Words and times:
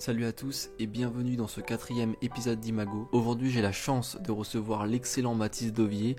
Salut 0.00 0.24
à 0.24 0.32
tous 0.32 0.70
et 0.78 0.86
bienvenue 0.86 1.36
dans 1.36 1.46
ce 1.46 1.60
quatrième 1.60 2.14
épisode 2.22 2.58
d'Imago. 2.58 3.06
Aujourd'hui 3.12 3.50
j'ai 3.50 3.60
la 3.60 3.70
chance 3.70 4.16
de 4.22 4.32
recevoir 4.32 4.86
l'excellent 4.86 5.34
Mathis 5.34 5.74
Dovier. 5.74 6.16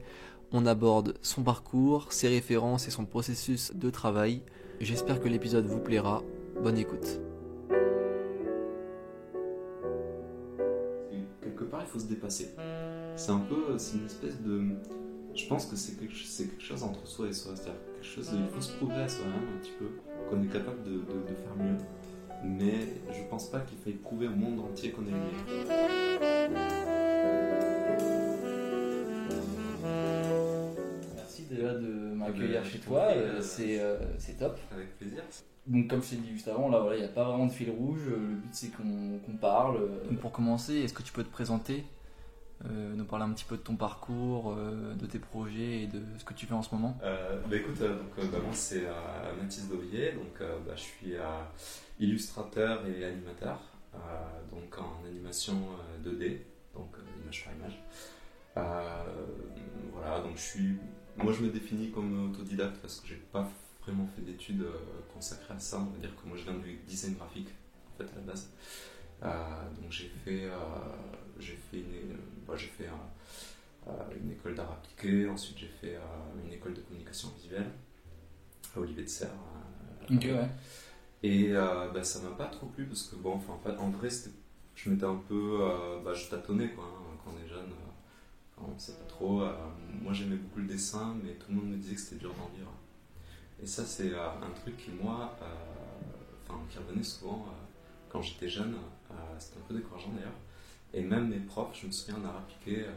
On 0.52 0.68
aborde 0.68 1.18
son 1.24 1.42
parcours, 1.42 2.14
ses 2.14 2.28
références 2.28 2.88
et 2.88 2.92
son 2.92 3.06
processus 3.06 3.72
de 3.74 3.90
travail. 3.90 4.44
J'espère 4.82 5.20
que 5.20 5.28
l'épisode 5.28 5.66
vous 5.66 5.80
plaira. 5.80 6.22
Bonne 6.62 6.78
écoute. 6.78 7.20
Quelque 11.42 11.64
part 11.64 11.82
il 11.82 11.88
faut 11.88 11.98
se 11.98 12.06
dépasser. 12.06 12.54
C'est 13.16 13.32
un 13.32 13.40
peu, 13.40 13.80
c'est 13.80 13.98
une 13.98 14.06
espèce 14.06 14.40
de... 14.42 14.62
Je 15.34 15.48
pense 15.48 15.66
que 15.66 15.76
c'est 15.76 15.94
quelque, 15.94 16.14
chose 16.14 16.84
entre 16.84 17.08
soi 17.08 17.30
et 17.30 17.34
soi. 17.34 17.54
C'est-à-dire 17.56 17.82
quelque 17.96 18.06
chose, 18.06 18.30
il 18.32 18.48
faut 18.54 18.62
se 18.62 18.74
à 18.74 19.10
soi-même 19.10 19.56
un 19.56 19.60
petit 19.60 19.74
peu 19.80 19.90
qu'on 20.30 20.44
est 20.44 20.54
capable 20.54 20.84
de 20.84 21.02
faire 21.34 21.56
mieux. 21.58 21.78
Mais 22.44 22.88
je 23.12 23.24
pense 23.30 23.50
pas 23.50 23.60
qu'il 23.60 23.78
faille 23.78 23.94
prouver 23.94 24.28
au 24.28 24.36
monde 24.36 24.60
entier 24.60 24.92
qu'on 24.92 25.04
est 25.04 25.12
meilleur. 25.12 25.32
Merci 31.16 31.44
déjà 31.50 31.74
de 31.74 32.14
m'accueillir 32.16 32.64
chez 32.66 32.72
chez 32.72 32.80
toi, 32.80 33.02
euh, 33.12 33.42
c'est 33.42 34.38
top. 34.40 34.58
Avec 34.72 34.98
plaisir. 34.98 35.22
Donc 35.68 35.88
comme 35.88 36.02
je 36.02 36.10
t'ai 36.10 36.16
dit 36.16 36.32
juste 36.34 36.48
avant, 36.48 36.70
là 36.70 36.80
voilà, 36.80 36.96
il 36.96 37.00
n'y 37.00 37.06
a 37.06 37.10
pas 37.10 37.24
vraiment 37.24 37.46
de 37.46 37.52
fil 37.52 37.70
rouge, 37.70 38.00
le 38.10 38.36
but 38.36 38.50
c'est 38.52 38.70
qu'on 38.70 39.20
qu'on 39.26 39.38
parle. 39.38 39.80
Donc 40.10 40.20
pour 40.20 40.32
commencer, 40.32 40.78
est-ce 40.78 40.94
que 40.94 41.04
tu 41.04 41.14
peux 41.14 41.24
te 41.24 41.32
présenter, 41.32 41.84
euh, 42.70 42.94
nous 42.96 43.06
parler 43.06 43.26
un 43.26 43.32
petit 43.32 43.46
peu 43.46 43.58
de 43.58 43.62
ton 43.62 43.76
parcours, 43.76 44.54
euh, 44.56 44.94
de 44.94 45.06
tes 45.08 45.20
projets 45.20 45.84
et 45.84 45.88
de 45.88 46.02
ce 46.18 46.24
que 46.24 46.34
tu 46.34 46.46
fais 46.46 46.54
en 46.54 46.62
ce 46.62 46.74
moment 46.76 46.98
Euh, 47.04 47.40
bah 47.50 47.56
écoute, 47.56 47.80
donc, 47.80 48.32
bah, 48.32 48.38
moi 48.44 48.54
c'est 48.54 48.84
Mathis 49.42 49.68
Dovier, 49.68 50.12
donc 50.12 50.40
bah, 50.40 50.74
je 50.76 50.82
suis 50.82 51.14
illustrateur 52.00 52.86
et 52.86 53.06
animateur, 53.06 53.60
donc 54.52 54.78
en 54.78 55.04
animation 55.08 55.56
euh, 56.04 56.10
2D, 56.10 56.40
donc 56.76 56.96
image 57.24 57.46
par 57.46 57.54
image. 57.56 57.80
Voilà, 59.94 60.22
donc 60.22 60.38
je 60.38 60.42
suis, 60.42 60.78
moi 61.18 61.34
je 61.34 61.44
me 61.44 61.50
définis 61.50 61.92
comme 61.92 62.32
autodidacte 62.32 62.78
parce 62.82 63.00
que 63.00 63.08
j'ai 63.08 63.16
pas 63.16 63.50
vraiment 63.84 64.08
fait 64.16 64.22
d'études 64.22 64.66
consacrées 65.14 65.56
à 65.56 65.60
ça. 65.60 65.80
On 65.80 65.92
va 65.92 65.98
dire 65.98 66.16
que 66.16 66.28
moi 66.28 66.38
je 66.38 66.44
viens 66.44 66.60
du 66.60 66.76
design 66.88 67.16
graphique 67.16 67.50
en 67.94 67.98
fait 67.98 68.12
à 68.12 68.16
la 68.16 68.22
base. 68.22 68.52
Euh, 69.24 69.70
donc 69.82 69.92
j'ai 69.92 70.10
fait, 70.24 70.46
euh, 70.46 70.56
j'ai 71.40 71.56
fait 71.70 71.78
une, 71.80 72.18
bah, 72.48 72.56
j'ai 72.58 72.68
fait 72.68 72.88
euh, 73.88 73.92
une 74.22 74.32
école 74.32 74.56
d'art 74.56 74.72
appliqué, 74.72 75.28
ensuite 75.28 75.58
j'ai 75.60 75.68
fait 75.68 75.98
une 76.44 76.52
école 76.52 76.74
de 76.74 76.82
communication 76.82 77.30
visuelle 77.38 77.70
à 78.76 78.80
Olivier 78.80 79.04
de 79.04 79.10
Serre. 79.10 79.30
euh, 80.10 80.16
Ok, 80.16 80.24
ouais. 80.24 80.50
Et 81.24 81.52
bah, 81.54 82.04
ça 82.04 82.20
m'a 82.22 82.36
pas 82.36 82.48
trop 82.48 82.66
plu 82.68 82.86
parce 82.86 83.04
que, 83.04 83.16
bon, 83.16 83.34
enfin, 83.36 83.54
en, 83.78 83.90
vrai, 83.90 84.10
je 84.76 84.90
m'étais 84.90 85.06
un 85.06 85.22
peu. 85.28 85.60
bah, 86.04 86.14
je 86.14 86.28
tâtonnais 86.30 86.70
quoi, 86.70 86.86
hein, 86.86 87.18
quand 87.24 87.32
on 87.36 87.46
est 87.46 87.48
jeune, 87.48 87.70
on 88.68 88.78
sait 88.78 88.94
pas 88.94 89.06
trop. 89.06 89.42
euh, 89.42 89.54
moi 90.02 90.14
j'aimais 90.14 90.36
beaucoup 90.36 90.60
le 90.60 90.68
dessin, 90.68 91.16
mais 91.24 91.34
tout 91.34 91.48
le 91.50 91.56
monde 91.56 91.70
me 91.72 91.78
disait 91.78 91.96
que 91.96 92.02
c'était 92.02 92.18
dur 92.20 92.34
d'en 92.36 92.50
vivre. 92.56 92.72
Et 93.62 93.66
ça, 93.68 93.86
c'est 93.86 94.12
euh, 94.14 94.30
un 94.42 94.50
truc 94.52 94.78
qui, 94.78 94.92
moi, 94.92 95.36
euh, 95.42 96.54
qui 96.70 96.78
revenait 96.80 97.04
souvent 97.04 97.46
quand 98.10 98.22
j'étais 98.22 98.50
jeune. 98.50 98.76
Euh, 99.14 99.36
c'était 99.40 99.58
un 99.60 99.64
peu 99.68 99.74
décourageant 99.76 100.10
d'ailleurs. 100.16 100.32
Et 100.94 101.02
même 101.02 101.30
mes 101.30 101.40
profs, 101.40 101.80
je 101.82 101.88
me 101.88 101.92
souviens 101.92 102.16
en 102.22 102.26
art 102.28 102.38
appliqué, 102.38 102.82
euh, 102.84 102.92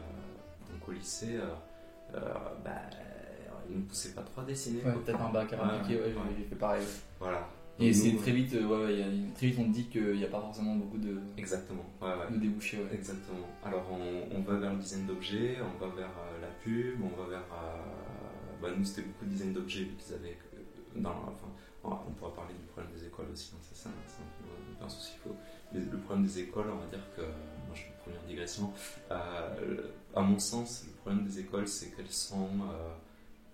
donc 0.71 0.87
au 0.87 0.91
lycée, 0.91 1.37
euh, 1.37 2.17
bah, 2.63 2.71
ils 3.69 3.77
ne 3.77 3.81
poussaient 3.83 4.11
pas 4.13 4.21
trop 4.21 4.41
à 4.41 4.43
dessiner. 4.45 4.83
Ouais, 4.83 4.93
peut-être 4.93 5.21
un 5.21 5.31
bac 5.31 5.51
à 5.53 5.65
appliquer, 5.65 6.01
ouais, 6.01 6.13
j'ai- 6.37 6.43
fait 6.45 6.55
pareil. 6.55 6.85
Voilà. 7.19 7.47
Et 7.79 7.91
c'est 7.93 8.15
très 8.15 8.31
vite, 8.31 8.53
ouais, 8.53 8.63
ouais, 8.63 9.03
a- 9.03 9.35
très 9.35 9.47
vite 9.47 9.59
on 9.59 9.65
te 9.65 9.69
dit 9.73 9.85
qu'il 9.87 10.15
n'y 10.15 10.23
a 10.23 10.27
pas 10.29 10.39
forcément 10.39 10.75
beaucoup 10.75 10.97
de, 10.97 11.17
Exactement. 11.37 11.83
Ouais, 12.01 12.07
ouais. 12.09 12.31
de 12.31 12.37
débouchés. 12.37 12.79
Exactement. 12.93 13.47
Alors 13.65 13.85
on, 13.91 14.35
on 14.37 14.41
va 14.41 14.55
vers 14.59 14.71
le 14.73 14.79
design 14.79 15.05
d'objets, 15.05 15.57
on 15.61 15.77
va 15.85 15.93
vers 15.93 16.07
euh, 16.09 16.41
la 16.41 16.47
pub, 16.63 17.01
on 17.03 17.21
va 17.21 17.27
vers. 17.29 17.39
euh, 17.53 18.61
bah, 18.61 18.69
nous 18.77 18.85
c'était 18.85 19.01
beaucoup 19.01 19.25
de 19.25 19.29
design 19.31 19.51
d'objets 19.53 19.83
vu 19.83 19.95
qu'ils 19.97 20.13
avaient. 20.15 20.37
euh, 20.55 21.01
Dans, 21.01 21.09
enfin, 21.09 21.49
on 21.83 21.89
on 21.89 22.11
pourra 22.13 22.33
parler 22.33 22.53
du 22.53 22.65
problème 22.67 22.93
des 22.95 23.05
écoles 23.05 23.27
aussi, 23.33 23.51
hein, 23.53 23.59
c'est 23.61 23.75
ça, 23.77 23.89
c'est 24.07 24.83
un 24.85 24.89
souci. 24.89 25.11
Faut, 25.23 25.35
le, 25.79 25.97
problème 25.97 26.25
des 26.25 26.39
écoles, 26.39 26.67
on 26.71 26.77
va 26.77 26.87
dire 26.87 27.05
que. 27.15 27.21
Moi 27.21 27.73
je 27.73 27.81
fais 27.81 27.87
une 27.87 27.95
première 28.03 28.21
digression. 28.23 28.73
Euh, 29.11 29.89
à 30.15 30.21
mon 30.21 30.39
sens, 30.39 30.85
le 30.87 30.93
problème 30.93 31.25
des 31.25 31.39
écoles 31.39 31.67
c'est 31.67 31.95
qu'elles 31.95 32.11
sont. 32.11 32.49
euh, 32.71 32.93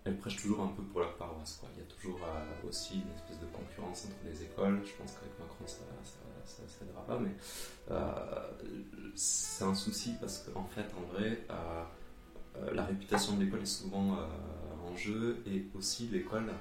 elles 0.03 0.17
prêchent 0.17 0.41
toujours 0.41 0.61
un 0.61 0.69
peu 0.69 0.81
pour 0.81 1.01
leur 1.01 1.15
paroisse. 1.15 1.61
Il 1.75 1.79
y 1.79 1.85
a 1.85 1.89
toujours 1.93 2.19
euh, 2.23 2.67
aussi 2.67 2.95
une 2.95 3.13
espèce 3.15 3.39
de 3.39 3.45
concurrence 3.45 4.05
entre 4.05 4.15
les 4.25 4.43
écoles. 4.43 4.81
Je 4.83 4.93
pense 4.93 5.11
qu'avec 5.13 5.39
Macron 5.39 5.65
ça 5.67 5.77
ça, 6.03 6.17
ça, 6.43 6.63
ça 6.67 6.85
aidera 6.85 7.05
pas, 7.05 7.19
mais 7.19 7.31
c'est 9.15 9.63
un 9.63 9.75
souci 9.75 10.15
parce 10.19 10.39
qu'en 10.39 10.65
fait, 10.65 10.87
en 10.97 11.13
vrai, 11.13 11.45
la 12.73 12.83
réputation 12.85 13.35
de 13.35 13.43
l'école 13.43 13.61
est 13.61 13.65
souvent 13.65 14.17
en 14.87 14.95
jeu 14.95 15.43
et 15.45 15.65
aussi 15.75 16.07
l'école, 16.07 16.51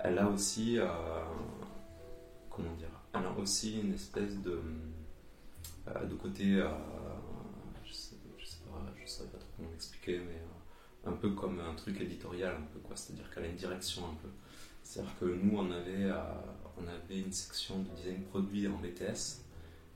elle 0.00 0.18
a 0.18 0.28
aussi, 0.28 0.78
comment 2.50 2.74
dire, 2.74 2.97
elle 3.14 3.24
a 3.24 3.32
aussi 3.38 3.80
une 3.80 3.94
espèce 3.94 4.40
de, 4.42 4.60
euh, 5.88 6.04
de 6.04 6.14
côté, 6.14 6.56
euh, 6.56 6.68
je 7.84 7.92
sais, 7.92 8.16
sais 8.44 8.58
pas, 8.64 8.84
je 8.94 9.22
pas 9.24 9.38
trop 9.38 9.48
comment 9.56 9.70
l'expliquer, 9.70 10.18
mais 10.18 10.34
euh, 10.34 11.10
un 11.10 11.12
peu 11.12 11.30
comme 11.30 11.60
un 11.60 11.74
truc 11.74 12.00
éditorial, 12.00 12.54
un 12.56 12.66
peu 12.72 12.78
quoi, 12.80 12.96
c'est-à-dire 12.96 13.30
qu'elle 13.30 13.44
a 13.44 13.48
une 13.48 13.56
direction 13.56 14.02
un 14.04 14.14
peu. 14.22 14.28
C'est-à-dire 14.82 15.12
que 15.18 15.24
nous, 15.26 15.58
on 15.58 15.70
avait, 15.70 16.10
on 16.78 16.86
avait 16.86 17.20
une 17.20 17.32
section 17.32 17.80
de 17.80 17.88
design 17.90 18.22
produit 18.24 18.66
en 18.68 18.78
BTS. 18.78 19.44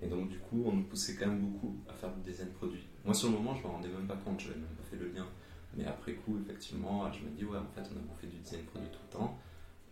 Et 0.02 0.08
donc, 0.08 0.28
du 0.28 0.38
coup, 0.38 0.64
on 0.66 0.72
nous 0.72 0.82
poussait 0.82 1.14
quand 1.14 1.28
même 1.28 1.40
beaucoup 1.40 1.78
à 1.88 1.94
faire 1.94 2.12
du 2.14 2.20
design 2.30 2.50
produit. 2.50 2.84
Moi, 3.04 3.14
sur 3.14 3.30
le 3.30 3.36
moment, 3.36 3.54
je 3.54 3.62
m'en 3.62 3.74
rendais 3.74 3.88
même 3.88 4.06
pas 4.06 4.16
compte, 4.16 4.40
je 4.40 4.48
n'avais 4.48 4.60
même 4.60 4.68
pas 4.70 4.82
fait 4.82 4.96
le 4.96 5.08
lien. 5.08 5.26
Mais 5.74 5.86
après 5.86 6.12
coup, 6.14 6.38
effectivement, 6.38 7.10
je 7.10 7.20
me 7.24 7.30
dis, 7.30 7.44
ouais, 7.44 7.56
en 7.56 7.66
fait, 7.74 7.88
on 7.90 7.96
a 7.96 8.02
bouffé 8.02 8.26
du 8.26 8.36
design 8.38 8.64
produit 8.64 8.88
tout 8.90 8.98
le 9.10 9.18
temps. 9.18 9.38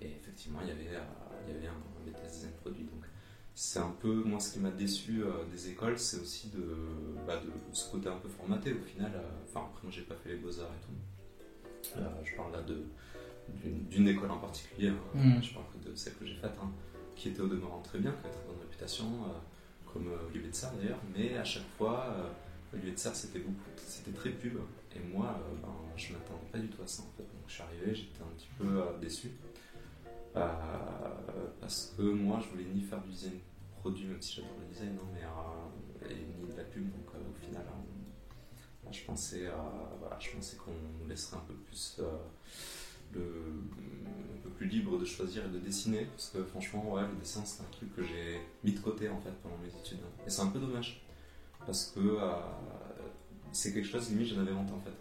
Et 0.00 0.06
effectivement, 0.12 0.60
il 0.62 0.68
y 0.68 0.72
avait, 0.72 0.96
euh, 0.96 1.00
il 1.48 1.54
y 1.54 1.56
avait 1.58 1.66
un, 1.66 1.72
un 1.72 2.06
BTS 2.06 2.32
design 2.32 2.52
produit. 2.60 2.84
Donc, 2.84 3.04
c'est 3.54 3.80
un 3.80 3.94
peu, 4.00 4.12
moi, 4.24 4.40
ce 4.40 4.52
qui 4.54 4.58
m'a 4.60 4.70
déçu 4.70 5.22
euh, 5.22 5.44
des 5.50 5.70
écoles, 5.70 5.98
c'est 5.98 6.20
aussi 6.20 6.48
de, 6.50 6.64
bah, 7.26 7.36
de 7.36 7.50
ce 7.74 7.90
côté 7.90 8.08
un 8.08 8.16
peu 8.16 8.28
formaté 8.28 8.72
au 8.72 8.82
final. 8.84 9.12
euh, 9.14 9.20
Enfin, 9.48 9.66
après, 9.68 9.82
moi, 9.82 9.92
j'ai 9.92 10.02
pas 10.02 10.14
fait 10.14 10.30
les 10.30 10.36
beaux-arts 10.36 10.70
et 10.72 10.84
tout. 10.84 10.92
Je 12.24 12.36
parle 12.36 12.52
là 12.52 12.62
de, 12.62 12.82
d'une, 13.90 14.06
école 14.08 14.30
en 14.30 14.38
particulier, 14.38 14.88
hein. 14.88 14.96
Mhm. 15.14 15.42
je 15.42 15.54
parle 15.54 15.66
que 15.72 15.88
de 15.90 15.94
celle 15.94 16.14
que 16.14 16.24
j'ai 16.24 16.36
faite, 16.36 16.52
hein, 16.62 16.70
qui 17.16 17.30
était 17.30 17.40
au 17.40 17.48
demeurant 17.48 17.80
très 17.82 17.98
bien, 17.98 18.12
qui 18.12 18.18
avait 18.18 18.30
très 18.34 18.46
bonne 18.46 18.60
réputation. 18.60 19.04
euh, 19.24 19.32
comme 19.92 20.06
euh, 20.06 20.28
Olivier 20.30 20.50
de 20.50 20.54
Serre 20.54 20.72
d'ailleurs, 20.80 21.00
mais 21.16 21.36
à 21.36 21.42
chaque 21.42 21.66
fois, 21.76 22.06
euh, 22.16 22.28
Olivier 22.72 22.92
de 22.92 22.96
Serre 22.98 23.16
c'était 23.16 23.40
beaucoup, 23.40 23.58
c'était 23.76 24.12
très 24.12 24.30
pub, 24.30 24.56
et 24.94 25.00
moi, 25.00 25.36
ben, 25.60 25.68
je 25.96 26.12
m'attendais 26.12 26.46
pas 26.52 26.58
du 26.58 26.68
tout 26.68 26.80
à 26.82 26.86
ça 26.86 27.02
en 27.02 27.10
fait. 27.16 27.24
Donc 27.24 27.42
je 27.48 27.52
suis 27.54 27.62
arrivé, 27.64 27.92
j'étais 27.92 28.22
un 28.22 28.32
petit 28.36 28.48
peu 28.56 28.82
déçu, 29.00 29.32
parce 30.32 31.94
que 31.96 32.02
moi 32.02 32.40
je 32.42 32.48
voulais 32.48 32.68
ni 32.72 32.80
faire 32.82 33.00
du 33.02 33.10
design 33.10 33.38
produit, 33.80 34.06
même 34.06 34.20
si 34.20 34.36
j'adore 34.36 34.56
le 34.60 34.66
design, 34.72 34.96
hein, 35.00 35.06
mais 35.12 35.22
euh, 35.22 36.14
ni 36.14 36.52
de 36.52 36.56
la 36.56 36.64
pub, 36.64 36.84
donc 36.90 37.06
euh, 37.14 37.18
au 37.18 37.44
final, 37.44 37.64
euh, 37.66 38.92
je 38.92 39.04
pensais, 39.04 39.46
euh, 39.46 39.52
voilà, 39.98 40.18
je 40.18 40.30
pensais 40.30 40.56
qu'on 40.56 40.72
nous 40.72 41.08
laisserait 41.08 41.36
un 41.36 41.44
peu 41.46 41.54
plus. 41.54 42.00
un 42.00 43.18
peu 44.42 44.50
plus 44.56 44.68
libre 44.68 44.98
de 44.98 45.04
choisir 45.04 45.44
et 45.46 45.48
de 45.48 45.58
dessiner 45.58 46.04
parce 46.04 46.28
que 46.28 46.44
franchement 46.44 46.92
ouais 46.92 47.02
le 47.02 47.16
dessin 47.18 47.42
c'est 47.44 47.62
un 47.62 47.70
truc 47.72 47.94
que 47.96 48.02
j'ai 48.04 48.40
mis 48.62 48.72
de 48.72 48.78
côté 48.78 49.08
en 49.08 49.18
fait 49.20 49.32
pendant 49.42 49.56
mes 49.56 49.68
études 49.68 49.98
et 50.24 50.30
c'est 50.30 50.42
un 50.42 50.48
peu 50.48 50.60
dommage 50.60 51.02
parce 51.66 51.86
que 51.94 52.18
c'est 53.52 53.72
quelque 53.72 53.88
chose 53.88 54.10
limite 54.10 54.28
j'en 54.28 54.40
avais 54.42 54.52
honte 54.52 54.70
en 54.70 54.80
fait 54.80 54.92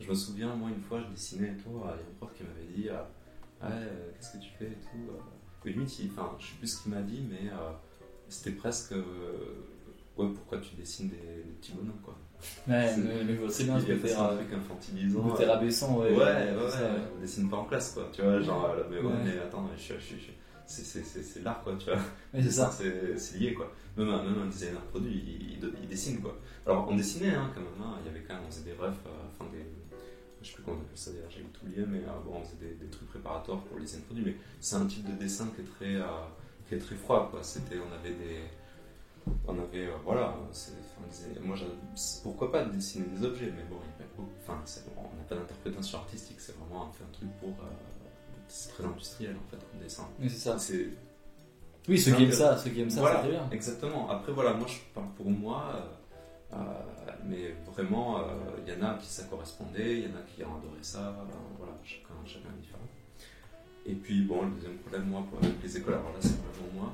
je 0.00 0.08
me 0.10 0.14
souviens 0.14 0.54
moi 0.54 0.68
une 0.68 0.82
fois 0.82 1.00
je 1.00 1.06
dessinais 1.06 1.52
et 1.52 1.56
tout 1.56 1.70
il 1.70 1.80
y 1.80 1.82
a 1.84 1.92
un 1.92 2.14
prof 2.18 2.34
qui 2.36 2.42
m'avait 2.42 2.66
dit 2.66 2.88
ouais 3.68 3.72
euh, 3.74 4.10
qu'est-ce 4.16 4.32
que 4.38 4.42
tu 4.42 4.50
fais 4.58 4.66
et 4.66 4.78
tout 4.82 5.10
euh. 5.10 5.68
Et 5.68 5.72
limite 5.72 5.98
il- 5.98 6.10
enfin 6.10 6.30
je 6.38 6.46
sais 6.46 6.52
plus 6.58 6.66
ce 6.68 6.82
qu'il 6.82 6.92
m'a 6.92 7.00
dit 7.02 7.22
mais 7.30 7.48
euh, 7.50 7.70
c'était 8.28 8.52
presque 8.52 8.92
euh, 8.92 9.02
ouais 10.16 10.28
pourquoi 10.34 10.58
tu 10.58 10.74
dessines 10.76 11.08
des, 11.08 11.16
des 11.16 11.50
petits 11.60 11.72
bonhommes 11.72 12.00
quoi 12.02 12.16
Ouais, 12.68 12.88
C'est- 12.94 13.00
mais, 13.00 13.24
mais 13.24 13.48
très 13.48 13.64
bien 13.64 13.74
presque 13.80 14.18
un 14.18 14.24
euh, 14.26 14.36
truc 14.36 14.52
infantilisant 14.52 15.28
euh, 15.40 15.46
rabaissant. 15.50 15.98
Ouais, 15.98 16.10
Ouais, 16.10 16.16
ouais, 16.18 16.46
c'est 16.58 16.64
ouais, 16.64 16.70
ça, 16.70 16.82
ouais. 16.82 17.00
on 17.16 17.20
dessine 17.20 17.48
pas 17.48 17.56
en 17.56 17.64
classe, 17.64 17.92
quoi, 17.92 18.10
tu 18.12 18.20
vois, 18.20 18.38
genre, 18.40 18.68
mais, 18.90 18.98
ouais, 18.98 19.12
mais 19.24 19.38
attends, 19.38 19.66
je, 19.74 19.80
suis- 19.80 19.94
je, 19.94 20.16
je, 20.16 20.30
c'est, 20.66 20.82
c'est, 20.82 21.02
c'est, 21.04 21.22
c'est 21.22 21.42
l'art, 21.42 21.62
quoi, 21.64 21.74
tu 21.78 21.86
vois, 21.86 21.98
c'est 22.34 22.50
ça. 22.50 22.70
c'est, 22.70 23.16
c'est 23.16 23.38
lié, 23.38 23.54
quoi, 23.54 23.72
même 23.96 24.10
un, 24.10 24.22
même 24.24 24.42
un 24.42 24.46
designer 24.46 24.82
produit, 24.82 25.10
il, 25.26 25.52
il, 25.52 25.72
il 25.82 25.88
dessine, 25.88 26.20
quoi, 26.20 26.36
alors 26.66 26.86
on 26.90 26.96
dessinait, 26.96 27.30
hein, 27.34 27.50
quand 27.54 27.60
même, 27.62 27.80
hein, 27.80 27.96
il 28.02 28.06
y 28.08 28.14
avait 28.14 28.24
quand 28.26 28.34
même, 28.34 28.42
on 28.46 28.50
faisait 28.50 28.64
des 28.64 28.72
refs, 28.76 28.92
euh, 29.06 29.10
enfin, 29.40 29.50
des, 29.50 29.64
je 30.44 30.48
sais 30.50 30.54
plus 30.56 30.62
comment 30.62 30.76
on 30.78 30.80
appelle 30.82 30.96
ça 30.98 31.10
d'ailleurs, 31.12 31.30
j'ai 31.30 31.42
tout 31.42 31.66
lié, 31.66 31.84
mais 31.88 31.98
euh, 31.98 32.20
bon, 32.24 32.36
on 32.36 32.44
faisait 32.44 32.56
des, 32.60 32.74
des 32.74 32.86
trucs 32.90 33.08
préparatoires 33.08 33.60
pour 33.64 33.76
le 33.78 33.82
design 33.84 34.02
produit, 34.02 34.24
mais 34.24 34.36
c'est 34.60 34.76
un 34.76 34.86
type 34.86 35.04
de 35.10 35.16
dessin 35.18 35.48
qui 35.54 35.62
est 35.62 35.64
très, 35.64 35.94
euh, 35.96 36.06
qui 36.68 36.74
est 36.74 36.78
très 36.78 36.96
froid, 36.96 37.28
quoi, 37.30 37.42
c'était, 37.42 37.76
on 37.78 37.92
avait 37.92 38.14
des, 38.14 38.40
on 39.48 39.58
avait, 39.58 39.86
euh, 39.86 39.96
voilà, 40.04 40.34
on 40.42 40.50
disait- 40.50 41.40
moi, 41.42 41.56
pourquoi 42.22 42.52
pas 42.52 42.64
dessiner 42.66 43.06
des 43.06 43.24
objets, 43.24 43.52
mais 43.56 43.64
bon, 43.70 43.76
il 43.82 44.02
y 44.02 44.04
a 44.04 44.06
pas 44.06 44.14
beaucoup- 44.16 44.30
enfin, 44.42 44.60
on 44.96 45.16
n'a 45.16 45.24
pas 45.28 45.34
d'interprétation 45.36 45.98
artistique, 45.98 46.36
c'est 46.40 46.56
vraiment 46.58 46.84
un, 46.86 47.12
truc 47.12 47.28
pour, 47.40 47.48
euh, 47.50 47.68
c'est 48.48 48.68
très 48.70 48.84
industriel 48.84 49.34
en 49.36 49.50
fait 49.50 49.56
comme 49.70 49.80
dessin. 49.80 50.06
Oui, 50.20 50.28
c'est 50.28 50.36
ça. 50.38 50.58
C'est, 50.58 50.88
Oui, 51.88 51.98
ceux 51.98 52.12
qui 52.14 52.24
aiment 52.24 52.32
ça, 52.32 52.56
ceux 52.58 52.70
qui 52.70 52.80
aiment 52.80 52.90
ça, 52.90 53.00
Voilà. 53.00 53.16
c'est 53.16 53.22
très 53.22 53.30
bien. 53.30 53.48
Exactement. 53.50 54.08
Après, 54.10 54.32
voilà, 54.32 54.54
moi 54.54 54.66
je 54.68 54.78
parle 54.94 55.08
pour 55.16 55.30
moi, 55.30 55.72
euh, 55.76 55.80
mais 57.26 57.54
vraiment, 57.72 58.18
euh, 58.18 58.22
il 58.66 58.72
y 58.72 58.76
en 58.76 58.82
a 58.86 58.94
qui 58.98 59.06
ça 59.06 59.24
correspondait, 59.24 59.98
il 60.00 60.10
y 60.10 60.12
en 60.12 60.16
a 60.16 60.22
qui 60.22 60.42
ont 60.44 60.56
adoré 60.58 60.78
ça, 60.82 61.08
euh, 61.08 61.24
voilà, 61.58 61.72
chacun, 61.84 62.14
chacun 62.26 62.48
est 62.56 62.60
différent. 62.60 62.80
Et 63.86 63.94
puis, 63.94 64.22
bon, 64.22 64.42
le 64.46 64.50
deuxième 64.52 64.76
problème, 64.78 65.04
moi, 65.06 65.24
pour- 65.28 65.38
avec 65.42 65.62
les 65.62 65.76
écoles, 65.76 65.94
alors 65.94 66.12
là, 66.12 66.18
c'est 66.20 66.28
vraiment 66.40 66.72
moi, 66.74 66.92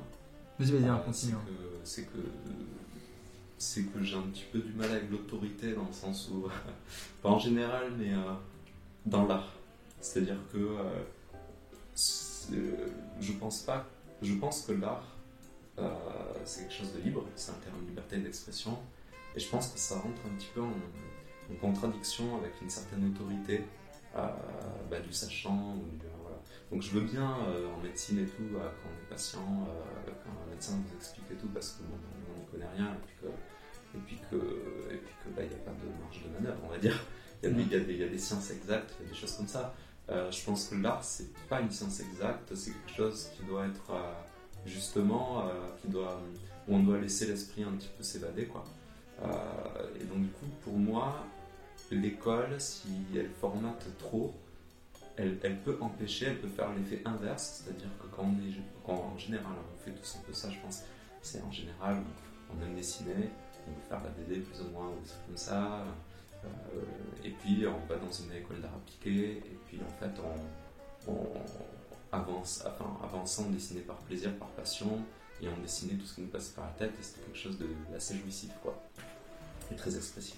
Vas-y, 0.59 0.71
vas-y, 0.71 0.89
euh, 0.89 0.95
c'est 0.97 1.05
continue. 1.05 1.33
que, 1.33 1.51
c'est 1.83 2.03
que, 2.05 2.19
c'est 3.57 3.83
que 3.83 4.03
j'ai 4.03 4.15
un 4.17 4.21
petit 4.23 4.45
peu 4.51 4.59
du 4.59 4.73
mal 4.73 4.89
avec 4.91 5.09
l'autorité 5.11 5.73
dans 5.73 5.85
le 5.85 5.93
sens 5.93 6.29
où, 6.31 6.47
pas 7.21 7.29
en 7.29 7.39
général, 7.39 7.91
mais 7.97 8.13
euh, 8.13 8.33
dans 9.05 9.25
l'art. 9.27 9.53
C'est-à-dire 9.99 10.37
que 10.51 10.57
euh, 10.57 11.03
je 13.19 13.31
pense 13.33 13.59
pas, 13.61 13.85
je 14.21 14.33
pense 14.33 14.63
que 14.63 14.71
l'art 14.73 15.03
euh, 15.79 15.89
c'est 16.45 16.61
quelque 16.61 16.73
chose 16.73 16.93
de 16.93 16.99
libre, 17.01 17.23
c'est 17.35 17.51
un 17.51 17.55
terme 17.63 17.81
de 17.83 17.87
liberté 17.89 18.17
d'expression, 18.17 18.77
et 19.35 19.39
je 19.39 19.47
pense 19.49 19.69
que 19.69 19.79
ça 19.79 19.95
rentre 19.95 20.21
un 20.25 20.35
petit 20.37 20.49
peu 20.53 20.61
en, 20.61 20.71
contradiction 21.59 22.37
avec 22.37 22.53
une 22.61 22.69
certaine 22.69 23.05
autorité 23.09 23.65
euh, 24.15 24.27
bah, 24.89 25.01
du 25.01 25.11
sachant. 25.11 25.75
Voilà. 26.21 26.37
Donc 26.71 26.81
je 26.81 26.91
veux 26.91 27.01
bien 27.01 27.35
euh, 27.49 27.67
en 27.67 27.81
médecine 27.81 28.19
et 28.19 28.25
tout, 28.25 28.55
euh, 28.55 28.59
quand 28.59 28.89
on 28.89 29.03
est 29.03 29.09
patient, 29.09 29.67
euh, 29.67 30.11
quand 30.23 30.29
un 30.29 30.49
médecin 30.49 30.73
vous 30.77 30.95
explique 30.95 31.25
et 31.29 31.35
tout, 31.35 31.47
parce 31.47 31.71
que 31.71 31.83
bon, 31.83 31.97
on 32.33 32.39
n'y 32.39 32.45
connaît 32.45 32.71
rien, 32.77 32.93
et 32.93 33.97
puis 34.05 34.17
que 34.31 34.35
et 34.93 34.97
puis 34.97 35.13
que 35.25 35.29
bah, 35.35 35.43
il 35.43 35.49
n'y 35.49 35.55
a 35.55 35.57
pas 35.57 35.71
de 35.71 36.01
marge 36.01 36.23
de 36.23 36.29
manœuvre, 36.39 36.61
on 36.65 36.69
va 36.69 36.77
dire. 36.77 37.03
Il 37.43 37.59
y 37.59 37.97
y 37.97 38.03
a 38.03 38.07
des, 38.07 38.17
sciences 38.19 38.51
exactes, 38.51 38.93
il 38.99 39.05
y 39.05 39.09
a 39.09 39.13
des 39.13 39.17
choses 39.17 39.35
comme 39.35 39.47
ça. 39.47 39.73
Euh, 40.09 40.29
je 40.31 40.45
pense 40.45 40.67
que 40.67 40.75
l'art, 40.75 41.03
c'est 41.03 41.33
pas 41.49 41.61
une 41.61 41.71
science 41.71 41.99
exacte, 41.99 42.53
c'est 42.53 42.71
quelque 42.71 42.95
chose 42.95 43.29
qui 43.35 43.43
doit 43.43 43.65
être 43.65 43.91
euh, 43.91 44.13
justement, 44.65 45.47
euh, 45.47 45.51
qui 45.81 45.87
doit, 45.87 46.21
où 46.67 46.75
on 46.75 46.83
doit 46.83 46.99
laisser 46.99 47.25
l'esprit 47.27 47.63
un 47.63 47.71
petit 47.71 47.89
peu 47.97 48.03
s'évader, 48.03 48.45
quoi. 48.45 48.63
Euh, 49.23 49.99
et 49.99 50.03
donc 50.05 50.21
du 50.21 50.29
coup, 50.29 50.47
pour 50.63 50.73
moi, 50.73 51.23
l'école, 51.91 52.59
si 52.59 52.89
elle 53.15 53.29
formate 53.29 53.85
trop, 53.97 54.33
elle, 55.17 55.61
peut 55.63 55.77
empêcher, 55.81 56.27
elle 56.27 56.39
peut 56.39 56.47
faire 56.47 56.69
l'effet 56.73 57.01
inverse, 57.05 57.63
c'est-à-dire 57.63 57.89
que 57.99 58.07
quand 58.15 58.23
on 58.23 58.91
est, 58.91 58.91
en 58.91 59.17
général, 59.17 59.53
on 59.53 59.83
fait 59.83 59.91
tous 59.91 60.17
un 60.17 60.23
peu 60.25 60.33
ça, 60.33 60.49
je 60.49 60.59
pense, 60.59 60.83
c'est 61.21 61.41
en 61.41 61.51
général, 61.51 61.97
on 62.49 62.65
aime 62.65 62.75
dessiner, 62.75 63.29
on 63.67 63.71
veut 63.71 63.81
faire 63.87 64.01
la 64.03 64.09
BD 64.09 64.41
plus 64.41 64.61
ou 64.61 64.69
moins, 64.71 64.87
ou 64.87 64.99
des 65.01 65.07
trucs 65.07 65.25
comme 65.27 65.37
ça, 65.37 65.85
euh, 66.43 66.47
et 67.23 67.29
puis 67.29 67.65
on 67.67 67.85
va 67.87 67.99
dans 67.99 68.11
une 68.11 68.31
école 68.33 68.61
d'art 68.61 68.73
appliqué, 68.75 69.37
et 69.37 69.59
puis 69.67 69.79
en 69.85 69.99
fait 69.99 70.11
on, 71.07 71.15
avance, 72.11 72.63
enfin 72.65 72.97
avançant, 73.03 73.45
on 73.47 73.51
dessinait 73.51 73.81
par 73.81 73.97
plaisir, 73.97 74.35
par 74.37 74.49
passion, 74.49 74.99
et 75.41 75.47
on 75.47 75.61
dessinait 75.61 75.95
tout 75.95 76.05
ce 76.05 76.15
qui 76.15 76.21
nous 76.21 76.27
passait 76.27 76.53
par 76.53 76.65
la 76.65 76.71
tête, 76.71 76.93
et 76.99 77.03
c'était 77.03 77.21
quelque 77.21 77.37
chose 77.37 77.57
de 77.57 77.67
assez 77.95 78.17
jouissif, 78.17 78.51
quoi, 78.61 78.81
et 79.71 79.75
très 79.75 79.95
expressif. 79.95 80.35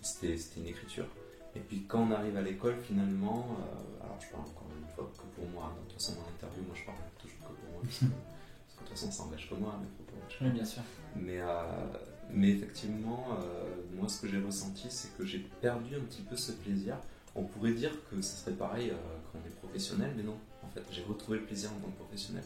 C'était 0.00 0.36
c'était 0.36 0.60
une 0.60 0.66
écriture. 0.68 1.06
Et 1.54 1.60
puis 1.60 1.84
quand 1.86 2.00
on 2.08 2.10
arrive 2.12 2.36
à 2.36 2.42
l'école, 2.42 2.76
finalement, 2.82 3.46
euh, 3.60 4.04
alors 4.04 4.18
je 4.20 4.28
parle 4.30 4.44
encore 4.44 4.68
une 4.76 4.88
fois 4.94 5.10
que 5.16 5.40
pour 5.40 5.48
moi, 5.50 5.72
de 5.84 5.90
toute 5.92 6.00
façon 6.00 6.14
dans 6.20 6.26
l'interview, 6.26 6.62
moi 6.66 6.74
je 6.74 6.84
parle 6.84 6.98
toujours 7.20 7.38
que 7.40 7.44
pour 7.60 7.70
moi, 7.72 7.80
parce 7.84 7.98
que, 7.98 8.04
parce 8.06 8.74
que 8.76 8.80
de 8.84 8.88
toute 8.88 8.98
façon 8.98 9.10
ça 9.10 9.22
engage 9.24 9.48
que 9.48 9.54
moi, 9.54 9.78
mes 9.80 9.86
propos 9.88 10.18
Oui, 10.40 10.50
bien 10.50 10.64
sûr. 10.64 10.82
mais, 11.16 11.40
euh, 11.40 11.86
mais 12.30 12.50
effectivement, 12.50 13.26
euh, 13.38 13.64
moi 13.94 14.08
ce 14.08 14.20
que 14.22 14.28
j'ai 14.28 14.40
ressenti, 14.40 14.86
c'est 14.90 15.16
que 15.16 15.24
j'ai 15.24 15.40
perdu 15.60 15.94
un 15.96 16.00
petit 16.00 16.22
peu 16.22 16.36
ce 16.36 16.52
plaisir. 16.52 16.96
On 17.34 17.44
pourrait 17.44 17.72
dire 17.72 17.92
que 18.10 18.20
ce 18.20 18.36
serait 18.36 18.52
pareil 18.56 18.90
euh, 18.90 18.94
quand 19.32 19.38
on 19.42 19.46
est 19.46 19.54
professionnel, 19.56 20.12
mais 20.16 20.22
non. 20.22 20.36
En 20.62 20.68
fait, 20.68 20.82
j'ai 20.90 21.02
retrouvé 21.02 21.38
le 21.38 21.44
plaisir 21.44 21.70
en 21.72 21.80
tant 21.80 21.90
que 21.90 21.96
professionnel. 21.98 22.44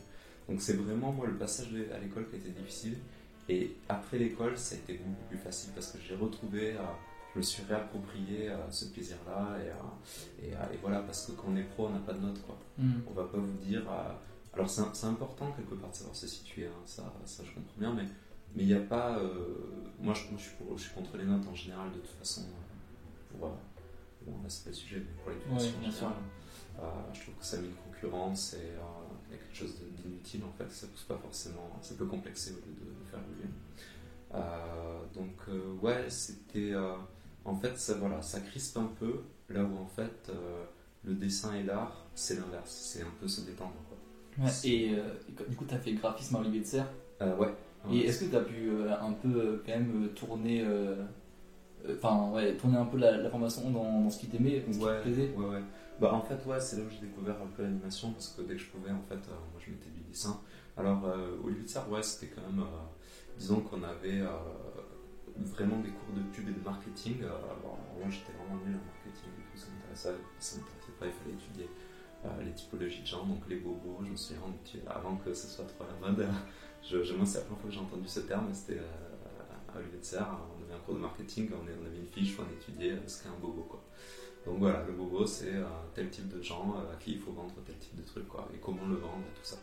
Donc 0.49 0.61
c'est 0.63 0.75
vraiment 0.75 1.13
moi 1.13 1.27
le 1.27 1.35
passage 1.37 1.69
à 1.95 1.99
l'école 1.99 2.29
qui 2.29 2.37
a 2.37 2.39
été 2.39 2.51
difficile. 2.51 2.97
Et 3.49 3.77
après 3.89 4.19
l'école, 4.19 4.57
ça 4.59 4.75
a 4.75 4.79
été 4.79 4.95
beaucoup 4.95 5.25
plus 5.29 5.39
facile 5.39 5.71
parce 5.75 5.93
que 5.93 5.99
j'ai 6.01 6.17
retrouvé, 6.17 6.73
euh, 6.73 6.81
je 7.35 7.39
me 7.39 7.43
suis 7.43 7.63
réapproprié 7.63 8.49
euh, 8.51 8.57
ce 8.71 8.87
plaisir-là. 8.87 9.57
Et, 9.63 9.69
euh, 9.69 10.49
et, 10.49 10.53
euh, 10.55 10.75
et 10.75 10.79
voilà, 10.83 11.01
parce 11.01 11.27
que 11.27 11.33
quand 11.33 11.49
on 11.49 11.57
est 11.57 11.63
pro, 11.63 11.87
on 11.87 11.91
n'a 11.91 12.01
pas 12.01 12.13
de 12.13 12.21
notes. 12.21 12.43
Quoi. 12.45 12.57
Mm. 12.79 12.93
On 13.09 13.13
va 13.13 13.25
pas 13.25 13.39
vous 13.39 13.59
dire. 13.65 13.83
alors 14.53 14.69
c'est 14.71 15.07
important 15.07 15.53
quelque 15.53 15.75
part 15.75 15.91
de 15.91 15.95
savoir 15.95 16.17
se 16.17 16.27
situer, 16.27 16.67
hein, 16.67 16.83
ça, 16.87 17.13
ça 17.25 17.43
je 17.45 17.53
comprends 17.55 17.79
bien, 17.79 17.93
mais 17.95 18.05
mais 18.55 18.63
il 18.63 18.69
n'y 18.69 18.75
a 18.75 18.81
pas. 18.81 19.21
moi, 20.01 20.15
je, 20.15 20.21
suis 20.43 20.57
pour- 20.57 20.77
je 20.79 20.85
suis 20.85 20.95
contre 20.95 21.17
les 21.19 21.25
notes 21.27 21.47
en 21.47 21.55
général, 21.55 21.91
de 21.93 21.99
toute 21.99 22.17
façon. 22.19 22.43
Pour, 23.31 23.51
bon, 24.27 24.33
là, 24.43 24.49
c'est 24.49 24.65
pas 24.65 24.71
le 24.71 24.77
sujet, 24.77 24.97
mais 25.01 25.23
pour 25.23 25.31
l'éducation 25.31 25.79
Ouais, 25.79 25.89
en 25.89 25.93
général. 25.93 26.15
Je 27.13 27.21
trouve 27.21 27.35
que 27.35 27.45
ça 27.45 27.59
met 27.59 27.67
une 27.69 27.75
concurrence 27.93 28.55
et 28.55 28.73
a 29.37 29.39
quelque 29.39 29.57
chose 29.57 29.75
d'inutile 30.03 30.43
en 30.45 30.53
fait. 30.57 30.71
Ça 30.73 30.87
pousse 30.89 31.05
pas 31.05 31.19
forcément. 31.19 31.71
Ça 31.83 31.95
peut 31.97 32.07
complexer 32.07 32.53
au 32.53 32.57
lieu 32.57 32.75
de, 32.81 32.85
de 33.05 33.11
faire 33.11 33.21
évoluer. 33.21 33.49
Euh, 34.35 34.99
donc, 35.15 35.35
euh, 35.49 35.75
ouais, 35.83 36.11
c'était. 36.11 36.73
euh, 36.73 36.95
en 37.45 37.55
fait, 37.57 37.79
ça, 37.79 37.95
voilà, 37.95 38.21
ça 38.23 38.41
crispe 38.41 38.77
un 38.77 38.91
peu, 38.99 39.21
là 39.49 39.63
où 39.63 39.77
en 39.79 39.87
fait, 39.87 40.31
euh, 40.31 40.65
le 41.05 41.15
dessin 41.15 41.55
et 41.55 41.63
l'art, 41.63 42.07
c'est 42.15 42.35
l'inverse. 42.35 42.71
C'est 42.93 43.03
un 43.03 43.13
peu 43.21 43.29
se 43.29 43.43
détendre. 43.43 43.75
Quoi. 43.89 44.45
Ouais, 44.45 44.51
Et 44.65 44.95
euh, 44.95 45.15
et 45.29 45.51
du 45.51 45.57
coup, 45.57 45.65
tu 45.65 45.75
as 45.75 45.79
fait 45.79 45.93
graphisme 45.93 46.37
à 46.37 46.41
Olivier 46.41 46.61
de 46.61 46.67
Serre? 46.67 46.89
Euh, 47.23 47.37
ouais. 47.37 47.55
Et 47.93 48.01
est-ce 48.01 48.25
que 48.25 48.31
tu 48.31 48.37
as 48.37 48.41
pu 48.41 48.69
euh, 48.71 49.01
un 49.01 49.13
peu 49.13 49.63
quand 49.65 49.73
même 49.73 50.09
tourner, 50.17 50.67
enfin 51.95 52.31
ouais, 52.33 52.57
tourner 52.57 52.77
un 52.79 52.87
peu 52.87 52.99
la, 52.99 53.17
la 53.17 53.31
formation 53.31 53.71
dans, 53.71 54.03
dans 54.03 54.11
ce 54.11 54.19
qui 54.19 54.27
t'aimait, 54.27 54.65
ce 54.73 54.79
qui 54.79 54.85
Ouais, 54.85 54.97
te 54.99 55.03
plaisait? 55.03 55.31
Ouais, 55.37 55.47
ouais. 55.47 55.63
Bah, 55.99 56.13
en 56.13 56.21
fait, 56.21 56.45
ouais, 56.45 56.61
c'est 56.61 56.77
là 56.77 56.83
où 56.83 56.91
j'ai 56.91 57.07
découvert 57.07 57.37
un 57.43 57.47
peu 57.57 57.63
l'animation 57.63 58.13
parce 58.13 58.29
que 58.29 58.43
dès 58.43 58.55
que 58.55 58.61
je 58.61 58.71
pouvais, 58.71 58.91
en 58.91 59.03
fait, 59.09 59.15
euh, 59.15 59.37
moi 59.53 59.61
je 59.65 59.71
mettais 59.71 59.89
du 59.89 60.01
dessin. 60.03 60.41
Alors, 60.77 61.07
euh, 61.07 61.39
au 61.43 61.49
lieu 61.49 61.63
de 61.63 61.69
ça, 61.69 61.87
ouais, 61.89 62.03
c'était 62.03 62.35
quand 62.35 62.43
même, 62.43 62.61
euh, 62.61 63.39
disons 63.39 63.61
qu'on 63.61 63.83
avait 63.83 64.21
vraiment 65.39 65.79
des 65.81 65.91
cours 65.91 66.15
de 66.15 66.23
pub 66.35 66.49
et 66.49 66.53
de 66.53 66.63
marketing. 66.65 67.23
Alors, 67.23 67.79
moi 67.99 68.09
j'étais 68.11 68.33
vraiment 68.33 68.63
nul 68.65 68.77
en 68.77 68.85
marketing 68.85 69.31
et 69.39 69.53
tout, 69.53 69.59
ça 69.59 69.69
m'intéressait, 69.73 70.21
ça 70.39 70.57
m'intéressait 70.57 70.93
pas, 70.99 71.07
il 71.07 71.13
fallait 71.13 71.35
étudier 71.35 71.71
les 72.45 72.53
typologies 72.53 73.03
de 73.03 73.07
gens, 73.07 73.25
donc 73.25 73.49
les 73.49 73.57
bobos. 73.57 74.01
Je 74.03 74.11
me 74.11 74.41
on 74.45 74.53
étudiait- 74.53 74.89
avant 74.89 75.17
que 75.17 75.33
ce 75.33 75.47
soit 75.47 75.65
trop 75.65 75.85
la 75.85 76.09
mode, 76.09 76.27
je, 76.83 77.03
je, 77.03 77.15
c'est 77.25 77.39
la 77.39 77.45
première 77.45 77.61
fois 77.61 77.71
que 77.71 77.75
j'ai 77.75 77.81
entendu 77.81 78.09
ce 78.09 78.21
terme, 78.21 78.49
c'était 78.53 78.81
à 78.81 80.03
Serre, 80.03 80.39
on 80.59 80.63
avait 80.65 80.75
un 80.75 80.79
cours 80.85 80.95
de 80.95 81.01
marketing, 81.01 81.51
on, 81.53 81.63
avait 81.67 81.99
une 81.99 82.07
fiche 82.07 82.39
où 82.39 82.43
on 82.43 82.53
étudiait 82.55 82.97
ce 83.07 83.23
qu'est 83.23 83.29
un 83.29 83.39
bobo. 83.41 83.63
Quoi. 83.63 83.83
Donc 84.47 84.59
voilà, 84.59 84.85
le 84.87 84.93
bobo, 84.93 85.27
c'est 85.27 85.55
euh, 85.55 85.65
tel 85.95 86.09
type 86.09 86.29
de 86.29 86.41
gens 86.41 86.77
euh, 86.77 86.93
à 86.93 86.97
qui 86.97 87.13
il 87.13 87.19
faut 87.19 87.33
vendre 87.33 87.55
tel 87.67 87.77
type 87.79 87.97
de 87.97 88.03
truc, 88.03 88.29
quoi, 88.29 88.49
et 88.55 88.59
comment 88.59 88.87
le 88.87 88.95
vendre, 88.97 89.25
et 89.29 89.39
tout 89.39 89.45
ça. 89.45 89.57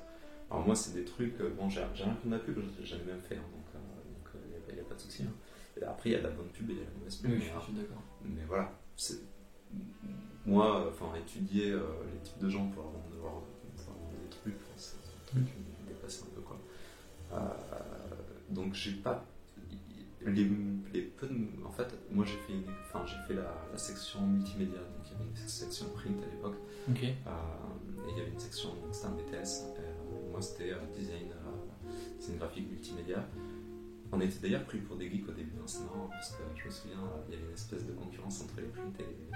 Alors 0.51 0.65
moi, 0.65 0.75
c'est 0.75 0.93
des 0.93 1.05
trucs, 1.05 1.39
euh, 1.39 1.49
bon, 1.57 1.69
j'ai 1.69 1.79
rien 1.79 2.13
contre 2.13 2.29
la 2.29 2.39
pub, 2.39 2.59
j'en 2.83 2.95
ai 2.97 3.03
même 3.03 3.21
fait, 3.21 3.37
hein, 3.37 3.45
donc 3.51 3.81
il 4.69 4.75
n'y 4.75 4.79
a, 4.81 4.83
pas 4.83 4.95
de 4.95 4.99
souci. 4.99 5.23
hein. 5.23 5.85
Après, 5.87 6.09
il 6.09 6.13
y 6.13 6.15
a 6.15 6.19
de 6.19 6.23
la 6.23 6.31
bonne 6.31 6.47
pub 6.47 6.69
et 6.69 6.73
il 6.73 6.79
y 6.79 6.81
a 6.81 6.85
de 6.85 6.89
la 6.91 6.97
mauvaise 6.97 7.15
pub. 7.15 7.31
Oui, 7.31 7.37
mais, 7.39 7.45
je 7.45 7.63
suis 7.63 7.73
d'accord. 7.73 8.03
mais 8.23 8.43
voilà, 8.47 8.71
c'est 8.95 9.19
moi, 10.45 10.89
enfin, 10.89 11.17
étudier 11.17 11.71
euh, 11.71 11.81
les 12.11 12.19
types 12.19 12.39
de 12.39 12.49
gens 12.49 12.67
pour 12.67 12.83
vendre 12.83 13.43
des 14.11 14.29
trucs, 14.29 14.55
c'est 14.75 14.95
un 14.95 15.25
truc 15.25 15.45
qui 15.45 15.53
me 15.59 15.87
dépasse 15.87 16.23
un 16.23 16.35
peu 16.35 16.41
quoi. 16.41 16.59
Euh, 17.33 17.37
donc 18.49 18.73
j'ai 18.73 18.91
pas 18.91 19.25
les, 20.25 20.49
les 20.93 21.01
peu 21.01 21.27
de- 21.27 21.65
en 21.65 21.71
fait, 21.71 21.87
moi 22.11 22.25
j'ai 22.25 22.37
fait, 22.37 22.59
enfin 22.87 23.05
j'ai 23.05 23.17
fait 23.27 23.33
la, 23.33 23.53
la 23.71 23.77
section 23.77 24.21
multimédia, 24.21 24.77
donc 24.79 25.05
il 25.05 25.11
y 25.11 25.15
avait 25.15 25.29
une 25.29 25.47
section 25.47 25.85
print 25.95 26.21
à 26.23 26.25
l'époque, 26.31 26.55
euh, 26.89 26.93
et 28.07 28.11
il 28.11 28.17
y 28.17 28.21
avait 28.21 28.31
une 28.31 28.39
section, 28.39 28.69
c'était 28.91 29.07
un 29.07 29.11
BTS. 29.11 29.63
euh, 29.79 30.31
moi 30.31 30.41
c'était 30.41 30.71
euh, 30.71 30.77
design, 30.95 31.31
euh, 31.31 31.89
design 32.19 32.37
graphique 32.37 32.69
multimédia. 32.69 33.23
On 34.11 34.21
était 34.21 34.39
d'ailleurs 34.43 34.63
pris 34.65 34.77
pour 34.79 34.95
des 34.97 35.09
geeks 35.09 35.27
au 35.27 35.31
début, 35.31 35.53
hein, 35.59 35.63
c'est 35.65 35.83
marrant 35.85 36.07
parce 36.11 36.31
que 36.31 36.43
je 36.55 36.65
me 36.65 36.69
souviens, 36.71 36.97
il 37.27 37.33
y 37.33 37.37
avait 37.37 37.47
une 37.47 37.53
espèce 37.53 37.85
de 37.85 37.93
concurrence 37.93 38.41
entre 38.43 38.57
les 38.57 38.67
prints 38.67 38.93
et 38.99 39.03
les. 39.03 39.29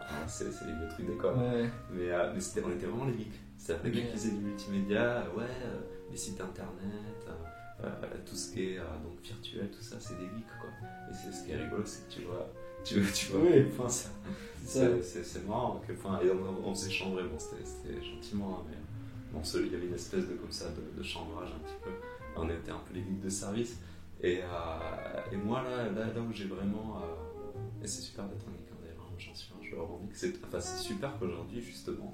Ah, 0.00 0.26
c'est 0.26 0.44
les 0.44 0.50
vieux 0.72 0.88
trucs 0.88 1.06
d'école. 1.06 1.36
Ouais, 1.36 1.70
Mais, 1.92 2.08
mais 2.34 2.40
c'était- 2.40 2.62
on 2.66 2.70
était 2.72 2.86
vraiment 2.86 3.04
les 3.04 3.12
geeks. 3.18 3.40
C'est-à-dire 3.58 3.92
les 3.92 4.06
qui 4.06 4.12
faisaient 4.12 4.30
du 4.32 4.40
multimédia, 4.40 5.26
ouais, 5.36 5.44
les 6.10 6.16
sites 6.16 6.40
internet, 6.40 7.21
tout 8.26 8.36
ce 8.36 8.52
qui 8.52 8.62
est 8.72 8.78
euh, 8.78 8.82
donc 9.02 9.20
virtuel, 9.22 9.70
tout 9.70 9.82
ça, 9.82 9.96
c'est 9.98 10.14
des 10.18 10.24
geeks 10.24 10.46
quoi. 10.60 10.70
Et 11.10 11.14
c'est 11.14 11.32
ce 11.32 11.44
qui 11.44 11.52
est 11.52 11.56
rigolo, 11.56 11.82
c'est 11.84 12.08
que 12.08 12.12
tu 12.14 12.20
vois, 12.22 12.48
tu, 12.84 12.94
tu 13.14 13.32
vois 13.32 13.40
Oui. 13.42 13.62
point 13.76 13.88
ça- 13.88 14.08
c'est 15.02 15.46
marrant, 15.46 15.76
à 15.78 15.82
quel 15.86 15.96
point. 15.96 16.20
Et 16.22 16.30
on, 16.30 16.68
on 16.68 16.74
faisait 16.74 16.90
chambrer, 16.90 17.24
bon, 17.24 17.38
c'était 17.38 18.02
gentiment, 18.02 18.60
hein, 18.60 18.66
mais 18.70 18.76
bon, 19.32 19.42
ce- 19.44 19.58
il 19.58 19.72
y 19.72 19.74
avait 19.74 19.86
une 19.86 19.94
espèce 19.94 20.28
de 20.28 20.34
comme 20.34 20.52
ça 20.52 20.66
de, 20.70 20.98
de 20.98 21.02
chambrage 21.02 21.48
un 21.50 21.58
petit 21.66 21.74
peu. 21.82 21.90
On 22.36 22.48
était 22.48 22.70
un 22.70 22.78
peu 22.86 22.94
les 22.94 23.00
geeks 23.02 23.20
de 23.20 23.28
service. 23.28 23.78
Et, 24.22 24.40
euh, 24.42 25.32
et 25.32 25.36
moi, 25.36 25.62
là, 25.62 25.90
là, 25.90 26.06
là 26.14 26.20
où 26.20 26.32
j'ai 26.32 26.44
vraiment. 26.46 26.98
euh, 27.02 27.82
et 27.84 27.86
c'est 27.88 28.02
super 28.02 28.24
d'être 28.26 28.46
un 28.48 28.52
geek, 28.52 28.70
hein, 28.70 28.76
d'ailleurs, 28.80 29.02
hein, 29.10 29.14
j'en 29.18 29.34
suis 29.34 29.51
je. 29.76 30.08
C'est 30.12 30.32
enfin, 30.46 30.60
super 30.60 31.18
qu'aujourd'hui, 31.18 31.60
justement. 31.60 32.12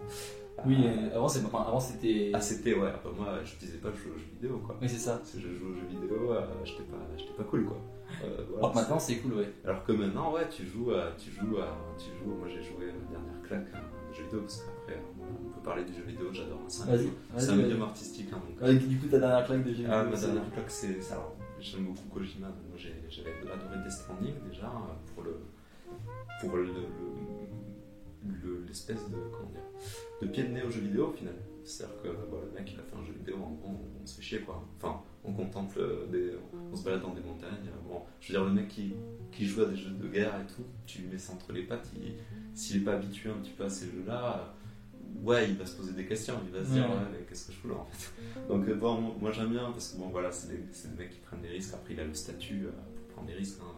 Oui, 0.66 0.76
euh, 0.84 1.10
euh, 1.12 1.16
avant, 1.16 1.26
enfin, 1.26 1.78
c'était. 1.80 2.32
ah, 2.34 2.40
c'était, 2.40 2.74
ouais, 2.74 2.88
après, 2.88 3.10
moi, 3.16 3.38
je 3.44 3.54
disais 3.64 3.78
pas 3.78 3.90
que 3.90 3.96
je 3.98 4.02
joue 4.04 4.10
aux 4.14 4.18
jeux 4.18 4.26
vidéo, 4.34 4.58
quoi. 4.66 4.76
Oui, 4.82 4.88
c'est 4.88 4.98
ça. 4.98 5.20
Si 5.24 5.40
je 5.40 5.48
joue 5.54 5.70
aux 5.70 5.74
jeux 5.74 5.86
vidéo, 5.88 6.32
euh, 6.32 6.40
j'étais 6.64 6.82
pas, 6.84 6.96
pas 7.36 7.44
cool, 7.44 7.64
quoi. 7.64 7.76
Euh, 8.24 8.44
voilà, 8.48 8.58
Alors 8.58 8.72
que 8.72 8.76
maintenant, 8.78 8.98
c'est 8.98 9.16
cool, 9.18 9.34
ouais. 9.34 9.52
alors 9.64 9.84
que 9.84 9.92
maintenant, 9.92 10.32
ouais, 10.32 10.48
tu 10.50 10.66
joues, 10.66 10.90
à, 10.92 11.12
tu 11.16 11.30
joues, 11.30 11.58
à, 11.58 11.76
tu 11.96 12.06
joues. 12.18 12.34
Moi, 12.34 12.48
j'ai 12.48 12.62
joué 12.62 12.84
à 12.90 12.92
la 12.92 13.18
dernière 13.18 13.42
claque 13.46 13.72
à 13.74 13.78
un 13.78 14.12
jeu 14.12 14.24
vidéo 14.24 14.40
parce 14.40 14.62
qu'après, 14.62 14.94
après, 14.94 15.12
on 15.20 15.50
peut 15.50 15.62
parler 15.62 15.84
du 15.84 15.92
jeu 15.94 16.02
vidéo, 16.02 16.26
j'adore. 16.32 16.58
Vas-y, 16.86 17.08
c'est 17.36 17.50
un 17.50 17.56
médium 17.56 17.82
artistique. 17.82 18.28
hein, 18.32 18.40
donc, 18.48 18.60
Ouais, 18.68 18.74
du 18.74 18.98
coup, 18.98 19.06
ta 19.06 19.18
dernière 19.20 19.44
claque 19.46 19.62
de 19.64 19.72
jeu 19.74 19.84
ah, 19.88 19.98
vidéo, 20.02 20.10
ma 20.10 20.16
c'est- 20.16 20.26
dernière 20.26 20.50
claque, 20.52 20.70
c'est 20.70 21.00
ça. 21.00 21.22
J'aime 21.60 21.84
beaucoup 21.86 22.08
Kojima. 22.14 22.46
donc 22.48 22.76
j'avais 22.76 23.30
adoré 23.52 23.78
Death 23.84 23.90
Stranding 23.92 24.34
déjà 24.48 24.66
euh, 24.66 24.94
pour 25.14 25.24
le 25.24 25.38
pour 26.40 26.56
le 26.56 26.64
le- 26.64 26.72
le- 28.42 28.64
l'espèce 28.66 29.08
de 29.10 29.16
comment 29.32 29.50
dire 29.50 29.60
de 30.22 30.26
pied 30.26 30.42
de 30.44 30.48
nez 30.48 30.62
au 30.62 30.70
jeu 30.70 30.80
vidéo 30.80 31.08
au 31.08 31.12
final. 31.12 31.34
C'est-à-dire 31.64 32.02
que 32.02 32.08
bon, 32.08 32.40
le 32.40 32.50
mec 32.58 32.70
il 32.72 32.80
a 32.80 32.82
fait 32.82 32.96
un 32.96 33.04
jeu 33.04 33.12
vidéo, 33.12 33.36
en 33.36 33.50
gros, 33.52 33.68
on, 33.68 34.02
on 34.02 34.06
se 34.06 34.16
fait 34.16 34.22
chier 34.22 34.40
quoi. 34.40 34.64
Enfin, 34.76 35.00
on 35.24 35.32
contemple 35.32 35.78
euh, 35.80 36.06
des, 36.06 36.32
on 36.72 36.74
se 36.76 36.82
balade 36.84 37.02
dans 37.02 37.12
des 37.14 37.20
montagnes. 37.20 37.66
euh, 37.68 37.88
Bon, 37.88 38.02
je 38.20 38.32
veux 38.32 38.38
dire 38.38 38.44
le 38.48 38.52
mec 38.52 38.68
qui, 38.68 38.94
qui 39.32 39.44
joue 39.46 39.62
à 39.62 39.66
des 39.66 39.76
jeux 39.76 39.90
de 39.90 40.08
guerre 40.08 40.34
et 40.40 40.46
tout, 40.46 40.64
tu 40.86 41.02
lui 41.02 41.08
mets 41.08 41.18
ça 41.18 41.32
entre 41.34 41.52
les 41.52 41.62
pattes, 41.64 41.88
il- 41.94 42.14
s'il 42.54 42.78
est 42.82 42.84
pas 42.84 42.94
habitué 42.94 43.30
un 43.30 43.34
petit 43.34 43.50
peu 43.52 43.64
à 43.64 43.68
ces 43.70 43.86
jeux-là, 43.86 44.54
ouais, 45.22 45.50
il 45.50 45.56
va 45.56 45.66
se 45.66 45.76
poser 45.76 45.92
des 45.92 46.06
questions, 46.06 46.34
il 46.46 46.52
va 46.52 46.64
se 46.64 46.70
dire 46.72 46.88
Ouais. 46.88 46.96
mais 47.12 47.18
qu'est-ce 47.28 47.48
que 47.48 47.52
je 47.52 47.58
fous 47.58 47.68
là 47.68 47.74
en 47.76 47.84
fait. 47.86 48.10
Donc 48.48 48.66
euh, 48.66 48.74
bon, 48.74 49.00
moi, 49.20 49.30
j'aime 49.30 49.50
bien 49.50 49.70
parce 49.70 49.92
que 49.92 49.98
bon 49.98 50.08
voilà, 50.08 50.32
c'est 50.32 50.48
des, 50.48 50.62
c'est 50.72 50.90
des 50.96 51.04
mecs 51.04 51.10
qui 51.10 51.20
prennent 51.20 51.42
des 51.42 51.48
risques. 51.48 51.74
Après 51.74 51.92
il 51.94 52.00
a 52.00 52.04
le 52.04 52.14
statut 52.14 52.66
pour 52.96 53.06
prendre 53.14 53.28
des 53.28 53.34
risques. 53.34 53.58
hein. 53.62 53.74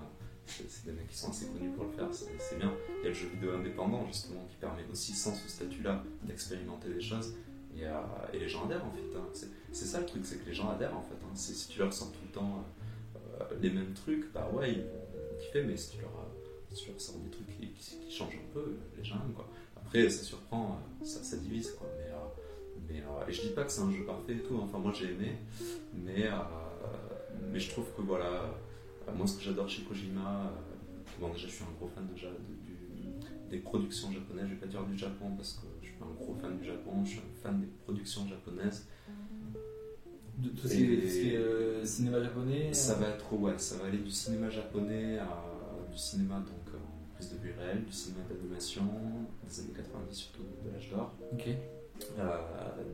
C'est 0.69 0.85
des 0.87 0.92
mecs 0.92 1.09
qui 1.09 1.16
sont 1.16 1.30
assez 1.30 1.47
connus 1.47 1.71
pour 1.71 1.85
le 1.85 1.90
faire, 1.92 2.09
c'est 2.12 2.59
bien. 2.59 2.73
Il 2.99 3.02
y 3.02 3.07
a 3.07 3.09
le 3.09 3.14
jeu 3.14 3.28
vidéo 3.28 3.52
indépendant 3.54 4.07
justement 4.07 4.45
qui 4.50 4.57
permet 4.57 4.83
aussi 4.92 5.12
sans 5.12 5.35
ce 5.35 5.49
statut-là 5.49 6.02
d'expérimenter 6.25 6.88
des 6.88 7.00
choses. 7.00 7.35
Et, 7.76 7.87
euh, 7.87 7.92
et 8.33 8.38
les 8.40 8.49
gens 8.49 8.64
adhèrent 8.64 8.85
en 8.85 8.90
fait. 8.90 9.16
hein. 9.16 9.49
C'est 9.73 9.85
ça 9.85 10.00
le 10.00 10.07
truc, 10.07 10.23
c'est 10.25 10.42
que 10.42 10.47
les 10.49 10.54
gens 10.54 10.69
adhèrent 10.71 10.97
en 10.97 11.02
fait. 11.02 11.14
hein. 11.25 11.30
Si 11.35 11.69
tu 11.69 11.78
leur 11.78 11.92
sors 11.92 12.11
tout 12.11 12.19
le 12.26 12.33
temps 12.33 12.64
euh, 13.40 13.45
les 13.62 13.71
mêmes 13.71 13.95
trucs, 13.95 14.33
bah 14.33 14.50
ouais, 14.52 14.73
ils 14.73 14.78
vont 14.83 15.38
kiffer, 15.40 15.62
mais 15.62 15.76
si 15.76 15.92
tu 15.92 16.00
leur, 16.02 16.11
euh, 16.11 16.50
si 16.75 16.85
tu 16.85 16.90
leur 16.90 17.00
sors 17.00 17.16
des 17.16 17.30
trucs 17.30 17.47
qui, 17.47 18.11
changent 18.11 18.35
un 18.35 18.52
peu, 18.52 18.76
les 18.99 19.04
gens 19.04 19.14
aiment 19.16 19.33
quoi. 19.35 19.49
Après, 19.76 20.09
ça 20.11 20.25
surprend, 20.25 20.78
euh, 21.02 21.04
ça, 21.04 21.37
divise 21.37 21.71
quoi. 21.78 21.87
Mais, 21.97 22.11
mais, 22.88 23.02
et 23.28 23.33
je 23.33 23.42
dis 23.42 23.50
pas 23.50 23.62
que 23.64 23.71
c'est 23.71 23.83
un 23.83 23.90
jeu 23.92 24.04
parfait 24.04 24.35
et 24.35 24.42
tout, 24.42 24.57
hein. 24.57 24.62
enfin 24.64 24.78
moi 24.78 24.92
j'ai 24.92 25.07
aimé, 25.12 25.37
mais, 25.95 26.28
mais 27.52 27.61
je 27.61 27.71
trouve 27.71 27.87
que 27.97 28.02
voilà, 28.02 28.52
moi 29.17 29.26
ce 29.26 29.37
que 29.37 29.43
j'adore 29.43 29.69
chez 29.69 29.83
Kojima, 29.83 30.47
euh, 30.47 31.00
bon 31.21 31.29
déjà 31.33 31.47
je 31.49 31.52
suis 31.52 31.64
un 31.64 31.73
gros 31.79 31.88
fan 31.88 32.07
de- 32.07 32.14
du- 32.14 33.50
des 33.50 33.59
productions 33.59 34.12
japonaises, 34.12 34.47
je 34.49 34.55
vais 34.55 34.61
pas 34.61 34.67
dire 34.67 34.85
du 34.85 34.97
Japon 34.97 35.33
parce 35.37 35.55
que 35.55 35.67
je 35.83 35.88
suis 35.88 35.97
pas 35.97 36.05
un 36.07 36.14
gros 36.14 36.35
fan 36.40 36.57
du 36.59 36.64
Japon, 36.64 37.05
je 37.05 37.11
suis 37.11 37.19
un 37.19 37.43
fan 37.43 37.61
des 37.61 37.67
productions 37.85 38.26
japonaises. 38.29 38.87
De 40.38 40.49
tout 40.50 40.69
ce 40.69 40.75
qui 40.75 40.85
est, 41.35 41.37
euh, 41.37 41.85
cinéma 41.85 42.23
japonais. 42.23 42.73
Ça 42.73 42.93
euh, 42.93 42.97
va 42.97 43.09
être 43.09 43.33
ouais, 43.35 43.59
ça 43.59 43.76
va 43.76 43.87
aller 43.88 43.99
du 43.99 44.11
cinéma 44.11 44.49
japonais 44.49 45.19
à 45.19 45.45
du 45.90 45.99
cinéma 45.99 46.37
donc 46.37 46.75
en 46.75 47.14
prise 47.14 47.31
de 47.33 47.38
vue 47.38 47.52
réelle, 47.59 47.85
du 47.85 47.93
cinéma 47.93 48.21
d'animation 48.29 48.85
des 49.47 49.61
années 49.61 49.73
90 49.76 50.14
surtout 50.17 50.45
de 50.64 50.71
l'âge 50.73 50.88
d'or. 50.90 51.12
Ok. 51.33 51.49
euh, 52.19 52.38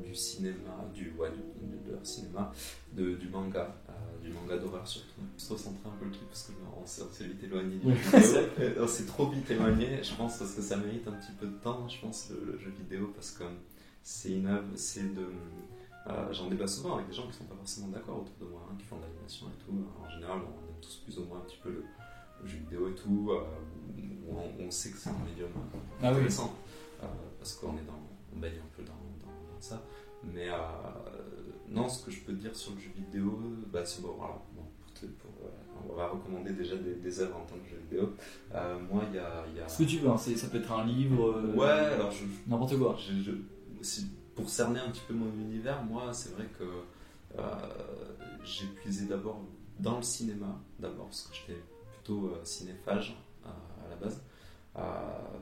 du 0.05 0.15
cinéma, 0.15 0.85
du, 0.93 1.13
ouais, 1.19 1.31
du, 1.31 1.91
de, 1.93 1.97
de 2.01 2.05
cinéma, 2.05 2.53
de, 2.95 3.15
du 3.15 3.29
manga, 3.29 3.77
euh, 3.91 3.93
du 4.27 4.33
manga 4.33 4.57
d'horreur 4.59 4.87
surtout. 4.87 5.21
Se 5.37 5.53
recentrer 5.53 5.89
un 5.89 5.97
peu 5.99 6.05
le 6.07 6.11
truc 6.13 6.29
parce 6.29 6.43
que 6.45 6.53
on 6.83 6.87
s'est 6.87 7.03
on 7.03 7.13
s'est 7.13 7.25
vite 7.25 7.43
éloigné 7.45 7.77
du 7.79 7.95
jeu 7.97 8.51
On 8.81 8.87
s'est 8.87 9.07
trop 9.07 9.27
vite 9.31 9.51
éloigné, 9.51 10.03
je 10.03 10.15
pense, 10.15 10.39
parce 10.39 10.53
que 10.55 10.63
ça 10.63 10.77
mérite 10.77 11.07
un 11.09 11.13
petit 11.13 11.33
peu 11.39 11.47
de 11.47 11.57
temps, 11.57 11.89
je 11.89 12.01
pense, 12.01 12.31
le, 12.31 12.53
le 12.53 12.59
jeu 12.59 12.71
vidéo, 12.71 13.11
parce 13.15 13.31
que 13.33 13.45
c'est 14.03 14.33
une 14.33 14.47
œuvre, 14.47 14.69
c'est 14.77 15.15
de. 15.15 15.27
euh, 16.09 16.33
J'en 16.33 16.49
débat 16.49 16.67
souvent 16.67 16.95
avec 16.97 17.09
des 17.09 17.15
gens 17.15 17.27
qui 17.29 17.35
sont 17.35 17.45
pas 17.45 17.57
forcément 17.57 17.89
d'accord 17.89 18.21
autour 18.21 18.35
de 18.41 18.45
moi, 18.53 18.63
hein, 18.71 18.75
qui 18.79 18.85
font 18.85 18.97
de 18.97 19.03
l'animation 19.03 19.47
et 19.49 19.65
tout. 19.65 19.73
En 20.05 20.09
général, 20.11 20.39
on 20.39 20.69
aime 20.69 20.81
tous 20.81 20.97
plus 21.05 21.19
ou 21.19 21.25
moins 21.25 21.39
un 21.39 21.43
petit 21.49 21.59
peu 21.63 21.71
le, 21.71 21.85
le 22.43 22.49
jeu 22.49 22.59
vidéo 22.59 22.89
et 22.89 22.95
tout. 22.95 23.29
euh, 23.31 23.41
où 24.29 24.37
on, 24.39 24.65
on 24.67 24.71
sait 24.71 24.91
que 24.91 24.99
c'est 24.99 25.11
un 25.11 25.25
médium 25.25 25.49
Ah 26.03 26.11
oui. 26.11 26.17
intéressant, 26.17 26.55
euh, 27.03 27.07
parce 27.39 27.55
qu'on 27.55 27.73
est 27.79 27.87
dans, 27.87 28.01
on 28.35 28.39
baigne 28.39 28.59
un 28.59 28.77
peu 28.77 28.83
dans, 28.83 28.93
dans- 28.93 29.55
dans 29.55 29.61
ça. 29.61 29.83
Mais 30.25 30.49
non, 31.71 31.89
ce 31.89 32.05
que 32.05 32.11
je 32.11 32.21
peux 32.21 32.33
dire 32.33 32.55
sur 32.55 32.73
le 32.75 32.81
jeu 32.81 32.91
vidéo, 32.95 33.41
bah, 33.73 33.85
c'est 33.85 34.03
bon, 34.03 34.15
voilà, 34.19 34.35
bon, 34.55 34.63
pour 34.81 34.93
te- 34.95 35.07
pour, 35.07 35.31
euh, 35.45 35.89
on 35.91 35.95
va 35.95 36.09
recommander 36.09 36.53
déjà 36.53 36.77
des, 36.77 36.95
des 36.95 37.21
œuvres 37.21 37.37
en 37.37 37.45
tant 37.45 37.57
que 37.59 37.69
jeu 37.69 37.77
vidéo. 37.91 38.15
Euh, 38.55 38.79
moi, 38.91 39.03
il 39.11 39.17
y 39.17 39.19
a, 39.19 39.45
y 39.57 39.61
a- 39.61 39.69
Ce 39.69 39.83
que 39.83 39.89
tu 39.89 39.99
veux, 39.99 40.09
hein, 40.09 40.17
ça 40.17 40.49
peut 40.49 40.59
être 40.59 40.73
un 40.73 40.85
livre. 40.87 41.31
euh, 41.33 41.55
Ouais, 41.55 41.69
alors 41.95 42.11
je, 42.11 42.25
N'importe 42.47 42.79
quoi. 42.79 42.97
je- 42.99 43.21
je- 43.23 43.33
si- 43.83 44.11
pour 44.35 44.49
cerner 44.49 44.81
un 44.81 44.91
petit 44.91 45.03
peu 45.09 45.15
mon 45.15 45.33
univers, 45.33 45.83
moi, 45.85 46.13
c'est 46.13 46.35
vrai 46.35 46.47
que 46.59 46.65
j'ai 48.45 48.67
puisé 48.67 49.07
d'abord 49.07 49.41
dans 49.81 49.97
le 49.97 50.03
cinéma, 50.03 50.59
d'abord 50.79 51.07
parce 51.07 51.23
que 51.23 51.35
j'étais 51.35 51.61
plutôt 51.93 52.33
cinéphage 52.45 53.17
à 53.45 53.89
la 53.91 53.97
base, 53.97 54.23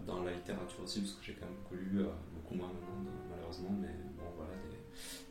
dans 0.07 0.23
la 0.23 0.33
littérature 0.33 0.83
aussi, 0.85 1.01
parce 1.01 1.13
que 1.13 1.25
j'ai 1.25 1.35
quand 1.35 1.47
même 1.47 2.01
euh, 2.01 2.09
beaucoup 2.35 2.55
moins 2.55 2.69
maintenant, 2.69 3.11
malheureusement, 3.31 3.75
mais 3.81 3.89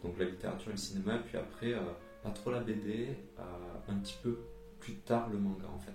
Donc 0.04 0.18
la 0.20 0.26
littérature 0.26 0.70
et 0.70 0.72
le 0.72 0.78
cinéma, 0.78 1.18
puis 1.20 1.38
après, 1.38 1.74
euh, 1.74 1.80
pas 2.22 2.32
trop 2.32 2.52
la 2.52 2.60
BD, 2.60 3.16
euh, 3.40 3.44
un 3.88 3.96
petit 4.00 4.18
peu 4.22 4.38
plus 4.80 4.96
tard 4.98 5.30
le 5.30 5.38
manga 5.38 5.68
en 5.74 5.80
fait. 5.80 5.94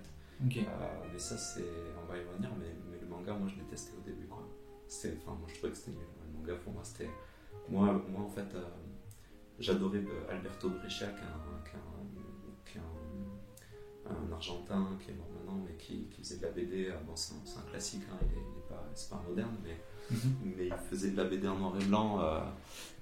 Euh, 0.67 1.09
mais 1.11 1.19
ça, 1.19 1.37
c'est. 1.37 1.63
On 2.01 2.11
va 2.11 2.17
y 2.17 2.23
revenir, 2.25 2.49
mais, 2.59 2.73
mais 2.89 2.97
le 2.99 3.07
manga, 3.07 3.33
moi, 3.33 3.47
je 3.47 3.55
détestais 3.61 3.93
au 3.97 4.01
début, 4.01 4.25
quoi. 4.27 4.47
Enfin, 4.87 5.35
moi, 5.37 5.47
je 5.47 5.55
trouvais 5.55 5.71
que 5.71 5.77
c'était 5.77 5.91
nul. 5.91 6.05
Le 6.25 6.39
manga, 6.39 6.55
pour 6.63 6.73
moi, 6.73 6.81
c'était. 6.83 7.09
Moi, 7.67 7.85
moi 8.09 8.21
en 8.23 8.29
fait, 8.29 8.47
j'adorais 9.59 10.03
Alberto 10.29 10.69
Breccia, 10.69 11.07
qui 11.07 11.19
est 11.19 12.79
un, 12.79 12.79
un- 12.79 12.81
un- 14.09 14.31
Argentin 14.33 14.97
qui 15.03 15.11
est 15.11 15.13
mort 15.13 15.27
qui, 15.79 16.07
qui 16.09 16.21
faisait 16.21 16.37
de 16.37 16.43
la 16.43 16.51
BD. 16.51 16.87
euh, 16.87 16.97
Bon, 17.07 17.15
c'est 17.15 17.33
un, 17.33 17.41
c'est 17.45 17.59
un 17.59 17.63
classique, 17.69 18.03
hein, 18.11 18.17
il 18.21 18.37
est, 18.37 18.41
il 18.41 18.57
est 18.59 18.67
pas, 18.69 18.91
c'est 18.95 19.09
pas 19.09 19.23
moderne, 19.27 19.57
mais 19.63 19.77
Mhm. 20.11 20.37
mais 20.57 20.67
il 20.67 20.73
faisait 20.89 21.11
de 21.11 21.17
la 21.17 21.25
BD 21.25 21.47
en 21.47 21.57
noir 21.57 21.79
et 21.79 21.85
blanc 21.85 22.19
euh, 22.21 22.39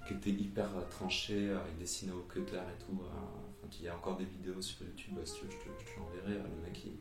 qui 0.06 0.14
était 0.14 0.30
hyper 0.30 0.68
euh, 0.76 0.82
tranchée, 0.90 1.50
euh, 1.50 1.58
il 1.72 1.78
dessinait 1.78 2.12
au 2.12 2.22
cutter 2.22 2.56
et 2.56 2.84
tout. 2.84 3.00
enfin, 3.02 3.68
il 3.78 3.84
y 3.84 3.88
a 3.88 3.96
encore 3.96 4.16
des 4.16 4.24
vidéos 4.24 4.60
sur 4.62 4.82
YouTube, 4.84 5.18
si 5.24 5.34
tu 5.34 5.44
veux, 5.46 5.50
je 5.50 5.56
te, 5.56 5.98
l'enverrai. 6.00 6.34
Le 6.42 6.62
mec, 6.62 6.84
il, 6.84 6.98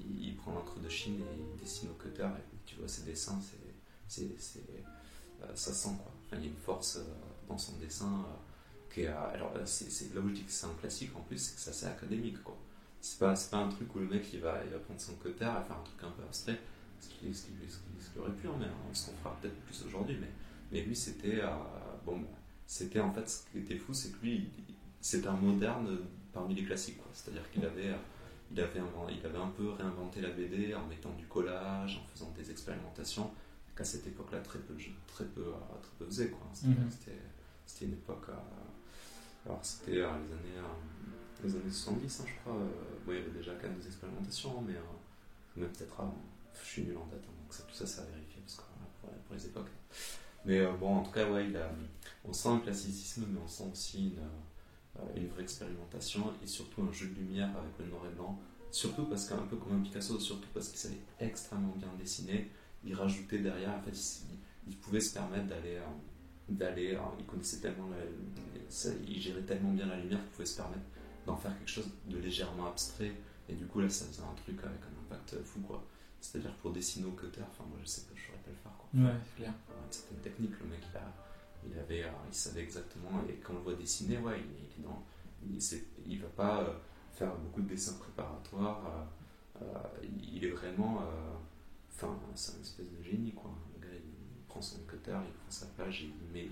il, 0.00 0.28
il 0.28 0.36
prend 0.36 0.52
l'encre 0.52 0.78
de 0.80 0.88
Chine 0.88 1.20
et 1.20 1.38
il 1.54 1.60
dessine 1.60 1.88
au 1.90 1.94
cutter 1.94 2.24
et 2.24 2.56
tu 2.66 2.76
vois 2.76 2.88
ses 2.88 3.02
dessins, 3.04 3.40
c'est, 3.40 3.74
c'est, 4.08 4.40
c'est, 4.40 4.84
ça 5.54 5.72
sent 5.72 5.90
quoi. 6.02 6.12
Enfin, 6.26 6.36
il 6.38 6.44
y 6.44 6.48
a 6.48 6.50
une 6.50 6.56
force 6.56 6.98
dans 7.48 7.58
son 7.58 7.76
dessin 7.78 8.26
qui 8.92 9.02
est. 9.02 9.06
alors 9.08 9.54
là, 9.54 9.66
c'est, 9.66 9.90
c'est, 9.90 10.14
là 10.14 10.20
où 10.20 10.28
je 10.28 10.34
dis 10.34 10.44
que 10.44 10.52
c'est 10.52 10.66
un 10.66 10.74
classique 10.80 11.10
en 11.16 11.20
plus, 11.20 11.38
c'est 11.38 11.54
que 11.54 11.60
c'est 11.60 11.70
assez 11.70 11.86
académique 11.86 12.42
quoi. 12.42 12.56
C'est 13.04 13.18
pas, 13.18 13.34
pas 13.50 13.58
un 13.58 13.68
truc 13.68 13.94
où 13.94 13.98
le 13.98 14.06
mec 14.06 14.32
il 14.32 14.40
va, 14.40 14.64
il 14.64 14.70
va 14.70 14.78
prendre 14.78 14.98
son 14.98 15.14
cutter 15.16 15.44
et 15.44 15.66
faire 15.66 15.76
un 15.78 15.84
truc 15.84 16.02
un 16.02 16.10
peu 16.10 16.22
abstrait. 16.22 16.58
Ce 16.98 17.08
qu'il 17.08 18.20
aurait 18.20 18.32
pu 18.32 18.48
en 18.48 18.58
faire, 18.58 18.68
hein, 18.68 18.94
ce 18.94 19.10
qu'on 19.10 19.16
fera 19.18 19.36
peut-être 19.42 19.60
plus 19.60 19.84
aujourd'hui, 19.84 20.16
mais, 20.18 20.30
mais 20.72 20.80
lui 20.80 20.96
c'était 20.96 21.42
euh, 21.42 21.50
bon, 22.06 22.24
c'était 22.66 23.00
en 23.00 23.12
fait 23.12 23.28
ce 23.28 23.42
qui 23.50 23.58
était 23.58 23.76
fou, 23.76 23.92
c'est 23.92 24.10
que 24.12 24.24
lui 24.24 24.48
c'était 25.02 25.28
un 25.28 25.36
moderne 25.36 25.98
parmi 26.32 26.54
les 26.54 26.64
classiques, 26.64 26.98
c'est-à-dire 27.12 27.50
qu'il 27.50 27.62
avait, 27.62 27.90
euh, 27.90 27.96
il 28.50 28.58
avait, 28.58 28.80
il 29.10 29.26
avait 29.26 29.38
un 29.38 29.48
peu 29.48 29.68
réinventé 29.72 30.22
la 30.22 30.30
BD 30.30 30.74
en 30.74 30.86
mettant 30.86 31.12
du 31.12 31.26
collage, 31.26 32.02
en 32.02 32.08
faisant 32.08 32.30
des 32.30 32.50
expérimentations 32.50 33.30
qu'à 33.76 33.84
cette 33.84 34.06
époque-là 34.06 34.38
très 34.40 34.60
peu, 34.60 34.74
très 35.06 35.26
peu, 35.26 35.42
euh, 35.42 35.78
très 35.82 35.92
peu 35.98 36.06
faisaient, 36.06 36.30
quoi. 36.30 36.48
C'était, 36.54 37.18
c'était 37.66 37.84
une 37.84 37.92
époque, 37.92 38.30
euh, 38.30 39.44
alors 39.44 39.60
c'était 39.62 39.92
les 39.92 40.02
années, 40.02 40.58
euh, 41.44 41.48
les 41.48 41.54
années 41.56 41.70
70, 41.72 42.20
hein, 42.20 42.24
je 42.26 42.40
crois. 42.40 42.54
euh, 42.60 42.68
bon, 43.06 43.12
il 43.12 43.18
y 43.18 43.20
avait 43.20 43.30
déjà 43.30 43.52
quand 43.54 43.68
même 43.68 43.78
des 43.78 43.86
expérimentations, 43.86 44.60
mais 44.62 44.74
euh, 44.74 45.60
même 45.60 45.70
peut-être 45.70 46.00
avant. 46.00 46.16
Je 46.62 46.66
suis 46.68 46.82
nul 46.82 46.96
en 46.96 47.06
date, 47.06 47.22
hein, 47.24 47.32
donc 47.42 47.52
ça, 47.52 47.62
tout 47.64 47.74
ça, 47.74 47.86
c'est 47.86 48.00
à 48.00 48.04
vérifier 48.04 48.42
voilà, 48.46 49.16
pour, 49.26 49.36
les 49.36 49.46
époques. 49.46 49.70
Mais 50.44 50.60
euh, 50.60 50.72
bon, 50.72 50.96
en 50.96 51.02
tout 51.02 51.10
cas, 51.10 51.28
ouais, 51.30 51.46
on 52.24 52.32
sent 52.32 52.48
un 52.48 52.58
classicisme, 52.58 53.26
mais 53.30 53.40
on 53.42 53.48
sent 53.48 53.64
aussi 53.72 54.08
une, 54.08 54.18
euh, 55.00 55.28
vraie 55.32 55.42
expérimentation 55.42 56.32
et 56.42 56.46
surtout 56.46 56.82
un 56.82 56.92
jeu 56.92 57.08
de 57.08 57.14
lumière 57.14 57.48
avec 57.56 57.72
le 57.80 57.86
noir 57.86 58.02
et 58.10 58.14
blanc. 58.14 58.38
Surtout 58.70 59.04
parce 59.04 59.28
qu'un 59.28 59.36
peu 59.38 59.56
comme 59.56 59.78
un 59.78 59.82
Picasso, 59.82 60.18
surtout 60.18 60.48
parce 60.52 60.68
qu'il 60.68 60.78
savait 60.78 61.00
extrêmement 61.20 61.74
bien 61.76 61.88
dessiner. 61.98 62.50
Il 62.84 62.94
rajoutait 62.94 63.38
derrière, 63.38 63.70
en 63.74 63.80
fait, 63.82 63.92
il, 63.92 64.70
il 64.72 64.76
pouvait 64.76 65.00
se 65.00 65.14
permettre 65.14 65.46
d'aller. 65.46 65.76
euh, 65.76 65.86
d'aller 66.48 66.94
euh, 66.94 66.98
il 67.18 67.24
connaissait 67.24 67.58
tellement 67.60 67.88
la- 67.88 68.90
il 69.08 69.20
gérait 69.20 69.42
tellement 69.42 69.70
bien 69.72 69.86
la 69.86 69.96
lumière 69.98 70.20
qu'il 70.20 70.30
pouvait 70.30 70.46
se 70.46 70.56
permettre 70.56 70.82
d'en 71.26 71.36
faire 71.36 71.56
quelque 71.58 71.70
chose 71.70 71.88
de 72.06 72.18
légèrement 72.18 72.66
abstrait 72.68 73.12
et 73.48 73.54
du 73.54 73.66
coup 73.66 73.80
là 73.80 73.88
ça 73.88 74.04
faisait 74.06 74.22
un 74.22 74.34
truc 74.34 74.58
avec 74.64 74.80
un 74.82 75.00
impact 75.14 75.42
fou 75.44 75.60
quoi 75.60 75.82
c'est 76.20 76.38
à 76.38 76.40
dire 76.40 76.54
pour 76.56 76.72
dessiner 76.72 77.06
au 77.06 77.12
cutter 77.12 77.40
enfin 77.50 77.64
moi 77.68 77.78
je 77.82 77.86
sais 77.86 78.02
pas 78.02 78.12
je 78.16 78.26
saurais 78.26 78.38
pas 78.38 78.50
le 78.50 78.56
faire 78.56 78.72
quoi 78.78 78.88
Ouais, 78.94 79.18
c'est 79.24 79.42
clair. 79.42 79.52
une 79.68 79.92
certaine 79.92 80.18
technique, 80.18 80.52
le 80.60 80.66
mec 80.66 80.80
il, 80.90 80.96
a, 80.96 81.12
il, 81.68 81.78
avait, 81.78 82.04
euh, 82.04 82.08
il 82.28 82.34
savait 82.34 82.62
exactement, 82.62 83.10
et 83.28 83.34
quand 83.42 83.52
on 83.54 83.56
le 83.56 83.62
voit 83.62 83.74
dessiner, 83.74 84.18
ouais, 84.18 84.38
il, 84.38 84.64
il 84.78 84.84
est 84.84 84.86
dans, 84.86 85.02
il, 85.44 86.12
il 86.12 86.20
va 86.20 86.28
pas 86.28 86.60
euh, 86.62 86.74
faire 87.12 87.34
beaucoup 87.34 87.60
de 87.62 87.68
dessins 87.68 87.94
préparatoires, 87.98 88.82
euh, 89.60 89.64
euh, 89.64 90.06
il 90.32 90.44
est 90.44 90.50
vraiment, 90.50 91.02
enfin, 91.92 92.16
c'est 92.36 92.54
une 92.56 92.62
espèce 92.62 92.86
de 92.90 93.02
génie 93.02 93.32
quoi. 93.32 93.50
Le 93.80 93.86
gars 93.86 93.94
il 93.94 94.44
prend 94.46 94.62
son 94.62 94.78
cutter, 94.86 95.10
il 95.26 95.32
prend 95.32 95.50
sa 95.50 95.66
page, 95.66 96.02
il, 96.04 96.32
met, 96.32 96.48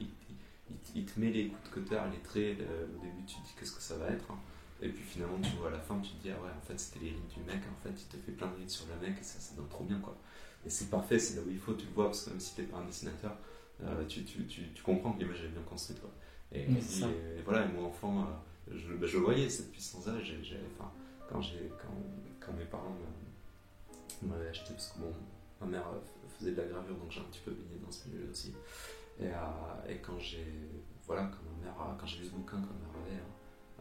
il, 0.97 1.05
te 1.05 1.21
met 1.21 1.31
les 1.31 1.49
coups 1.49 1.71
de 1.71 1.75
cutter, 1.83 2.01
les 2.13 2.19
traits, 2.23 2.59
au 2.61 3.01
début 3.05 3.25
tu 3.27 3.37
te 3.37 3.41
dis 3.47 3.53
qu'est-ce 3.59 3.73
que 3.73 3.83
ça 3.83 3.97
va 3.99 4.09
être, 4.09 4.31
hein. 4.33 4.39
Et 4.83 4.89
puis 4.89 5.03
finalement 5.03 5.39
tu 5.41 5.51
vois 5.57 5.69
à 5.69 5.73
la 5.73 5.81
fin, 5.81 5.99
tu 6.01 6.13
te 6.13 6.23
dis, 6.23 6.31
ah 6.31 6.43
ouais, 6.43 6.51
en 6.51 6.67
fait 6.67 6.79
c'était 6.79 7.05
les 7.05 7.11
rides 7.11 7.29
du 7.29 7.41
mec, 7.41 7.61
en 7.71 7.83
fait 7.83 7.95
il 7.97 8.07
te 8.07 8.17
fait 8.17 8.33
plein 8.33 8.49
de 8.49 8.57
rides 8.57 8.71
sur 8.71 8.87
le 8.87 9.07
mec, 9.07 9.19
et 9.19 9.25
ça, 9.25 9.39
ça 9.41 9.55
donne 9.55 9.69
trop 9.69 9.85
bien 9.85 9.99
quoi. 10.01 10.17
Et 10.67 10.71
c'est 10.71 10.91
parfait, 10.91 11.19
c'est 11.19 11.37
là 11.37 11.43
où 11.47 11.51
il 11.51 11.59
faut, 11.59 11.75
tu 11.75 11.87
le 11.87 11.93
vois, 11.93 12.07
parce 12.07 12.25
que 12.25 12.31
même 12.31 12.41
si 12.41 12.55
t'es 12.55 12.63
pas 12.63 12.79
un 12.79 12.85
dessinateur, 12.85 13.37
tu, 14.09 14.25
tu, 14.25 14.47
tu, 14.47 14.73
tu, 14.73 14.83
comprends 14.83 15.13
que 15.13 15.19
l'image 15.21 15.43
est 15.43 15.49
bien 15.49 15.63
construite. 15.63 16.01
Quoi. 16.01 16.11
Et, 16.53 16.67
Oui, 16.69 16.79
et, 16.79 17.39
et 17.39 17.43
voilà, 17.43 17.65
et 17.65 17.73
moi 17.73 17.85
enfant, 17.89 18.23
euh, 18.23 18.75
je, 18.77 18.95
bah, 18.95 19.07
je 19.07 19.19
voyais 19.19 19.49
cette 19.49 19.73
puissance-là. 19.73 20.13
quand, 21.29 21.41
j'ai, 21.41 21.71
quand, 21.81 22.47
quand 22.47 22.53
mes 22.53 22.65
parents 22.65 22.97
m'avaient 24.23 24.49
acheté, 24.49 24.73
parce 24.73 24.89
que 24.89 25.01
bon, 25.01 25.13
ma 25.61 25.67
mère 25.67 25.87
euh, 25.89 25.99
faisait 26.39 26.53
de 26.53 26.61
la 26.61 26.69
gravure, 26.69 26.97
donc 26.97 27.11
j'ai 27.11 27.21
un 27.21 27.25
petit 27.25 27.41
peu 27.45 27.51
baigné 27.51 27.81
dans 27.85 27.91
ce 27.91 28.09
milieu 28.09 28.31
aussi. 28.31 28.55
Et, 29.21 29.27
euh, 29.27 29.89
et 29.89 29.97
quand 29.99 30.19
j'ai 30.19 30.47
voilà, 31.07 31.25
quand 31.25 31.39
ma 31.59 31.65
mère, 31.65 31.97
quand 31.99 32.07
j'ai 32.07 32.21
lu 32.21 32.27
ce 32.27 32.31
bouquin, 32.31 32.59
quand 32.59 32.73
ma 32.73 32.87
mère 32.87 33.07
avait, 33.07 33.17
euh, 33.17 33.33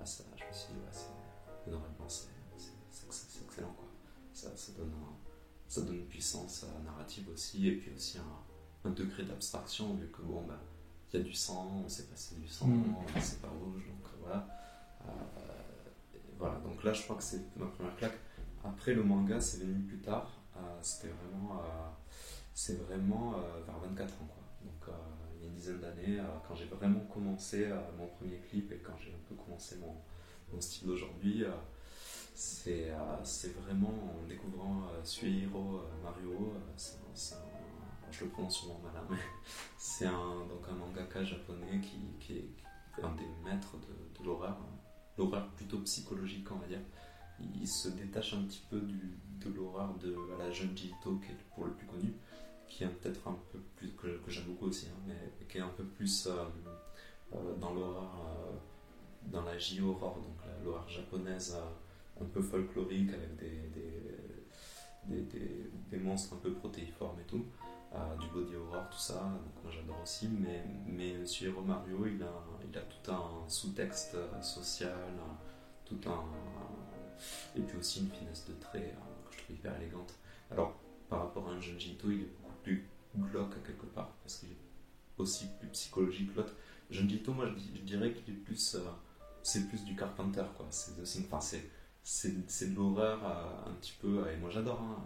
ah, 0.02 0.06
ça, 0.06 0.24
je 0.36 0.44
me 0.46 0.52
suis 0.54 0.74
dit, 0.74 0.80
ouais, 0.80 0.92
c'est, 0.92 1.70
normalement, 1.72 2.08
c'est, 2.10 2.28
c'est, 2.58 2.72
c'est, 2.92 3.06
ex- 3.06 3.26
c'est 3.30 3.44
excellent, 3.46 3.74
quoi. 3.74 3.88
Ça, 4.34 4.56
ça 4.56 4.72
donne 4.74 4.92
un- 4.94 5.18
ça 5.68 5.82
donne 5.82 5.96
une 5.96 6.08
puissance 6.08 6.66
narrative 6.84 7.30
aussi, 7.30 7.68
et 7.68 7.78
puis 7.78 7.92
aussi 7.96 8.18
un, 8.18 8.90
un 8.90 8.92
degré 8.92 9.24
d'abstraction, 9.24 9.94
vu 9.96 10.08
que 10.10 10.22
bon, 10.22 10.42
bah, 10.48 10.60
il 11.14 11.20
y 11.20 11.22
a 11.22 11.24
du 11.26 11.34
sang, 11.34 11.82
on 11.86 11.90
sait 11.90 12.04
pas 12.04 12.16
si 12.16 12.36
c'est 12.36 12.42
du 12.42 12.48
sang, 12.48 12.68
Mm. 12.68 12.96
c'est 13.22 13.42
pas 13.42 13.50
rouge, 13.50 13.84
donc 13.88 14.06
euh, 14.14 14.18
voilà. 14.22 14.48
Euh, 15.08 15.12
voilà, 16.38 16.60
donc 16.60 16.84
là, 16.84 16.94
je 16.94 17.04
crois 17.04 17.16
que 17.18 17.24
c'est 17.24 17.42
ma 17.58 17.68
première 17.68 17.96
claque. 17.98 18.18
Après, 18.64 18.94
le 18.94 19.04
manga, 19.04 19.40
c'est 19.40 19.60
venu 19.60 19.84
plus 19.84 20.00
tard. 20.00 20.32
Euh, 20.58 20.60
c'était 20.82 21.10
vraiment, 21.10 21.60
euh, 21.60 21.90
c'est 22.54 22.76
vraiment 22.86 23.32
vers 23.66 23.78
24 23.80 24.14
ans, 24.22 24.28
quoi. 24.28 24.44
Donc, 24.64 24.96
une 25.44 25.54
dizaine 25.54 25.80
d'années, 25.80 26.20
euh, 26.20 26.24
quand 26.48 26.56
j'ai 26.56 26.66
vraiment 26.66 27.00
commencé 27.02 27.66
euh, 27.66 27.80
mon 27.98 28.08
premier 28.08 28.38
clip 28.38 28.72
et 28.72 28.78
quand 28.78 28.94
j'ai 29.00 29.12
un 29.12 29.28
peu 29.28 29.36
commencé 29.36 29.78
mon, 29.78 29.96
mon 30.54 30.62
style 30.62 30.88
d'aujourd'hui, 30.88 31.44
euh, 31.44 31.52
c'est 32.34 33.56
vraiment 33.62 33.90
en 33.90 34.28
découvrant 34.28 34.88
Suihiro 35.04 35.82
Mario, 36.04 36.54
je 38.12 38.26
le 38.26 38.30
prononce 38.30 38.58
souvent 38.58 38.80
mal, 38.80 38.94
hein, 38.96 39.08
mais 39.10 39.18
c'est 39.78 40.06
un, 40.06 40.12
un 40.12 40.74
mangaka 40.74 41.24
japonais 41.24 41.80
qui, 41.82 41.98
qui 42.20 42.40
est 42.40 42.50
un 43.04 43.16
des 43.16 43.28
maîtres 43.44 43.78
de, 43.78 44.20
de 44.20 44.26
l'horreur, 44.26 44.58
hein. 44.60 44.76
l'horreur 45.18 45.48
plutôt 45.52 45.80
psychologique, 45.80 46.52
on 46.52 46.56
va 46.56 46.68
dire. 46.68 46.82
Il, 47.60 47.68
se 47.68 47.90
détache 47.90 48.34
un 48.34 48.44
petit 48.44 48.64
peu 48.70 48.80
du, 48.80 49.18
de 49.40 49.50
l'horreur 49.50 49.96
de 49.96 50.16
la 50.38 50.52
Junji 50.52 50.90
Ito, 50.90 51.18
qui 51.18 51.32
est 51.32 51.38
pour 51.56 51.66
le 51.66 51.72
plus 51.72 51.88
connu, 51.88 52.14
qui 52.68 52.84
est 52.84 52.88
peut-être 52.88 53.28
un 53.28 53.38
peu 53.52 53.60
plus, 53.76 53.92
que, 53.94 54.18
que 54.24 54.32
j'aime 54.32 54.46
beaucoup 54.46 54.68
aussi, 54.68 54.88
hein, 54.88 55.01
qui 55.52 55.58
est 55.58 55.62
un 55.62 55.68
peu 55.68 55.84
plus 55.84 56.28
euh, 56.28 56.46
euh, 57.36 57.56
dans 57.60 57.74
l'horreur, 57.74 58.12
euh, 58.26 58.54
dans 59.28 59.44
la 59.44 59.58
J-horror, 59.58 60.16
donc 60.16 60.38
l'horreur 60.64 60.88
japonaise 60.88 61.58
un 62.20 62.26
peu 62.26 62.42
folklorique 62.42 63.10
avec 63.10 63.36
des, 63.36 63.60
des, 65.90 65.98
monstres 65.98 66.36
un 66.36 66.38
peu 66.38 66.54
protéiformes 66.54 67.20
et 67.20 67.26
tout, 67.26 67.46
du 68.20 68.28
body 68.28 68.56
horror, 68.56 68.90
tout 68.90 68.98
ça, 68.98 69.16
donc 69.16 69.64
moi 69.64 69.72
j'adore 69.72 70.00
aussi, 70.02 70.28
mais, 70.28 70.64
mais 70.88 71.26
Suihiro 71.26 71.62
Mario, 71.62 72.06
il 72.06 72.24
a, 72.24 72.32
il 72.68 72.78
a 72.78 72.82
tout 72.82 73.12
un 73.12 73.48
sous-texte 73.48 74.18
social, 74.42 74.96
tout 75.86 76.00
un. 76.08 76.24
et 77.56 77.62
puis 77.62 77.78
aussi 77.78 78.00
une 78.02 78.10
finesse 78.10 78.46
de 78.48 78.54
trait 78.54 78.96
que 79.30 79.36
je 79.36 79.44
trouve 79.44 79.56
hyper 79.56 79.76
élégante. 79.80 80.16
Alors, 80.50 80.74
par 81.10 81.20
rapport 81.20 81.50
à 81.50 81.52
un 81.52 81.60
Junji 81.60 81.92
Ito, 81.94 82.10
il 82.10 82.22
est 82.22 82.30
beaucoup 82.42 82.56
plus 82.64 82.88
glauque 83.16 83.62
quelque 83.64 83.86
part, 83.88 84.10
parce 84.24 84.38
qu'il 84.38 84.52
est 84.52 84.71
aussi 85.22 85.46
plus 85.60 85.70
psychologique 85.70 86.34
que 86.34 86.38
l'autre. 86.42 86.54
Junji 86.90 87.16
Ito, 87.18 87.34
moi 87.34 87.48
je, 87.48 87.54
dis- 87.54 87.72
je 87.76 87.82
dirais 87.82 88.14
qu'il 88.14 88.34
est 88.34 88.38
plus. 88.38 88.76
euh, 88.76 88.80
c'est 89.44 89.68
plus 89.70 89.84
du 89.86 89.96
Carpenter, 89.96 90.44
quoi. 90.58 90.68
C'est 90.70 90.92
enfin, 91.26 91.40
c'est, 91.42 91.70
de 92.72 92.76
l'horreur 92.76 93.20
euh, 93.26 93.70
un 93.72 93.74
petit 93.76 93.94
peu, 94.02 94.24
et 94.32 94.38
moi 94.38 94.50
j'adore, 94.52 94.82
hein, 94.82 95.04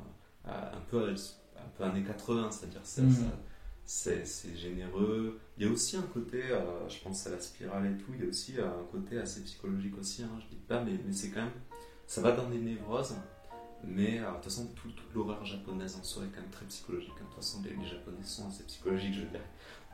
euh, 0.47 0.77
un, 0.77 0.81
peu, 0.89 1.09
un 1.09 1.67
peu 1.77 1.83
années 1.83 2.03
80, 2.03 2.51
c'est-à-dire 2.51 2.81
c'est, 2.83 3.01
ça- 3.11 3.21
c'est, 3.85 4.25
c'est 4.25 4.55
généreux. 4.57 5.39
Il 5.57 5.65
y 5.65 5.69
a 5.69 5.71
aussi 5.71 5.95
un 5.95 6.01
côté, 6.01 6.41
euh, 6.51 6.89
je 6.89 6.99
pense 6.99 7.25
à 7.27 7.29
la 7.29 7.39
spirale 7.39 7.85
et 7.85 7.97
tout, 8.03 8.11
il 8.15 8.23
y 8.23 8.25
a 8.25 8.29
aussi 8.29 8.57
euh, 8.57 8.67
un 8.67 8.83
côté 8.91 9.17
assez 9.19 9.41
psychologique 9.43 9.97
aussi, 9.97 10.23
hein, 10.23 10.29
je 10.41 10.47
dis 10.55 10.61
pas, 10.67 10.83
mais, 10.83 10.99
mais 11.05 11.13
c'est 11.13 11.29
quand 11.29 11.43
même, 11.43 11.51
ça 12.07 12.21
va 12.21 12.31
dans 12.33 12.49
des 12.49 12.57
névroses, 12.59 13.15
mais 13.83 14.19
euh, 14.19 14.27
de 14.29 14.35
toute 14.35 14.43
façon, 14.45 14.67
tout- 14.75 14.91
toute 14.91 15.13
l'horreur 15.13 15.45
japonaise 15.45 15.95
en 15.95 16.03
soi 16.03 16.23
est 16.23 16.29
quand 16.35 16.41
même 16.41 16.49
très 16.49 16.65
psychologique. 16.65 17.11
hein. 17.17 17.21
De 17.21 17.25
toute 17.27 17.35
façon, 17.35 17.61
les, 17.63 17.75
les 17.75 17.87
japonais 17.87 18.23
sont 18.23 18.47
assez 18.49 18.63
psychologiques, 18.63 19.13
je 19.13 19.21
dirais, 19.21 19.47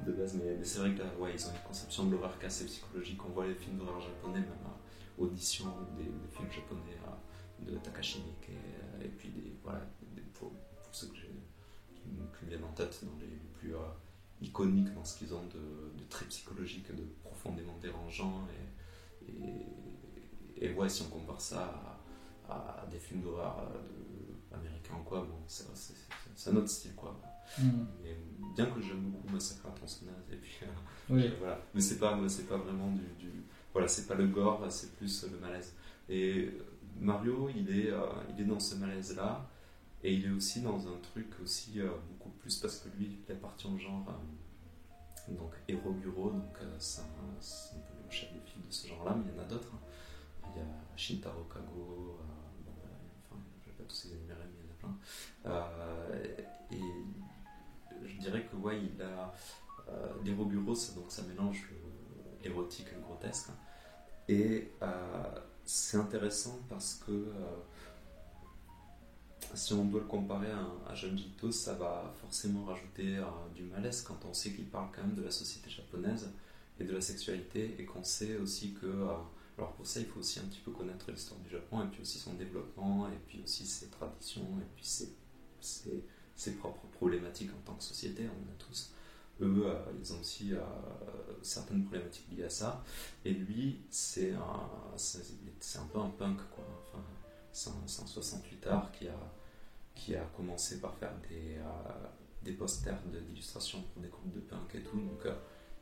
de 0.06 0.12
base, 0.12 0.36
mais, 0.36 0.64
c'est 0.64 0.80
vrai 0.80 0.94
que 0.94 1.02
ouais, 1.22 1.34
ils 1.34 1.46
ont 1.46 1.52
une 1.52 1.68
conception 1.68 2.06
de 2.06 2.12
l'horreur 2.12 2.38
assez 2.44 2.66
psychologique. 2.66 3.20
On 3.26 3.30
voit 3.30 3.48
les 3.48 3.56
films 3.56 3.78
d'horreur 3.78 4.00
japonais, 4.00 4.40
même 4.40 4.66
à 4.66 5.22
Audition, 5.22 5.66
ou 5.66 5.98
des, 5.98 6.10
films 6.32 6.52
japonais 6.52 6.98
euh, 7.08 7.72
de 7.72 7.78
Takashi 7.78 8.20
Miike, 8.20 8.50
euh, 8.50 9.06
et 9.06 9.10
puis 9.10 9.30
des, 9.30 9.54
voilà, 9.64 9.82
pour, 10.34 10.52
ceux 10.92 11.08
que 11.08 11.16
j'ai, 11.16 11.32
qui, 11.96 12.10
me- 12.10 12.50
viennent 12.50 12.64
en 12.64 12.74
tête, 12.74 13.00
dans 13.04 13.18
les, 13.20 13.38
plus 13.60 13.76
euh, 13.76 13.80
iconiques 14.42 14.94
dans 14.94 15.06
ce 15.06 15.18
qu'ils 15.20 15.34
ont 15.34 15.44
de, 15.44 16.04
très 16.10 16.26
psychologique, 16.26 16.94
de 16.96 17.04
profondément 17.24 17.78
dérangeant, 17.82 18.48
et, 19.28 19.32
et, 19.32 20.66
et 20.66 20.74
ouais, 20.74 20.90
si 20.90 21.04
on 21.04 21.10
compare 21.10 21.40
ça 21.40 22.02
à, 22.50 22.86
des 22.92 23.00
films 23.00 23.22
d'horreur 23.22 23.60
euh, 23.60 24.56
américains 24.56 24.96
bon, 25.10 25.26
c'est 25.48 26.50
un 26.50 26.56
autre 26.56 26.70
style, 26.70 26.96
quoi. 26.96 27.20
Mm. 27.60 27.86
Bien 28.56 28.66
que 28.66 28.82
j'aime 28.82 29.02
beaucoup 29.12 29.34
Massacre 29.34 29.68
à 29.68 29.72
tronçonneuse, 29.72 30.14
et 30.32 30.36
puis 30.36 30.58
euh, 30.64 30.66
Oui. 31.10 31.32
voilà. 31.40 31.60
Mais 31.74 31.80
c'est 31.82 32.00
pas, 32.00 32.18
c'est 32.28 32.48
pas 32.48 32.58
vraiment 32.58 32.92
du, 32.92 33.04
du- 33.18 33.44
voilà, 33.72 33.88
c'est 33.88 34.08
pas 34.08 34.16
le 34.16 34.28
gore, 34.28 34.66
c'est 34.70 34.94
plus 34.98 35.26
le 35.32 35.38
malaise. 35.40 35.74
Et 36.10 36.46
euh, 36.46 36.64
Mario, 37.00 37.50
il 37.50 37.70
est, 37.80 37.92
euh, 37.92 38.06
il 38.36 38.42
est 38.42 38.46
dans 38.46 38.60
ce 38.60 38.76
malaise-là, 38.76 39.50
et 40.04 40.14
il 40.14 40.26
est 40.26 40.32
aussi 40.32 40.62
dans 40.62 40.86
un 40.88 40.98
truc 41.02 41.28
aussi 41.42 41.80
euh, 41.80 41.90
beaucoup 42.10 42.30
plus 42.32 42.58
parce 42.58 42.80
que 42.80 42.90
lui, 42.98 43.20
il 43.28 43.32
appartient 43.32 43.68
au 43.68 43.78
genre 43.78 44.06
euh, 44.10 45.34
donc 45.34 45.52
héros 45.70 45.92
bureau, 45.94 46.32
donc 46.32 46.58
euh, 46.62 46.76
c'est 46.80 47.02
un, 47.02 47.06
peu 47.06 47.94
le 48.06 48.12
chef 48.12 48.34
de 48.34 48.40
file 48.40 48.62
de 48.68 48.74
ce 48.74 48.88
genre-là, 48.88 49.16
mais 49.16 49.32
il 49.32 49.38
y 49.38 49.40
en 49.40 49.44
a 49.44 49.48
d'autres. 49.48 49.70
hein. 49.74 49.80
Il 50.54 50.60
y 50.60 50.62
a 50.62 50.66
Shintaro 50.98 51.44
Kago, 51.44 52.18
euh, 52.20 52.24
bon, 52.66 52.72
enfin, 53.24 53.42
je 53.64 53.70
vais 53.70 53.76
pas 53.78 53.84
tous 53.88 54.04
les 54.06 54.14
énumérer, 54.18 54.40
mais 54.44 54.60
il 54.60 54.66
y 54.66 54.68
en 54.68 54.74
a 54.74 55.60
plein. 56.40 56.40
Dirais 58.21 58.45
que 58.45 58.55
ouais, 58.55 58.79
il 58.81 59.01
a 59.01 59.34
euh, 59.89 60.43
bureau, 60.45 60.75
ça, 60.75 60.93
donc 60.93 61.05
ça 61.12 61.23
mélange 61.23 61.69
l'érotique 62.43 62.88
et 62.91 62.95
le 62.95 63.01
grotesque. 63.01 63.49
Et 64.27 64.71
euh, 64.81 65.39
c'est 65.65 65.97
intéressant 65.97 66.60
parce 66.69 67.01
que 67.05 67.12
euh, 67.12 67.57
si 69.53 69.73
on 69.73 69.86
doit 69.86 70.01
le 70.01 70.07
comparer 70.07 70.51
à, 70.51 70.91
à 70.91 71.51
ça 71.51 71.73
va 71.73 72.13
forcément 72.21 72.65
rajouter 72.65 73.21
du 73.55 73.63
malaise 73.63 74.01
quand 74.01 74.23
on 74.29 74.34
sait 74.34 74.51
qu'il 74.51 74.65
parle 74.65 74.89
quand 74.95 75.01
même 75.01 75.15
de 75.15 75.23
la 75.23 75.31
société 75.31 75.69
japonaise 75.69 76.31
et 76.79 76.86
de 76.86 76.93
la 76.93 77.01
sexualité 77.01 77.75
et 77.77 77.86
qu'on 77.86 78.03
sait 78.03 78.38
aussi 78.38 78.73
que 78.73 78.88
alors 79.57 79.73
pour 79.73 79.86
ça 79.86 79.99
il 79.99 80.05
faut 80.05 80.21
aussi 80.21 80.39
un 80.39 80.43
petit 80.43 80.62
peu 80.62 80.71
connaître 80.71 81.12
l'histoire 81.12 81.39
du 81.41 81.49
Japon 81.49 81.81
et 81.84 81.88
puis 81.88 82.01
aussi 82.01 82.17
son 82.17 82.34
développement 82.36 83.07
et 83.07 83.17
puis 83.27 83.41
aussi 83.43 83.65
ses 83.65 83.89
traditions 83.89 84.47
et 84.60 84.65
puis 84.75 84.86
ses, 84.86 85.13
ses, 85.60 86.01
ses 86.41 86.54
propres 86.56 86.88
problématiques 86.88 87.51
en 87.51 87.62
tant 87.65 87.75
que 87.75 87.84
société, 87.84 88.23
on 88.25 88.49
en 88.49 88.51
a 88.51 88.56
tous. 88.58 88.93
Eux, 89.41 89.65
ils 89.99 90.13
ont 90.13 90.19
aussi 90.19 90.54
certaines 91.41 91.84
problématiques 91.84 92.27
liées 92.32 92.43
à 92.45 92.49
ça. 92.49 92.84
Et 93.25 93.32
lui, 93.32 93.82
c'est 93.89 94.34
un, 94.34 94.69
c'est 94.95 95.80
un 95.80 95.86
peu 95.86 95.99
un 95.99 96.10
punk, 96.10 96.38
quoi. 96.56 96.63
Enfin, 96.88 97.04
c'est 97.51 97.69
un, 97.69 98.04
un 98.04 98.08
68 98.08 98.67
art 98.67 98.91
qui 98.91 99.08
a, 99.08 99.15
qui 99.95 100.15
a 100.15 100.23
commencé 100.36 100.80
par 100.80 100.93
faire 100.95 101.13
des, 101.30 101.56
euh, 101.58 102.08
des 102.43 102.54
posters 102.54 102.99
d'illustration 103.06 103.82
pour 103.93 104.01
des 104.01 104.10
groupes 104.10 104.32
de 104.32 104.39
punk 104.41 104.75
et 104.75 104.82
tout. 104.82 104.99
Donc, 104.99 105.25
euh, 105.25 105.34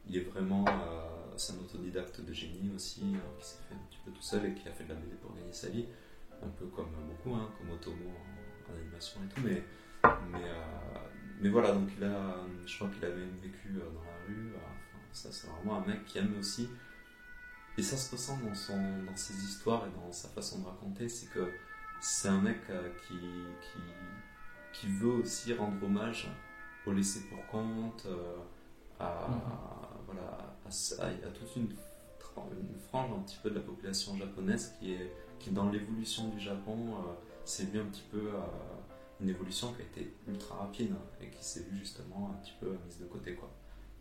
il 0.07 0.17
est 0.17 0.21
vraiment. 0.21 0.65
euh, 0.67 1.33
c'est 1.37 1.53
un 1.53 1.59
autodidacte 1.59 2.19
de 2.21 2.33
génie 2.33 2.71
aussi, 2.75 3.01
euh, 3.03 3.39
qui 3.39 3.45
s'est 3.45 3.57
fait 3.67 3.75
un 3.75 3.85
petit 3.89 3.99
peu 4.05 4.11
tout 4.11 4.21
seul 4.21 4.45
et 4.45 4.53
qui 4.53 4.67
a 4.67 4.71
fait 4.73 4.83
de 4.85 4.89
la 4.89 4.95
BD 4.95 5.15
pour 5.21 5.33
gagner 5.35 5.53
sa 5.53 5.69
vie. 5.69 5.85
Un 6.41 6.49
peu 6.49 6.65
comme 6.67 6.91
beaucoup, 7.07 7.35
hein, 7.35 7.49
comme 7.57 7.71
Otomo 7.71 8.09
en, 8.09 8.71
en 8.71 8.75
animation 8.77 9.19
et 9.25 9.33
tout. 9.33 9.41
Mais, 9.43 9.63
mais, 10.03 10.43
euh, 10.43 10.99
mais 11.41 11.49
voilà, 11.49 11.71
donc 11.73 11.89
il 11.97 12.03
a, 12.03 12.35
je 12.65 12.75
crois 12.77 12.89
qu'il 12.89 13.03
avait 13.05 13.25
vécu 13.41 13.69
euh, 13.75 13.79
dans 13.93 14.03
la 14.03 14.17
rue. 14.27 14.51
euh, 14.53 14.57
Enfin, 14.57 14.99
ça, 15.11 15.29
c'est 15.31 15.47
vraiment 15.47 15.77
un 15.83 15.87
mec 15.87 16.05
qui 16.05 16.17
aime 16.17 16.35
aussi. 16.39 16.69
Et 17.77 17.81
ça 17.81 17.97
se 17.97 18.11
ressent 18.11 18.37
dans, 18.37 18.53
son, 18.53 19.03
dans 19.03 19.15
ses 19.15 19.33
histoires 19.35 19.85
et 19.87 19.91
dans 19.95 20.11
sa 20.11 20.27
façon 20.29 20.59
de 20.59 20.65
raconter. 20.65 21.07
C'est 21.09 21.27
que 21.27 21.51
c'est 22.01 22.27
un 22.27 22.41
mec 22.41 22.59
qui, 23.07 23.17
qui, 23.61 23.79
qui 24.73 24.87
veut 24.87 25.11
aussi 25.21 25.53
rendre 25.53 25.81
hommage 25.83 26.29
au 26.85 26.91
laissé 26.91 27.21
pour 27.29 27.45
compte, 27.47 28.05
à, 28.99 29.27
Mhm. 29.29 29.41
voilà, 30.07 30.55
à, 30.65 31.27
toute 31.31 31.55
une, 31.55 31.73
frange 32.89 33.11
un 33.17 33.21
petit 33.21 33.37
peu 33.41 33.49
de 33.49 33.55
la 33.55 33.61
population 33.61 34.15
japonaise 34.17 34.73
qui 34.79 34.93
est, 34.93 35.13
qui 35.39 35.51
dans 35.51 35.69
l'évolution 35.69 36.27
du 36.29 36.39
Japon 36.39 36.95
s'est 37.45 37.65
vu 37.65 37.79
un 37.79 37.85
petit 37.85 38.05
peu 38.11 38.29
une 39.21 39.29
évolution 39.29 39.73
qui 39.73 39.81
a 39.81 39.85
été 39.85 40.13
ultra 40.27 40.55
rapide 40.55 40.91
hein, 40.93 41.01
et 41.21 41.29
qui 41.29 41.43
s'est 41.43 41.61
vue 41.69 41.77
justement 41.77 42.31
un 42.33 42.43
petit 42.43 42.53
peu 42.59 42.77
mise 42.85 42.99
de 42.99 43.05
côté 43.05 43.35
quoi. 43.35 43.51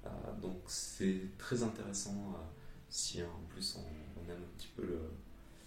Euh, 0.07 0.41
donc 0.41 0.57
c'est 0.67 1.21
très 1.39 1.63
intéressant 1.63 2.15
euh, 2.35 2.39
si 2.89 3.23
en 3.23 3.43
plus 3.49 3.77
on, 3.77 4.21
on 4.21 4.31
aime 4.31 4.43
un 4.43 4.57
petit 4.59 4.69
peu 4.77 4.83
le. 4.83 5.01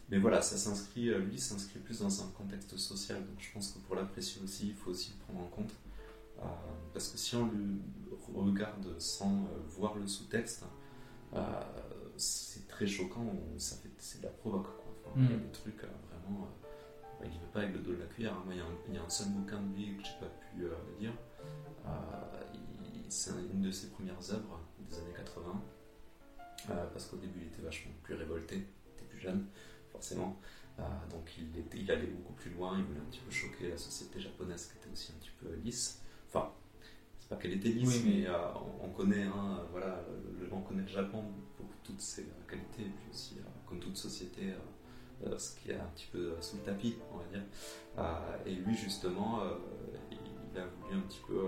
Mais 0.09 0.19
voilà, 0.19 0.41
ça 0.41 0.57
s'inscrit, 0.57 1.09
euh, 1.09 1.19
lui 1.19 1.39
s'inscrit 1.39 1.79
plus 1.79 1.99
dans 1.99 2.23
un 2.23 2.27
contexte 2.31 2.75
social, 2.77 3.17
donc 3.17 3.39
je 3.39 3.51
pense 3.53 3.71
que 3.71 3.79
pour 3.79 3.95
l'apprécier 3.95 4.41
aussi, 4.43 4.67
il 4.69 4.73
faut 4.73 4.91
aussi 4.91 5.13
le 5.17 5.25
prendre 5.25 5.45
en 5.45 5.49
compte. 5.49 5.71
parce 6.93 7.09
que 7.09 7.17
si 7.17 7.35
on 7.35 7.45
le 7.45 8.39
regarde 8.39 8.99
sans 8.99 9.45
voir 9.69 9.95
le 9.95 10.07
sous-texte, 10.07 10.65
c'est 12.17 12.67
très 12.67 12.87
choquant, 12.87 13.33
ça 13.57 13.77
fait, 13.77 13.89
c'est 13.97 14.19
de 14.19 14.25
la 14.25 14.31
provoque. 14.31 14.67
Quoi. 14.75 15.13
Il 15.15 15.23
y 15.23 15.33
a 15.33 15.37
des 15.37 15.51
trucs 15.51 15.77
vraiment. 15.77 16.47
Il 17.23 17.35
ne 17.35 17.39
veut 17.39 17.51
pas 17.53 17.59
avec 17.59 17.73
le 17.73 17.79
dos 17.79 17.93
de 17.93 17.99
la 17.99 18.05
cuillère. 18.05 18.33
Hein. 18.33 18.43
Moi, 18.45 18.53
il 18.55 18.93
y, 18.93 18.97
a 18.97 19.03
un, 19.03 19.09
seul 19.09 19.29
bouquin 19.29 19.61
de 19.61 19.75
lui 19.75 19.97
que 19.97 20.03
j'ai 20.03 20.19
pas 20.19 20.27
pu 20.27 20.61
lire. 20.99 21.13
c'est 23.09 23.31
une 23.51 23.61
de 23.61 23.71
ses 23.71 23.89
premières 23.89 24.31
œuvres 24.31 24.59
des 24.89 24.97
années 24.97 25.13
80. 25.15 25.61
parce 26.67 27.05
qu'au 27.05 27.17
début, 27.17 27.41
il 27.41 27.47
était 27.47 27.61
vachement 27.61 27.91
plus 28.03 28.15
révolté, 28.15 28.55
il 28.55 28.93
était 28.93 29.05
plus 29.09 29.19
jeune, 29.19 29.45
forcément. 29.91 30.39
Euh, 30.79 30.83
donc 31.09 31.29
il, 31.37 31.59
était, 31.59 31.77
il, 31.77 31.91
allait 31.91 32.07
beaucoup 32.07 32.33
plus 32.33 32.51
loin, 32.51 32.77
il 32.77 32.83
voulait 32.85 32.99
un 32.99 33.09
petit 33.09 33.19
peu 33.19 33.31
choquer 33.31 33.69
la 33.69 33.77
société 33.77 34.19
japonaise 34.19 34.67
qui 34.67 34.77
était 34.77 34.91
aussi 34.91 35.11
un 35.11 35.19
petit 35.19 35.31
peu 35.39 35.53
lisse. 35.63 36.01
Enfin, 36.29 36.51
c'est 37.19 37.29
pas 37.29 37.35
qu'elle 37.35 37.53
était 37.53 37.69
lisse, 37.69 38.03
mais, 38.05 38.25
euh, 38.27 38.37
on, 38.81 38.89
connaît, 38.89 39.23
hein, 39.23 39.59
voilà, 39.71 40.01
le, 40.39 40.47
on 40.51 40.61
connaît 40.61 40.81
le 40.81 40.87
Japon 40.87 41.23
pour 41.57 41.67
toutes 41.83 42.01
ses 42.01 42.25
qualités, 42.47 42.83
et 42.83 42.89
puis 42.89 43.09
aussi, 43.11 43.35
euh, 43.39 43.49
comme 43.67 43.79
toute 43.79 43.97
société, 43.97 44.53
ce 45.37 45.59
qui 45.59 45.71
est 45.71 45.75
un 45.75 45.89
petit 45.95 46.07
peu 46.11 46.33
sous 46.41 46.57
le 46.57 46.63
tapis, 46.63 46.95
on 47.13 47.17
va 47.17 47.23
dire. 47.25 47.43
et 48.45 48.55
lui, 48.55 48.75
justement, 48.75 49.39
il, 50.11 50.59
a 50.59 50.65
voulu 50.65 50.97
un 50.97 51.01
petit 51.01 51.21
peu 51.27 51.47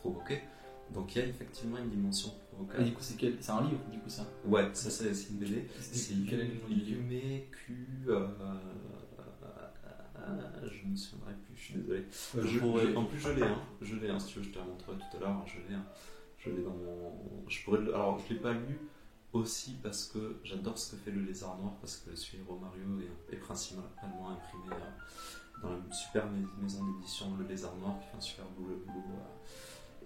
provoquer. 0.00 0.42
Donc 0.92 1.14
il 1.14 1.22
y 1.22 1.24
a 1.24 1.28
effectivement 1.28 1.78
une 1.78 1.88
dimension 1.88 2.30
provocale. 2.52 2.82
Et 2.82 2.84
du 2.84 2.92
coup, 2.92 3.02
c'est 3.02 3.16
quel... 3.16 3.32
un 3.32 3.62
livre, 3.62 3.80
du 3.90 3.98
coup, 3.98 4.08
ça? 4.08 4.26
Ouais, 4.44 4.68
ça, 4.72 4.90
c'est 4.90 5.30
une 5.30 5.38
BD. 5.38 5.66
C'est 5.80 6.14
Yume 6.14 6.30
Q. 7.50 7.88
Euh, 8.08 8.26
je 10.62 10.86
ne 10.86 10.92
me 10.92 10.96
souviendrai 10.96 11.34
plus, 11.34 11.56
je 11.56 11.62
suis 11.62 11.74
désolé. 11.74 12.04
je, 12.10 12.96
en 12.96 13.04
plus, 13.04 13.18
je 13.18 13.30
l'ai, 13.30 13.42
hein. 13.42 13.58
je 13.82 13.96
l'ai, 13.96 14.08
hein, 14.08 14.18
si 14.18 14.32
tu 14.32 14.38
veux, 14.38 14.44
je 14.44 14.50
te 14.50 14.58
la 14.58 14.64
montrerai 14.64 14.96
tout 14.98 15.16
à 15.16 15.20
l'heure. 15.20 15.30
Hein, 15.30 15.44
je 15.46 15.68
l'ai, 15.68 15.74
hein. 15.74 15.84
je 16.38 16.50
l'ai 16.50 16.62
dans 16.62 16.70
mon. 16.70 17.12
Je 17.48 17.62
pourrais 17.64 17.78
Alors, 17.78 18.18
je 18.18 18.34
l'ai 18.34 18.40
pas 18.40 18.52
lu 18.52 18.78
aussi 19.34 19.76
parce 19.82 20.04
que 20.06 20.36
j'adore 20.44 20.78
ce 20.78 20.92
que 20.92 20.96
fait 20.96 21.10
le 21.10 21.20
Lézard 21.20 21.58
Noir, 21.58 21.74
parce 21.80 21.98
que 21.98 22.14
celui 22.16 22.38
de 22.38 22.48
Romario 22.48 23.00
est, 23.00 23.34
est 23.34 23.38
principalement 23.38 24.30
imprimé 24.30 24.72
euh, 24.72 25.62
dans 25.62 25.76
une 25.76 25.92
super 25.92 26.26
maison 26.60 26.84
d'édition, 26.84 27.36
le 27.36 27.46
Lézard 27.46 27.76
Noir, 27.76 27.98
qui 28.00 28.06
fait 28.06 28.16
un 28.16 28.20
super 28.20 28.46
boulot. 28.56 28.82
boulot 28.86 29.18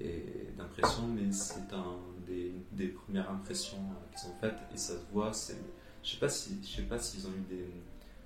et 0.00 0.52
d'impression, 0.56 1.06
mais 1.08 1.32
c'est 1.32 1.72
un 1.72 1.96
des, 2.26 2.88
premières 2.88 3.30
impressions 3.30 3.78
euh, 3.78 4.16
qu'ils 4.16 4.30
ont 4.30 4.34
faites 4.40 4.58
et 4.72 4.76
ça 4.76 4.94
se 4.94 5.12
voit. 5.12 5.32
C'est, 5.32 5.58
je 6.02 6.10
sais 6.10 6.18
pas 6.18 6.28
si, 6.28 6.58
je 6.62 6.76
sais 6.76 6.82
pas 6.82 6.98
s'ils 6.98 7.26
ont 7.26 7.32
eu 7.32 7.44
des, 7.48 7.66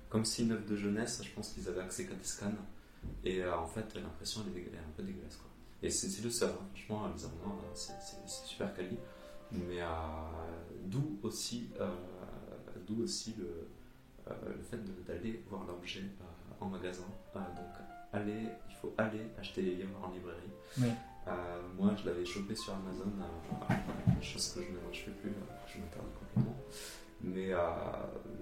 comme 0.09 0.25
c'est 0.25 0.43
une 0.43 0.51
œuvre 0.51 0.65
de 0.65 0.75
jeunesse, 0.75 1.21
je 1.23 1.31
pense 1.31 1.49
qu'ils 1.49 1.67
avaient 1.67 1.81
accès 1.81 2.05
qu'à 2.05 2.15
des 2.15 2.23
scans 2.23 2.51
et 3.25 3.43
euh, 3.43 3.57
en 3.57 3.67
fait 3.67 3.95
l'impression 3.95 4.41
elle 4.47 4.57
est, 4.57 4.77
un 4.77 4.91
peu 4.95 5.03
dégueulasse 5.03 5.37
quoi. 5.37 5.49
Et 5.81 5.89
c'est, 5.89 6.23
le 6.23 6.29
seul, 6.29 6.49
hein. 6.49 6.65
franchement, 6.73 7.11
les 7.13 7.25
Allemands, 7.25 7.59
euh, 7.61 7.71
c'est, 7.73 7.93
super 8.47 8.73
quali, 8.73 8.97
mais 9.53 9.81
d'où 10.85 11.19
aussi, 11.23 11.69
d'où 12.87 13.03
aussi 13.03 13.35
le, 13.37 13.67
le 14.27 14.61
fait 14.61 14.79
d'aller 15.05 15.43
voir 15.49 15.65
l'objet 15.65 16.03
en 16.59 16.67
magasin. 16.67 17.03
donc 17.33 17.73
aller, 18.13 18.49
il 18.69 18.75
faut 18.75 18.93
aller 18.97 19.21
acheter 19.39 19.61
les 19.61 19.75
livres 19.75 19.99
en 20.03 20.11
librairie. 20.11 20.51
Oui. 20.79 20.89
Euh, 21.27 21.61
moi, 21.77 21.95
je 21.95 22.05
l'avais 22.05 22.25
chopé 22.25 22.55
sur 22.55 22.73
Amazon, 22.73 23.11
euh, 23.21 24.21
chose 24.21 24.53
que 24.53 24.61
je 24.61 24.71
ne 24.71 24.93
fais 24.93 25.11
plus, 25.11 25.29
euh, 25.29 25.55
je 25.67 25.79
m'interdis 25.79 26.11
complètement. 26.19 26.55
Mais, 27.21 27.51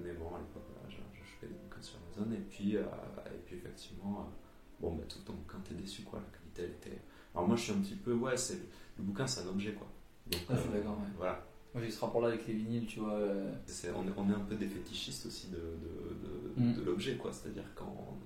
mais 0.03 0.13
bon, 0.13 0.35
à 0.35 0.39
l'époque, 0.39 0.63
je, 0.89 0.95
chopais 0.95 1.47
des 1.47 1.53
bouquins 1.53 1.81
sur 1.81 1.97
Amazon. 1.99 2.31
Et 2.33 2.39
puis, 2.39 2.75
et 2.75 3.39
puis 3.45 3.57
effectivement, 3.57 4.31
bon, 4.79 4.95
bah, 4.95 5.03
tout 5.07 5.19
ton 5.19 5.33
bouquin, 5.33 5.59
t'es 5.63 5.75
déçu, 5.75 6.01
quoi. 6.01 6.19
La 6.19 6.37
qualité, 6.37 6.63
elle 6.63 6.91
était. 6.91 7.01
Alors, 7.35 7.47
moi, 7.47 7.55
je 7.55 7.61
suis 7.63 7.73
un 7.73 7.81
petit 7.81 7.95
peu, 7.95 8.13
ouais, 8.13 8.35
c'est, 8.35 8.59
le 8.97 9.03
bouquin, 9.03 9.27
c'est 9.27 9.41
un 9.41 9.47
objet, 9.47 9.73
quoi. 9.73 9.87
Donc, 10.31 10.41
ah, 10.49 10.53
je 10.55 10.61
suis 10.61 10.69
d'accord, 10.69 10.93
ouais. 10.93 11.07
Voilà. 11.17 11.45
Moi, 11.73 11.83
j'ai 11.83 11.91
ce 11.91 12.01
rapport-là 12.01 12.29
avec 12.29 12.47
les 12.47 12.53
vinyles, 12.53 12.85
tu 12.85 12.99
vois. 12.99 13.17
C'est, 13.65 13.91
on, 13.91 14.03
est, 14.03 14.11
on, 14.17 14.29
est, 14.29 14.35
un 14.35 14.39
peu 14.39 14.55
des 14.55 14.67
fétichistes 14.67 15.25
aussi 15.25 15.47
de, 15.47 15.57
de, 15.57 16.61
de, 16.61 16.69
mm. 16.69 16.75
de 16.75 16.81
l'objet, 16.83 17.15
quoi. 17.15 17.31
C'est-à-dire 17.31 17.63
quand 17.75 18.17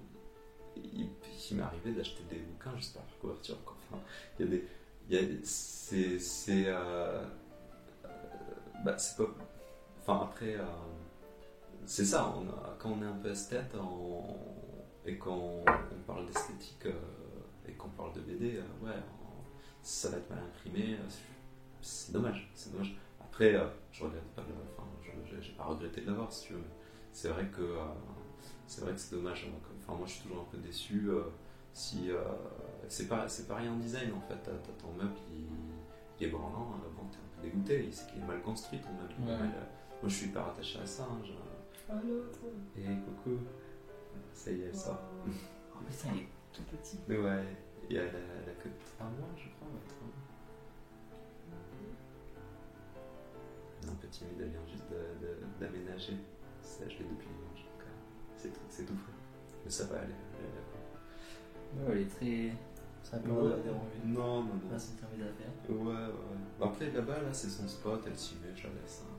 il, 0.77 1.07
il 1.51 1.57
m'est 1.57 1.63
arrivé 1.63 1.91
d'acheter 1.91 2.23
des 2.29 2.37
bouquins 2.37 2.75
juste 2.77 2.95
par 2.95 3.03
couverture. 3.19 3.63
Quoi. 3.63 3.75
Enfin, 3.91 4.01
il 4.39 4.45
y 4.45 4.47
a 4.47 4.51
des, 4.51 4.67
il 5.09 5.15
y 5.15 5.19
a, 5.19 5.37
c'est, 5.43 6.19
c'est, 6.19 6.65
euh, 6.67 7.23
euh, 8.05 8.09
bah, 8.83 8.97
c'est 8.97 9.17
pas, 9.17 9.29
enfin 10.01 10.23
après, 10.23 10.55
euh, 10.55 10.63
c'est 11.85 12.05
ça. 12.05 12.33
On 12.35 12.47
a, 12.49 12.75
quand 12.79 12.91
on 12.91 13.01
est 13.03 13.07
un 13.07 13.13
peu 13.13 13.29
esthète 13.29 13.73
et 15.05 15.17
quand 15.17 15.37
on, 15.37 15.65
parle 16.07 16.25
d'esthétique 16.27 16.87
et 17.67 17.73
qu'on 17.73 17.89
parle 17.89 18.13
de 18.13 18.21
BD, 18.21 18.59
ouais, 18.81 18.91
ça 19.81 20.09
va 20.09 20.17
être 20.17 20.29
mal 20.29 20.39
imprimé. 20.39 20.97
C'est 21.85 22.11
dommage, 22.11 22.49
c'est 22.55 22.71
dommage. 22.71 22.97
Après, 23.21 23.53
je 23.91 24.03
regrette 24.03 24.23
pas, 24.35 24.41
enfin, 24.77 24.87
je, 25.03 25.41
j'ai 25.41 25.53
pas 25.53 25.65
regretté 25.65 26.01
de 26.01 26.07
l'avoir, 26.07 26.31
si 26.31 26.47
tu 26.47 26.53
veux. 26.53 26.63
C'est 27.11 27.29
vrai 27.29 27.45
que 27.45 27.61
c'est 28.67 28.81
vrai 28.81 28.93
que 28.93 28.99
c'est 28.99 29.15
dommage. 29.15 29.47
Hein, 29.47 29.57
enfin, 29.81 29.97
moi, 29.97 30.07
je 30.07 30.13
suis 30.13 30.23
toujours 30.23 30.41
un 30.41 30.51
peu 30.51 30.57
déçu. 30.57 31.09
Euh, 31.09 31.23
si 31.73 32.09
euh, 32.09 32.21
c'est 32.87 33.07
pas 33.07 33.27
c'est 33.27 33.47
pas 33.47 33.55
rien 33.55 33.71
en 33.71 33.77
design 33.77 34.11
en 34.13 34.21
fait. 34.21 34.37
T'as, 34.43 34.51
ton 34.81 34.93
meuble 34.93 35.13
qui, 36.17 36.23
est 36.23 36.29
branlant, 36.29 36.73
euh, 36.73 36.89
bon, 36.95 37.03
t'es 37.11 37.17
un 37.17 37.41
peu 37.41 37.47
dégoûté. 37.47 37.89
C'est 37.91 38.07
qu'il 38.11 38.21
est 38.21 38.25
mal 38.25 38.41
construit 38.41 38.79
ton 38.79 38.91
meuble. 38.93 39.13
moi, 39.27 39.39
je 40.05 40.09
suis 40.09 40.27
hyper 40.27 40.47
attaché 40.47 40.79
à 40.79 40.85
ça. 40.85 41.03
Hein, 41.03 42.01
Et 42.77 42.83
coucou. 42.83 43.39
Ça 44.33 44.51
y 44.51 44.61
est, 44.61 44.65
elle 44.65 44.75
sort. 44.75 44.99
Oh, 45.27 45.79
mais 45.85 45.91
ça, 45.91 46.07
il 46.13 46.21
est 46.21 46.27
tout 46.53 46.63
petit. 46.63 46.97
Mais 47.07 47.17
ouais, 47.17 47.43
il 47.89 47.95
y 47.95 47.99
a 47.99 48.03
la, 48.05 48.11
la 48.11 48.53
queue 48.61 48.69
de 48.69 48.85
3 48.97 49.07
mois, 49.07 49.29
je 49.37 49.49
crois. 49.55 49.67
Un 54.05 54.07
petit, 54.07 54.23
il 54.31 54.37
vient 54.37 54.61
juste 54.67 54.85
d'aménager. 55.59 56.17
Ça, 56.61 56.83
je 56.87 56.97
l'ai 56.99 57.09
depuis 57.09 57.29
c'est 58.69 58.85
tout 58.85 58.95
frais. 58.95 59.13
Mais 59.63 59.71
ça 59.71 59.85
va 59.85 59.99
aller. 59.99 60.13
Ouais, 61.77 61.93
elle 61.93 62.01
est 62.01 62.05
très. 62.05 62.57
Ça 63.03 63.17
peut 63.17 63.31
ouais. 63.31 63.55
Non, 64.05 64.43
non, 64.43 64.43
non. 64.43 64.69
Pas 64.69 64.79
son 64.79 64.93
permis 64.93 65.17
d'affaires. 65.17 65.51
Ouais, 65.69 65.77
ouais, 65.77 65.93
ouais. 65.93 66.65
Après, 66.65 66.91
là-bas, 66.91 67.21
là, 67.21 67.33
c'est 67.33 67.49
son 67.49 67.67
spot, 67.67 68.03
elle 68.07 68.17
s'y 68.17 68.35
met, 68.35 68.55
je 68.55 68.63
la 68.63 68.73
laisse. 68.73 69.03
Hein. 69.03 69.11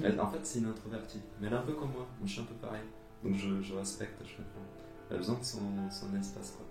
Elle, 0.04 0.20
en 0.20 0.30
fait, 0.30 0.38
c'est 0.44 0.60
une 0.60 0.66
introvertie. 0.66 1.20
Mais 1.40 1.48
elle 1.48 1.54
est 1.54 1.56
un 1.56 1.62
peu 1.62 1.72
comme 1.72 1.90
moi. 1.90 2.06
Moi, 2.20 2.26
je 2.26 2.32
suis 2.32 2.40
un 2.40 2.44
peu 2.44 2.54
pareil. 2.54 2.84
Donc, 3.24 3.34
je, 3.34 3.60
je 3.60 3.74
respecte, 3.74 4.16
je 4.24 4.36
comprends. 4.36 4.62
Elle 5.10 5.16
a 5.16 5.18
besoin 5.18 5.38
de 5.38 5.44
son, 5.44 5.60
son 5.90 6.14
espace, 6.16 6.52
quoi. 6.52 6.64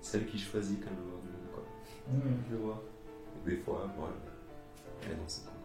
Celle 0.00 0.26
qui 0.26 0.36
choisit 0.36 0.80
quand 0.82 0.90
elle 0.90 0.96
veut 0.96 1.10
voir 1.10 1.22
du 1.22 1.28
monde, 1.28 1.52
quoi. 1.52 1.62
Mmh, 2.10 2.50
je 2.50 2.56
vois. 2.56 2.82
Des 3.44 3.56
fois, 3.58 3.88
bon, 3.96 4.06
elle, 5.02 5.12
est 5.12 5.14
dans 5.14 5.28
son 5.28 5.42
coin. 5.42 5.55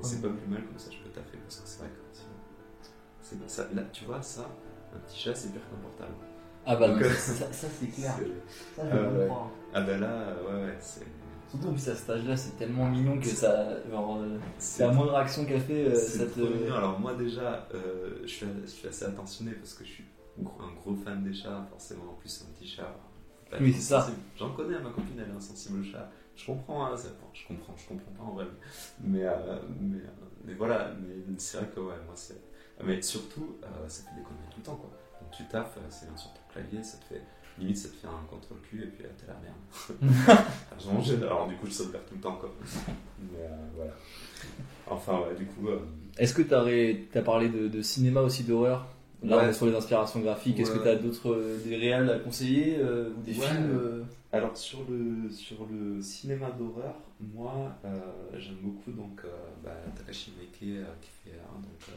Et 0.00 0.04
c'est 0.04 0.22
pas 0.22 0.28
plus 0.28 0.48
mal 0.48 0.64
comme 0.64 0.78
ça, 0.78 0.90
je 0.90 0.98
peux 0.98 1.10
taffer, 1.10 1.38
parce 1.38 1.60
que 1.60 1.68
c'est 1.68 1.78
vrai 1.80 1.88
que 1.88 2.16
sinon. 2.16 3.46
Ça, 3.46 3.66
là, 3.74 3.82
tu 3.92 4.04
vois, 4.04 4.22
ça, 4.22 4.50
un 4.94 4.98
petit 5.00 5.18
chat, 5.18 5.34
c'est 5.34 5.52
pire 5.52 5.62
qu'un 5.70 5.76
portable. 5.76 6.14
Ah 6.66 6.76
bah 6.76 6.88
Donc, 6.88 7.04
ça, 7.04 7.52
ça, 7.52 7.66
c'est 7.68 7.86
clair. 7.86 8.14
Ça, 8.76 8.82
je 8.90 8.96
euh, 8.96 9.26
comprends. 9.28 9.50
Ah 9.74 9.80
bah 9.82 9.96
là, 9.98 10.34
ouais, 10.48 10.64
ouais, 10.64 10.76
c'est. 10.80 11.06
Surtout 11.50 11.68
en 11.68 11.72
plus 11.72 11.88
à 11.88 11.96
cet 11.96 12.10
âge-là, 12.10 12.36
c'est 12.36 12.56
tellement 12.58 12.88
mignon 12.88 13.18
que 13.18 13.26
ça. 13.26 13.52
Euh, 13.52 14.38
c'est 14.58 14.86
la 14.86 14.92
moindre 14.92 15.16
action 15.16 15.44
qu'elle 15.44 15.60
fait, 15.60 15.86
euh, 15.86 15.94
ça 15.94 16.26
te. 16.26 16.40
Mignon. 16.40 16.74
Alors, 16.76 17.00
moi 17.00 17.14
déjà, 17.14 17.66
euh, 17.74 18.20
je, 18.22 18.28
suis, 18.28 18.46
je, 18.62 18.68
suis, 18.68 18.88
assez 18.88 19.04
attentionné 19.04 19.52
parce 19.52 19.74
que 19.74 19.84
je 19.84 19.90
suis 19.90 20.04
un 20.38 20.74
gros 20.80 20.94
fan 20.94 21.24
des 21.24 21.34
chats, 21.34 21.66
forcément. 21.70 22.12
En 22.12 22.14
plus, 22.14 22.46
un 22.48 22.54
petit 22.54 22.68
chat. 22.68 22.96
Oui, 23.60 23.72
c'est 23.72 23.80
ça. 23.80 24.08
J'en 24.36 24.52
connais, 24.52 24.78
ma 24.78 24.90
copine, 24.90 25.18
elle 25.18 25.32
est 25.32 25.36
insensible 25.36 25.80
au 25.80 25.84
chat. 25.84 26.08
Je 26.40 26.46
comprends, 26.46 26.86
hein, 26.86 26.96
je 27.34 27.46
comprends, 27.46 27.74
je 27.76 27.88
comprends 27.88 28.12
pas 28.12 28.24
en 28.24 28.34
vrai. 28.34 28.46
Mais, 29.02 29.24
mais, 29.80 29.98
mais, 30.44 30.54
voilà, 30.54 30.92
mais 31.00 31.14
c'est 31.38 31.58
vrai 31.58 31.66
que 31.74 31.80
ouais, 31.80 31.94
moi 32.06 32.14
c'est 32.14 32.40
mais 32.84 33.02
surtout, 33.02 33.56
euh, 33.62 33.88
ça 33.88 34.02
fait 34.04 34.16
des 34.16 34.22
conneries 34.22 34.48
tout 34.50 34.58
le 34.58 34.64
temps, 34.64 34.76
quoi. 34.76 34.90
Donc 35.20 35.30
tu 35.32 35.44
taffes, 35.44 35.76
euh, 35.76 35.86
c'est 35.88 36.06
bien 36.06 36.16
sur 36.16 36.30
ton 36.32 36.40
clavier, 36.52 36.82
ça 36.82 36.98
te 36.98 37.04
fait, 37.04 37.22
limite, 37.58 37.76
ça 37.76 37.88
te 37.88 37.94
fait 37.94 38.06
un 38.06 38.24
contre 38.28 38.48
le 38.50 38.60
cul, 38.68 38.82
et 38.84 38.86
puis 38.86 39.02
là, 39.02 39.10
t'es 39.18 39.26
la 39.26 39.38
merde. 39.40 40.42
alors 41.22 41.48
du 41.48 41.56
coup, 41.56 41.66
je 41.66 41.72
sauvegarde 41.72 42.06
tout 42.06 42.14
le 42.14 42.20
temps, 42.20 42.36
quoi. 42.36 42.54
Mais 43.20 43.44
euh, 43.44 43.48
voilà. 43.76 43.92
Enfin, 44.86 45.20
ouais, 45.20 45.34
du 45.36 45.44
coup. 45.46 45.68
Est-ce 46.18 46.34
que 46.34 46.42
tu 46.42 47.18
as 47.18 47.22
parlé 47.22 47.48
de, 47.48 47.68
de 47.68 47.82
cinéma 47.82 48.22
aussi 48.22 48.44
d'horreur? 48.44 48.86
Là, 49.22 49.52
sur 49.52 49.66
les 49.66 49.74
inspirations 49.74 50.20
graphiques, 50.20 50.58
est-ce 50.60 50.70
que 50.70 50.82
tu 50.82 50.88
as 50.88 50.96
d'autres 50.96 51.38
des 51.64 51.76
réels 51.76 52.08
à 52.08 52.18
conseiller 52.18 52.78
ou 52.82 53.20
des 53.20 53.34
films 53.34 54.06
Alors 54.32 54.56
sur 54.56 54.88
le 54.88 55.28
sur 55.28 55.66
le 55.66 56.00
cinéma 56.00 56.50
d'horreur, 56.52 56.94
moi 57.20 57.76
j'aime 58.36 58.58
beaucoup 58.62 58.92
donc 58.92 59.22
bah, 59.64 59.74
Takashi 59.96 60.32
Miike 60.38 60.58
qui 61.00 61.10
fait 61.24 61.36
donc 61.62 61.90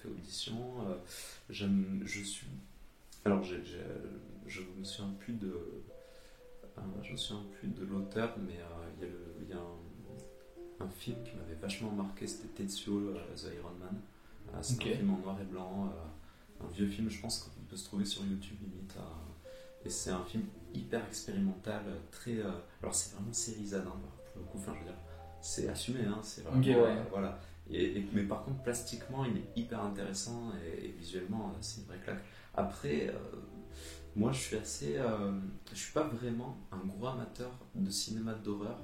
fait 0.00 0.08
audition. 0.08 0.56
Euh, 0.88 0.94
je, 1.48 2.22
suis. 2.22 2.46
Alors, 3.24 3.42
je 3.42 4.60
me 4.78 4.84
souviens 4.84 5.14
plus 5.18 5.34
de. 5.34 5.82
Euh, 6.78 6.82
je 7.02 7.12
me 7.12 7.16
souviens 7.16 7.44
plus 7.58 7.68
de 7.68 7.84
l'auteur, 7.84 8.34
mais 8.46 8.58
euh, 8.58 9.06
il 9.42 9.48
y 9.48 9.52
a, 9.52 9.58
un, 10.80 10.88
film 10.88 11.16
qui 11.24 11.36
m'avait 11.36 11.60
vachement 11.60 11.90
marqué, 11.90 12.26
c'était 12.26 12.62
Tetsuo, 12.62 13.12
The 13.36 13.48
Iron 13.54 13.74
Man. 13.78 14.00
c'est 14.62 14.82
un 14.82 14.96
film 14.96 15.10
en 15.10 15.18
noir 15.18 15.38
et 15.40 15.44
blanc, 15.44 15.92
un 16.60 16.66
vieux 16.68 16.86
film, 16.86 17.10
je 17.10 17.20
pense 17.20 17.50
qu'il 17.54 17.62
peut 17.64 17.76
se 17.76 17.84
trouver 17.84 18.04
sur 18.04 18.24
YouTube 18.24 18.56
limite. 18.62 18.96
Et 19.84 19.90
c'est 19.90 20.10
un 20.10 20.22
film 20.24 20.44
hyper 20.74 21.04
expérimental, 21.06 21.82
très. 22.10 22.36
euh, 22.38 22.50
alors 22.82 22.94
c'est 22.94 23.14
vraiment 23.14 23.32
série 23.32 23.66
Z, 23.66 23.74
hein, 23.76 23.82
pour 24.32 24.42
le 24.42 24.46
coup, 24.48 24.58
enfin 24.58 24.72
je 24.74 24.80
veux 24.80 24.84
dire, 24.84 24.98
c'est 25.40 25.68
assumé, 25.68 26.04
hein, 26.04 26.18
c'est 26.22 26.42
vraiment. 26.42 26.60
Ok, 26.60 26.66
ouais. 26.66 26.74
euh, 26.76 27.02
voilà. 27.10 27.38
Et, 27.70 27.98
et- 27.98 28.06
mais 28.12 28.24
par 28.24 28.44
contre, 28.44 28.62
plastiquement, 28.62 29.24
il 29.24 29.38
est 29.38 29.48
hyper 29.56 29.82
intéressant 29.82 30.52
et, 30.64 30.86
et 30.86 30.88
visuellement, 30.88 31.48
euh, 31.54 31.58
c'est 31.60 31.80
une 31.80 31.86
vraie 31.86 31.98
claque. 32.00 32.22
Après, 32.54 33.08
euh, 33.08 33.14
moi 34.16 34.32
je 34.32 34.38
suis 34.40 34.56
assez. 34.56 34.96
euh, 34.98 35.32
je 35.72 35.76
suis 35.78 35.92
pas 35.92 36.02
vraiment 36.04 36.58
un 36.72 36.78
gros 36.86 37.06
amateur 37.06 37.50
de 37.74 37.90
cinéma 37.90 38.34
d'horreur, 38.34 38.78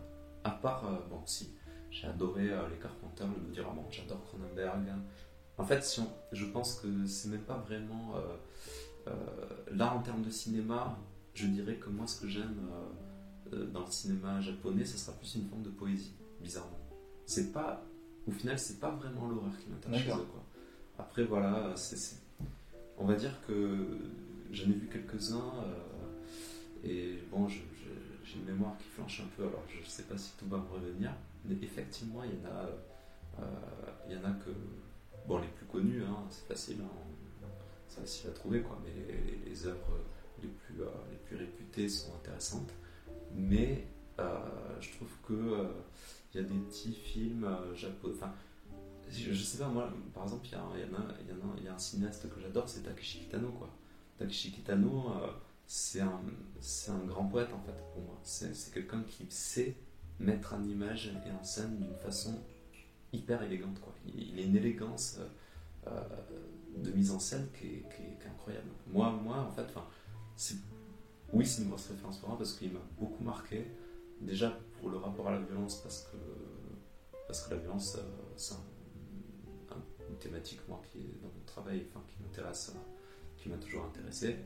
à 0.44 0.50
part. 0.50 0.86
euh, 0.86 0.98
bon, 1.10 1.20
si, 1.26 1.52
j'ai 1.90 2.06
adoré 2.06 2.48
euh, 2.50 2.68
Les 2.70 2.76
Carpenters, 2.78 3.26
le 3.26 3.40
Body 3.48 3.60
Roman, 3.60 3.86
j'adore 3.90 4.22
Cronenberg. 4.24 4.88
En 5.58 5.64
fait, 5.64 5.82
si 5.84 6.00
on- 6.00 6.12
je 6.32 6.46
pense 6.46 6.80
que 6.80 7.06
c'est 7.06 7.28
même 7.28 7.42
pas 7.42 7.58
vraiment. 7.58 8.14
euh, 8.16 8.20
euh, 8.20 8.36
là, 9.72 9.92
en 9.94 10.00
termes 10.02 10.22
de 10.22 10.30
cinéma, 10.30 10.98
je 11.34 11.46
dirais 11.46 11.76
que 11.76 11.90
moi, 11.90 12.06
ce 12.06 12.20
que 12.20 12.28
j'aime 12.28 12.58
euh, 12.72 13.54
euh, 13.56 13.66
dans 13.66 13.80
le 13.84 13.90
cinéma 13.90 14.40
japonais, 14.40 14.84
ce 14.84 14.96
sera 14.98 15.16
plus 15.16 15.34
une 15.36 15.48
forme 15.48 15.62
de 15.62 15.70
poésie, 15.70 16.12
bizarrement. 16.40 16.78
C'est 17.26 17.52
pas. 17.52 17.82
Au 18.26 18.30
final, 18.32 18.58
c'est 18.58 18.80
pas 18.80 18.90
vraiment 18.90 19.28
l'horreur 19.28 19.56
qui 19.58 19.68
m'intéresse. 19.70 20.02
Après, 20.98 21.24
voilà, 21.24 21.72
c'est. 21.76 22.16
On 22.98 23.04
va 23.04 23.14
dire 23.14 23.32
que 23.46 23.98
j'en 24.50 24.64
ai 24.64 24.72
vu 24.74 24.88
quelques-uns. 24.88 25.52
euh, 25.64 26.84
et 26.84 27.18
bon, 27.30 27.48
j'ai 27.48 27.62
une 28.36 28.44
mémoire 28.44 28.76
qui 28.78 28.84
flanche 28.84 29.20
un 29.24 29.28
peu, 29.36 29.42
alors 29.44 29.62
je 29.68 29.88
sais 29.88 30.02
pas 30.02 30.18
si 30.18 30.32
tout 30.38 30.46
va 30.48 30.58
me 30.58 30.68
revenir. 30.68 31.12
Mais 31.44 31.56
effectivement, 31.62 32.22
il 32.24 32.30
y 32.30 32.46
en 32.46 32.50
a. 32.50 33.42
euh, 33.42 33.44
il 34.08 34.14
y 34.14 34.18
en 34.18 34.24
a 34.24 34.32
que. 34.32 34.50
Bon, 35.28 35.38
les 35.38 35.48
plus 35.48 35.66
connus, 35.66 36.02
hein, 36.04 36.24
c'est 36.30 36.46
facile. 36.48 36.78
hein, 36.82 36.88
facile 38.00 38.30
à 38.30 38.32
trouver, 38.32 38.62
quoi. 38.62 38.78
Mais 38.84 39.14
les, 39.44 39.66
œuvres 39.66 39.98
les 40.42 40.48
plus, 40.48 40.82
euh, 40.82 40.88
les 41.10 41.16
plus 41.18 41.36
réputées 41.36 41.88
sont 41.88 42.14
intéressantes. 42.14 42.72
Mais 43.34 43.86
euh, 44.18 44.38
je 44.80 44.90
trouve 44.92 45.10
que 45.26 45.32
euh, 45.32 45.68
il 46.32 46.40
y 46.40 46.44
a 46.44 46.46
des 46.46 46.54
petits 46.54 46.92
films 46.92 47.48
japonais. 47.74 48.14
Je, 49.08 49.32
je 49.32 49.42
sais 49.42 49.58
pas, 49.58 49.68
moi, 49.68 49.92
par 50.12 50.24
exemple, 50.24 50.46
il 50.46 50.50
y, 50.50 50.80
y 50.80 51.62
y 51.62 51.64
y 51.64 51.68
a 51.68 51.74
un 51.74 51.78
cinéaste 51.78 52.28
que 52.28 52.40
j'adore, 52.40 52.68
c'est 52.68 52.82
Takeshi 52.82 53.20
Kitano, 53.20 53.50
quoi. 53.50 53.70
Takeshi 54.18 54.50
Kitano, 54.50 55.12
c'est 55.66 56.00
un, 56.00 56.20
un 56.88 57.06
grand 57.06 57.26
poète, 57.26 57.50
en 57.54 57.60
fait, 57.60 57.76
pour 57.92 58.02
moi. 58.02 58.18
C'est 58.24 58.72
quelqu'un 58.72 59.02
qui 59.02 59.26
sait 59.30 59.76
mettre 60.18 60.54
en 60.54 60.64
image 60.64 61.12
et 61.26 61.30
en 61.30 61.44
scène 61.44 61.76
d'une 61.76 61.94
façon 61.94 62.36
hyper 63.12 63.42
élégante, 63.44 63.80
quoi. 63.80 63.94
Il, 64.12 64.38
a 64.40 64.42
une 64.42 64.56
élégance 64.56 65.20
de 66.76 66.90
mise 66.92 67.10
en 67.10 67.18
scène 67.18 67.48
qui 67.58 67.66
est, 67.66 67.70
qui 67.94 68.02
est- 68.02 68.18
qui 68.18 68.26
est 68.26 68.30
incroyable. 68.30 68.68
Moi, 68.92 69.10
moi, 69.10 69.38
en 69.38 69.50
fait, 69.50 69.66
oui, 71.32 71.46
c'est 71.46 71.62
une 71.62 71.68
grosse 71.68 71.88
référence 71.88 72.18
pour 72.18 72.28
moi 72.28 72.38
parce 72.38 72.52
qu'il 72.54 72.72
m'a 72.72 72.80
beaucoup 72.98 73.22
marqué. 73.24 73.66
Déjà 74.20 74.58
pour 74.78 74.88
le 74.90 74.96
rapport 74.96 75.28
à 75.28 75.32
la 75.32 75.40
violence, 75.40 75.82
parce 75.82 76.02
que, 76.10 76.16
parce 77.26 77.42
que 77.42 77.50
la 77.54 77.60
violence, 77.60 77.96
euh, 77.96 78.02
c'est 78.36 78.54
un- 78.54 79.74
un- 79.76 80.08
une 80.10 80.16
thématique, 80.16 80.60
moi, 80.68 80.80
qui 80.90 80.98
est 81.00 81.20
dans 81.22 81.28
mon 81.28 81.44
travail, 81.44 81.86
enfin, 81.90 82.02
qui 82.08 82.22
m'intéresse, 82.22 82.72
euh, 82.74 82.78
qui 83.36 83.48
m'a 83.48 83.56
toujours 83.56 83.84
intéressé. 83.84 84.36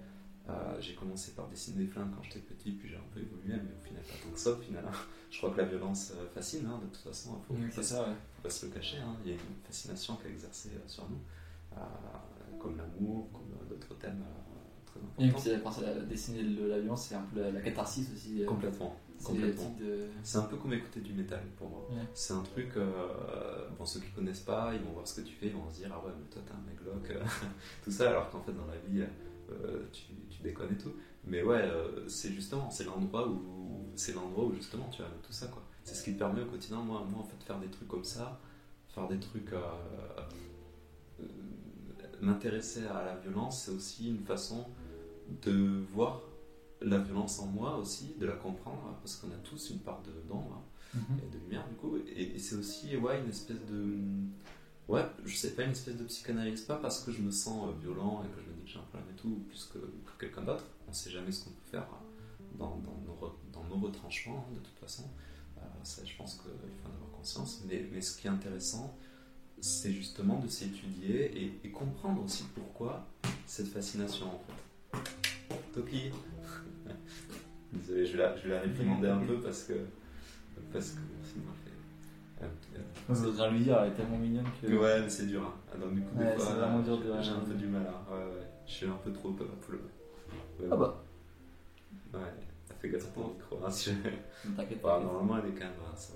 Euh, 0.49 0.81
j'ai 0.81 0.95
commencé 0.95 1.33
par 1.33 1.47
dessiner 1.49 1.85
des 1.85 1.87
flingues 1.87 2.11
quand 2.17 2.23
j'étais 2.25 2.41
petit, 2.41 2.73
puis 2.73 2.89
j'ai 2.89 2.97
un 2.97 3.05
peu 3.15 3.21
évolué, 3.21 3.55
mais 3.55 3.71
au 3.79 3.85
final, 3.87 4.03
pas 4.03 4.15
tant 4.25 4.33
que 4.33 4.39
ça, 4.39 4.51
au 4.53 4.57
final. 4.57 4.85
hein. 4.89 4.97
Je 5.31 5.39
crois 5.39 5.51
que 5.53 5.59
la 5.59 5.67
violence 5.67 6.13
fascine, 6.35 6.67
hein, 6.67 6.79
de 6.83 6.87
toute 6.87 6.97
façon, 7.05 7.39
il 7.39 7.47
faut, 7.47 7.63
Oui, 7.63 7.69
faut 7.71 7.77
pas- 7.77 7.83
ça, 7.87 8.03
ouais. 8.09 8.15
faut 8.37 8.43
pas 8.43 8.51
se 8.51 8.67
le 8.67 8.73
cacher, 8.73 8.97
hein. 8.99 9.15
il 9.25 9.31
y 9.31 9.35
a 9.35 9.37
une 9.37 9.63
fascination 9.65 10.17
qui 10.17 10.27
est 10.27 10.31
exercée 10.31 10.71
euh, 10.75 10.89
sur 10.89 11.09
nous, 11.09 11.19
comme 12.59 12.77
l'amour, 12.77 13.29
comme 13.33 13.53
euh, 13.63 13.69
d'autres 13.71 13.95
thèmes 13.99 14.23
euh, 14.23 14.87
très 14.87 15.01
Et 15.01 15.29
importants. 15.29 15.41
puis, 15.41 15.63
quand 15.63 16.07
dessiner 16.09 16.43
de 16.43 16.67
la 16.67 16.79
violence, 16.81 17.07
c'est 17.07 17.15
un 17.15 17.23
peu 17.23 17.41
la, 17.41 17.51
la 17.53 17.61
catharsis 17.61 18.09
aussi. 18.15 18.43
euh, 18.43 18.47
Complètement, 18.47 18.97
c'est 19.19 19.27
complètement. 19.27 19.77
de. 19.81 20.07
C'est 20.23 20.39
un 20.39 20.43
peu 20.43 20.57
comme 20.57 20.73
écouter 20.75 21.01
du 21.01 21.13
métal 21.15 21.43
pour 21.57 21.69
moi. 21.71 21.87
Ouais. 21.91 22.03
C'est 22.15 22.35
un 22.35 22.43
truc, 22.43 22.77
euh, 22.77 23.69
bon, 23.79 23.85
ceux 23.87 24.01
qui 24.01 24.11
connaissent 24.11 24.41
pas, 24.41 24.73
ils 24.75 24.81
vont 24.83 24.93
voir 24.93 25.07
ce 25.09 25.21
que 25.21 25.27
tu 25.27 25.35
fais, 25.35 25.47
ils 25.47 25.55
vont 25.55 25.69
se 25.71 25.77
dire, 25.77 25.91
ah 25.93 26.05
ouais, 26.05 26.13
mais 26.19 26.27
toi 26.31 26.43
t'es 26.45 26.53
un 26.53 26.71
mec 26.71 26.81
loc, 26.85 27.11
euh, 27.11 27.25
tout 27.85 27.91
ça, 27.91 28.11
alors 28.11 28.31
qu'en 28.31 28.41
fait 28.41 28.53
dans 28.53 28.67
la 28.67 28.77
vie, 28.89 29.03
euh, 29.51 29.83
tu, 29.93 30.03
tu 30.29 30.43
déconnes 30.43 30.73
et 30.73 30.79
tout. 30.79 30.93
Mais 31.25 31.43
ouais, 31.43 31.61
euh, 31.63 32.07
c'est 32.09 32.31
justement, 32.33 32.71
c'est 32.71 32.85
l'endroit 32.85 33.29
où, 33.29 33.91
c'est 33.95 34.15
l'endroit 34.15 34.45
où 34.47 34.55
justement 34.55 34.89
tu 34.91 35.03
as 35.03 35.07
tout 35.23 35.33
ça, 35.33 35.47
quoi. 35.49 35.63
C'est 35.85 35.95
ce 35.95 36.05
qui 36.05 36.13
te 36.15 36.19
permet 36.19 36.43
au 36.43 36.47
quotidien, 36.47 36.79
moi, 36.81 37.05
moi 37.11 37.21
en 37.21 37.25
fait, 37.25 37.43
faire 37.45 37.59
des 37.59 37.69
trucs 37.69 37.89
comme 37.89 38.05
ça, 38.05 38.39
faire 38.89 39.07
des 39.09 39.19
trucs, 39.19 39.53
euh, 39.53 39.61
euh, 41.21 41.25
m'intéresser 42.21 42.87
à 42.87 43.05
la 43.05 43.17
violence, 43.17 43.65
c'est 43.65 43.71
aussi 43.73 44.09
une 44.09 44.25
façon 44.25 44.67
de 45.43 45.85
voir 45.93 46.21
la 46.83 46.99
violence 46.99 47.39
en 47.41 47.47
moi 47.47 47.77
aussi, 47.77 48.15
de 48.19 48.27
la 48.27 48.35
comprendre, 48.37 48.97
parce 49.03 49.17
qu'on 49.17 49.29
a 49.31 49.37
tous 49.45 49.71
une 49.71 49.79
part 49.81 50.03
de 50.03 50.11
d'ombre 50.29 50.63
Mhm. 50.93 51.19
et 51.25 51.33
de 51.33 51.39
lumière 51.45 51.65
du 51.69 51.77
coup, 51.77 51.97
et, 51.99 52.35
et 52.35 52.39
c'est 52.41 52.57
aussi 52.57 52.97
ouais, 52.97 53.21
une 53.21 53.29
espèce 53.29 53.65
de. 53.71 53.95
Ouais, 54.89 55.05
je 55.25 55.37
sais 55.37 55.51
pas, 55.55 55.63
une 55.63 55.71
espèce 55.71 55.97
de 55.97 56.03
psychanalyse, 56.05 56.63
pas 56.63 56.75
parce 56.77 57.05
que 57.05 57.13
je 57.13 57.23
me 57.23 57.31
sens 57.31 57.69
euh, 57.69 57.73
violent 57.81 58.25
et 58.25 58.29
que 58.35 58.41
je 58.43 58.49
me 58.51 58.55
dis 58.57 58.63
que 58.65 58.71
j'ai 58.71 58.79
un 58.81 58.83
problème 58.83 59.09
et 59.13 59.17
tout, 59.21 59.41
plus 59.49 59.67
que, 59.73 59.79
que 59.79 60.19
quelqu'un 60.19 60.43
d'autre, 60.43 60.65
on 60.89 60.93
sait 60.93 61.11
jamais 61.11 61.31
ce 61.31 61.45
qu'on 61.45 61.51
peut 61.51 61.71
faire 61.71 61.83
euh, 61.93 62.59
dans, 62.59 62.71
dans, 62.79 62.99
nos, 63.07 63.15
re- 63.25 63.35
dans 63.53 63.63
nos 63.73 63.79
retranchements, 63.87 64.45
hein, 64.51 64.55
de 64.55 64.59
toute 64.59 64.79
façon. 64.81 65.05
Euh, 65.59 65.61
ça, 65.85 66.03
je 66.05 66.17
pense 66.17 66.35
qu'il 66.35 66.51
faut 66.83 66.89
en 66.89 66.95
avoir 66.97 67.11
conscience, 67.13 67.63
mais, 67.69 67.87
mais 67.93 68.01
ce 68.01 68.17
qui 68.21 68.27
est 68.27 68.31
intéressant, 68.31 68.97
c'est 69.61 69.93
justement 69.93 70.39
de 70.39 70.49
s'étudier 70.49 71.31
et, 71.45 71.61
et 71.65 71.71
comprendre 71.71 72.23
aussi 72.25 72.45
pourquoi 72.55 73.07
cette 73.47 73.69
fascination 73.69 74.27
en 74.27 74.41
fait. 74.47 75.01
Toki 75.75 76.11
Désolé, 77.73 78.05
je 78.07 78.13
vais 78.13 78.19
la, 78.19 78.37
je 78.37 78.43
vais 78.49 78.55
la 78.55 78.61
réprimander 78.61 79.09
un 79.09 79.19
peu 79.19 79.41
parce 79.41 79.65
que. 79.65 79.75
Parce 80.73 80.91
que 80.91 81.01
sinon 81.25 81.45
Je 83.09 83.15
voudrais 83.15 83.51
lui 83.51 83.61
dire, 83.61 83.79
elle 83.83 83.93
est 83.93 83.95
tellement 83.95 84.19
mignonne 84.19 84.47
que. 84.61 84.67
Ouais, 84.67 85.01
mais 85.03 85.09
c'est 85.09 85.27
dur. 85.27 85.43
Hein. 85.45 85.55
Ah, 85.73 85.77
Donc, 85.79 85.95
du 85.95 86.01
coup, 86.03 86.17
des 86.17 86.25
Ouais, 86.25 86.37
fois, 86.37 86.45
c'est 86.47 86.53
vraiment 86.55 86.81
dur 86.81 86.99
de- 86.99 87.23
j'ai- 87.23 87.31
un 87.31 87.41
peu 87.41 87.55
du 87.55 87.67
mal. 87.67 87.87
Hein. 87.87 88.13
Ouais, 88.15 88.19
ouais. 88.25 88.47
Je 88.67 88.73
suis 88.73 88.87
un 88.87 88.99
peu 89.05 89.13
trop 89.13 89.31
Ouais, 89.31 90.67
Ah 90.71 90.77
bah, 90.77 91.03
Ouais, 92.15 92.21
fait 92.81 92.89
gaffe 92.89 93.05
à 93.05 93.11
ton 93.11 93.29
micro. 93.29 93.59
Hein, 93.65 93.71
si 93.71 93.91
je- 93.91 94.51
t'inquiète 94.57 94.81
Bah, 94.83 94.99
pas. 94.99 95.05
normalement, 95.05 95.39
elle 95.39 95.51
est 95.51 95.55
quand 95.55 95.65
même. 95.67 95.73
hein, 95.87 95.95
ça. 95.97 96.15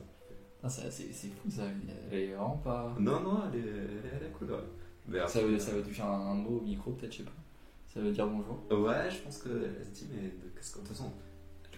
Ah, 0.65 0.69
c'est 0.71 0.91
c'est- 0.91 1.13
c'est 1.13 1.29
fou 1.29 1.51
ça, 1.51 1.63
elle 2.11 2.19
est 2.19 2.27
vraiment 2.35 2.57
pas. 2.57 2.95
Non, 2.99 3.21
non, 3.21 3.43
elle 3.53 3.59
est, 3.61 3.63
elle 3.63 3.67
est, 3.67 4.17
elle 4.21 4.27
est 4.29 4.31
cool. 4.33 4.51
Ouais. 4.51 4.59
Mais 5.07 5.29
Ça 5.29 5.43
veut, 5.43 5.59
ça 5.59 5.73
veut 5.73 5.83
toucher 5.83 6.01
un, 6.03 6.07
un 6.07 6.35
mot 6.35 6.59
au 6.59 6.61
micro, 6.63 6.93
peut-être, 6.93 7.13
je 7.13 7.19
sais 7.19 7.25
pas. 7.25 7.33
Ça 7.93 8.01
veut 8.01 8.11
dire 8.13 8.27
bonjour. 8.27 8.59
Ouais, 8.71 9.11
je 9.11 9.19
pense 9.19 9.39
qu'elle 9.43 9.85
se 9.85 9.91
dit, 9.91 10.09
mais 10.11 10.23
de- 10.29 10.49
qu'est-ce 10.57 10.73
toute 10.79 10.89
façon, 10.89 11.13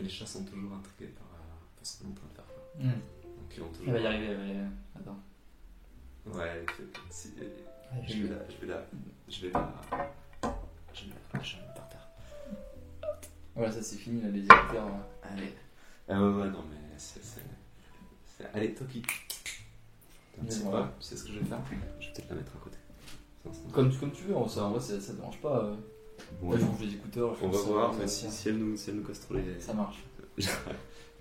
les 0.01 0.09
chats 0.09 0.25
sont 0.27 0.45
toujours 0.45 0.73
intrigués 0.75 1.13
par, 1.13 1.27
euh, 1.27 1.77
par 1.77 1.85
ce 1.85 1.99
qu'on 1.99 2.09
est 2.09 2.13
en 2.13 2.15
train 2.15 2.29
de 2.29 2.35
faire. 2.35 2.45
quoi. 2.47 2.85
Donc, 2.85 3.55
ils 3.57 3.61
vont 3.61 3.69
toujours. 3.71 3.89
Elle 3.89 3.95
va 3.95 4.01
y 4.01 4.07
arriver, 4.07 4.27
elle 4.27 4.37
va 4.39 4.45
y 4.47 4.51
arriver. 4.51 4.67
Attends. 4.95 5.19
Ouais, 6.39 6.65
je- 6.79 7.01
si- 7.11 7.33
Ouais, 7.39 8.03
je 8.07 8.23
vais 8.23 8.29
la. 8.35 8.49
Je 8.49 8.57
vais 8.61 8.67
la. 8.73 8.87
Je 9.29 9.41
vais 9.47 9.51
la. 9.53 9.71
Je 10.95 11.05
vais 11.05 11.11
la. 11.11 11.43
Je 11.43 11.57
vais 11.57 11.63
la 11.67 11.73
par 11.75 11.89
terre. 11.89 12.09
Voilà, 13.55 13.73
ça 13.73 13.83
c'est 13.83 13.97
fini, 13.97 14.23
là, 14.23 14.29
les. 14.29 14.43
Allez. 15.23 15.55
Ah 16.09 16.21
ouais, 16.23 16.29
ouais, 16.43 16.51
non, 16.51 16.65
mais 16.71 16.95
c'est- 16.99 17.21
Allez, 18.55 18.75
Toki. 18.75 19.03
Tu 19.03 20.53
sais 21.01 21.17
ce 21.17 21.25
que 21.25 21.33
je 21.33 21.39
vais 21.39 21.45
faire 21.47 21.59
Je 22.01 22.07
vais 22.07 22.13
peut-être 22.13 22.29
la 22.31 22.37
mettre 22.37 22.53
à 22.57 22.59
côté. 22.59 22.77
Comme, 23.73 23.91
tu 24.13 24.25
veux, 24.25 24.37
en 24.37 24.49
ça, 24.49 24.65
en 24.65 24.71
vrai, 24.73 24.81
ça, 24.81 25.01
ça 25.01 25.13
dérange 25.15 25.41
pas. 25.41 25.65
euh. 25.65 25.75
Bon, 26.41 26.51
Là, 26.53 26.59
je 26.79 26.85
les 26.85 26.95
écouteurs. 26.95 27.37
on 27.43 27.49
va 27.49 27.59
voir, 27.61 27.95
mais 27.95 28.07
si, 28.09 28.31
si 28.31 28.49
elle 28.49 28.59
nous, 28.59 28.77
si 28.77 28.91
elle 28.91 28.97
nous 28.97 29.05
casse 29.05 29.21
trop 29.21 29.35
les. 29.35 29.61
Ça 29.61 29.73
marche. 29.75 30.03
je 30.39 30.47
la, 30.47 30.53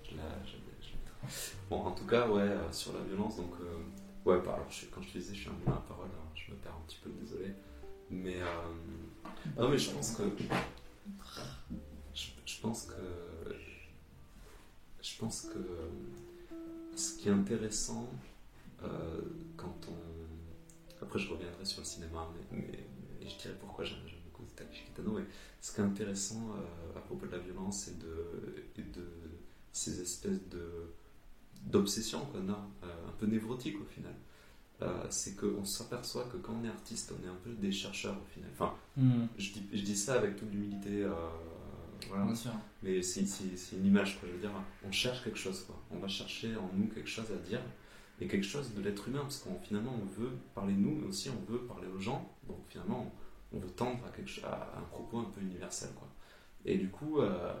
je, 0.04 0.16
la- 0.16 0.44
je 0.44 0.52
la 0.56 0.58
mettrai. 0.58 1.36
Bon, 1.70 1.80
en 1.82 1.92
tout 1.92 2.06
cas, 2.06 2.28
ouais, 2.28 2.40
euh, 2.42 2.72
sur 2.72 2.92
la 2.94 3.00
violence, 3.04 3.36
donc. 3.36 3.52
euh, 3.60 4.28
ouais, 4.30 4.40
bah, 4.44 4.54
alors, 4.54 4.66
je, 4.70 4.86
quand 4.86 5.00
je 5.02 5.08
te 5.12 5.18
disais, 5.18 5.34
je 5.34 5.40
suis 5.40 5.48
un 5.48 5.52
moulin 5.52 5.76
à 5.78 5.80
parole, 5.88 6.06
alors, 6.12 6.26
je 6.34 6.50
me 6.50 6.56
perds 6.56 6.72
un 6.74 6.86
petit 6.86 6.98
peu, 7.02 7.10
désolé. 7.22 7.52
Mais. 8.10 8.36
euh, 8.42 8.46
non, 9.58 9.68
mais 9.70 9.78
je 9.78 9.90
pense 9.90 10.12
que. 10.16 10.22
Je, 12.14 12.26
je 12.44 12.60
pense 12.60 12.86
que. 12.86 13.54
Je 15.02 15.16
pense 15.18 15.42
que. 15.42 15.58
Ce 16.96 17.16
qui 17.18 17.28
est 17.28 17.32
intéressant, 17.32 18.08
euh, 18.82 19.20
quand 19.56 19.76
on. 19.88 21.04
Après, 21.04 21.18
je 21.18 21.30
reviendrai 21.30 21.64
sur 21.64 21.80
le 21.80 21.86
cinéma, 21.86 22.28
mais, 22.52 22.58
mais- 22.58 22.86
et 23.24 23.28
je 23.28 23.36
dirais 23.38 23.54
pourquoi 23.60 23.84
j'aime 23.84 23.98
beaucoup 24.24 24.44
Takeshi 24.56 24.84
Kitano. 24.86 25.12
Mais 25.12 25.24
ce 25.60 25.72
qui 25.74 25.80
est 25.80 25.84
intéressant 25.84 26.50
euh, 26.56 26.98
à 26.98 27.00
propos 27.02 27.26
de 27.26 27.32
la 27.32 27.38
violence 27.38 27.88
et 27.88 27.94
de, 27.94 28.64
et 28.78 28.82
de 28.82 29.06
ces 29.72 30.00
espèces 30.00 30.48
de 30.48 30.92
d'obsessions 31.64 32.20
qu'on 32.26 32.48
a, 32.50 32.68
euh, 32.84 33.08
un 33.08 33.12
peu 33.18 33.26
névrotiques 33.26 33.80
au 33.80 33.84
final, 33.86 34.14
euh, 34.82 35.06
c'est 35.10 35.36
qu'on 35.36 35.64
s'aperçoit 35.64 36.24
que 36.24 36.36
quand 36.36 36.54
on 36.60 36.64
est 36.64 36.68
artiste, 36.68 37.12
on 37.18 37.24
est 37.26 37.30
un 37.30 37.36
peu 37.42 37.50
des 37.54 37.72
chercheurs 37.72 38.16
au 38.16 38.26
final. 38.32 38.50
Enfin, 38.52 38.74
Hmm. 38.96 39.26
je 39.36 39.52
dis, 39.52 39.66
je 39.72 39.82
dis 39.82 39.96
ça 39.96 40.14
avec 40.14 40.36
toute 40.36 40.50
l'humilité, 40.52 41.02
euh, 41.04 41.10
voilà. 42.08 42.24
Bien 42.24 42.34
sûr. 42.34 42.52
Mais 42.82 43.02
c'est 43.02 43.22
une 43.72 43.86
image, 43.86 44.18
quoi. 44.18 44.28
Je 44.28 44.34
veux 44.34 44.40
dire, 44.40 44.52
on 44.86 44.92
cherche 44.92 45.22
quelque 45.24 45.38
chose, 45.38 45.64
quoi. 45.64 45.80
On 45.90 45.98
va 45.98 46.08
chercher 46.08 46.56
en 46.56 46.70
nous 46.74 46.88
quelque 46.88 47.08
chose 47.08 47.30
à 47.30 47.48
dire 47.48 47.60
et 48.20 48.26
quelque 48.26 48.46
chose 48.46 48.72
de 48.74 48.82
l'être 48.82 49.08
humain, 49.08 49.20
parce 49.20 49.38
qu'on 49.38 49.58
finalement 49.60 49.94
on 49.94 50.06
veut 50.20 50.30
parler 50.54 50.72
de 50.72 50.78
nous, 50.78 50.94
mais 50.94 51.06
aussi 51.06 51.30
on 51.30 51.52
veut 51.52 51.60
parler 51.60 51.86
aux 51.88 52.00
gens. 52.00 52.34
Donc 52.48 52.58
finalement, 52.68 53.12
on, 53.52 53.56
on 53.56 53.60
veut 53.60 53.70
tendre 53.70 54.00
à, 54.06 54.10
quelque, 54.10 54.44
à 54.44 54.72
un 54.78 54.82
propos 54.82 55.18
un 55.18 55.24
peu 55.24 55.40
universel, 55.40 55.90
quoi. 55.94 56.08
Et 56.64 56.78
du 56.78 56.88
coup, 56.88 57.20
euh, 57.20 57.52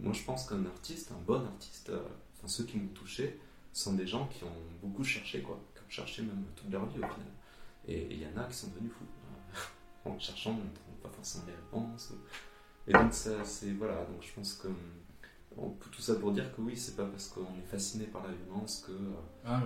moi 0.00 0.12
je 0.12 0.22
pense 0.24 0.48
qu'un 0.48 0.64
artiste, 0.66 1.12
un 1.12 1.22
bon 1.24 1.44
artiste, 1.44 1.90
euh, 1.90 2.02
enfin 2.36 2.48
ceux 2.48 2.64
qui 2.64 2.78
m'ont 2.78 2.88
touché, 2.88 3.38
sont 3.72 3.94
des 3.94 4.06
gens 4.06 4.26
qui 4.26 4.44
ont 4.44 4.62
beaucoup 4.82 5.04
cherché, 5.04 5.42
quoi, 5.42 5.60
qui 5.74 5.80
ont 5.80 5.90
cherché 5.90 6.22
même 6.22 6.44
toute 6.56 6.70
leur 6.70 6.86
vie 6.86 6.98
au 6.98 7.06
final. 7.06 7.26
Et 7.86 8.08
il 8.10 8.20
y 8.20 8.26
en 8.26 8.36
a 8.40 8.44
qui 8.44 8.56
sont 8.56 8.68
devenus 8.68 8.92
fous. 8.92 9.04
en 10.04 10.18
cherchant, 10.18 10.50
on 10.50 10.54
ne 10.54 10.74
trouve 10.74 10.96
pas 11.02 11.10
forcément 11.10 11.44
les 11.46 11.54
réponses. 11.54 12.12
Et 12.90 12.92
donc, 12.92 13.12
ça, 13.12 13.44
c'est 13.44 13.70
voilà, 13.78 14.04
donc 14.04 14.20
je 14.20 14.32
pense 14.34 14.54
que 14.54 14.68
tout 15.92 16.02
ça 16.02 16.16
pour 16.16 16.32
dire 16.32 16.54
que 16.54 16.60
oui, 16.60 16.76
c'est 16.76 16.96
pas 16.96 17.04
parce 17.04 17.28
qu'on 17.28 17.42
est 17.42 17.70
fasciné 17.70 18.06
par 18.06 18.22
la 18.22 18.32
violence 18.32 18.84
que 18.86 18.92
ah, 19.44 19.62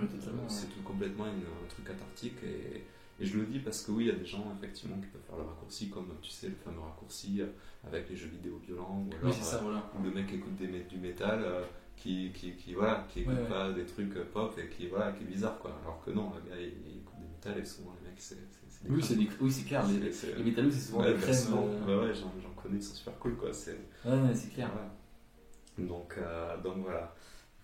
c'est 0.47 0.67
tout 0.67 0.81
complètement 0.83 1.25
une, 1.25 1.41
un 1.41 1.67
truc 1.67 1.85
cathartique. 1.85 2.37
Et, 2.43 2.83
et, 3.19 3.25
je 3.25 3.37
le 3.39 3.45
dis 3.45 3.59
parce 3.59 3.81
que 3.81 3.91
oui, 3.91 4.05
il 4.05 4.07
y 4.07 4.11
a 4.11 4.15
des 4.15 4.25
gens 4.25 4.45
effectivement 4.57 4.97
qui 4.97 5.07
peuvent 5.07 5.23
faire 5.27 5.37
le 5.37 5.43
raccourci, 5.43 5.89
comme 5.89 6.13
tu 6.21 6.29
sais, 6.29 6.49
le 6.49 6.55
fameux 6.55 6.81
raccourci 6.81 7.41
avec 7.87 8.09
les 8.09 8.15
jeux 8.15 8.27
vidéo 8.27 8.61
violents, 8.63 9.03
ou 9.07 9.25
alors 9.25 9.33
ça, 9.33 9.57
voilà. 9.63 9.89
le 10.03 10.11
mec 10.11 10.31
écoute 10.31 10.55
des, 10.57 10.67
du 10.67 10.97
métal. 10.97 11.41
Euh, 11.43 11.63
qui, 11.95 12.29
qui, 12.33 12.51
qui, 12.57 12.73
voilà, 12.73 13.07
qui 13.07 13.21
écoute 13.21 13.47
pas 13.47 13.71
des 13.71 13.85
trucs 13.85 14.15
pop 14.33 14.53
et 14.59 14.67
qui, 14.67 14.87
voilà, 14.87 15.13
qui 15.13 15.23
est 15.23 15.27
bizarre 15.27 15.57
quoi. 15.59 15.79
Alors 15.81 16.03
que 16.03 16.11
non, 16.11 16.29
le 16.35 16.49
gars 16.49 16.57
il, 16.59 16.97
écoute 16.97 17.15
des 17.21 17.25
métal 17.25 17.57
et 17.57 17.65
souvent 17.65 17.95
les 18.01 18.09
mecs 18.09 18.19
c'est 18.19 18.35
oui, 18.89 19.03
c'est 19.03 19.15
oui, 19.15 19.51
c'est 19.51 19.63
clair. 19.63 19.85
Les, 19.87 19.99
les 19.99 20.11
c'est 20.11 20.79
souvent 20.79 21.01
ouais, 21.03 21.13
des 21.13 21.19
crèmes. 21.19 21.35
Euh... 21.53 21.85
Ouais, 21.85 22.07
ouais, 22.07 22.13
j'en 22.13 22.29
connais, 22.61 22.77
ils 22.77 22.83
sont 22.83 22.95
super 22.95 23.17
cool, 23.19 23.35
quoi. 23.35 23.49
Ouais, 23.49 24.11
ouais 24.11 24.35
c'est 24.35 24.53
clair. 24.53 24.69
Donc, 25.77 26.15
euh, 26.17 26.57
donc 26.61 26.77
voilà. 26.77 27.13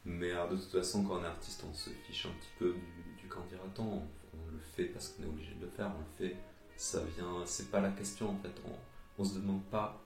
Mais 0.04 0.32
de 0.32 0.56
toute 0.56 0.72
façon, 0.72 1.04
quand 1.04 1.20
on 1.20 1.24
est 1.24 1.28
artiste, 1.28 1.64
on 1.70 1.74
se 1.74 1.90
fiche 1.90 2.26
un 2.26 2.30
petit 2.40 2.50
peu 2.58 2.74
du, 2.74 3.22
du 3.22 3.28
dira-t-on. 3.28 3.84
On, 3.84 4.02
on, 4.34 4.52
le 4.52 4.60
fait 4.76 4.86
parce 4.86 5.10
qu'on 5.10 5.24
est 5.24 5.28
obligé 5.28 5.54
de 5.56 5.62
le 5.66 5.72
faire. 5.72 5.92
On 5.96 6.00
le 6.00 6.28
fait. 6.28 6.36
Ça 6.76 7.02
vient. 7.16 7.44
C'est 7.46 7.70
pas 7.70 7.82
la 7.82 7.92
question 7.92 8.30
en 8.30 8.36
fait. 8.38 8.54
On, 8.66 9.22
on 9.22 9.24
se 9.24 9.36
demande 9.36 9.64
pas. 9.66 10.02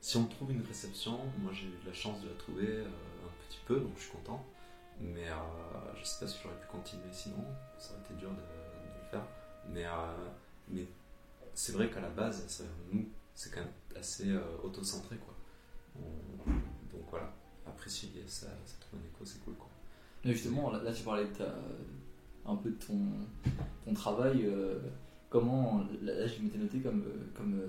Si 0.00 0.16
on 0.16 0.24
trouve 0.24 0.50
une 0.50 0.62
réception, 0.62 1.18
moi 1.38 1.52
j'ai 1.52 1.66
eu 1.66 1.78
la 1.86 1.92
chance 1.92 2.20
de 2.22 2.28
la 2.28 2.34
trouver 2.34 2.66
euh, 2.68 2.84
un 2.84 3.48
petit 3.48 3.60
peu, 3.66 3.78
donc 3.80 3.92
je 3.96 4.02
suis 4.02 4.12
content. 4.12 4.44
Mais 4.98 5.28
euh, 5.28 5.94
je 5.94 6.04
sais 6.04 6.24
pas 6.24 6.30
si 6.30 6.38
j'aurais 6.42 6.56
pu 6.56 6.66
continuer 6.66 7.12
sinon. 7.12 7.44
Ça 7.78 7.92
aurait 7.92 8.02
été 8.02 8.14
dur 8.14 8.30
de, 8.30 8.36
de 8.36 8.40
le 8.40 9.10
faire. 9.10 9.24
Mais, 9.72 9.84
euh, 9.84 10.28
mais 10.68 10.86
c'est 11.54 11.72
vrai 11.72 11.90
qu'à 11.90 12.00
la 12.00 12.10
base, 12.10 12.44
ça, 12.48 12.64
nous, 12.92 13.06
c'est 13.34 13.52
quand 13.52 13.60
même 13.60 13.70
assez 13.96 14.30
euh, 14.30 14.40
auto-centré. 14.62 15.16
Quoi. 15.16 15.34
On, 15.96 16.50
donc 16.92 17.06
voilà, 17.10 17.32
après 17.66 17.88
si 17.88 18.10
ça, 18.26 18.46
ça 18.64 18.74
trouve 18.80 19.00
un 19.00 19.04
écho, 19.04 19.24
c'est 19.24 19.42
cool. 19.44 19.54
Quoi. 19.54 19.68
Mais 20.24 20.32
justement, 20.32 20.70
là, 20.70 20.82
là, 20.82 20.92
tu 20.92 21.02
parlais 21.02 21.24
de 21.24 21.32
ta, 21.32 21.54
un 22.46 22.56
peu 22.56 22.70
de 22.70 22.84
ton, 22.84 22.98
ton 23.84 23.94
travail. 23.94 24.44
Euh, 24.44 24.78
comment, 25.28 25.84
là, 26.02 26.26
je 26.26 26.42
m'étais 26.42 26.58
noté 26.58 26.80
comme, 26.80 27.04
comme, 27.36 27.60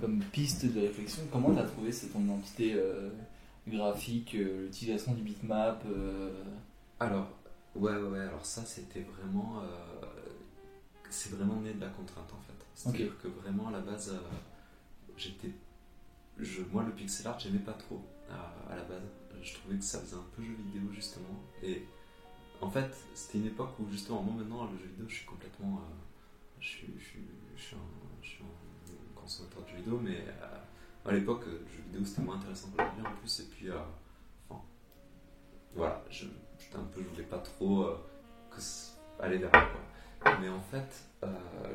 comme 0.00 0.20
piste 0.32 0.66
de 0.66 0.80
réflexion, 0.80 1.22
comment 1.32 1.54
tu 1.54 1.60
as 1.60 1.64
trouvé 1.64 1.90
c'est 1.90 2.08
ton 2.08 2.20
identité 2.20 2.76
graphique, 3.66 4.32
l'utilisation 4.34 5.14
du 5.14 5.22
bitmap 5.22 5.82
Alors, 6.98 7.28
ouais, 7.74 7.96
ouais, 7.96 8.20
alors 8.20 8.44
ça 8.44 8.62
c'était 8.66 9.00
vraiment 9.00 9.62
c'est 11.10 11.34
vraiment 11.34 11.60
né 11.60 11.72
de 11.72 11.80
la 11.80 11.88
contrainte 11.88 12.32
en 12.32 12.40
fait. 12.40 12.66
C'est-à-dire 12.74 13.18
que 13.18 13.28
vraiment 13.28 13.68
à 13.68 13.72
la 13.72 13.80
base, 13.80 14.10
euh, 14.10 14.36
j'étais. 15.16 15.52
Je, 16.38 16.62
moi, 16.72 16.82
le 16.84 16.92
pixel 16.92 17.26
art, 17.26 17.38
j'aimais 17.38 17.58
pas 17.58 17.74
trop 17.74 18.02
à, 18.30 18.74
la 18.74 18.82
base. 18.84 19.02
Je 19.42 19.54
trouvais 19.54 19.76
que 19.76 19.84
ça 19.84 20.00
faisait 20.00 20.16
un 20.16 20.26
peu 20.34 20.42
jeu 20.42 20.54
vidéo 20.54 20.90
justement. 20.92 21.42
Et 21.62 21.84
en 22.60 22.70
fait, 22.70 22.90
c'était 23.14 23.38
une 23.38 23.46
époque 23.46 23.78
où 23.78 23.90
justement, 23.90 24.22
moi 24.22 24.34
maintenant, 24.36 24.64
le 24.70 24.78
jeu 24.78 24.86
vidéo, 24.86 25.06
je 25.08 25.16
suis 25.16 25.26
complètement. 25.26 25.76
Euh, 25.76 25.94
je, 26.60 26.68
suis, 26.68 26.94
je, 26.98 27.04
suis, 27.04 27.20
je, 27.56 27.62
suis 27.62 27.76
un, 27.76 28.22
je, 28.22 28.28
suis, 28.28 28.44
un, 28.44 29.20
consommateur 29.20 29.62
de 29.64 29.68
jeux 29.68 29.76
vidéo, 29.76 30.00
mais 30.02 30.24
euh, 30.26 31.08
à 31.08 31.12
l'époque, 31.12 31.44
le 31.46 31.66
jeu 31.70 31.82
vidéo 31.86 32.04
c'était 32.04 32.22
moins 32.22 32.36
intéressant 32.36 32.68
qu'aujourd'hui 32.70 33.06
en 33.06 33.16
plus. 33.16 33.40
Et 33.40 33.44
puis, 33.44 33.68
enfin. 34.48 34.62
Voilà, 35.74 36.02
je, 36.10 36.26
un 36.26 36.84
peu, 36.84 37.02
je 37.02 37.08
voulais 37.08 37.24
pas 37.24 37.38
trop 37.38 37.86
que 38.50 38.60
aller 39.22 39.38
vers 39.38 39.52
là 39.52 39.66
quoi. 39.66 39.80
Mais 40.24 40.48
en 40.48 40.60
fait, 40.60 41.04
euh, 41.24 41.28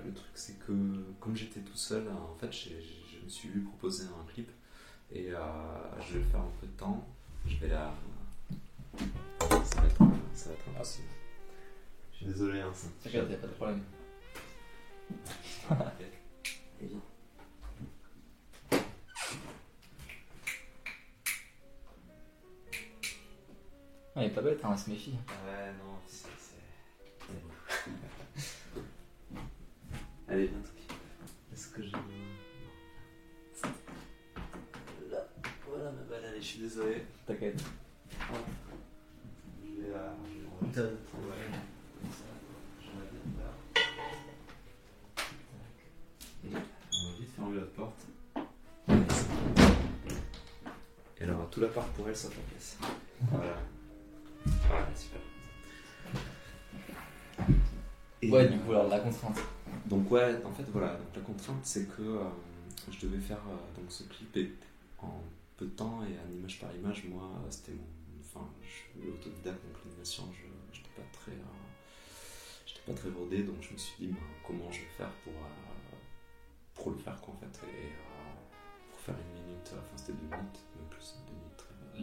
le 0.05 0.13
truc 0.13 0.31
c'est 0.35 0.59
que 0.59 0.71
comme 1.19 1.35
j'étais 1.35 1.61
tout 1.61 1.75
seul, 1.77 2.07
en 2.09 2.35
fait, 2.35 2.51
je 2.51 3.23
me 3.23 3.29
suis 3.29 3.49
vu 3.49 3.61
proposer 3.61 4.05
un 4.05 4.31
clip 4.31 4.49
et 5.11 5.31
euh, 5.33 5.39
je 6.01 6.13
vais 6.13 6.19
le 6.19 6.25
faire 6.25 6.41
en 6.41 6.51
peu 6.59 6.67
de 6.67 6.71
temps. 6.73 7.05
Je 7.47 7.57
vais 7.57 7.67
la. 7.67 7.93
Ça 9.65 9.81
va 9.81 9.87
être, 9.87 9.97
ça 10.33 10.49
va 10.49 10.55
être 10.55 10.69
impossible. 10.75 11.07
Je 12.11 12.17
suis 12.17 12.25
désolé. 12.27 12.61
Hein, 12.61 12.71
T'inquiète, 13.03 13.29
y'a 13.29 13.37
pas 13.37 13.47
de 13.47 13.53
problème. 13.53 13.81
Ah, 24.17 24.23
il 24.23 24.27
est 24.27 24.29
pas 24.29 24.41
bête, 24.41 24.63
hein, 24.63 24.69
elle 24.71 24.79
se 24.79 24.89
méfie. 24.89 25.11
Ouais, 25.45 25.73
non, 25.73 25.97
c'est. 26.07 26.34
Allez, 30.27 30.47
viens 30.47 30.57
Est-ce 31.53 31.67
que 31.67 31.83
j'ai. 31.83 31.91
Là, 35.11 35.27
voilà 35.67 35.91
ma 35.91 36.01
balle, 36.09 36.25
allez, 36.25 36.41
je 36.41 36.45
suis 36.45 36.59
désolé. 36.59 37.05
T'inquiète. 37.27 37.61
Je 39.63 39.81
vais 39.81 39.91
la. 39.91 40.15
Je 40.25 40.79
vais 40.79 40.89
On 46.47 46.51
va 46.51 47.17
vite 47.19 47.29
fermer 47.35 47.57
la 47.57 47.65
porte. 47.65 48.07
Et 51.19 51.23
alors, 51.23 51.49
tout 51.51 51.61
l'appart 51.61 51.87
pour 51.93 52.09
elle, 52.09 52.15
ça 52.15 52.29
la 52.29 52.35
pièce. 52.35 52.77
Voilà. 53.31 53.57
Voilà, 54.45 54.87
super. 54.95 55.19
Et 58.21 58.31
ouais, 58.31 58.47
du 58.47 58.57
coup, 58.59 58.71
alors 58.71 58.87
la 58.87 58.99
contrainte. 58.99 59.39
Donc 59.85 60.09
ouais, 60.11 60.43
en 60.43 60.51
fait 60.51 60.65
voilà, 60.71 60.95
donc 60.95 61.07
la 61.15 61.21
contrainte 61.21 61.59
c'est 61.63 61.85
que 61.95 62.01
euh, 62.01 62.23
je 62.91 63.05
devais 63.05 63.19
faire 63.19 63.41
euh, 63.47 63.79
donc 63.79 63.91
ce 63.91 64.03
clip 64.03 64.35
et 64.37 64.51
en 64.99 65.21
peu 65.57 65.65
de 65.65 65.71
temps 65.71 66.01
et 66.03 66.17
en 66.19 66.31
image 66.35 66.59
par 66.59 66.75
image, 66.75 67.05
moi 67.05 67.29
c'était 67.49 67.73
mon, 67.73 67.85
enfin 68.19 68.47
je 68.63 68.67
suis 68.67 69.09
autodidacte 69.09 69.63
donc 69.63 69.85
l'animation, 69.85 70.23
je 70.33 70.77
n'étais 70.77 70.89
pas 70.95 71.07
très, 71.13 71.33
euh, 71.33 72.65
j'étais 72.65 72.81
pas 72.81 72.93
très 72.93 73.09
rodé 73.09 73.43
donc 73.43 73.57
je 73.61 73.73
me 73.73 73.77
suis 73.77 73.95
dit 73.99 74.07
ben, 74.07 74.17
comment 74.45 74.71
je 74.71 74.79
vais 74.79 74.93
faire 74.97 75.11
pour 75.23 75.33
pour 76.73 76.91
le 76.91 76.97
faire 76.97 77.19
quoi 77.21 77.33
en 77.33 77.37
fait. 77.37 77.67
Et 77.67 77.91
pour 78.91 78.99
faire 78.99 79.15
une 79.15 79.43
minute, 79.43 79.71
enfin 79.71 79.95
c'était 79.95 80.13
deux 80.13 80.35
minutes, 80.35 80.59
même 80.75 80.87
plus 80.89 81.15
deux 81.27 81.33
minutes 81.33 81.54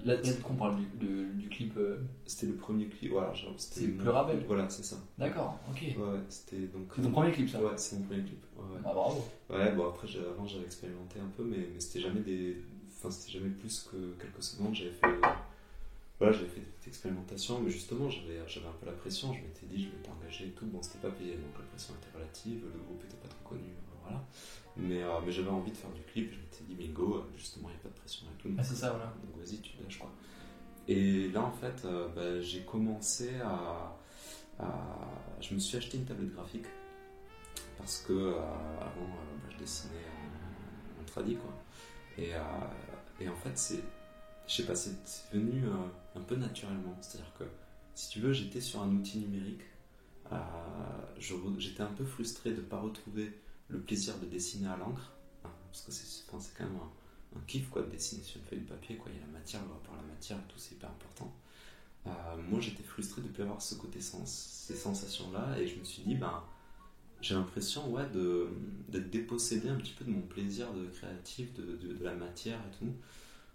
Là, 0.04 0.14
là 0.14 0.32
qu'on 0.42 0.54
parle 0.54 0.76
du, 0.98 1.26
du, 1.34 1.48
clip. 1.48 1.76
Euh, 1.76 1.98
c'était 2.26 2.46
le 2.46 2.54
premier 2.54 2.86
clip, 2.86 3.12
voilà. 3.12 3.32
C'était 3.56 3.86
le 3.86 3.94
Pleurabel 3.94 4.42
Voilà, 4.46 4.68
c'est 4.68 4.84
ça. 4.84 4.96
D'accord, 5.18 5.58
ok. 5.70 5.82
Ouais, 5.82 6.20
c'était 6.28 6.66
donc. 6.66 6.92
C'est 6.94 7.02
ton 7.02 7.10
premier 7.10 7.32
clip, 7.32 7.48
ça 7.48 7.62
Ouais, 7.62 7.72
c'est 7.76 7.98
mon 7.98 8.06
premier 8.06 8.22
clip. 8.22 8.42
Ouais, 8.56 8.80
Ah, 8.84 8.92
bravo. 8.92 9.24
Ouais, 9.50 9.72
bon, 9.72 9.88
après, 9.88 10.08
avant, 10.18 10.46
j'avais 10.46 10.64
expérimenté 10.64 11.20
un 11.20 11.30
peu, 11.36 11.44
mais, 11.44 11.68
mais 11.72 11.80
c'était 11.80 12.00
jamais 12.00 12.20
des. 12.20 12.56
Enfin, 12.96 13.10
c'était 13.10 13.32
jamais 13.38 13.50
plus 13.50 13.88
que 13.90 14.14
quelques 14.20 14.42
secondes. 14.42 14.74
J'avais 14.74 14.90
fait. 14.90 15.06
Voilà, 16.18 16.32
j'avais 16.36 16.48
fait 16.48 16.60
des 16.60 16.88
expérimentations, 16.88 17.60
mais 17.60 17.70
justement, 17.70 18.08
j'avais, 18.08 18.38
un 18.38 18.72
peu 18.80 18.86
la 18.86 18.92
pression. 18.92 19.32
Je 19.32 19.40
m'étais 19.40 19.66
dit, 19.66 19.82
je 19.82 19.88
m'étais 19.88 20.10
engagé 20.10 20.46
et 20.46 20.50
tout. 20.50 20.66
Bon, 20.66 20.80
c'était 20.82 21.06
pas 21.06 21.10
payé, 21.14 21.32
donc 21.32 21.58
la 21.58 21.64
pression 21.66 21.94
était 21.94 22.16
relative. 22.16 22.62
Le 22.72 22.80
groupe 22.84 23.02
était 23.04 23.16
pas 23.16 23.28
trop 23.28 23.48
connu, 23.56 23.70
voilà. 24.02 24.24
Mais, 24.76 25.02
euh, 25.02 25.20
mais 25.24 25.32
j'avais 25.32 25.50
envie 25.50 25.70
de 25.70 25.76
faire 25.76 25.90
du 25.90 26.02
clip, 26.02 26.32
je 26.32 26.38
m'étais 26.38 26.64
dit, 26.64 26.76
mais 26.78 26.88
go, 26.88 27.24
justement, 27.36 27.68
il 27.68 27.72
n'y 27.72 27.78
a 27.78 27.82
pas 27.82 27.88
de 27.90 27.94
pression 27.94 28.26
et 28.26 28.42
tout. 28.42 28.48
Ah, 28.56 28.62
c'est 28.62 28.74
ça, 28.74 28.90
voilà. 28.90 29.14
Donc 29.22 29.44
vas-y, 29.44 29.58
tu 29.60 29.72
lâches 29.82 29.98
quoi. 29.98 30.10
Et 30.88 31.28
là, 31.28 31.42
en 31.42 31.52
fait, 31.52 31.84
euh, 31.84 32.08
bah, 32.08 32.40
j'ai 32.40 32.62
commencé 32.62 33.34
à, 33.40 33.96
Je 35.40 35.54
me 35.54 35.58
suis 35.58 35.76
acheté 35.76 35.98
une 35.98 36.04
tablette 36.04 36.32
graphique 36.32 36.66
parce 37.76 37.98
que 38.06 38.12
euh, 38.12 38.38
avant, 38.80 39.06
bah, 39.06 39.48
je 39.50 39.58
dessinais 39.58 40.06
en, 40.98 41.02
en 41.02 41.04
tradi, 41.04 41.36
quoi. 41.36 41.52
Et, 42.18 42.30
et, 43.20 43.28
en 43.28 43.36
fait, 43.36 43.56
c'est. 43.56 43.82
Je 44.46 44.54
sais 44.54 44.64
pas, 44.64 44.74
c'est 44.74 44.92
venu 45.32 45.64
un 46.16 46.20
peu 46.20 46.36
naturellement. 46.36 46.96
C'est-à-dire 47.00 47.32
que, 47.38 47.44
si 47.94 48.10
tu 48.10 48.20
veux, 48.20 48.32
j'étais 48.32 48.60
sur 48.60 48.82
un 48.82 48.90
outil 48.90 49.18
numérique. 49.18 49.62
J'étais 51.18 51.82
un 51.82 51.92
peu 51.92 52.04
frustré 52.04 52.50
de 52.50 52.56
ne 52.56 52.62
pas 52.62 52.80
retrouver 52.80 53.32
le 53.68 53.80
plaisir 53.80 54.18
de 54.18 54.26
dessiner 54.26 54.68
à 54.68 54.76
l'encre, 54.76 55.12
parce 55.42 55.82
que 55.82 55.92
c'est 55.92 56.26
quand 56.26 56.64
même 56.64 56.78
un, 57.36 57.40
kiff 57.46 57.68
quoi, 57.70 57.82
de 57.82 57.90
dessiner 57.90 58.22
sur 58.22 58.40
une 58.40 58.46
feuille 58.46 58.60
de 58.60 58.68
papier, 58.68 58.96
quoi. 58.96 59.10
il 59.10 59.18
y 59.18 59.22
a 59.22 59.26
la 59.26 59.32
matière, 59.32 59.62
le 59.64 59.72
rapport 59.72 59.94
à 59.94 59.96
la 59.96 60.08
matière 60.08 60.38
et 60.38 60.52
tout, 60.52 60.58
c'est 60.58 60.74
hyper 60.74 60.90
important. 60.90 61.32
Euh, 62.06 62.10
moi 62.50 62.58
j'étais 62.58 62.82
frustré 62.82 63.22
de 63.22 63.28
ne 63.28 63.32
plus 63.32 63.44
avoir 63.44 63.62
ce 63.62 63.76
côté 63.76 64.00
sens, 64.00 64.30
ces 64.66 64.74
sensations-là, 64.74 65.58
et 65.58 65.66
je 65.66 65.78
me 65.78 65.84
suis 65.84 66.02
dit, 66.02 66.14
ben, 66.14 66.42
j'ai 67.20 67.34
l'impression 67.34 67.88
ouais, 67.90 68.06
d'être 68.88 69.10
dépossédé 69.10 69.68
un 69.68 69.76
petit 69.76 69.92
peu 69.92 70.04
de 70.04 70.10
mon 70.10 70.22
plaisir 70.22 70.72
de 70.72 70.86
créatif, 70.86 71.54
de, 71.54 71.96
la 72.02 72.14
matière 72.14 72.58
et 72.58 72.78
tout. 72.78 72.92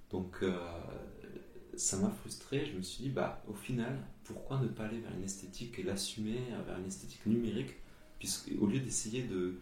Donc 0.09 0.37
euh, 0.41 0.57
ça 1.75 1.97
m'a 1.97 2.09
frustré, 2.09 2.65
je 2.65 2.77
me 2.77 2.81
suis 2.81 3.03
dit, 3.03 3.09
bah, 3.09 3.43
au 3.49 3.53
final, 3.53 3.99
pourquoi 4.23 4.59
ne 4.59 4.67
pas 4.67 4.85
aller 4.85 4.99
vers 4.99 5.13
une 5.13 5.23
esthétique 5.23 5.77
et 5.79 5.83
l'assumer 5.83 6.39
vers 6.65 6.77
une 6.79 6.87
esthétique 6.87 7.25
numérique, 7.25 7.75
puisque 8.19 8.51
au 8.59 8.65
lieu 8.67 8.79
d'essayer 8.79 9.23
de 9.23 9.59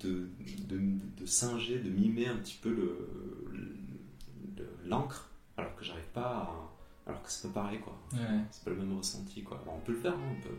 de, 0.00 0.28
de, 0.68 0.80
de 1.18 1.26
singer, 1.26 1.78
de 1.78 1.90
mimer 1.90 2.26
un 2.28 2.36
petit 2.36 2.58
peu 2.62 2.70
le, 2.70 3.08
le- 3.52 4.68
l'encre, 4.86 5.30
alors 5.56 5.74
que 5.76 5.84
j'arrive 5.84 6.08
pas 6.14 6.22
à- 6.22 6.70
Alors 7.06 7.22
que 7.22 7.30
c'est 7.30 7.48
pas 7.52 7.62
pareil, 7.62 7.80
quoi. 7.80 7.98
Ouais. 8.12 8.40
C'est 8.50 8.64
pas 8.64 8.70
le 8.70 8.76
même 8.76 8.96
ressenti, 8.96 9.42
quoi. 9.42 9.58
Alors, 9.62 9.74
on 9.76 9.80
peut 9.80 9.92
le 9.92 9.98
faire, 9.98 10.14
hein, 10.14 10.36
on 10.38 10.40
peut, 10.42 10.54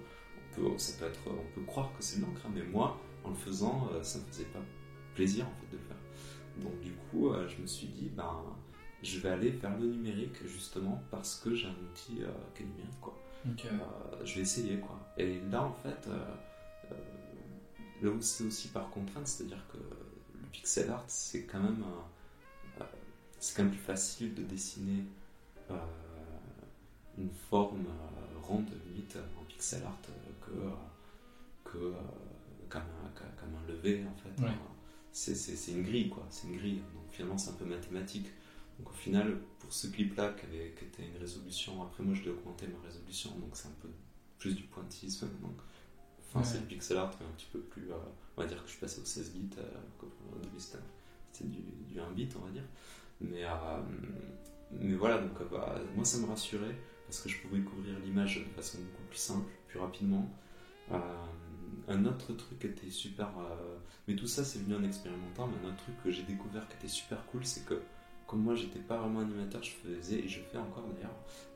on 0.66 0.70
peut, 0.72 0.78
ça 0.78 0.98
peut 1.00 1.06
être, 1.06 1.20
on 1.28 1.56
peut 1.60 1.66
croire 1.66 1.90
que 1.98 2.04
c'est 2.04 2.20
de 2.20 2.26
l'encre, 2.26 2.42
hein, 2.46 2.52
mais 2.54 2.64
moi, 2.64 2.98
en 3.24 3.30
le 3.30 3.36
faisant, 3.36 3.90
euh, 3.94 4.04
ça 4.04 4.20
me 4.20 4.26
faisait 4.26 4.46
pas 4.46 4.60
plaisir, 5.16 5.46
en 5.48 5.52
fait, 5.62 5.72
de 5.72 5.78
le 5.82 5.84
faire. 5.88 5.98
Donc, 6.64 6.80
du 6.82 6.92
coup, 7.10 7.30
euh, 7.30 7.48
je 7.48 7.62
me 7.62 7.68
suis 7.68 7.88
dit, 7.88 8.10
ben, 8.16 8.42
je 9.04 9.20
vais 9.20 9.30
aller 9.30 9.50
vers 9.52 9.78
le 9.80 9.88
numérique, 9.88 10.46
justement, 10.46 11.02
parce 11.12 11.40
que 11.40 11.54
j'ai 11.56 11.68
un 11.68 11.72
outil 11.90 12.22
euh, 12.24 12.28
qui 12.56 12.64
est 12.64 12.66
numérique, 12.66 13.00
quoi. 13.02 13.18
Euh, 13.48 14.26
je 14.26 14.36
vais 14.36 14.42
essayer 14.42 14.78
quoi. 14.78 15.00
Et 15.18 15.40
là 15.50 15.64
en 15.64 15.74
fait, 15.74 16.08
euh, 16.08 16.24
là 18.02 18.10
où 18.10 18.22
c'est 18.22 18.44
aussi 18.46 18.68
par 18.70 18.90
contrainte, 18.90 19.28
c'est-à-dire 19.28 19.64
que 19.72 19.78
le 19.78 20.48
pixel 20.52 20.90
art 20.90 21.04
c'est 21.08 21.44
quand 21.46 21.60
même 21.62 21.84
euh, 22.80 22.84
c'est 23.40 23.56
quand 23.56 23.64
même 23.64 23.72
plus 23.72 23.82
facile 23.82 24.34
de 24.34 24.44
dessiner 24.44 25.04
euh, 25.70 25.76
une 27.18 27.30
forme 27.50 27.86
euh, 27.88 28.40
ronde 28.42 28.70
limite 28.88 29.18
en 29.40 29.44
pixel 29.46 29.84
art 29.84 29.98
que 30.42 30.52
que 31.70 31.94
comme, 32.70 32.82
un, 32.82 33.10
comme- 33.40 33.56
un 33.56 33.68
levé 33.68 34.06
en 34.06 34.16
fait. 34.16 34.42
Ouais. 34.44 34.50
C'est, 35.14 35.36
c'est, 35.36 35.58
c'est 35.58 35.74
une 35.74 35.84
grille 35.84 36.10
quoi, 36.10 36.26
c'est 36.30 36.48
une 36.48 36.56
grille. 36.58 36.82
Donc 36.96 37.04
finalement 37.12 37.38
c'est 37.38 37.50
un 37.52 37.54
peu 37.56 37.66
mathématique. 37.66 38.28
Donc 38.80 38.90
au 38.90 38.94
final, 38.94 39.38
pour 39.60 39.72
ce 39.74 39.88
clip-là, 39.88 40.34
qui, 40.34 40.46
avait, 40.46 40.74
qui 40.78 40.86
était 40.86 41.06
une 41.06 41.18
résolution, 41.18 41.84
après 41.84 42.02
moi 42.04 42.16
je 42.16 42.24
dois 42.24 42.34
augmenter 42.34 42.68
ma 42.68 42.80
résolution, 42.88 43.30
donc 43.32 43.50
c'est 43.54 43.68
un 43.68 43.76
peu 43.82 43.90
plus 44.40 44.56
du 44.56 44.64
pointillisme. 44.64 45.28
Donc, 45.42 45.58
enfin, 46.34 46.40
Ouais. 46.40 46.46
c'est 46.46 46.60
le 46.60 46.66
pixel 46.66 46.98
art, 46.98 47.12
mais 47.20 47.26
un 47.28 47.32
petit 47.32 47.48
peu 47.52 47.60
plus. 47.60 47.92
euh, 47.92 47.96
on 48.38 48.42
va 48.42 48.48
dire 48.48 48.58
que 48.62 48.66
je 48.68 48.72
suis 48.72 48.80
passé 48.82 49.02
au 49.02 49.06
16 49.06 49.32
bits, 49.34 49.50
euh, 49.58 49.64
au 50.34 50.40
début 50.40 50.60
c'était 50.60 50.80
c'était 51.32 51.50
du, 51.50 51.62
du 51.88 52.00
1 52.00 52.12
bit, 52.12 52.34
on 52.42 52.46
va 52.46 52.52
dire. 52.52 52.64
Mais, 53.20 53.44
euh, 53.46 53.50
mais 54.72 54.96
voilà, 54.96 55.20
donc 55.20 55.40
euh, 55.42 55.46
bah, 55.52 55.76
moi 55.96 56.04
ça 56.06 56.18
me 56.20 56.26
rassurait 56.26 56.76
parce 57.06 57.20
que 57.22 57.30
je 57.30 57.42
pouvais 57.42 57.60
couvrir 57.62 58.00
l'image 58.00 58.40
de 58.40 58.50
façon 58.56 58.80
beaucoup 58.80 59.04
plus 59.10 59.18
simple, 59.20 59.46
plus 59.68 59.80
rapidement. 59.80 60.30
Euh, 60.92 60.98
un 61.88 62.06
autre 62.06 62.34
truc 62.34 62.60
qui 62.60 62.68
était 62.68 62.90
super. 62.90 63.28
euh, 63.40 63.78
mais 64.08 64.16
tout 64.16 64.28
ça 64.28 64.44
c'est 64.46 64.60
venu 64.60 64.76
en 64.76 64.84
expérimentant, 64.84 65.48
mais 65.48 65.66
un 65.68 65.72
autre 65.72 65.84
truc 65.84 65.96
que 66.04 66.12
j'ai 66.12 66.24
découvert 66.24 66.68
qui 66.70 66.76
était 66.78 66.88
super 66.88 67.26
cool, 67.28 67.46
c'est 67.46 67.66
que 67.66 67.82
comme 68.28 68.42
moi 68.44 68.56
j'étais 68.56 68.80
pas 68.80 68.98
vraiment 68.98 69.20
animateur, 69.20 69.62
je 69.62 69.72
faisais, 69.72 70.20
et 70.20 70.28
je 70.30 70.40
fais 70.42 70.58
encore 70.58 70.88
d'ailleurs, 70.96 71.16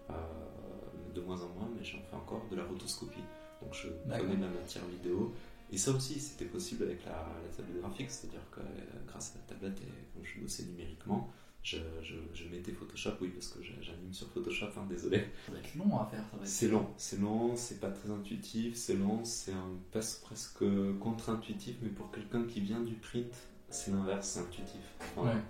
euh, 0.09 1.13
de 1.13 1.21
moins 1.21 1.41
en 1.41 1.47
moins, 1.49 1.69
mais 1.77 1.83
j'en 1.85 1.99
fais 2.09 2.15
encore 2.15 2.45
de 2.51 2.55
la 2.57 2.65
rotoscopie. 2.65 3.23
Donc 3.65 3.73
je 3.73 3.87
de 3.87 4.41
la 4.41 4.47
matière 4.47 4.85
vidéo. 4.85 5.33
Et 5.71 5.77
ça 5.77 5.91
aussi, 5.91 6.19
c'était 6.19 6.45
possible 6.45 6.83
avec 6.83 7.03
la, 7.05 7.11
la 7.11 7.49
tablette 7.55 7.81
graphique, 7.81 8.11
c'est-à-dire 8.11 8.47
que 8.51 8.59
euh, 8.59 8.63
grâce 9.07 9.35
à 9.35 9.39
la 9.39 9.55
tablette 9.55 9.81
et 9.81 10.13
comme 10.13 10.23
je 10.23 10.39
bossais 10.39 10.63
numériquement, 10.63 11.33
je, 11.63 11.77
je, 12.03 12.13
je 12.35 12.47
mettais 12.49 12.71
Photoshop, 12.71 13.13
oui, 13.21 13.29
parce 13.29 13.47
que 13.47 13.63
j'anime 13.63 14.13
sur 14.13 14.29
Photoshop, 14.29 14.67
hein, 14.77 14.85
désolé. 14.87 15.25
Ça 15.47 15.51
va 15.53 15.57
être 15.57 15.75
long 15.75 15.99
à 15.99 16.05
faire. 16.05 16.23
Ça 16.31 16.37
va 16.37 16.43
être... 16.43 16.47
C'est 16.47 16.67
long, 16.67 16.87
c'est 16.97 17.19
long, 17.19 17.55
c'est 17.55 17.79
pas 17.79 17.89
très 17.89 18.11
intuitif, 18.11 18.75
c'est 18.75 18.93
long, 18.93 19.25
c'est 19.25 19.53
un 19.53 19.71
passe 19.91 20.19
presque 20.23 20.63
contre-intuitif, 20.99 21.77
mais 21.81 21.89
pour 21.89 22.11
quelqu'un 22.11 22.43
qui 22.43 22.61
vient 22.61 22.81
du 22.81 22.93
print, 22.93 23.33
c'est 23.69 23.89
l'inverse, 23.89 24.27
c'est 24.27 24.39
intuitif. 24.41 24.81
Enfin, 25.17 25.29
Ouais. 25.29 25.41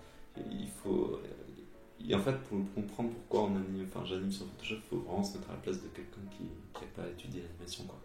Il 0.51 0.69
faut. 0.69 1.19
Et 2.07 2.15
en 2.15 2.19
fait, 2.19 2.37
pour 2.49 2.59
comprendre 2.73 3.09
pourquoi 3.11 3.43
on 3.49 3.55
anime, 3.55 3.85
enfin, 3.87 4.05
j'anime 4.05 4.31
sur 4.31 4.45
Photoshop, 4.47 4.75
il 4.75 4.81
faut 4.89 4.97
vraiment 4.99 5.23
se 5.23 5.37
mettre 5.37 5.49
à 5.49 5.53
la 5.53 5.59
place 5.59 5.81
de 5.81 5.87
quelqu'un 5.89 6.21
qui 6.31 6.43
n'a 6.43 6.87
pas 6.95 7.07
étudié 7.09 7.41
l'animation, 7.41 7.85
quoi. 7.85 7.99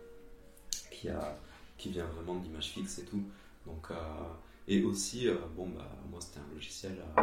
Qui, 0.90 1.08
a, 1.08 1.36
qui 1.78 1.90
vient 1.90 2.06
vraiment 2.06 2.36
de 2.36 2.44
l'image 2.44 2.68
fixe 2.70 2.98
et 2.98 3.04
tout. 3.04 3.22
Donc, 3.66 3.90
euh, 3.90 3.94
et 4.68 4.82
aussi, 4.84 5.28
euh, 5.28 5.34
bon, 5.56 5.68
bah, 5.68 5.88
moi, 6.10 6.20
c'était 6.20 6.40
un 6.40 6.54
logiciel 6.54 6.96
euh, 7.18 7.22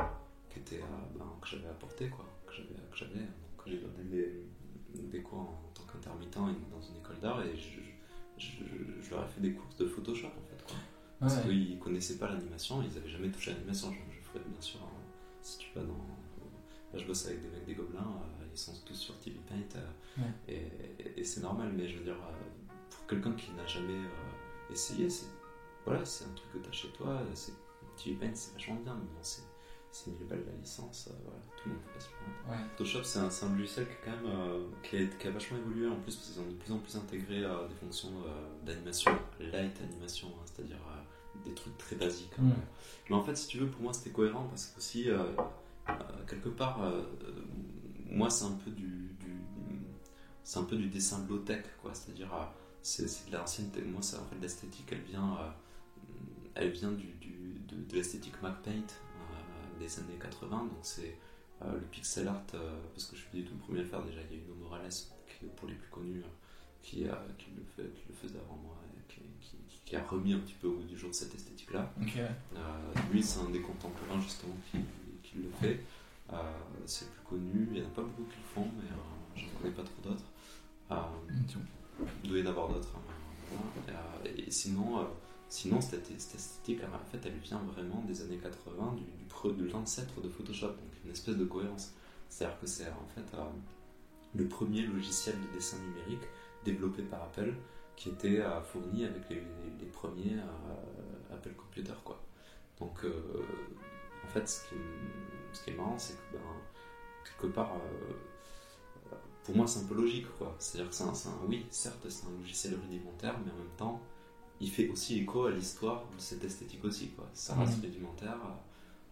qui 0.51 0.59
était, 0.59 0.81
ben, 1.17 1.25
que 1.41 1.47
j'avais 1.47 1.67
apporté, 1.67 2.09
quoi. 2.09 2.25
Que 2.45 2.53
j'avais, 2.53 2.67
que 2.91 2.97
j'avais. 2.97 3.19
Donc, 3.19 3.65
j'ai 3.65 3.77
donné 3.77 4.03
des, 4.09 5.01
des 5.01 5.21
cours 5.21 5.39
en, 5.39 5.61
tant 5.73 5.83
qu'intermittent 5.91 6.33
dans 6.33 6.81
une 6.81 6.97
école 6.97 7.19
d'art 7.21 7.41
et 7.45 7.55
je, 7.57 7.79
je, 8.37 8.47
je- 8.63 9.01
je 9.03 9.09
leur 9.11 9.23
ai 9.23 9.27
fait 9.27 9.41
des 9.41 9.53
cours 9.53 9.69
de 9.79 9.85
Photoshop, 9.87 10.27
en 10.27 10.47
fait, 10.49 10.63
quoi. 10.67 10.75
Parce 11.19 11.41
qu'ils 11.41 11.79
connaissaient 11.79 12.17
pas 12.17 12.29
l'animation, 12.29 12.83
ils 12.83 12.95
avaient 12.97 13.09
jamais 13.09 13.29
touché 13.29 13.49
à 13.51 13.53
l'animation. 13.55 13.91
Je, 13.91 13.97
je 14.15 14.21
ferais 14.27 14.39
bien 14.45 14.61
sûr, 14.61 14.79
hein, 14.83 14.89
si 15.41 15.57
tu 15.59 15.67
vas 15.75 15.81
dans. 15.81 16.05
Là, 16.93 16.99
je 16.99 17.05
bosse 17.05 17.25
avec 17.27 17.41
des 17.41 17.49
mecs 17.49 17.65
des 17.65 17.73
gobelins, 17.75 17.99
euh, 18.01 18.45
ils 18.51 18.57
sont 18.57 18.73
tous 18.85 18.95
sur 18.95 19.19
TV 19.19 19.37
Paint, 19.47 19.55
euh, 19.79 20.21
Ouais. 20.21 20.31
et, 20.47 21.03
et- 21.03 21.19
et 21.19 21.23
c'est 21.23 21.41
normal, 21.41 21.71
mais 21.75 21.87
je 21.87 21.97
veux 21.97 22.03
dire, 22.05 22.15
euh, 22.15 22.71
pour 22.89 23.05
quelqu'un 23.07 23.33
qui 23.33 23.51
n'a 23.51 23.65
jamais 23.67 24.01
essayé, 24.71 25.09
c'est 25.09 25.27
voilà, 25.85 26.01
un 26.01 26.33
truc 26.35 26.51
que 26.53 26.57
tu 26.59 26.69
as 26.69 26.71
chez 26.71 26.89
toi, 26.89 27.21
TV 27.97 28.15
Paint, 28.15 28.33
c'est 28.35 28.53
vachement 28.53 28.75
bien, 28.75 28.93
mais 28.95 29.05
bon, 29.05 29.19
c'est 29.21 29.41
c'est 29.89 30.11
1000 30.11 30.27
balles 30.27 30.43
la 30.45 30.51
licence, 30.61 31.09
voilà, 31.23 31.39
tout 31.55 31.69
le 31.69 31.75
monde 31.75 31.83
peut 31.85 31.93
pas 31.93 31.99
se 31.99 32.09
permettre. 32.09 32.49
Ouais. 32.49 32.69
Photoshop, 32.77 33.03
c'est 33.03 33.19
un, 33.19 33.49
un 33.49 33.55
logiciel 33.57 33.87
qui, 33.87 33.93
est 33.93 33.97
quand 34.05 34.11
même, 34.11 34.71
qui, 34.83 34.97
a, 34.97 35.05
qui 35.17 35.27
a 35.27 35.31
vachement 35.31 35.57
évolué 35.57 35.87
en 35.87 35.95
plus 35.95 36.15
parce 36.15 36.29
qu'ils 36.29 36.41
ont 36.41 36.45
de 36.45 36.53
plus 36.53 36.71
en 36.73 36.77
plus 36.79 36.95
intégré 36.97 37.39
des 37.41 37.75
fonctions 37.79 38.11
d'animation, 38.63 39.11
light 39.39 39.81
animation, 39.81 40.27
hein, 40.27 40.43
c'est-à-dire 40.45 40.77
des 41.45 41.53
trucs 41.55 41.77
très 41.79 41.95
basiques. 41.95 42.33
hein. 42.37 42.43
Mm. 42.43 42.53
Mais 43.09 43.15
en 43.15 43.23
fait, 43.23 43.35
si 43.37 43.47
tu 43.47 43.57
veux, 43.59 43.67
pour 43.67 43.81
moi, 43.81 43.93
c'était 43.93 44.11
cohérent 44.11 44.45
parce 44.49 44.67
que 44.67 44.77
aussi, 44.77 45.07
quelque 46.27 46.49
part, 46.49 46.81
euh, 46.83 47.01
euh, 47.23 47.31
moi, 48.09 48.29
c'est 48.29 48.45
un 48.45 48.51
peu 48.63 48.71
du, 48.71 48.83
du- 49.19 49.41
c'est 50.43 50.59
un 50.59 50.63
peu 50.63 50.75
du 50.77 50.87
dessin 50.87 51.25
low-tech, 51.27 51.63
quoi. 51.81 51.93
C'est-à-dire, 51.93 52.33
euh, 52.33 52.43
c'est 52.81 53.07
c'est 53.07 53.29
de 53.29 53.35
l'ancienne. 53.35 53.69
Moi, 53.91 54.01
ça, 54.01 54.21
en 54.21 54.25
fait, 54.25 54.39
l'esthétique, 54.41 54.87
elle 54.91 55.01
vient, 55.01 55.37
euh, 55.39 55.49
elle 56.55 56.71
vient 56.71 56.91
du, 56.91 57.07
du- 57.21 57.59
de, 57.67 57.75
de 57.89 57.95
l'esthétique 57.95 58.41
MacPaint 58.41 58.71
euh, 58.71 59.79
des 59.79 59.99
années 59.99 60.17
80. 60.21 60.57
Donc, 60.57 60.69
c'est 60.83 61.17
euh, 61.63 61.73
le 61.73 61.81
pixel 61.85 62.27
art, 62.27 62.43
euh, 62.53 62.77
parce 62.93 63.05
que 63.05 63.15
je 63.15 63.21
suis 63.21 63.39
du 63.39 63.45
tout 63.45 63.53
le 63.53 63.59
premier 63.59 63.79
à 63.79 63.83
le 63.83 63.87
faire 63.89 64.03
déjà. 64.03 64.19
Il 64.29 64.37
y 64.37 64.39
a 64.39 64.43
Uno 64.43 64.55
Morales, 64.55 64.89
qui, 64.91 65.45
pour 65.55 65.67
les 65.67 65.75
plus 65.75 65.89
connus, 65.89 66.21
euh, 66.23 66.27
qui, 66.81 67.05
euh, 67.07 67.13
qui, 67.37 67.47
le 67.55 67.63
fait, 67.75 67.89
qui 67.95 68.03
le 68.09 68.13
faisait 68.15 68.39
avant 68.39 68.55
moi 68.57 68.75
et 68.95 69.13
qui, 69.85 69.95
a 69.95 70.03
remis 70.03 70.33
un 70.33 70.39
petit 70.39 70.53
peu 70.55 70.67
au 70.67 70.73
goût 70.73 70.83
du 70.83 70.97
jour 70.97 71.13
cette 71.13 71.33
esthétique-là. 71.33 71.91
Euh, 72.55 72.59
lui, 73.11 73.23
c'est 73.23 73.39
un 73.39 73.49
des 73.49 73.61
contemporains 73.61 74.19
justement 74.19 74.53
qui, 74.69 74.77
le 75.43 75.49
fait. 75.59 75.79
Euh, 76.33 76.35
c'est 76.85 77.09
plus 77.11 77.21
connu. 77.21 77.67
Il 77.71 77.79
n'y 77.79 77.85
en 77.85 77.89
a 77.89 77.93
pas 77.93 78.01
beaucoup 78.01 78.23
qui 78.23 78.37
le 78.37 78.53
font, 78.53 78.67
mais 78.77 78.89
euh, 78.89 79.35
je 79.35 79.45
ne 79.45 79.49
connais 79.51 79.73
pas 79.73 79.83
trop 79.83 80.01
d'autres. 80.09 80.25
Euh, 80.91 82.05
il 82.23 82.29
doit 82.29 82.39
y 82.39 82.43
en 82.43 82.47
avoir 82.47 82.69
d'autres. 82.69 82.95
hein. 82.95 83.57
Et, 84.25 84.41
euh, 84.41 84.45
sinon, 84.49 84.99
euh, 84.99 85.03
sinon 85.49 85.79
cette, 85.81 86.11
esthétique, 86.11 86.81
en 86.83 87.11
fait, 87.11 87.25
elle 87.25 87.37
vient 87.37 87.59
vraiment 87.59 88.01
des 88.01 88.21
années 88.21 88.37
80, 88.37 88.95
du, 88.95 89.03
du 89.03 89.63
de 89.63 89.71
l'ancêtre 89.71 90.19
de 90.21 90.29
Photoshop, 90.29 90.67
donc 90.67 90.91
une 91.05 91.11
espèce 91.11 91.37
de 91.37 91.45
cohérence. 91.45 91.93
C'est-à-dire 92.29 92.59
que 92.59 92.67
c'est 92.67 92.89
en 92.89 93.07
fait 93.15 93.37
euh, 93.37 93.43
le 94.35 94.47
premier 94.47 94.81
logiciel 94.81 95.35
de 95.39 95.55
dessin 95.55 95.77
numérique 95.79 96.27
développé 96.65 97.03
par 97.03 97.23
Apple 97.23 97.53
qui 97.95 98.09
était 98.09 98.39
euh, 98.39 98.61
fourni 98.61 99.05
avec 99.05 99.29
les, 99.29 99.41
premiers 99.91 100.35
euh, 100.35 101.33
Apple 101.33 101.53
Computer, 101.57 101.93
quoi. 102.03 102.21
Donc, 102.79 103.03
euh, 103.03 103.11
fait, 104.39 104.47
ce 104.47 104.67
qui, 104.69 104.75
est- 104.75 105.53
ce 105.53 105.63
qui 105.63 105.69
est 105.71 105.73
marrant, 105.75 105.97
c'est 105.97 106.13
que, 106.13 106.33
ben, 106.33 106.39
quelque 107.23 107.53
part, 107.53 107.73
euh, 107.75 108.13
pour 109.43 109.55
moi, 109.55 109.65
c'est 109.67 109.79
un 109.79 109.85
peu 109.87 109.95
logique, 109.95 110.27
quoi. 110.37 110.55
C'est-à-dire 110.59 110.89
que 110.89 110.95
c'est 110.95 111.03
un, 111.03 111.07
un- 111.31 111.45
oui, 111.47 111.65
certes, 111.71 112.05
c'est 112.09 112.25
un 112.27 112.31
logiciel 112.39 112.75
rudimentaire, 112.75 113.35
mais 113.45 113.51
en 113.51 113.55
même 113.57 113.75
temps, 113.77 114.01
il 114.59 114.69
fait 114.69 114.89
aussi 114.89 115.19
écho 115.19 115.45
à 115.45 115.51
l'histoire 115.51 116.01
de 116.15 116.19
cette 116.19 116.43
esthétique 116.43 116.83
aussi, 116.83 117.09
quoi. 117.09 117.25
Ça 117.33 117.55
reste 117.55 117.77
Mhm. 117.77 117.83
rudimentaire. 117.83 118.37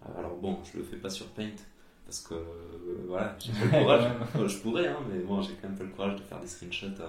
Euh, 0.06 0.20
Alors 0.20 0.36
bon, 0.38 0.60
je 0.64 0.78
le 0.78 0.84
fais 0.84 0.98
pas 0.98 1.10
sur 1.10 1.28
Paint, 1.30 1.56
parce 2.06 2.20
que, 2.22 2.34
euh, 2.36 3.06
voilà, 3.08 3.36
j'ai 3.40 3.52
pas 3.72 3.78
le 3.78 3.84
courage. 3.84 4.48
Je 4.48 4.58
pourrais, 4.60 4.88
hein, 4.88 5.00
mais 5.10 5.20
bon, 5.20 5.42
j'ai 5.42 5.54
quand 5.56 5.70
même 5.70 5.78
pas 5.78 5.84
le 5.84 5.90
courage 5.92 6.16
de 6.18 6.22
faire 6.24 6.40
des 6.40 6.48
screenshots 6.48 6.88
euh, 7.00 7.08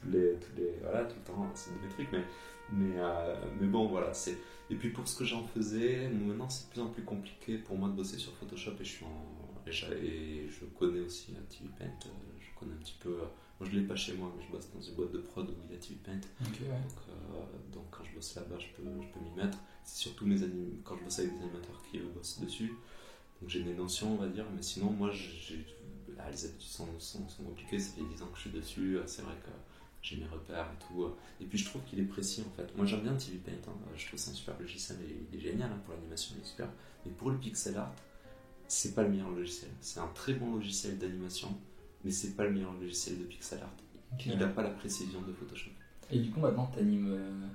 tous 0.00 0.10
les, 0.10 0.34
tous 0.40 0.56
les, 0.56 0.78
voilà, 0.82 1.04
tout 1.04 1.16
le 1.16 1.22
temps, 1.32 1.46
c'est 1.54 1.70
de 1.74 1.80
mes 1.86 1.88
trucs, 1.92 2.10
mais, 2.12 2.24
mais, 2.72 2.94
euh, 2.96 3.34
mais 3.60 3.66
bon, 3.66 3.86
voilà, 3.86 4.12
c'est. 4.14 4.36
Et 4.70 4.76
puis 4.76 4.90
pour 4.90 5.06
ce 5.06 5.16
que 5.18 5.24
j'en 5.24 5.44
faisais, 5.44 6.08
maintenant 6.08 6.48
c'est 6.48 6.66
de 6.66 6.70
plus 6.72 6.80
en 6.80 6.88
plus 6.88 7.02
compliqué 7.02 7.58
pour 7.58 7.76
moi 7.76 7.88
de 7.88 7.94
bosser 7.94 8.16
sur 8.18 8.32
Photoshop 8.36 8.72
et 8.80 8.84
je 8.84 8.90
suis 8.90 9.04
en. 9.04 9.44
Et, 9.66 10.46
je 10.48 10.64
connais 10.78 11.00
aussi 11.00 11.32
TV 11.48 11.70
Paint, 11.78 11.84
euh, 11.86 12.10
je 12.38 12.58
connais 12.58 12.72
un 12.74 12.78
petit 12.78 12.96
peu. 13.00 13.10
euh, 13.10 13.26
moi 13.60 13.68
je 13.70 13.76
l'ai 13.76 13.86
pas 13.86 13.96
chez 13.96 14.14
moi, 14.14 14.30
mais 14.36 14.44
je 14.44 14.50
bosse 14.50 14.68
dans 14.74 14.80
une 14.80 14.94
boîte 14.94 15.12
de 15.12 15.18
prod 15.18 15.48
où 15.48 15.54
il 15.64 15.72
y 15.72 15.74
a 15.74 15.78
TV 15.78 15.96
Paint. 16.04 16.12
Ouais. 16.12 16.18
Donc, 16.50 16.98
euh, 17.08 17.72
donc 17.72 17.84
quand 17.90 18.04
je 18.04 18.14
bosse 18.14 18.34
là-bas, 18.34 18.58
je 18.58 18.66
peux, 18.76 18.82
je 18.82 19.08
peux 19.08 19.20
m'y 19.20 19.30
mettre. 19.42 19.58
C'est 19.84 20.02
surtout 20.02 20.26
mes 20.26 20.42
anim... 20.42 20.80
quand 20.84 20.96
je 20.98 21.04
bosse 21.04 21.18
avec 21.18 21.32
des 21.32 21.38
animateurs 21.42 21.82
qui 21.90 21.98
eux, 21.98 22.10
bossent 22.14 22.40
dessus. 22.40 22.74
Donc 23.40 23.50
j'ai 23.50 23.62
des 23.62 23.74
notions, 23.74 24.12
on 24.12 24.16
va 24.16 24.28
dire, 24.28 24.46
mais 24.54 24.62
sinon, 24.62 24.90
moi, 24.90 25.10
j'ai... 25.12 25.64
ah, 26.18 26.30
les 26.30 26.44
habitudes 26.44 26.70
sont, 26.70 26.88
sont, 26.98 27.28
sont 27.28 27.42
compliquées. 27.44 27.78
Ça 27.78 27.92
fait 27.94 28.02
10 28.02 28.22
ans 28.22 28.26
que 28.26 28.36
je 28.36 28.40
suis 28.42 28.50
dessus. 28.50 28.98
C'est 29.06 29.22
vrai 29.22 29.34
que 29.42 29.50
j'ai 30.04 30.18
mes 30.18 30.26
repères 30.26 30.66
et 30.72 30.84
tout. 30.84 31.02
euh. 31.04 31.16
Et 31.40 31.46
puis 31.46 31.56
je 31.58 31.64
trouve 31.64 31.82
qu'il 31.84 31.98
est 31.98 32.04
précis 32.04 32.44
en 32.46 32.50
fait. 32.56 32.76
Moi 32.76 32.84
j'aime 32.86 33.00
bien 33.00 33.14
TV 33.14 33.38
Paint, 33.38 33.52
hein. 33.52 33.72
je 33.96 34.06
trouve 34.06 34.18
que 34.18 34.20
c'est 34.20 34.30
un 34.30 34.34
super 34.34 34.58
logiciel 34.60 34.98
il 35.32 35.36
est 35.38 35.40
génial 35.40 35.70
hein, 35.72 35.78
pour 35.84 35.94
l'animation, 35.94 36.34
il 36.36 36.42
est 36.42 36.46
super. 36.46 36.68
Mais 37.06 37.12
pour 37.12 37.30
le 37.30 37.38
pixel 37.38 37.76
art, 37.78 37.92
c'est 38.68 38.94
pas 38.94 39.02
le 39.02 39.08
meilleur 39.08 39.30
logiciel. 39.30 39.70
C'est 39.80 40.00
un 40.00 40.08
très 40.08 40.34
bon 40.34 40.54
logiciel 40.54 40.98
d'animation, 40.98 41.48
mais 42.04 42.10
c'est 42.10 42.36
pas 42.36 42.44
le 42.44 42.52
meilleur 42.52 42.72
logiciel 42.74 43.18
de 43.18 43.24
pixel 43.24 43.60
art. 43.62 43.72
Il 44.24 44.38
n'a 44.38 44.46
pas 44.48 44.62
la 44.62 44.70
précision 44.70 45.20
de 45.22 45.32
Photoshop. 45.32 45.70
Et 46.10 46.18
du 46.20 46.30
coup, 46.30 46.38
maintenant, 46.40 46.66
t'animes 46.66 47.10
euh, 47.12 47.46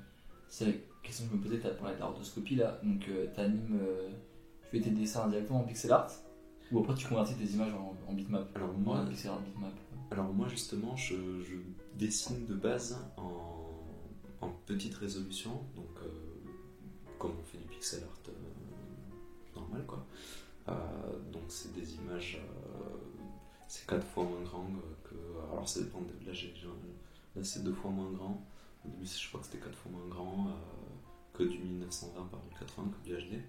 C'est 0.49 0.65
la 0.65 0.71
question 1.03 1.25
que 1.25 1.31
je 1.31 1.37
me 1.37 1.41
posais, 1.43 1.59
tu 1.59 1.67
as 1.67 1.71
parlé 1.71 1.95
de 1.95 1.99
la 1.99 2.07
rotoscopie 2.07 2.55
là, 2.55 2.79
donc 2.83 2.99
tu 3.01 3.39
animes, 3.39 3.79
tu 4.63 4.67
fais 4.71 4.81
tes 4.81 4.89
dessins 4.89 5.27
directement 5.29 5.61
en 5.61 5.63
pixel 5.63 5.91
art? 5.91 6.11
Ou 6.71 6.79
après 6.79 6.95
tu 6.95 7.07
convertis 7.07 7.35
tes 7.35 7.45
images 7.45 7.73
en, 7.73 7.95
en 8.07 8.13
bitmap? 8.13 8.49
Alors 8.55 8.73
moi, 8.73 9.01
Ouais, 9.01 9.09
pixel 9.09 9.31
art 9.31 9.39
bitmap? 9.41 9.73
Alors 10.11 10.33
moi 10.33 10.47
justement, 10.47 10.95
je, 10.95 11.15
dessine 11.95 12.45
de 12.45 12.55
base 12.55 12.97
en, 13.17 13.35
petite 14.65 14.93
résolution, 14.95 15.49
donc 15.75 15.89
euh, 16.03 16.09
comme 17.17 17.31
on 17.31 17.43
fait 17.43 17.57
du 17.57 17.65
pixel 17.65 18.03
art 18.03 18.19
euh, 18.29 19.55
normal 19.55 19.83
quoi. 19.87 20.05
Euh, 20.67 20.73
donc 21.31 21.41
c'est 21.47 21.73
des 21.73 21.95
images, 21.95 22.39
c'est 23.67 23.87
quatre 23.87 24.05
fois 24.05 24.25
moins 24.25 24.43
grand 24.43 24.67
que, 25.03 25.15
alors 25.51 25.67
ça 25.67 25.79
dépend. 25.79 26.01
De, 26.01 26.13
là, 26.23 26.33
là 27.35 27.43
c'est 27.43 27.63
deux 27.63 27.73
fois 27.73 27.89
moins 27.89 28.11
grand. 28.11 28.45
Au 28.85 28.89
début, 28.89 29.07
je 29.07 29.27
crois 29.27 29.39
que 29.39 29.47
c'était 29.47 29.57
quatre 29.57 29.77
fois 29.77 29.91
moins 29.91 30.07
grand 30.07 30.47
que 31.33 31.41
du 31.43 31.57
1920 31.57 32.25
par 32.25 32.39
1080 32.43 32.91
que 32.91 33.09
du 33.09 33.15
HD. 33.15 33.41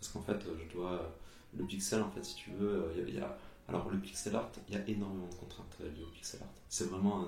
Parce 0.00 0.10
qu'en 0.10 0.22
fait, 0.22 0.42
je 0.58 0.74
dois 0.74 1.14
le 1.54 1.64
pixel 1.66 2.00
en 2.00 2.10
fait 2.10 2.24
si 2.24 2.34
tu 2.34 2.50
veux, 2.52 2.94
il 3.06 3.14
y 3.14 3.20
a 3.20 3.36
alors 3.68 3.88
le 3.90 3.98
pixel 3.98 4.34
art, 4.36 4.50
il 4.68 4.74
y 4.74 4.76
a 4.76 4.86
énormément 4.88 5.26
de 5.28 5.34
contraintes 5.34 5.76
euh, 5.80 5.90
liées 5.94 6.02
au 6.04 6.10
pixel 6.10 6.40
art. 6.42 6.48
C'est 6.68 6.88
vraiment 6.90 7.22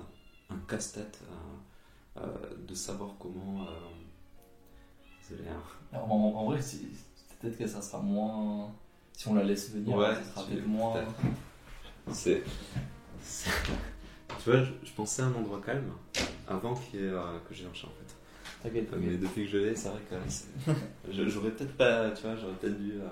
un, 0.49 0.55
un 0.55 0.59
casse-tête 0.67 1.19
euh, 2.17 2.21
euh, 2.21 2.55
de 2.67 2.73
savoir 2.75 3.11
comment. 3.19 3.65
Désolé. 5.29 5.49
hein. 5.49 5.61
Alors, 5.91 6.11
en, 6.11 6.33
en 6.35 6.45
vrai, 6.45 6.61
c'est 6.61 6.79
peut-être 7.39 7.57
que 7.57 7.67
ça 7.67 7.81
sera 7.81 7.99
moins. 8.01 8.71
Si 9.13 9.27
on 9.27 9.33
la 9.33 9.43
laisse 9.43 9.71
venir, 9.71 9.95
Ouais, 9.95 10.13
ça 10.13 10.23
sera 10.23 10.45
peut-être 10.45 10.67
moins. 10.67 10.93
C'est. 12.11 12.43
Tu 14.43 14.49
vois, 14.51 14.63
je, 14.63 14.71
je 14.83 14.91
pensais 14.93 15.21
à 15.21 15.25
un 15.25 15.33
endroit 15.33 15.61
calme 15.65 15.91
avant 16.47 16.75
ait, 16.75 16.79
que 17.47 17.53
j'ai 17.53 17.65
un 17.65 17.73
chat 17.73 17.87
en 17.87 17.91
fait. 17.91 18.15
T'inquiète, 18.61 18.89
Mais 18.99 19.17
depuis 19.17 19.45
que 19.45 19.51
je 19.51 19.57
l'ai, 19.57 19.75
c'est 19.75 19.89
vrai 19.89 20.01
que 20.09 21.11
j'aurais 21.29 21.51
peut-être 21.51 21.75
pas. 21.77 22.11
Tu 22.11 22.23
vois, 22.23 22.35
j'aurais 22.35 22.53
peut-être 22.55 22.77
dû. 22.77 22.93
euh, 23.01 23.07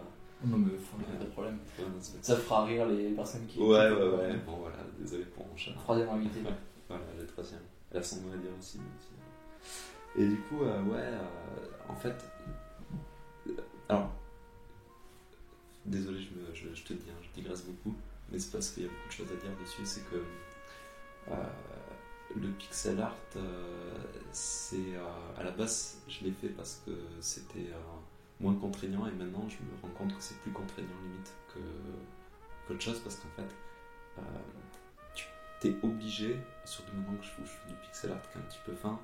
Non, 0.45 0.57
mais 0.57 0.71
faut- 0.77 0.97
pas 0.97 1.23
de 1.23 1.29
problème. 1.29 1.57
ouais, 1.79 1.85
Ça 2.21 2.35
fera 2.35 2.65
rire 2.65 2.85
les 2.87 3.11
personnes 3.11 3.45
qui. 3.47 3.59
ouais, 3.59 3.65
ouais, 3.67 3.91
ouais. 3.91 4.35
Bon, 4.45 4.57
voilà, 4.57 4.77
désolé 4.99 5.23
pour 5.25 5.47
mon 5.47 5.55
chat. 5.55 5.71
Troisième 5.73 6.09
invité. 6.09 6.41
Voilà, 6.89 7.03
le 7.19 7.25
troisième. 7.25 7.61
Elle 7.91 7.97
a 7.99 8.03
son 8.03 8.17
mot 8.21 8.33
à 8.33 8.37
dire 8.37 8.51
aussi. 8.59 8.77
mais 8.79 8.83
aussi. 8.97 10.21
Et 10.21 10.27
du 10.27 10.37
coup, 10.41 10.63
euh, 10.63 10.81
ouais, 10.83 10.97
euh, 10.99 11.19
en 11.89 11.95
fait. 11.95 12.15
euh, 13.47 13.51
alors. 13.89 14.11
Désolé, 15.85 16.19
je, 16.19 16.29
me- 16.39 16.53
je, 16.53 16.73
je 16.75 16.83
te 16.83 16.93
dis, 16.93 17.09
hein, 17.09 17.19
je 17.21 17.41
digresse 17.41 17.63
beaucoup, 17.63 17.95
mais 18.31 18.39
c'est 18.39 18.51
parce 18.51 18.69
qu'il 18.71 18.83
y 18.83 18.85
a 18.85 18.89
beaucoup 18.89 19.07
de 19.07 19.13
choses 19.13 19.27
à 19.31 19.35
dire 19.41 19.51
dessus. 19.61 19.81
C'est 19.85 20.09
que. 20.09 20.15
euh, 21.31 21.35
le 22.35 22.47
pixel 22.49 22.99
art, 22.99 23.15
euh, 23.35 23.95
c'est. 24.31 24.95
euh, 24.95 25.37
à 25.39 25.43
la 25.43 25.51
base, 25.51 25.99
je 26.07 26.23
l'ai 26.25 26.31
fait 26.31 26.47
parce 26.49 26.81
que 26.85 26.91
c'était 27.21 27.69
euh, 27.71 27.79
moins 28.39 28.55
contraignant, 28.55 29.05
et 29.07 29.11
maintenant, 29.11 29.47
je 29.49 29.57
me 29.57 29.81
rends 29.81 29.95
compte 29.97 30.15
que 30.15 30.21
c'est 30.21 30.39
plus 30.41 30.51
contraignant 30.51 30.89
limite 31.03 31.33
que 31.53 31.59
qu'autre 32.67 32.81
chose, 32.81 32.99
parce 32.99 33.15
qu'en 33.17 33.29
fait. 33.35 33.49
euh, 34.19 34.21
t'es 35.59 35.75
obligé, 35.81 36.37
surtout 36.65 36.93
maintenant 36.97 37.15
que 37.15 37.23
je, 37.23 37.31
je 37.45 37.49
fais 37.49 37.69
du 37.69 37.75
pixel 37.75 38.11
art 38.11 38.21
qui 38.23 38.37
est 38.37 38.41
un 38.41 38.43
petit 38.43 38.59
peu 38.65 38.73
fin, 38.73 38.99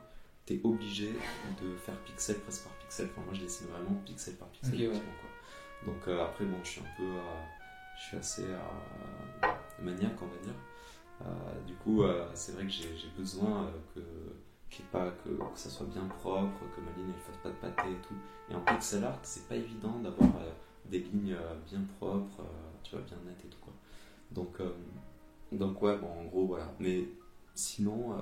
t'es 0.46 0.60
obligé 0.66 1.14
de 1.62 1.76
faire 1.78 1.96
pixel 2.00 2.38
presque 2.40 2.64
par 2.66 2.74
pixel. 2.74 3.08
Enfin, 3.14 3.22
moi 3.24 3.34
je 3.34 3.40
dessine 3.40 3.68
vraiment 3.68 3.96
pixel 4.06 4.36
par 4.36 4.50
pixel. 4.50 4.78
Ouais. 4.78 4.88
quoi. 4.90 5.94
Donc 5.94 6.06
euh, 6.10 6.26
après, 6.26 6.44
bon, 6.44 6.58
je 6.64 6.70
suis 6.70 6.82
un 6.82 6.98
peu. 6.98 7.04
euh, 7.04 7.44
je 7.98 8.04
suis 8.08 8.18
assez 8.18 8.44
euh, 8.44 9.48
maniaque, 9.82 10.22
on 10.22 10.26
va 10.26 10.38
dire. 10.44 10.54
Du 11.66 11.76
coup, 11.76 12.04
c'est 12.34 12.54
vrai 12.54 12.66
que 12.66 12.72
j'ai 12.72 13.10
besoin 13.18 13.72
que, 13.96 14.00
ait 14.00 14.84
pas, 14.92 15.12
que, 15.24 15.30
que 15.30 15.60
ça 15.60 15.70
soit 15.70 15.86
bien 15.88 16.06
propre, 16.08 16.60
que 16.76 16.82
ma 16.82 16.92
ligne 16.98 17.08
ne 17.08 17.14
fasse 17.14 17.38
pas 17.38 17.50
de 17.50 17.56
pâté 17.56 17.92
et 17.92 18.02
tout. 18.08 18.16
Et 18.50 18.56
en 18.56 18.62
pixel 18.62 19.04
art, 19.04 19.20
c'est 19.24 19.48
pas 19.48 19.56
évident 19.56 20.00
d'avoir 20.00 20.30
euh, 20.38 20.52
des 20.90 21.00
lignes 21.00 21.34
euh, 21.34 21.56
bien 21.70 21.82
propres, 22.00 22.42
euh, 22.42 22.78
tu 22.84 22.92
vois, 22.92 23.02
bien 23.02 23.18
nettes 23.26 23.44
et 23.46 23.48
tout 23.48 23.60
quoi. 23.62 23.74
Donc, 24.32 24.58
donc 25.52 25.82
ouais, 25.82 25.98
bon, 25.98 26.08
en 26.08 26.24
gros, 26.26 26.46
voilà. 26.46 26.72
Mais 26.80 27.06
sinon, 27.56 28.16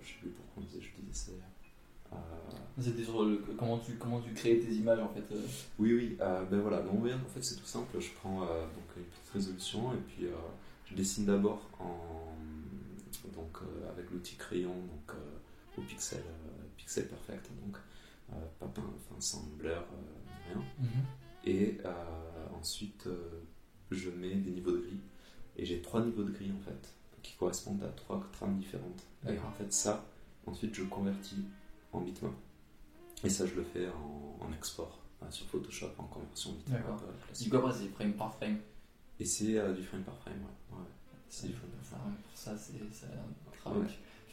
je 0.00 0.08
sais 0.08 0.14
plus 0.20 0.30
pourquoi 0.30 0.62
on 0.62 0.66
disait, 0.66 0.80
je 0.80 1.02
disais 1.06 1.32
C'était 2.80 3.04
sur 3.04 3.24
le, 3.24 3.44
comment, 3.58 3.78
tu, 3.78 3.92
comment 3.96 4.20
tu 4.20 4.32
crées 4.32 4.58
tes 4.58 4.72
images 4.72 5.00
en 5.00 5.08
fait. 5.08 5.24
oui, 5.78 5.92
oui, 5.92 6.16
euh, 6.20 6.44
ben 6.44 6.60
voilà, 6.60 6.80
donc, 6.80 7.04
ouais, 7.04 7.12
en 7.12 7.28
fait 7.28 7.44
c'est 7.44 7.56
tout 7.56 7.66
simple, 7.66 8.00
je 8.00 8.08
prends 8.20 8.42
euh, 8.42 8.62
donc, 8.62 8.96
une 8.96 9.04
petite 9.04 9.30
résolution 9.34 9.92
et 9.92 9.98
puis 10.08 10.26
euh, 10.26 10.30
je 10.86 10.94
dessine 10.94 11.26
d'abord 11.26 11.68
en, 11.78 12.34
donc, 13.34 13.58
avec 13.92 14.10
l'outil 14.10 14.36
crayon 14.36 14.70
donc, 14.70 15.16
au 15.76 15.82
pixel, 15.82 16.22
pixel 16.78 17.06
perfect, 17.06 17.50
donc 17.64 17.76
pas 18.58 18.66
peint, 18.66 18.82
enfin, 18.96 19.20
sans 19.20 19.42
blur, 19.58 19.72
euh, 19.72 20.52
rien. 20.52 20.62
Et 21.44 21.78
euh, 21.84 21.90
ensuite, 22.58 23.06
euh, 23.06 23.42
je 23.90 24.10
mets 24.10 24.34
des 24.34 24.50
niveaux 24.50 24.72
de 24.72 24.78
gris. 24.80 25.00
Et 25.56 25.64
j'ai 25.64 25.80
trois 25.80 26.04
niveaux 26.04 26.22
de 26.24 26.30
gris 26.32 26.52
en 26.52 26.60
fait, 26.60 26.94
qui 27.22 27.34
correspondent 27.36 27.82
à 27.82 27.88
trois 27.88 28.22
trames 28.32 28.58
différentes. 28.58 29.02
Et 29.28 29.38
en 29.38 29.50
fait, 29.52 29.72
ça, 29.72 30.04
ensuite, 30.46 30.74
je 30.74 30.84
convertis 30.84 31.44
en 31.92 32.00
bitmap. 32.00 32.32
Et 33.24 33.28
ça, 33.28 33.46
je 33.46 33.54
le 33.54 33.64
fais 33.64 33.88
en, 33.88 34.38
en 34.44 34.52
export 34.52 35.00
euh, 35.22 35.26
sur 35.30 35.46
Photoshop, 35.46 35.88
en 35.98 36.04
conversion 36.04 36.52
bitmap 36.52 36.82
euh, 36.88 37.34
Du 37.42 37.50
coup, 37.50 37.56
après, 37.56 37.72
c'est 37.72 37.88
frame 37.88 38.12
par 38.12 38.34
frame. 38.34 38.58
Et 39.18 39.24
c'est 39.24 39.58
euh, 39.58 39.72
du 39.74 39.82
frame 39.82 40.02
par 40.02 40.16
frame, 40.18 40.34
ouais. 40.34 40.78
ouais. 40.78 40.84
C'est 41.28 41.48
du 41.48 41.54
frame 41.54 41.70
par 41.70 41.98
frame. 41.98 42.14
pour 42.14 42.38
ça, 42.38 42.56
c'est 42.56 42.78
un 43.06 43.58
travail. 43.58 43.80
Ouais. 43.82 43.88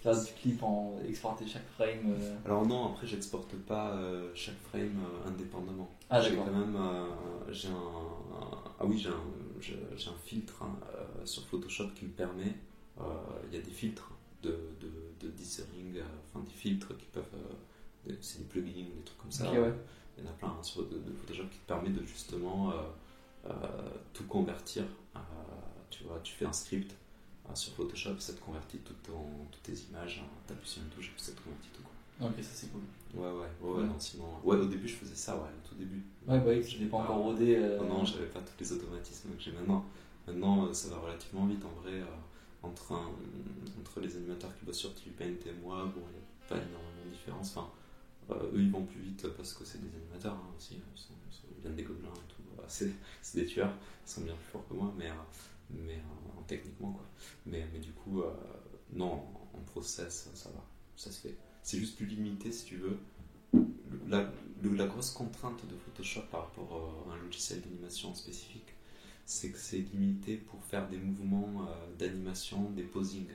Fais 0.05 0.23
du 0.25 0.31
clip 0.33 0.61
en 0.63 0.99
exporter 1.07 1.47
chaque 1.47 1.67
frame. 1.75 2.13
euh. 2.13 2.35
Alors 2.45 2.65
non, 2.67 2.91
après, 2.91 3.07
j'exporte 3.07 3.55
pas 3.55 3.95
euh, 3.95 4.29
chaque 4.35 4.59
frame 4.69 4.99
euh, 5.03 5.29
indépendamment. 5.29 5.89
Ah, 6.09 6.21
j'ai 6.21 6.35
quand 6.35 6.45
même 6.45 6.77
j'ai 7.51 7.69
un, 7.69 7.71
un- 7.71 8.63
ah 8.79 8.85
oui 8.85 8.99
j'ai 8.99 9.09
un, 9.09 9.23
un 10.11 10.17
filtre 10.23 10.61
hein, 10.61 10.75
sur 11.25 11.43
Photoshop 11.47 11.87
qui 11.95 12.05
me 12.05 12.11
permet 12.11 12.53
il 12.99 13.55
y 13.55 13.57
a 13.57 13.61
des 13.61 13.71
filtres 13.71 14.11
de, 14.43 14.51
de, 14.79 14.87
de 15.27 15.31
enfin 16.33 16.43
des 16.45 16.51
filtres 16.51 16.95
qui 16.97 17.05
peuvent 17.11 17.23
c'est 18.21 18.39
des 18.39 18.45
plugins 18.45 18.71
des 18.95 19.03
trucs 19.03 19.17
comme 19.17 19.31
ça 19.31 19.51
ouais. 19.51 19.73
il 20.17 20.23
y 20.23 20.27
en 20.27 20.29
a 20.29 20.33
plein 20.33 20.49
hein, 20.49 20.61
sur, 20.63 20.83
de, 20.83 20.97
de 20.97 21.11
Photoshop 21.21 21.47
qui 21.51 21.57
te 21.59 21.67
permet 21.67 21.89
de 21.89 22.03
justement 22.05 22.73
tout 24.13 24.25
convertir 24.25 24.83
tu 25.89 26.03
vois 26.03 26.19
tu 26.23 26.33
fais 26.33 26.45
un 26.45 26.53
script 26.53 26.95
sur 27.53 27.73
Photoshop 27.73 28.17
ça 28.19 28.33
te 28.33 28.39
convertit 28.39 28.79
tout 28.79 28.93
toutes 29.03 29.63
tes 29.63 29.73
images 29.89 30.21
hein, 30.23 30.27
t'appuies 30.47 30.67
sur 30.69 30.81
une 30.81 30.89
touche 30.89 31.07
et 31.07 31.11
puis 31.11 31.21
ça 31.23 31.31
te 31.33 31.41
convertit 31.41 31.69
tout 31.73 31.81
quoi 31.83 32.27
Ok, 32.27 32.35
ça 32.41 32.49
c'est 32.53 32.71
cool. 32.71 32.81
ouais 33.15 33.27
ouais 33.27 33.31
ouais, 33.33 33.47
ouais, 33.61 33.77
Ouais. 33.81 33.83
non, 33.87 33.99
sinon 33.99 34.25
ouais 34.43 34.57
au 34.57 34.65
début 34.65 34.87
je 34.87 34.95
faisais 34.95 35.15
ça 35.15 35.35
ouais 35.35 35.41
au 35.49 35.67
tout 35.67 35.75
début 35.75 36.01
Ouais, 36.27 36.39
bah 36.39 36.45
oui, 36.47 36.63
je 36.63 36.79
l'ai 36.79 36.85
pas 36.87 36.97
encore 36.97 37.17
rodé. 37.19 37.55
euh, 37.57 37.77
non, 37.77 37.99
non, 37.99 38.05
j'avais 38.05 38.25
pas 38.27 38.39
tous 38.39 38.59
les 38.59 38.71
automatismes 38.73 39.29
que 39.35 39.39
j'ai 39.43 39.51
maintenant. 39.51 39.85
Maintenant, 40.25 40.65
euh, 40.65 40.73
ça 40.73 40.89
va 40.89 40.97
relativement 40.97 41.45
vite 41.45 41.63
en 41.63 41.81
vrai. 41.81 41.91
euh, 42.01 42.05
entre, 42.63 42.93
un- 42.93 43.11
entre 43.79 43.99
les 43.99 44.15
animateurs 44.15 44.49
qui 44.57 44.65
bossent 44.65 44.79
sur 44.79 44.91
Paint 45.19 45.25
et 45.25 45.53
moi, 45.61 45.85
bon, 45.85 46.01
il 46.09 46.17
n'y 46.17 46.23
a 46.23 46.47
pas 46.49 46.55
énormément 46.55 47.05
de 47.05 47.11
différence. 47.11 47.55
Enfin, 47.55 47.69
euh, 48.31 48.43
eux, 48.55 48.59
ils 48.59 48.71
vont 48.71 48.83
plus 48.85 49.01
vite 49.01 49.27
parce 49.37 49.53
que 49.53 49.63
c'est 49.63 49.79
des 49.79 49.95
animateurs 49.95 50.33
hein, 50.33 50.49
aussi. 50.57 50.77
Ils, 50.95 50.99
sont, 50.99 51.13
ils, 51.29 51.35
sont- 51.35 51.43
ils 51.55 51.61
viennent 51.61 51.75
des 51.75 51.83
gobelins 51.83 52.09
et 52.09 52.33
tout. 52.33 52.41
Voilà, 52.55 52.67
c'est, 52.67 52.89
des 53.35 53.45
tueurs. 53.45 53.71
Ils 54.07 54.09
sont 54.09 54.21
bien 54.21 54.33
plus 54.33 54.51
forts 54.51 54.67
que 54.67 54.73
moi, 54.73 54.91
mais, 54.97 55.09
euh, 55.09 55.13
mais 55.69 55.95
euh, 55.95 56.41
techniquement, 56.47 56.91
quoi. 56.91 57.05
Mais, 57.45 57.67
mais 57.71 57.79
du 57.79 57.91
coup, 57.91 58.21
euh, 58.21 58.33
non, 58.93 59.23
en, 59.53 59.59
process, 59.65 60.29
ça 60.33 60.49
va. 60.49 60.63
Ça 60.95 61.11
se 61.11 61.19
fait. 61.21 61.35
C'est 61.63 61.77
juste 61.77 61.97
plus 61.97 62.05
limité, 62.05 62.51
si 62.51 62.65
tu 62.65 62.77
veux. 62.77 62.97
La, 64.07 64.31
grosse 64.87 65.11
contrainte 65.11 65.65
de 65.67 65.75
Photoshop 65.75 66.23
par 66.31 66.41
rapport 66.41 66.75
euh, 67.07 67.11
à 67.11 67.15
un 67.15 67.17
logiciel 67.17 67.61
d'animation 67.61 68.13
spécifique, 68.13 68.73
c'est 69.25 69.51
que 69.51 69.57
c'est 69.57 69.79
limité 69.79 70.37
pour 70.37 70.63
faire 70.63 70.87
des 70.87 70.97
mouvements 70.97 71.67
d'animation, 71.97 72.69
des 72.71 72.83
posings. 72.83 73.27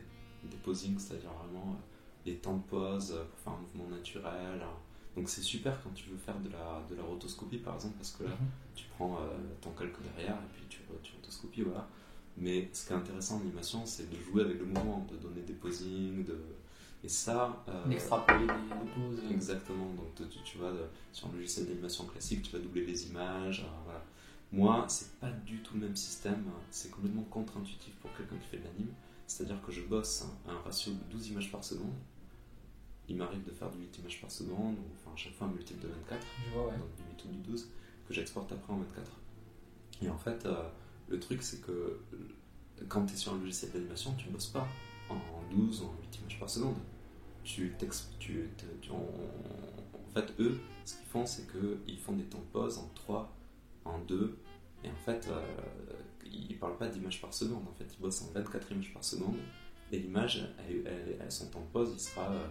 Des 0.45 0.57
posings, 0.59 0.99
c'est-à-dire 0.99 1.33
vraiment 1.33 1.77
les 2.25 2.37
temps 2.37 2.57
de 2.57 2.63
pause 2.63 3.19
pour 3.31 3.39
faire 3.41 3.53
un 3.55 3.61
mouvement 3.61 3.89
naturel. 3.97 4.63
Donc 5.17 5.29
c'est 5.29 5.43
super 5.43 5.83
quand 5.83 5.91
tu 5.91 6.09
veux 6.09 6.17
faire 6.17 6.39
de 6.39 6.49
la, 6.49 6.85
de 6.89 6.95
la 6.95 7.03
rotoscopie 7.03 7.59
par 7.59 7.75
exemple, 7.75 7.97
parce 7.97 8.13
que 8.13 8.23
là, 8.23 8.31
Mhm. 8.31 8.47
tu 8.77 8.85
prends 8.97 9.19
ton 9.61 9.71
calque 9.73 10.01
derrière 10.03 10.37
et 10.37 10.49
puis 10.55 10.65
tu, 10.69 10.79
tu 11.03 11.13
rotoscopies, 11.17 11.63
voilà. 11.63 11.89
Mais 12.37 12.69
ce 12.73 12.87
qui 12.87 12.93
est 12.93 12.97
intéressant 12.97 13.37
en 13.37 13.41
animation, 13.41 13.85
c'est 13.85 14.09
de 14.11 14.17
jouer 14.17 14.43
avec 14.43 14.59
le 14.59 14.65
mouvement, 14.67 15.07
de 15.11 15.17
donner 15.17 15.43
des 15.43 15.53
posings, 15.53 16.25
de... 16.25 16.39
et 17.05 17.09
ça... 17.09 17.63
euh, 17.69 17.91
Extrapoler 17.91 18.47
des, 18.47 18.53
poses. 18.95 19.19
euh. 19.25 19.31
Exactement, 19.31 19.91
donc 19.95 20.15
tu, 20.31 20.39
tu 20.43 20.59
vois, 20.59 20.73
de- 20.73 20.87
sur 21.13 21.29
un 21.29 21.33
logiciel 21.33 21.67
d'animation 21.67 22.05
classique, 22.07 22.43
tu 22.43 22.53
vas 22.53 22.59
doubler 22.59 22.87
les 22.87 23.09
images, 23.09 23.61
euh, 23.61 23.83
voilà. 23.85 24.03
Moi, 24.53 24.85
c'est 24.89 25.13
pas 25.21 25.31
du 25.31 25.59
tout 25.63 25.75
le 25.75 25.81
même 25.81 25.97
système, 25.97 26.43
c'est 26.71 26.91
complètement 26.91 27.23
contre-intuitif 27.25 27.95
pour 27.97 28.11
quelqu'un 28.17 28.37
qui 28.37 28.49
fait 28.49 28.57
de 28.59 28.65
l'anime, 28.65 28.93
c'est-à-dire 29.27 29.61
que 29.63 29.71
je 29.71 29.83
bosse 29.83 30.25
à 30.49 30.51
un 30.53 30.59
ratio 30.63 30.93
de 30.93 30.99
12 31.13 31.29
images 31.29 31.53
par 31.53 31.63
seconde, 31.63 31.93
il 33.09 33.17
m'arrive 33.17 33.45
de 33.45 33.51
faire 33.51 33.71
du 33.71 33.79
8 33.79 33.99
images 33.99 34.21
par 34.21 34.31
seconde, 34.31 34.77
ou 34.79 34.83
enfin 34.95 35.13
à 35.15 35.17
chaque 35.17 35.35
fois 35.35 35.47
un 35.47 35.51
multiple 35.51 35.83
de 35.87 35.93
24, 35.93 36.27
Je 36.47 36.53
vois, 36.55 36.67
ouais. 36.67 36.79
donc 36.79 36.89
du 36.97 37.03
8 37.17 37.25
ou 37.25 37.29
du 37.33 37.39
12, 37.51 37.69
que 38.09 38.15
j'exporte 38.15 38.51
après 38.53 38.73
en 38.73 38.79
24. 38.79 39.11
Et 40.03 40.09
en 40.09 40.19
fait, 40.19 40.47
euh, 40.47 40.63
le 41.11 41.19
truc 41.21 41.43
c'est 41.43 41.61
que 41.61 42.01
quand 42.89 43.05
tu 43.07 43.15
es 43.15 43.17
sur 43.17 43.35
un 43.35 43.39
logiciel 43.39 43.73
d'animation, 43.73 44.15
tu 44.17 44.29
bosses 44.31 44.47
pas 44.47 44.67
en 45.11 45.17
12 45.55 45.83
ou 45.83 45.85
en 45.87 45.95
8 46.03 46.19
images 46.21 46.39
par 46.39 46.49
seconde. 46.49 46.77
Tu, 47.45 47.75
tu, 48.19 48.49
tu- 48.81 48.91
En 48.93 50.13
fait, 50.15 50.33
eux, 50.39 50.59
ce 50.85 50.95
qu'ils 50.97 51.07
font, 51.07 51.27
c'est 51.27 51.47
qu'ils 51.51 51.99
font 51.99 52.13
des 52.13 52.25
temps 52.25 52.39
de 52.39 52.45
pause 52.53 52.79
en 52.79 52.89
3, 52.95 53.33
en 53.85 53.99
2, 54.01 54.37
et 54.85 54.89
en 54.91 54.95
fait, 55.05 55.29
euh, 55.29 55.43
ils 56.25 56.59
parlent 56.59 56.77
pas 56.79 56.89
d'images 56.89 57.21
par 57.21 57.33
seconde, 57.35 57.63
en 57.69 57.75
fait, 57.75 57.87
ils 57.97 58.01
bossent 58.01 58.23
en 58.23 58.33
24 58.33 58.73
images 58.73 58.93
par 58.93 59.05
seconde, 59.05 59.37
et 59.93 59.99
l'image, 59.99 60.49
elle, 60.69 60.83
elle, 60.87 61.17
elle- 61.21 61.33
son 61.33 61.49
temps 61.51 61.61
de 61.61 61.67
pause, 61.73 61.91
il 61.95 62.01
sera 62.01 62.31
euh, 62.33 62.47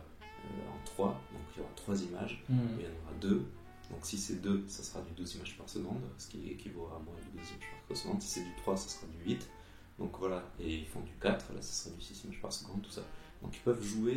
en 0.74 0.84
3, 0.86 1.08
donc 1.08 1.42
il 1.56 1.60
y 1.60 1.62
aura 1.64 1.72
3 1.76 2.02
images, 2.04 2.44
Mhm. 2.50 2.58
il 2.80 2.86
y 2.86 2.88
en 2.88 2.92
aura 3.06 3.14
2, 3.22 3.44
donc 3.90 4.00
si 4.06 4.18
c'est 4.18 4.42
2, 4.42 4.66
ça 4.68 4.84
sera 4.84 5.02
du 5.02 5.12
12 5.14 5.36
images 5.36 5.58
par 5.58 5.68
seconde, 5.70 6.02
ce 6.18 6.28
qui 6.30 6.50
équivaut 6.50 6.88
à 6.88 7.00
moins 7.00 7.16
du 7.16 7.40
12 7.40 7.50
images 7.52 7.70
par 7.88 7.98
seconde, 7.98 8.22
si 8.22 8.28
c'est 8.28 8.44
du 8.44 8.56
3, 8.58 8.78
ça 8.78 8.90
sera 8.90 9.08
du 9.08 9.32
8, 9.32 9.50
donc 9.98 10.12
voilà, 10.20 10.44
et 10.60 10.76
ils 10.76 10.86
font 10.86 11.02
du 11.02 11.12
4, 11.22 11.54
là 11.54 11.62
ça 11.62 11.86
sera 11.86 11.96
du 11.96 12.02
6 12.02 12.24
images 12.26 12.42
par 12.42 12.54
seconde, 12.54 12.82
tout 12.82 12.92
ça. 12.92 13.02
Donc 13.42 13.56
ils 13.56 13.62
peuvent 13.62 13.84
jouer, 13.84 14.16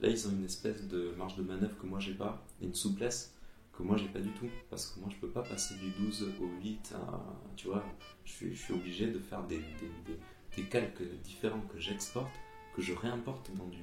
là 0.00 0.08
ils 0.08 0.26
ont 0.28 0.30
une 0.30 0.44
espèce 0.44 0.82
de 0.86 1.14
marge 1.16 1.36
de 1.36 1.42
manœuvre 1.42 1.76
que 1.78 1.86
moi 1.86 1.98
j'ai 2.00 2.14
pas, 2.14 2.44
et 2.60 2.66
une 2.66 2.74
souplesse 2.74 3.34
que 3.72 3.82
moi 3.82 3.96
j'ai 3.96 4.08
pas 4.08 4.20
du 4.20 4.30
tout, 4.32 4.48
parce 4.68 4.86
que 4.88 5.00
moi 5.00 5.08
je 5.10 5.16
peux 5.16 5.30
pas 5.30 5.42
passer 5.42 5.74
du 5.76 5.90
12 6.04 6.28
au 6.40 6.48
8, 6.62 6.92
à- 6.94 7.24
tu 7.56 7.68
vois, 7.68 7.84
je 8.24 8.32
suis, 8.32 8.54
je 8.54 8.60
suis 8.62 8.74
obligé 8.74 9.06
de 9.06 9.18
faire 9.18 9.42
des, 9.46 9.58
des, 9.58 9.90
des, 10.06 10.18
des 10.56 10.68
calques 10.68 11.02
différents 11.24 11.62
que 11.72 11.78
j'exporte, 11.78 12.30
que 12.76 12.82
je 12.82 12.92
réimporte 12.92 13.50
dans, 13.56 13.66
du, 13.66 13.78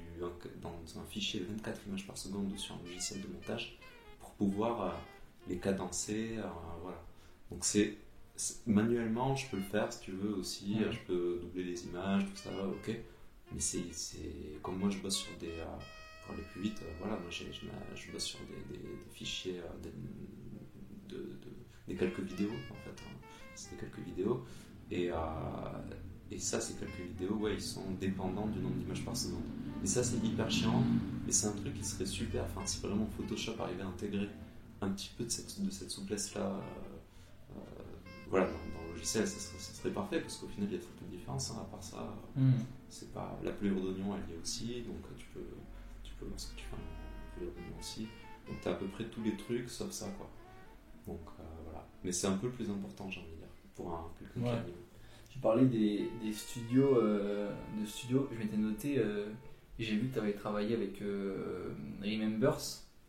dans 0.62 1.00
un 1.00 1.04
fichier 1.06 1.40
24 1.40 1.80
images 1.88 2.06
par 2.06 2.16
seconde 2.16 2.56
sur 2.58 2.74
un 2.74 2.78
logiciel 2.86 3.20
de 3.20 3.26
montage 3.28 3.78
pouvoir 4.38 4.82
euh, 4.82 4.90
les 5.48 5.58
cadencer, 5.58 6.36
euh, 6.38 6.42
voilà. 6.82 7.02
Donc 7.50 7.64
c'est 7.64 7.96
manuellement 8.66 9.34
je 9.34 9.48
peux 9.50 9.56
le 9.56 9.62
faire 9.64 9.92
si 9.92 10.00
tu 10.00 10.12
veux 10.12 10.34
aussi, 10.34 10.76
euh, 10.82 10.92
je 10.92 10.98
peux 11.00 11.38
doubler 11.42 11.64
les 11.64 11.84
images, 11.86 12.24
tout 12.24 12.36
ça, 12.36 12.50
ok. 12.66 12.96
Mais 13.52 13.60
c'est 13.60 13.82
comme 14.62 14.78
moi 14.78 14.90
je 14.90 14.98
bosse 14.98 15.16
sur 15.16 15.36
des 15.38 15.52
pour 16.24 16.34
aller 16.34 16.44
plus 16.52 16.60
vite, 16.62 16.80
voilà, 17.00 17.14
moi 17.16 17.30
je, 17.30 17.44
je 17.94 18.12
bosse 18.12 18.24
sur 18.24 18.38
des, 18.40 18.76
des- 18.76 18.82
des 18.82 18.98
fichiers, 19.12 19.60
des, 19.82 19.90
de, 21.08 21.16
de- 21.22 21.56
des 21.88 21.94
quelques 21.96 22.20
vidéos 22.20 22.50
en 22.70 22.74
fait. 22.74 23.02
hein. 23.02 23.16
C'est 23.54 23.70
des 23.72 23.76
quelques 23.78 24.06
vidéos. 24.06 24.44
Et, 24.90 25.10
euh, 25.10 25.16
et 26.30 26.38
ça, 26.38 26.60
ces 26.60 26.74
quelques 26.74 27.00
vidéos, 27.00 27.34
ouais, 27.36 27.54
ils 27.54 27.60
sont 27.62 27.90
dépendants 28.00 28.46
du 28.46 28.58
nombre 28.60 28.76
d'images 28.76 29.04
par 29.04 29.16
seconde. 29.16 29.42
Et 29.82 29.86
ça, 29.86 30.02
c'est 30.02 30.16
hyper 30.24 30.50
chiant. 30.50 30.82
Et 31.28 31.32
c'est 31.32 31.46
un 31.46 31.52
truc 31.52 31.74
qui 31.74 31.84
serait 31.84 32.06
super. 32.06 32.44
Enfin, 32.44 32.62
si 32.66 32.80
vraiment 32.80 33.06
Photoshop 33.16 33.54
arrivait 33.60 33.82
à 33.82 33.86
intégrer 33.86 34.28
un 34.80 34.90
petit 34.90 35.10
peu 35.16 35.24
de 35.24 35.28
cette, 35.30 35.60
de 35.64 35.70
cette 35.70 35.90
souplesse-là, 35.90 36.60
euh, 37.50 37.54
voilà, 38.30 38.46
dans, 38.46 38.52
dans 38.52 38.86
le 38.86 38.92
logiciel, 38.94 39.26
ça 39.26 39.38
serait, 39.38 39.58
ça 39.58 39.72
serait 39.72 39.90
parfait 39.90 40.20
parce 40.20 40.36
qu'au 40.36 40.48
final, 40.48 40.68
il 40.70 40.74
y 40.74 40.78
a 40.78 40.80
très 40.80 40.90
peu 40.98 41.04
de 41.06 41.10
différence. 41.16 41.50
hein. 41.50 41.58
à 41.62 41.64
part 41.64 41.82
ça, 41.82 42.14
Mhm. 42.36 42.52
c'est 42.88 43.12
pas 43.12 43.38
la 43.42 43.50
pelure 43.52 43.80
d'oignon 43.80 44.14
elle 44.16 44.30
y 44.32 44.36
est 44.36 44.40
aussi 44.40 44.82
donc 44.82 44.96
tu 45.18 45.26
peux 45.34 45.40
tu 46.04 46.14
peux 46.14 46.24
voir 46.26 46.38
ce 46.38 46.52
que 46.52 46.56
tu 46.56 46.64
fais 46.66 46.76
en 46.76 47.34
pelure 47.38 47.52
d'oignon 47.52 47.78
aussi 47.80 48.06
donc 48.46 48.56
t'as 48.62 48.70
à 48.72 48.74
peu 48.74 48.86
près 48.86 49.04
tous 49.04 49.22
les 49.22 49.36
trucs 49.36 49.68
sauf 49.68 49.90
ça 49.90 50.06
quoi 50.16 50.30
donc 51.06 51.20
euh, 51.40 51.42
voilà 51.64 51.84
mais 52.04 52.12
c'est 52.12 52.28
un 52.28 52.36
peu 52.36 52.46
le 52.46 52.52
plus 52.52 52.70
important 52.70 53.10
j'ai 53.10 53.20
envie 53.20 53.30
de 53.32 53.36
dire 53.36 53.48
pour 53.74 53.92
un 53.92 54.04
quelqu'un 54.18 54.40
qui 54.40 54.46
Ouais. 54.46 54.62
anime 54.62 54.74
Tu 55.30 55.38
parlais 55.40 55.66
des, 55.66 56.08
des 56.22 56.32
studios, 56.32 56.96
euh, 56.96 57.52
de 57.80 57.84
studios. 57.86 58.28
Je 58.32 58.38
m'étais 58.38 58.56
noté, 58.56 58.98
euh, 58.98 59.26
j'ai 59.84 59.96
vu 59.96 60.08
que 60.08 60.14
tu 60.14 60.18
avais 60.20 60.32
travaillé 60.32 60.74
avec 60.74 61.00
euh, 61.02 61.72
Remembers, 62.02 62.58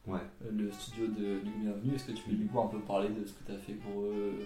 ouais. 0.07 0.19
Euh, 0.45 0.51
le 0.51 0.71
studio 0.71 1.07
de, 1.07 1.39
de 1.39 1.49
Bienvenue. 1.61 1.95
Est-ce 1.95 2.05
que 2.05 2.11
tu 2.11 2.23
peux 2.23 2.35
du 2.35 2.45
coup 2.47 2.59
un 2.59 2.67
peu 2.67 2.79
parler 2.79 3.09
de 3.09 3.25
ce 3.25 3.33
que 3.33 3.43
tu 3.45 3.51
as 3.51 3.57
fait 3.57 3.73
pour 3.73 4.01
eux 4.03 4.39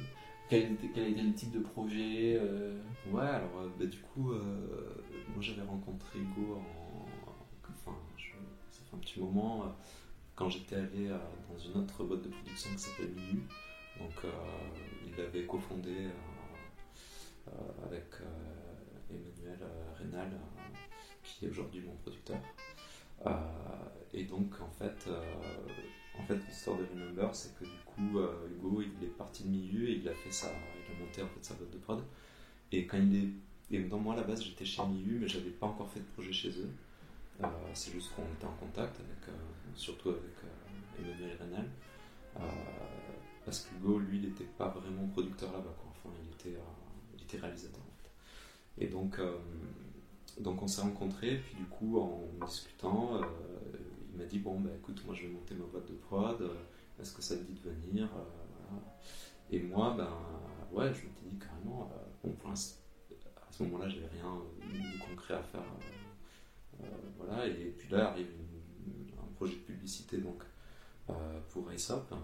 quel 0.50 0.74
était, 0.74 0.90
quel 0.94 1.08
était 1.12 1.22
le 1.24 1.34
type 1.34 1.52
de 1.52 1.60
projet 1.60 2.38
euh, 2.40 2.78
ouais 3.12 3.22
alors 3.26 3.60
euh, 3.62 3.70
bah, 3.80 3.86
du 3.86 3.98
coup 4.00 4.34
moi 4.34 5.40
j'avais 5.40 5.62
rencontré 5.62 6.20
Hugo 6.20 6.58
en 6.58 7.06
enfin 7.70 7.98
je- 8.18 8.34
ça 8.70 8.82
fait 8.90 8.96
un 8.96 9.00
petit 9.00 9.20
moment 9.22 9.74
quand 10.36 10.50
j'étais 10.50 10.76
allé 10.76 11.08
dans 11.10 11.58
une 11.58 11.82
autre 11.82 12.04
boîte 12.04 12.24
de 12.24 12.28
production 12.30 12.70
qui 12.72 12.78
s'appelle 12.80 13.12
Miu. 13.16 13.42
Donc 14.00 14.12
il 15.08 15.20
avait 15.22 15.46
cofondé 15.46 16.08
avec 17.86 18.06
Emmanuel 19.10 19.60
Rénal, 19.98 20.32
qui 21.34 21.46
est 21.46 21.50
aujourd'hui 21.50 21.82
mon 21.82 21.96
producteur. 21.96 22.38
Euh, 23.26 23.32
et 24.14 24.24
donc, 24.24 24.54
en 24.62 24.70
fait, 24.70 25.08
euh, 25.08 25.22
en 26.20 26.24
fait 26.24 26.38
l'histoire 26.48 26.78
de 26.78 26.86
Remember, 26.86 27.34
c'est 27.34 27.58
que 27.58 27.66
du 27.66 27.80
coup, 27.86 28.20
euh, 28.20 28.48
Hugo, 28.50 28.82
il 28.82 29.04
est 29.04 29.12
parti 29.12 29.44
de 29.44 29.50
milieu 29.50 29.90
et 29.90 29.94
il 29.94 30.08
a 30.08 30.14
fait 30.14 30.32
ça, 30.32 30.48
il 30.48 30.96
a 30.96 31.00
monté 31.00 31.22
en 31.22 31.28
fait 31.28 31.44
sa 31.44 31.54
boîte 31.56 31.72
de 31.72 31.78
prod. 31.78 32.04
Et 32.72 32.86
quand 32.86 32.98
il 32.98 33.16
est. 33.16 33.30
Et 33.72 33.80
dans 33.84 33.98
moi, 33.98 34.14
à 34.14 34.18
la 34.18 34.24
base, 34.24 34.44
j'étais 34.44 34.66
chez 34.66 34.84
Miu, 34.84 35.18
mais 35.20 35.28
j'avais 35.28 35.50
pas 35.50 35.66
encore 35.66 35.90
fait 35.90 36.00
de 36.02 36.06
projet 36.06 36.34
chez 36.34 36.50
eux. 36.50 36.70
C'est 37.74 37.92
juste 37.92 38.14
qu'on 38.14 38.22
était 38.22 38.46
en 38.46 38.54
contact, 38.54 39.00
surtout 39.76 40.10
avec 40.10 40.22
Emmanuel 41.00 41.38
Rénal. 41.40 41.70
Euh, 42.38 42.40
parce 43.46 43.62
que 43.62 43.76
Hugo, 43.76 44.00
lui, 44.00 44.18
il 44.18 44.30
n'était 44.30 44.48
pas 44.58 44.68
vraiment 44.68 45.08
producteur 45.08 45.52
là-bas. 45.52 45.76
quoi. 45.82 45.92
Enfin, 45.92 46.16
il 46.24 46.32
était, 46.34 47.38
réalisateur 47.40 47.82
en 47.82 48.04
fait. 48.04 48.86
Et 48.86 48.88
donc, 48.88 49.20
donc 50.40 50.62
on 50.62 50.68
s'est 50.68 50.82
rencontrés, 50.82 51.38
puis 51.38 51.56
du 51.56 51.66
coup, 51.66 52.00
en 52.00 52.22
discutant, 52.46 53.16
euh, 53.22 53.26
il 54.12 54.18
m'a 54.20 54.26
dit 54.26 54.40
Bon, 54.40 54.60
bah 54.60 54.70
écoute, 54.78 55.04
moi 55.06 55.14
je 55.16 55.24
vais 55.24 55.34
monter 55.34 55.56
ma 55.56 55.66
boîte 55.66 55.88
de 55.88 55.94
prod, 55.96 56.42
euh, 56.42 56.54
est-ce 57.00 57.14
que 57.14 57.22
ça 57.22 57.36
te 57.36 57.44
dit 57.44 57.60
de 57.64 57.70
venir 57.70 58.10
Euh. 58.16 58.78
Et 59.52 59.60
moi, 59.62 59.94
ben 59.96 60.10
ouais, 60.72 60.92
je 60.94 61.02
m'étais 61.06 61.26
dit 61.30 61.38
carrément, 61.38 61.92
bon, 62.24 62.32
pour 62.32 62.50
à 62.52 62.56
ce 62.56 63.64
moment-là, 63.64 63.88
j'avais 63.88 64.08
rien 64.08 64.42
de 64.64 65.00
concret 65.10 65.36
à 65.36 65.44
faire. 65.44 65.62
voilà, 67.18 67.46
et 67.46 67.74
puis 67.78 67.90
là 67.90 68.10
arrive 68.10 68.32
un 69.22 69.34
projet 69.36 69.54
de 69.56 69.60
publicité 69.62 70.18
donc, 70.18 70.42
pour 71.50 71.72
Aesop, 71.72 72.12
un- 72.12 72.16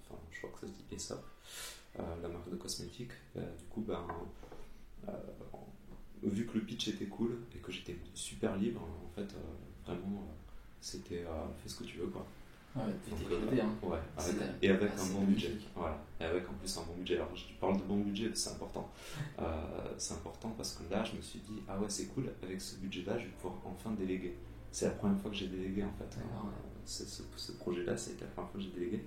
enfin 0.00 0.18
je 0.30 0.38
crois 0.38 0.50
que 0.52 0.60
ça 0.60 0.66
se 0.66 0.72
dit 0.72 0.84
euh, 1.98 2.02
la 2.22 2.28
marque 2.28 2.48
de 2.48 2.56
cosmétiques. 2.56 3.12
Du 3.34 3.64
coup, 3.68 3.82
ben, 3.82 4.00
en- 5.12 5.66
vu 6.22 6.46
que 6.46 6.54
le 6.58 6.64
pitch 6.64 6.88
était 6.88 7.06
cool 7.06 7.38
et 7.54 7.58
que 7.58 7.72
j'étais 7.72 7.96
super 8.14 8.56
libre, 8.56 8.82
en 8.82 9.08
fait, 9.14 9.22
euh, 9.34 9.86
vraiment, 9.86 10.18
euh, 10.28 10.32
c'était 10.80 11.24
euh, 11.26 11.46
fais 11.62 11.68
ce 11.68 11.76
que 11.76 11.84
tu 11.84 11.98
veux 11.98 12.06
quoi. 12.06 12.26
Ouais, 12.76 12.82
hein. 13.60 13.68
ouais, 13.82 13.98
avec- 14.16 14.36
C'est 14.36 14.66
et 14.66 14.70
avec 14.70 14.90
un 14.92 15.06
bon 15.12 15.24
budget. 15.24 15.50
Voilà, 15.74 15.98
et 16.20 16.24
avec 16.24 16.48
en 16.48 16.52
plus 16.52 16.78
un 16.78 16.82
bon 16.82 16.94
budget. 16.98 17.16
Alors 17.16 17.34
je 17.34 17.44
parle 17.60 17.76
de 17.78 17.82
bon 17.82 17.96
budget, 17.98 18.30
c'est 18.34 18.50
important. 18.50 18.88
Euh, 19.40 19.94
c'est 19.98 20.14
important 20.14 20.50
parce 20.56 20.74
que 20.74 20.88
là, 20.92 21.02
je 21.02 21.16
me 21.16 21.22
suis 21.22 21.38
dit, 21.40 21.62
ah 21.66 21.78
ouais, 21.80 21.86
c'est 21.88 22.06
cool, 22.06 22.30
avec 22.42 22.60
ce 22.60 22.76
budget-là, 22.76 23.18
je 23.18 23.24
vais 23.24 23.30
pouvoir 23.40 23.54
enfin 23.64 23.90
déléguer. 23.92 24.36
C'est 24.70 24.84
la 24.84 24.90
première 24.92 25.18
fois 25.20 25.30
que 25.30 25.36
j'ai 25.36 25.48
délégué 25.48 25.82
en 25.82 25.92
fait. 25.94 26.16
Ouais. 26.18 26.52
C'est- 26.84 27.06
ce, 27.08 27.22
ce 27.36 27.52
projet-là, 27.52 27.96
c'était 27.96 28.24
la 28.24 28.30
première 28.30 28.50
fois 28.50 28.60
que 28.60 28.66
j'ai 28.66 28.72
délégué. 28.72 29.04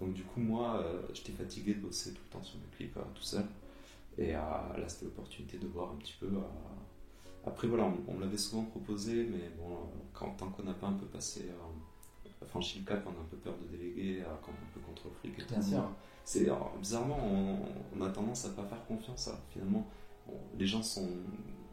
Donc 0.00 0.12
du 0.12 0.22
coup, 0.24 0.40
moi, 0.40 0.82
euh, 0.82 1.00
j'étais 1.14 1.32
fatigué 1.32 1.74
de 1.74 1.80
bosser 1.80 2.12
tout 2.12 2.20
le 2.26 2.32
temps 2.32 2.42
sur 2.44 2.58
mes 2.58 2.66
clips 2.76 2.94
tout 3.14 3.22
seul. 3.22 3.44
Et 4.18 4.34
euh, 4.34 4.38
là, 4.40 4.88
c'était 4.88 5.06
l'opportunité 5.06 5.58
de 5.58 5.66
voir 5.66 5.92
un 5.92 5.96
petit 5.96 6.14
peu. 6.18 6.26
euh, 6.26 6.40
Après, 7.46 7.68
voilà, 7.68 7.84
on, 7.84 7.96
on 8.08 8.14
me 8.14 8.20
l'avait 8.20 8.36
souvent 8.38 8.64
proposé, 8.64 9.24
mais 9.30 9.50
bon, 9.58 9.72
euh, 9.74 9.76
quand, 10.12 10.30
tant 10.36 10.48
qu'on 10.50 10.64
n'a 10.64 10.74
pas 10.74 10.88
un 10.88 10.94
peu 10.94 11.06
passé, 11.06 11.46
franchi 12.46 12.80
le 12.80 12.84
cap, 12.84 13.02
on 13.06 13.10
a 13.10 13.22
un 13.22 13.26
peu 13.30 13.36
peur 13.36 13.54
de 13.58 13.66
déléguer, 13.76 14.22
quand 14.42 14.52
on 14.52 14.54
est 14.54 14.66
un 14.68 14.72
peu 14.74 14.80
contre 14.80 15.08
le 15.08 15.14
fric 15.14 15.38
et 15.38 15.42
Bien 15.48 15.56
tout. 15.60 15.62
sûr. 15.62 15.90
C'est 16.24 16.44
alors, 16.46 16.74
bizarrement, 16.78 17.18
on, 17.22 17.58
on 17.96 18.02
a 18.02 18.10
tendance 18.10 18.44
à 18.46 18.50
pas 18.50 18.64
faire 18.64 18.84
confiance. 18.86 19.30
finalement, 19.50 19.86
bon, 20.26 20.34
les 20.58 20.66
gens 20.66 20.82
sont. 20.82 21.08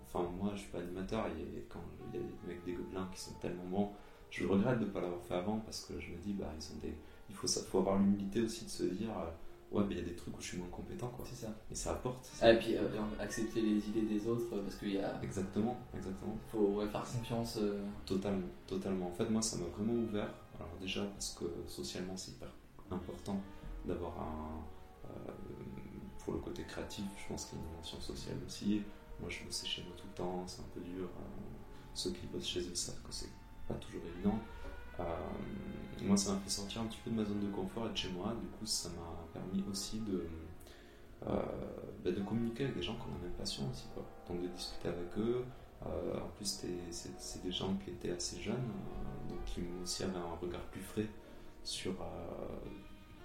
Enfin, 0.07 0.29
moi, 0.39 0.51
je 0.55 0.61
suis 0.61 0.71
pas 0.71 0.79
animateur 0.79 1.25
et 1.27 1.65
quand 1.69 1.79
il 2.13 2.19
y 2.19 2.23
a 2.23 2.23
des 2.23 2.47
mecs 2.47 2.63
des 2.65 2.73
gobelins 2.73 3.09
qui 3.11 3.19
sont 3.19 3.33
tellement 3.41 3.65
bons, 3.65 3.89
je 4.29 4.45
regrette 4.45 4.79
de 4.79 4.85
pas 4.85 5.01
l'avoir 5.01 5.21
fait 5.23 5.33
avant 5.33 5.59
parce 5.59 5.81
que 5.85 5.99
je 5.99 6.11
me 6.11 6.17
dis, 6.17 6.33
bah, 6.33 6.51
ils 6.55 6.61
sont 6.61 6.75
des. 6.81 6.93
Il 7.29 7.35
faut, 7.35 7.47
ça, 7.47 7.61
faut 7.63 7.79
avoir 7.79 7.97
l'humilité 7.97 8.41
aussi 8.41 8.65
de 8.65 8.69
se 8.69 8.83
dire, 8.83 9.09
ouais, 9.73 9.83
mais 9.87 9.95
il 9.95 9.97
y 9.97 10.01
a 10.01 10.05
des 10.05 10.15
trucs 10.15 10.37
où 10.37 10.41
je 10.41 10.47
suis 10.47 10.57
moins 10.57 10.67
compétent, 10.69 11.07
quoi. 11.09 11.25
C'est 11.27 11.45
ça. 11.45 11.53
Et 11.71 11.75
ça 11.75 11.91
apporte. 11.91 12.29
Ah, 12.41 12.51
et 12.53 12.57
puis 12.59 12.75
euh, 12.77 12.87
accepter 13.19 13.61
les 13.61 13.77
idées 13.89 14.03
des 14.03 14.27
autres 14.27 14.55
euh, 14.55 14.61
parce 14.63 14.75
qu'il 14.75 14.93
y 14.93 14.99
a. 14.99 15.21
Exactement, 15.21 15.77
exactement. 15.95 16.37
faut 16.51 16.59
ouais, 16.79 16.87
faire 16.87 17.03
confiance. 17.03 17.57
euh, 17.61 17.83
Totalement, 18.05 18.47
totalement. 18.67 19.07
En 19.07 19.11
fait, 19.11 19.29
moi, 19.29 19.41
ça 19.41 19.57
m'a 19.57 19.65
vraiment 19.65 19.93
ouvert. 19.93 20.29
Alors 20.59 20.71
déjà 20.79 21.03
parce 21.05 21.31
que 21.39 21.45
socialement, 21.67 22.15
c'est 22.15 22.31
hyper 22.31 22.49
important 22.91 23.41
d'avoir 23.85 24.13
un... 24.21 25.07
euh, 25.09 25.31
pour 26.23 26.33
le 26.33 26.39
côté 26.39 26.63
créatif, 26.63 27.03
je 27.17 27.27
pense 27.27 27.45
qu'il 27.45 27.57
y 27.57 27.61
a 27.61 27.63
une 27.65 27.71
dimension 27.71 27.99
sociale 27.99 28.37
aussi. 28.45 28.81
Moi, 29.19 29.29
je 29.29 29.43
bossais 29.43 29.65
chez 29.67 29.81
moi 29.83 29.91
tout 29.97 30.05
le 30.09 30.13
temps, 30.15 30.43
c'est 30.47 30.61
un 30.61 30.69
peu 30.73 30.79
dur. 30.81 31.07
ceux 31.93 32.11
qui 32.11 32.27
bossent 32.27 32.47
chez 32.47 32.61
eux 32.61 32.75
savent 32.75 33.01
que 33.01 33.11
c'est 33.11 33.29
pas 33.67 33.73
toujours 33.75 34.01
évident. 34.15 34.37
Moi, 36.01 36.17
ça 36.17 36.33
m'a 36.33 36.39
fait 36.39 36.49
sortir 36.49 36.81
un 36.81 36.85
petit 36.85 36.99
peu 37.03 37.11
de 37.11 37.15
ma 37.15 37.25
zone 37.25 37.39
de 37.39 37.51
confort 37.51 37.87
et 37.87 37.91
de 37.91 37.97
chez 37.97 38.09
moi. 38.09 38.33
Du 38.39 38.47
coup, 38.47 38.65
ça 38.65 38.89
m'a 38.89 39.22
permis 39.33 39.63
aussi 39.69 39.99
de, 40.01 40.27
euh, 41.27 41.41
bah, 42.03 42.11
de 42.11 42.21
communiquer 42.21 42.65
avec 42.65 42.75
des 42.75 42.81
gens 42.81 42.95
qui 42.95 43.01
ont 43.01 43.15
la 43.17 43.27
même 43.27 43.37
passion 43.37 43.69
aussi. 43.71 43.85
Quoi. 43.93 44.03
Donc, 44.27 44.41
de 44.41 44.47
discuter 44.47 44.89
avec 44.89 45.17
eux. 45.17 45.45
Euh, 45.85 46.17
en 46.17 46.29
plus, 46.37 46.63
c'est 46.91 47.43
des 47.43 47.51
gens 47.51 47.75
qui 47.83 47.89
étaient 47.91 48.11
assez 48.11 48.41
jeunes, 48.41 48.55
euh, 48.55 49.29
donc 49.29 49.43
qui 49.45 49.61
aussi 49.81 50.03
avaient 50.03 50.17
un 50.17 50.35
regard 50.41 50.61
plus 50.71 50.81
frais 50.81 51.07
sur. 51.63 51.93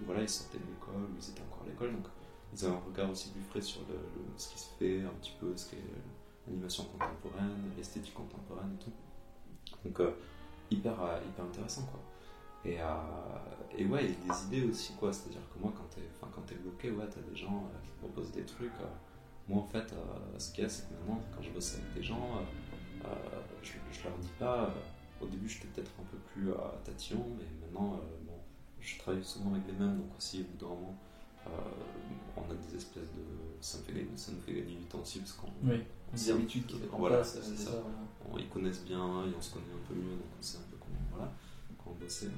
voilà, 0.05 0.23
ils 0.23 0.29
sortaient 0.29 0.59
de 0.59 0.65
l'école, 0.65 1.09
ils 1.17 1.31
étaient 1.31 1.43
encore 1.43 1.63
à 1.65 1.69
l'école, 1.69 1.93
donc 1.93 2.07
ils 2.53 2.65
avaient 2.65 2.75
un 2.75 2.81
regard 2.81 3.11
aussi 3.11 3.31
plus 3.31 3.43
frais 3.43 3.61
sur 3.61 3.83
ce 4.37 4.49
qui 4.49 4.59
se 4.59 4.71
fait, 4.79 5.03
un 5.03 5.15
petit 5.21 5.35
peu 5.41 5.57
ce 5.57 5.71
qu'est 5.71 5.83
l'animation 6.47 6.85
contemporaine, 6.85 7.73
l'esthétique 7.77 8.15
contemporaine 8.15 8.77
et 8.81 8.85
tout. 8.85 8.93
Donc, 9.85 10.09
hyper, 10.71 10.95
hyper 10.95 11.45
intéressant 11.45 11.83
quoi. 11.83 12.01
Et, 12.65 12.81
euh, 12.81 12.85
et 13.77 13.87
ouais, 13.87 14.05
et 14.07 14.09
des 14.17 14.45
idées 14.59 14.69
aussi, 14.69 14.93
quoi. 14.95 15.13
C'est-à-dire 15.13 15.41
que 15.55 15.59
moi, 15.61 15.73
quand 15.77 15.85
t'es 15.95 16.55
es 16.55 16.59
bloqué, 16.59 16.91
ouais, 16.91 17.07
t'as 17.13 17.21
des 17.21 17.37
gens 17.37 17.65
euh, 17.73 17.79
qui 17.85 17.91
te 17.91 17.99
proposent 17.99 18.33
des 18.33 18.45
trucs. 18.45 18.73
euh. 18.81 18.87
moi, 19.49 19.63
en 19.63 19.67
fait, 19.67 19.93
euh, 19.93 20.39
ce 20.39 20.53
qu'il 20.53 20.65
y 20.65 20.67
a, 20.67 20.71
c'est 20.71 20.89
que 20.89 20.95
maintenant, 20.95 21.21
quand 21.35 21.43
je 21.43 21.51
bosse 21.51 21.75
avec 21.75 21.95
des 21.95 22.03
gens, 22.03 22.39
euh, 23.05 23.09
je, 23.63 23.73
je 23.93 24.05
leur 24.05 24.17
dis 24.19 24.29
pas. 24.39 24.75
au 25.21 25.27
début, 25.27 25.49
j'étais 25.49 25.69
peut-être 25.69 25.93
un 26.01 26.05
peu 26.11 26.17
plus 26.33 26.53
à 26.53 26.75
tatillon, 26.85 27.25
mais 27.39 27.45
maintenant, 27.61 28.01
bon, 28.27 28.35
je 28.81 28.99
travaille 28.99 29.25
souvent 29.25 29.53
avec 29.53 29.67
les 29.67 29.73
mêmes, 29.75 29.97
donc 29.99 30.17
aussi, 30.17 30.41
au 30.43 30.45
bout 30.45 30.59
d'un 30.67 30.75
moment, 30.75 30.95
on 32.37 32.43
a 32.51 32.55
des 32.55 32.77
espèces 32.77 33.11
de. 33.13 33.23
Ça, 33.61 33.79
me 33.79 33.83
fait 33.85 33.93
gagner, 33.93 34.17
ça 34.17 34.31
nous 34.33 34.41
fait 34.43 34.53
gagner 34.53 34.77
du 34.77 34.85
temps 34.85 35.01
aussi, 35.01 35.19
parce 35.19 35.33
qu'on 35.33 35.49
Oui. 35.65 35.83
Des 36.13 36.31
habitudes 36.31 36.67
qui 36.67 36.77
Voilà, 36.93 37.23
c'est 37.25 37.43
ça. 37.43 37.71
voilà. 37.71 37.85
on- 38.33 38.39
ils 38.39 38.49
connaissent 38.49 38.85
bien, 38.85 38.99
et 39.27 39.33
on 39.37 39.41
se 39.41 39.53
connaît 39.55 39.67
un 39.75 39.89
peu 39.89 39.95
mieux, 39.95 40.13
donc 40.15 40.27
on 40.39 40.43
sait 40.43 40.59
un 40.59 40.71
peu 40.71 40.77
comment, 40.79 40.97
voilà, 41.13 41.33
bosser. 41.95 42.29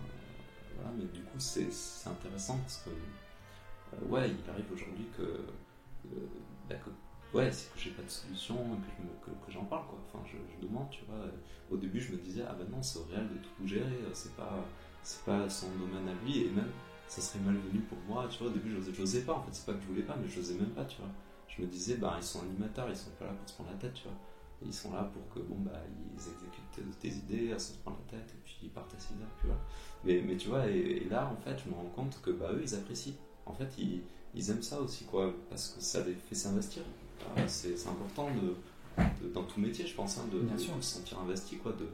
voilà, 0.76 0.90
mais 0.96 1.04
du 1.04 1.22
coup, 1.22 1.38
c'est 1.38 1.68
intéressant 2.06 2.58
parce 2.58 2.78
que, 2.84 2.90
euh, 2.90 4.08
ouais, 4.08 4.30
il 4.30 4.50
arrive 4.50 4.66
aujourd'hui 4.72 5.06
que, 5.16 5.22
euh, 5.22 6.26
bah, 6.68 6.76
que- 6.76 7.36
ouais, 7.36 7.50
c'est 7.52 7.72
que 7.72 7.78
j'ai 7.78 7.90
pas 7.90 8.02
de 8.02 8.08
solution, 8.10 8.54
et 8.56 9.24
que 9.24 9.30
je 9.48 9.52
j'en 9.54 9.64
parle, 9.64 9.86
quoi. 9.86 9.98
Enfin, 10.06 10.24
je, 10.26 10.36
je 10.54 10.66
demande, 10.66 10.88
tu 10.90 11.04
vois. 11.06 11.24
Au 11.70 11.76
début, 11.76 12.00
je 12.00 12.12
me 12.12 12.18
disais, 12.18 12.42
ah 12.48 12.54
ben 12.54 12.66
non, 12.70 12.82
c'est 12.82 12.98
au 12.98 13.04
réel 13.04 13.28
de 13.28 13.34
tout 13.38 13.66
gérer, 13.66 13.84
euh, 13.84 14.10
c'est 14.12 14.34
pas, 14.36 14.64
pas 15.26 15.48
son 15.48 15.68
domaine 15.76 16.08
à 16.08 16.14
lui, 16.24 16.46
et 16.46 16.50
même, 16.50 16.70
ça 17.08 17.20
serait 17.20 17.40
malvenu 17.40 17.80
pour 17.80 17.98
moi, 18.08 18.26
tu 18.30 18.38
vois. 18.38 18.48
Au 18.48 18.54
début, 18.54 18.70
j'osais- 18.70 18.94
j'osais 18.94 19.22
pas, 19.22 19.34
en 19.34 19.42
fait, 19.42 19.50
c'est 19.52 19.66
pas 19.66 19.74
que 19.74 19.82
je 19.82 19.86
voulais 19.88 20.02
pas, 20.02 20.16
mais 20.16 20.28
je 20.28 20.38
n'osais 20.38 20.54
même 20.54 20.70
pas, 20.70 20.84
tu 20.84 20.98
vois. 20.98 21.10
Je 21.48 21.62
me 21.62 21.66
disais, 21.66 21.96
bah, 21.96 22.14
ils 22.18 22.22
sont 22.24 22.40
animateurs, 22.42 22.88
ils 22.88 22.96
sont 22.96 23.10
pas 23.18 23.26
là 23.26 23.32
pour 23.32 23.48
se 23.48 23.54
prendre 23.54 23.70
la 23.70 23.76
tête, 23.76 23.94
tu 23.94 24.04
vois. 24.04 24.12
Ils 24.64 24.74
sont 24.74 24.92
là 24.92 25.04
pour 25.12 25.26
que 25.34 25.40
bon 25.48 25.56
bah 25.60 25.80
ils 25.88 26.20
exécutent 26.20 26.70
tes, 27.00 27.08
tes 27.08 27.16
idées 27.16 27.58
sans 27.58 27.72
se 27.74 27.78
prendre 27.78 27.96
la 28.12 28.18
tête 28.18 28.28
et 28.30 28.38
puis 28.44 28.56
ils 28.64 28.68
partent 28.70 28.94
à 28.94 28.98
6 28.98 29.14
heures, 29.14 29.34
tu 29.40 29.46
vois. 29.46 29.56
Mais, 30.04 30.22
mais 30.26 30.36
tu 30.36 30.48
vois, 30.48 30.66
et, 30.68 30.78
et 30.78 31.08
là 31.08 31.30
en 31.32 31.36
fait 31.42 31.56
je 31.64 31.70
me 31.70 31.74
rends 31.74 31.90
compte 31.96 32.20
que 32.22 32.30
bah 32.30 32.50
eux 32.52 32.60
ils 32.62 32.74
apprécient. 32.74 33.14
En 33.46 33.54
fait 33.54 33.68
ils, 33.78 34.02
ils 34.34 34.50
aiment 34.50 34.62
ça 34.62 34.80
aussi 34.80 35.04
quoi, 35.04 35.32
parce 35.48 35.68
que 35.70 35.80
ça 35.82 36.04
les 36.04 36.12
fait 36.14 36.34
s'investir. 36.34 36.82
Euh, 37.38 37.44
C'est 37.46 37.74
important 37.88 38.28
de, 38.34 39.02
de- 39.26 39.32
dans 39.32 39.44
tout 39.44 39.60
métier 39.60 39.86
je 39.86 39.94
pense, 39.94 40.18
hein, 40.18 40.24
de, 40.32 40.40
Bien 40.40 40.58
sûr. 40.58 40.76
de 40.76 40.80
se 40.82 40.96
sentir 40.98 41.18
investi 41.20 41.56
quoi, 41.56 41.72
de 41.72 41.86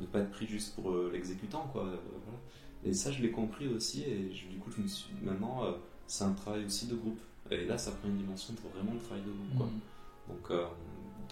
ne 0.00 0.06
pas 0.06 0.20
être 0.20 0.30
pris 0.30 0.46
juste 0.46 0.74
pour 0.74 0.90
euh, 0.90 1.10
l'exécutant 1.12 1.68
quoi. 1.72 1.82
euh, 1.84 1.96
voilà. 2.24 2.38
Et 2.84 2.92
ça 2.92 3.10
je 3.12 3.22
l'ai 3.22 3.30
compris 3.30 3.68
aussi 3.68 4.02
et 4.02 4.32
je- 4.34 4.48
du 4.48 4.58
coup 4.58 4.70
je 4.76 4.82
me 4.82 4.88
suis 4.88 5.12
maintenant 5.22 5.64
euh, 5.64 5.72
c'est 6.08 6.24
un 6.24 6.32
travail 6.32 6.64
aussi 6.64 6.86
de 6.88 6.96
groupe. 6.96 7.20
Et 7.50 7.64
là 7.66 7.78
ça 7.78 7.92
prend 7.92 8.08
une 8.08 8.16
dimension 8.18 8.52
de 8.54 8.58
vraiment 8.76 8.94
de 8.94 9.00
travail 9.00 9.22
de 9.22 9.30
groupe 9.30 9.56
quoi. 9.56 9.66
Mm. 9.66 9.80
Donc, 10.26 10.50
euh, 10.52 10.64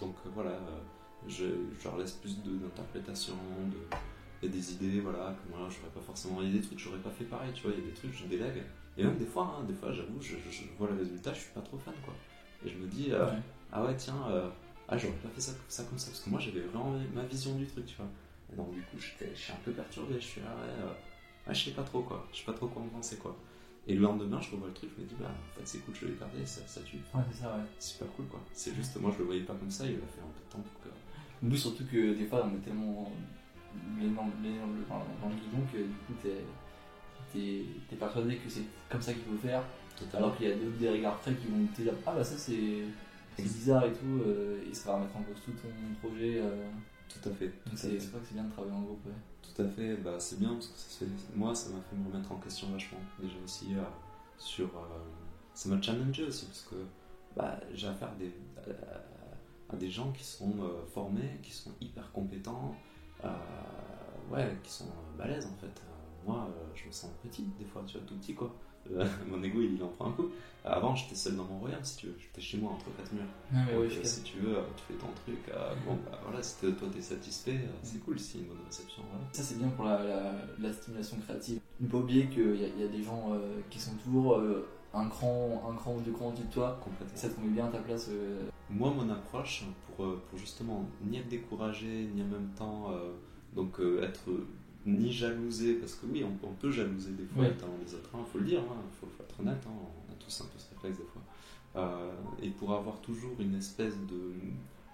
donc 0.05 0.15
euh, 0.25 0.29
voilà, 0.33 0.51
euh, 0.51 0.79
je, 1.27 1.45
je 1.79 1.83
leur 1.85 1.97
laisse 1.97 2.11
plus 2.13 2.37
d'interprétation, 2.43 3.33
de, 4.41 4.47
des 4.47 4.73
idées, 4.73 4.99
voilà, 4.99 5.33
que 5.39 5.49
moi 5.55 5.67
j'aurais 5.69 5.91
pas 5.93 6.01
forcément, 6.01 6.41
il 6.41 6.47
y 6.49 6.51
a 6.51 6.53
des 6.59 6.61
trucs 6.61 6.77
que 6.77 6.83
j'aurais 6.83 6.99
pas 6.99 7.09
fait 7.11 7.23
pareil, 7.25 7.51
tu 7.53 7.63
vois, 7.63 7.71
il 7.71 7.79
y 7.79 7.87
a 7.87 7.89
des 7.89 7.93
trucs 7.93 8.13
je 8.13 8.25
délègue. 8.25 8.63
Et 8.97 9.03
même 9.03 9.17
des 9.17 9.25
fois, 9.25 9.57
hein, 9.59 9.63
des 9.63 9.73
fois 9.73 9.91
j'avoue, 9.91 10.21
je, 10.21 10.35
je- 10.45 10.51
je 10.51 10.63
vois 10.77 10.87
le 10.89 10.97
résultat, 10.97 11.33
je 11.33 11.39
suis 11.39 11.51
pas 11.53 11.61
trop 11.61 11.77
fan 11.77 11.93
quoi. 12.05 12.13
Et 12.65 12.69
je 12.69 12.75
me 12.77 12.87
dis, 12.87 13.11
euh, 13.11 13.25
Ouais. 13.25 13.37
ah 13.71 13.83
ouais, 13.85 13.95
tiens, 13.95 14.21
euh, 14.29 14.49
ah 14.89 14.97
j'aurais 14.97 15.13
pas 15.15 15.29
fait 15.29 15.41
ça, 15.41 15.53
ça 15.69 15.83
comme 15.85 15.97
ça, 15.97 16.07
parce 16.11 16.19
que 16.21 16.29
moi 16.29 16.39
j'avais 16.39 16.59
vraiment 16.61 16.93
ma 17.13 17.23
vision 17.23 17.55
du 17.55 17.65
truc, 17.65 17.85
tu 17.85 17.95
vois. 17.95 18.07
Et 18.51 18.55
donc 18.55 18.71
du 18.73 18.81
coup, 18.81 18.97
je 18.99 19.07
suis 19.35 19.51
un 19.53 19.55
peu 19.65 19.71
perturbé, 19.71 20.15
je 20.15 20.25
suis 20.25 20.41
là, 20.41 20.47
ouais, 20.47 20.83
euh, 20.83 20.93
ouais, 21.47 21.53
je 21.55 21.65
sais 21.65 21.71
pas 21.71 21.83
trop 21.83 22.01
quoi, 22.01 22.27
je 22.33 22.37
sais 22.39 22.45
pas 22.45 22.53
trop 22.53 22.67
quoi 22.67 22.81
en 22.83 22.87
penser 22.87 23.15
quoi. 23.17 23.35
Et 23.87 23.95
le 23.95 24.01
lendemain, 24.01 24.39
je 24.39 24.51
revois 24.51 24.67
le 24.69 24.73
truc, 24.73 24.89
je 24.95 25.01
me 25.03 25.07
dis, 25.07 25.15
bah 25.19 25.27
en 25.29 25.55
fait 25.59 25.65
c'est 25.65 25.79
cool, 25.79 25.93
je 25.95 26.05
l'ai 26.05 26.15
gardé, 26.17 26.45
ça, 26.45 26.61
ça 26.65 26.81
tue. 26.81 26.97
Ouais, 27.13 27.21
c'est 27.31 27.41
ça, 27.41 27.47
ouais. 27.57 27.63
Super 27.79 28.07
cool 28.15 28.25
quoi. 28.27 28.39
C'est 28.53 28.73
juste, 28.73 28.95
moi 29.01 29.11
je 29.13 29.19
le 29.19 29.25
voyais 29.25 29.41
pas 29.43 29.53
comme 29.55 29.69
ça, 29.71 29.85
il 29.85 29.95
a 29.95 30.07
fait 30.07 30.21
un 30.21 30.31
peu 30.31 30.39
de 30.45 30.51
temps 30.51 30.59
pour 30.71 30.81
que. 30.83 31.45
En 31.45 31.49
plus, 31.49 31.57
surtout 31.57 31.83
que 31.85 32.13
des 32.13 32.25
fois, 32.25 32.45
on 32.49 32.55
est 32.55 32.61
tellement 32.63 33.11
les 33.99 34.07
dans, 34.09 34.23
le, 34.25 34.85
dans- 34.87 35.05
dans 35.21 35.29
le 35.29 35.35
guidon 35.35 35.59
que 35.71 35.77
du 35.79 35.83
coup, 36.07 36.13
t'es 36.21 36.43
t'es- 37.33 37.65
t'es 37.89 37.95
persuadé 37.95 38.37
que 38.37 38.49
c'est 38.49 38.63
comme 38.89 39.01
ça 39.01 39.13
qu'il 39.13 39.23
faut 39.23 39.37
faire. 39.37 39.63
Alors 40.13 40.35
qu'il 40.37 40.47
y 40.47 40.51
a 40.51 40.55
des 40.55 40.89
regards 40.89 41.19
frais 41.21 41.33
qui 41.35 41.47
vont 41.47 41.65
te 41.75 41.81
dire 41.81 41.93
Ah 42.05 42.13
bah 42.15 42.23
ça 42.23 42.37
c'est 42.37 42.83
c'est 43.35 43.43
bizarre 43.43 43.85
et 43.85 43.91
tout, 43.93 44.21
euh, 44.25 44.61
et 44.69 44.73
ça 44.73 44.91
va 44.91 44.97
remettre 44.99 45.17
en 45.17 45.23
cause 45.23 45.41
tout 45.43 45.51
ton 45.51 46.07
projet. 46.07 46.39
euh. 46.39 46.69
Tout 47.21 47.29
à 47.29 47.31
fait. 47.33 47.51
c'est 47.75 47.87
vrai 47.97 48.19
que 48.19 48.25
c'est 48.27 48.33
bien 48.33 48.43
de 48.43 48.51
travailler 48.51 48.73
en 48.75 48.81
groupe. 48.81 49.05
Ouais. 49.05 49.11
Tout 49.41 49.61
à 49.61 49.67
fait, 49.67 49.95
bah, 49.97 50.19
c'est 50.19 50.39
bien 50.39 50.53
parce 50.53 50.67
que 50.67 50.77
ça 50.77 51.05
fait- 51.05 51.35
moi 51.35 51.53
ça 51.53 51.69
m'a 51.69 51.81
fait 51.81 51.95
me 51.95 52.11
remettre 52.11 52.31
en 52.31 52.37
question 52.37 52.69
vachement. 52.71 52.99
Déjà 53.19 53.35
aussi 53.43 53.75
euh, 53.75 53.81
sur. 54.37 54.65
euh, 54.77 54.99
ça 55.53 55.69
m'a 55.69 55.81
challengé 55.81 56.23
aussi 56.25 56.45
parce 56.47 56.61
que 56.63 56.75
bah, 57.35 57.59
j'ai 57.73 57.87
affaire 57.87 58.09
à 58.09 58.15
des, 58.15 58.33
à, 59.69 59.73
à 59.73 59.77
des 59.77 59.89
gens 59.91 60.11
qui 60.11 60.23
sont 60.23 60.53
euh, 60.61 60.83
formés, 60.93 61.39
qui 61.43 61.51
sont 61.51 61.71
hyper 61.81 62.11
compétents, 62.11 62.75
ouais, 64.31 64.57
qui 64.63 64.71
sont 64.71 64.87
balèzes 65.17 65.45
en 65.45 65.55
fait. 65.57 65.81
Moi 66.25 66.47
je 66.73 66.87
me 66.87 66.91
sens 66.91 67.11
petit 67.21 67.43
des 67.59 67.65
fois, 67.65 67.83
tu 67.85 67.97
vois, 67.97 68.07
tout 68.07 68.15
petit 68.15 68.33
quoi. 68.33 68.53
Euh, 68.91 69.05
mon 69.29 69.41
ego 69.43 69.61
il 69.61 69.81
en 69.83 69.87
prend 69.87 70.07
un 70.09 70.11
coup. 70.11 70.29
Avant 70.65 70.95
j'étais 70.95 71.15
seul 71.15 71.35
dans 71.35 71.43
mon 71.43 71.59
royaume 71.59 71.83
si 71.83 71.97
tu 71.97 72.07
veux, 72.07 72.15
j'étais 72.17 72.39
chez 72.41 72.57
moi 72.57 72.71
entre 72.71 72.85
quatre 72.95 73.11
murs. 73.11 73.23
Ouais, 73.51 73.59
mais 73.67 73.73
Donc, 73.73 73.81
ouais, 73.81 73.97
euh, 73.97 74.03
si 74.03 74.21
tu 74.23 74.37
veux, 74.37 74.57
euh, 74.57 74.61
tu 74.77 74.83
fais 74.93 74.99
ton 74.99 75.07
truc. 75.25 75.39
euh, 75.49 75.73
bon, 75.85 75.97
bah 76.05 76.19
voilà, 76.23 76.41
si 76.41 76.55
toi 76.61 76.87
t'es 76.93 77.01
satisfait, 77.01 77.59
c'est 77.83 77.99
cool, 78.03 78.17
c'est 78.17 78.37
une 78.39 78.45
bonne 78.45 78.63
réception. 78.65 79.03
Voilà. 79.11 79.25
Ça, 79.33 79.43
c'est 79.43 79.57
bien 79.57 79.67
pour 79.69 79.83
la, 79.85 80.01
la, 80.03 80.31
la 80.59 80.71
stimulation 80.73 81.17
créative. 81.25 81.59
Ne 81.81 81.87
pas 81.87 81.97
oublier 81.97 82.27
qu'il 82.27 82.55
y, 82.61 82.63
a- 82.63 82.69
il 82.69 82.81
y 82.81 82.85
a 82.85 82.87
des 82.87 83.03
gens 83.03 83.31
qui 83.69 83.77
sont 83.79 83.95
toujours 84.05 84.41
un 84.93 85.09
cran, 85.09 85.63
un 85.69 85.75
cran 85.75 85.95
ou 85.95 86.01
deux 86.01 86.11
crans 86.13 86.29
au-dessus 86.29 86.47
de 86.47 86.53
toi. 86.53 86.79
Complètement. 86.81 87.17
Ça 87.17 87.27
te 87.29 87.39
met 87.41 87.47
bien 87.49 87.65
à 87.65 87.69
ta 87.69 87.79
place. 87.79 88.09
Moi, 88.69 88.93
mon 88.95 89.09
approche, 89.09 89.65
pour, 89.97 90.15
pour 90.21 90.37
justement 90.39 90.85
ni 91.03 91.17
être 91.17 91.27
découragé, 91.27 92.07
ni 92.15 92.21
en 92.21 92.27
même 92.27 92.49
temps 92.57 92.91
donc 93.53 93.79
être 94.01 94.21
ni 94.85 95.11
jalousé, 95.11 95.75
parce 95.75 95.95
que 95.95 96.05
oui, 96.07 96.23
on, 96.23 96.47
on 96.47 96.53
peut 96.53 96.71
jalouser 96.71 97.11
des 97.11 97.25
fois 97.25 97.43
Ouais. 97.43 97.49
les 97.49 97.55
talents 97.55 97.77
des 97.85 97.93
autres, 97.95 98.09
il 98.13 98.25
faut 98.31 98.39
le 98.39 98.45
dire, 98.45 98.61
il 98.61 98.95
faut, 98.99 99.07
faut 99.07 99.23
être 99.23 99.39
honnête, 99.39 99.63
hein, 99.65 99.71
on 100.09 100.11
a 100.11 100.15
tous 100.15 100.41
un 100.41 100.45
peu 100.45 100.59
ce 100.59 100.69
réflexe 100.75 100.97
des 100.97 101.05
fois. 101.05 101.21
Euh, 101.75 102.11
et 102.41 102.49
pour 102.49 102.73
avoir 102.73 102.99
toujours 103.01 103.31
une 103.39 103.55
espèce 103.55 103.95
de, 104.09 104.33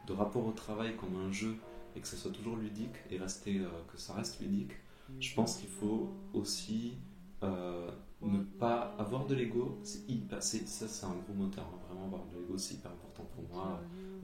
de 0.07 0.13
rapport 0.13 0.45
au 0.45 0.51
travail 0.51 0.95
comme 0.95 1.15
un 1.27 1.31
jeu, 1.31 1.55
et 1.95 1.99
que 2.01 2.07
ça 2.07 2.15
soit 2.17 2.31
toujours 2.31 2.55
ludique, 2.57 2.95
et 3.09 3.17
rester, 3.17 3.59
euh, 3.59 3.67
que 3.91 3.99
ça 3.99 4.13
reste 4.13 4.39
ludique, 4.41 4.73
je 5.19 5.33
pense 5.33 5.57
qu'il 5.57 5.69
faut 5.69 6.09
aussi 6.33 6.93
euh, 7.41 7.89
ne 8.21 8.39
pas 8.43 8.93
avoir 8.99 9.25
de 9.25 9.33
l'ego. 9.33 9.79
C'est 9.81 10.07
hyper- 10.09 10.43
c'est- 10.43 10.67
Ça, 10.67 10.87
c'est 10.87 11.05
un 11.05 11.15
gros 11.15 11.33
moteur. 11.33 11.63
hein. 11.65 11.79
Vraiment, 11.87 12.05
avoir 12.05 12.25
de 12.27 12.37
l'ego, 12.39 12.57
c'est 12.57 12.75
hyper 12.75 12.91
important 12.91 13.23
pour 13.33 13.43
moi. 13.55 13.79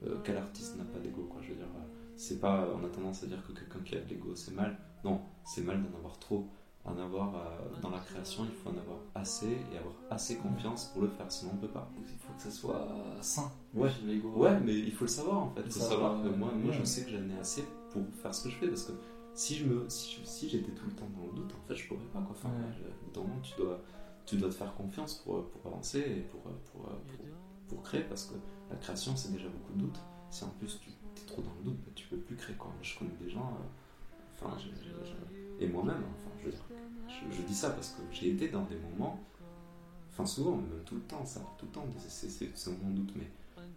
Euh, 0.06 0.16
quel 0.22 0.36
artiste 0.36 0.76
n'a 0.76 0.84
pas 0.84 0.98
d'ego 0.98 1.22
quoi 1.30 1.40
Je 1.42 1.48
veux 1.48 1.54
dire, 1.56 1.64
euh, 1.64 1.85
c'est 2.16 2.40
pas. 2.40 2.68
On 2.74 2.84
a 2.84 2.88
tendance 2.88 3.22
à 3.22 3.26
dire 3.26 3.42
que 3.46 3.52
quelqu'un 3.52 3.80
qui 3.84 3.96
a 3.96 4.00
de 4.00 4.08
l'ego, 4.08 4.34
c'est 4.34 4.54
mal. 4.54 4.76
Non, 5.04 5.20
c'est 5.44 5.62
mal 5.62 5.82
d'en 5.82 5.96
avoir 5.98 6.18
trop. 6.18 6.46
En 6.84 6.96
avoir 6.98 7.34
euh, 7.34 7.80
dans 7.82 7.90
la 7.90 7.98
création, 7.98 8.44
il 8.44 8.52
faut 8.52 8.68
en 8.70 8.78
avoir 8.78 8.98
assez 9.16 9.58
et 9.72 9.76
avoir 9.78 9.94
assez 10.08 10.36
confiance 10.36 10.84
pour 10.92 11.02
le 11.02 11.08
faire. 11.08 11.30
Sinon, 11.32 11.52
on 11.54 11.56
peut 11.56 11.66
pas. 11.68 11.90
Il 11.98 12.04
faut 12.06 12.32
que 12.34 12.42
ça 12.42 12.50
soit 12.50 12.86
sain. 13.20 13.50
Ouais. 13.74 13.90
l'ego. 14.06 14.28
Ouais, 14.36 14.60
mais 14.60 14.72
il 14.78 14.92
faut 14.92 15.04
le 15.04 15.08
savoir 15.10 15.38
en 15.42 15.50
fait. 15.50 15.62
Il 15.66 15.72
faut 15.72 15.80
Ça 15.80 15.88
savoir 15.90 16.18
va, 16.18 16.22
que 16.22 16.34
moi, 16.34 16.52
moi 16.54 16.72
je 16.72 16.84
sais 16.84 17.04
que 17.04 17.10
j'en 17.10 17.28
ai 17.28 17.38
assez 17.40 17.64
pour 17.90 18.02
faire 18.22 18.32
ce 18.32 18.44
que 18.44 18.50
je 18.50 18.54
fais 18.56 18.68
parce 18.68 18.84
que 18.84 18.92
si 19.34 19.56
je 19.56 19.66
me, 19.66 19.88
si, 19.88 20.14
je- 20.20 20.24
si 20.24 20.48
j'étais 20.48 20.70
tout 20.72 20.86
le 20.86 20.92
temps 20.92 21.08
dans 21.18 21.26
le 21.26 21.32
doute, 21.32 21.52
en 21.60 21.66
fait, 21.68 21.74
je 21.74 21.88
pourrais 21.88 22.00
pas 22.12 22.20
quoi. 22.20 22.36
Au 22.50 23.04
bout 23.20 23.20
moment, 23.20 23.40
tu 23.42 23.54
dois, 23.56 23.80
tu 24.24 24.36
dois 24.36 24.48
te 24.48 24.54
faire 24.54 24.72
confiance 24.76 25.16
pour, 25.24 25.44
pour 25.50 25.66
avancer 25.66 25.98
et 25.98 26.20
pour, 26.30 26.40
pour, 26.40 26.82
pour, 26.82 26.90
pour 27.68 27.82
créer 27.82 28.02
parce 28.04 28.26
que 28.26 28.34
la 28.70 28.76
création 28.76 29.16
c'est 29.16 29.32
déjà 29.32 29.48
beaucoup 29.48 29.72
de 29.72 29.80
doutes. 29.80 29.98
Si 30.30 30.44
en 30.44 30.48
plus 30.50 30.78
tu 30.80 30.90
es 31.22 31.26
trop 31.26 31.42
dans 31.42 31.52
le 31.58 31.64
doute, 31.70 31.78
bah, 31.84 31.92
tu 31.94 32.06
peux 32.08 32.16
plus 32.16 32.36
créer 32.36 32.56
quoi. 32.56 32.72
Je 32.82 32.98
connais 32.98 33.10
des 33.20 33.30
gens, 33.30 33.56
euh, 33.60 34.24
enfin, 34.34 34.56
je- 34.58 34.68
je- 34.84 35.10
je- 35.10 35.64
et 35.64 35.68
moi-même, 35.68 36.02
enfin, 36.18 36.30
je 36.40 36.46
veux 36.46 36.50
dire, 36.52 36.64
je, 37.08 37.36
je 37.36 37.42
dis 37.42 37.54
ça 37.54 37.70
parce 37.70 37.90
que 37.90 38.02
j'ai 38.12 38.30
été 38.30 38.48
dans 38.48 38.64
des 38.64 38.76
moments, 38.76 39.18
enfin 40.10 40.26
souvent, 40.26 40.56
même 40.56 40.82
tout 40.84 40.96
le 40.96 41.00
temps, 41.02 41.24
ça, 41.24 41.40
tout 41.58 41.66
le 41.66 41.72
temps, 41.72 41.86
c'est- 41.98 42.70
un 42.70 42.72
moment 42.72 42.90
de 42.90 42.96
doute, 43.00 43.12
mais 43.16 43.26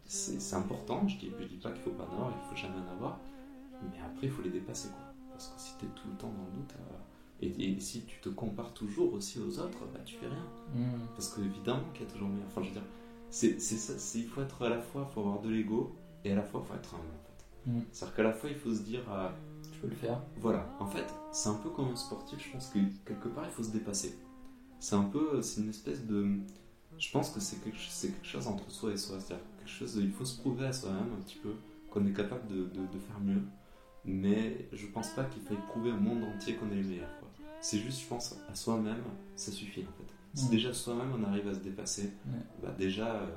c'est 0.06 0.56
important. 0.56 1.08
Je 1.08 1.18
dis, 1.18 1.32
je 1.40 1.46
dis 1.46 1.58
pas 1.58 1.72
qu'il 1.72 1.82
faut 1.84 1.92
pas 1.92 2.04
en 2.10 2.14
avoir, 2.14 2.32
il 2.32 2.50
faut 2.50 2.56
jamais 2.56 2.80
en 2.80 2.92
avoir, 2.94 3.20
mais 3.84 4.00
après 4.06 4.28
il 4.28 4.32
faut 4.32 4.42
les 4.42 4.50
dépasser 4.50 4.90
quoi. 4.90 5.14
Parce 5.32 5.48
que 5.50 5.60
si 5.62 5.74
tu 5.80 5.86
es 5.86 5.90
tout 5.90 6.08
le 6.10 6.16
temps 6.18 6.30
dans 6.30 6.44
le 6.46 6.52
doute, 6.62 6.74
euh, 6.80 7.42
et, 7.42 7.72
et 7.76 7.80
si 7.80 8.02
tu 8.02 8.20
te 8.20 8.28
compares 8.30 8.74
toujours 8.74 9.14
aussi 9.14 9.40
aux 9.40 9.60
autres, 9.60 9.86
bah 9.94 10.00
tu 10.06 10.16
fais 10.18 10.28
rien. 10.28 10.46
Mmh. 10.76 11.00
Parce 11.16 11.30
que 11.30 11.42
évidemment 11.42 11.84
qu'il 11.94 12.06
y 12.06 12.10
a 12.10 12.12
toujours 12.12 12.28
mieux. 12.28 12.42
Enfin, 12.48 12.62
je 12.64 12.68
veux 12.70 12.74
dire, 12.74 12.84
c'est 13.30 13.60
ça, 13.60 13.94
il 14.18 14.28
faut 14.28 14.42
être 14.42 14.62
à 14.66 14.70
la 14.70 14.82
fois, 14.82 15.06
il 15.08 15.14
faut 15.14 15.22
avoir 15.22 15.40
de 15.42 15.50
l'ego, 15.50 15.96
et 16.26 16.32
à 16.32 16.36
la 16.36 16.44
fois 16.44 16.62
il 16.66 16.68
faut 16.68 16.74
être 16.76 16.96
humble 16.96 17.04
Mm. 17.70 17.82
C'est-à-dire 17.92 18.16
qu'à 18.16 18.24
la 18.24 18.34
fois 18.34 18.50
il 18.50 18.56
faut 18.56 18.74
se 18.74 18.82
dire, 18.82 19.02
euh, 19.12 19.30
Tu 19.72 19.80
peux 19.80 19.88
le 19.88 19.96
faire. 19.96 20.22
voilà, 20.42 20.66
en 20.80 20.86
fait, 20.88 21.06
c'est 21.32 21.50
un 21.50 21.56
peu 21.56 21.70
comme 21.70 21.90
un 21.90 21.96
sportif, 21.96 22.40
je 22.46 22.52
pense 22.52 22.68
que 22.70 22.80
quelque 23.06 23.28
part 23.30 23.46
il 23.46 23.52
faut 23.52 23.64
se 23.64 23.72
dépasser. 23.72 24.18
C'est 24.80 24.96
un 24.96 25.04
peu, 25.04 25.42
c'est 25.42 25.62
une 25.62 25.70
espèce 25.70 26.06
de. 26.06 26.28
Je 26.98 27.12
pense 27.12 27.30
que 27.32 27.40
c'est 27.40 27.58
quelque, 27.64 27.78
quelque 28.02 28.26
chose 28.26 28.48
entre 28.48 28.70
soi 28.72 28.92
et 28.92 28.98
soi. 28.98 29.20
C'est-à-dire 29.20 29.46
quelque 29.58 29.70
chose, 29.70 29.96
il 30.02 30.12
faut 30.12 30.26
se 30.26 30.40
prouver 30.40 30.66
à 30.68 30.74
soi-même 30.74 31.12
un 31.18 31.22
petit 31.22 31.38
peu 31.38 31.54
qu'on 31.90 32.06
est 32.06 32.14
capable 32.14 32.48
de, 32.48 32.64
de- 32.66 32.88
de 32.94 33.00
faire 33.08 33.20
mieux. 33.22 33.42
Mais 34.06 34.68
je 34.74 34.88
pense 34.88 35.10
pas 35.10 35.26
qu'il 35.26 35.42
faille 35.44 35.58
prouver 35.70 35.92
au 35.92 35.98
monde 35.98 36.24
entier 36.24 36.56
qu'on 36.56 36.70
est 36.72 36.76
les 36.76 36.84
meilleurs. 36.84 37.10
C'est 37.62 37.78
juste, 37.80 38.02
je 38.02 38.08
pense, 38.08 38.38
à 38.50 38.56
soi-même, 38.56 39.04
ça 39.36 39.52
suffit 39.52 39.82
en 39.82 39.92
fait. 39.98 40.14
Si 40.34 40.46
Mm. 40.46 40.50
déjà 40.52 40.74
soi-même 40.74 41.12
on 41.20 41.24
arrive 41.26 41.48
à 41.50 41.54
se 41.54 41.60
dépasser, 41.60 42.04
Ouais. 42.28 42.40
bah 42.64 42.74
déjà, 42.78 43.16
euh, 43.16 43.28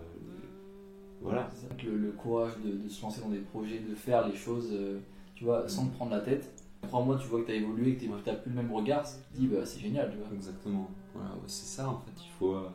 voilà. 1.22 1.50
Le, 1.84 1.96
le 1.96 2.10
courage 2.12 2.52
de, 2.64 2.72
de 2.84 2.88
se 2.88 3.02
lancer 3.02 3.20
dans 3.20 3.28
des 3.30 3.38
projets, 3.40 3.78
de 3.80 3.94
faire 3.94 4.26
les 4.28 4.34
choses, 4.36 4.68
euh, 4.72 4.98
tu 5.34 5.44
vois, 5.44 5.68
sans 5.68 5.86
te 5.86 5.94
prendre 5.94 6.12
la 6.12 6.20
tête. 6.20 6.52
trois 6.82 7.04
mois, 7.04 7.16
tu 7.18 7.26
vois 7.28 7.40
que 7.40 7.46
tu 7.46 7.52
as 7.52 7.56
évolué, 7.56 7.96
que 7.96 8.00
tu 8.00 8.08
n'as 8.08 8.34
plus 8.34 8.50
le 8.50 8.56
même 8.56 8.72
regard, 8.72 9.04
tu 9.04 9.16
te 9.34 9.40
dis, 9.40 9.46
bah, 9.48 9.64
c'est 9.64 9.80
génial, 9.80 10.10
tu 10.10 10.18
vois. 10.18 10.28
Exactement. 10.34 10.90
Voilà, 11.14 11.30
ouais, 11.30 11.40
c'est 11.46 11.66
ça 11.66 11.88
en 11.88 11.98
fait. 12.00 12.12
Il 12.24 12.30
faut. 12.38 12.54
euh, 12.54 12.68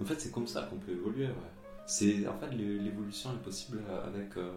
En 0.00 0.04
fait, 0.04 0.20
c'est 0.20 0.32
comme 0.32 0.46
ça 0.46 0.62
qu'on 0.62 0.76
peut 0.76 0.92
évoluer. 0.92 1.26
Ouais. 1.26 1.50
C'est 1.86 2.26
en 2.26 2.36
fait 2.38 2.50
l'é- 2.54 2.78
l'évolution 2.78 3.30
est 3.32 3.42
possible 3.44 3.80
avec 4.06 4.36
euh, 4.38 4.52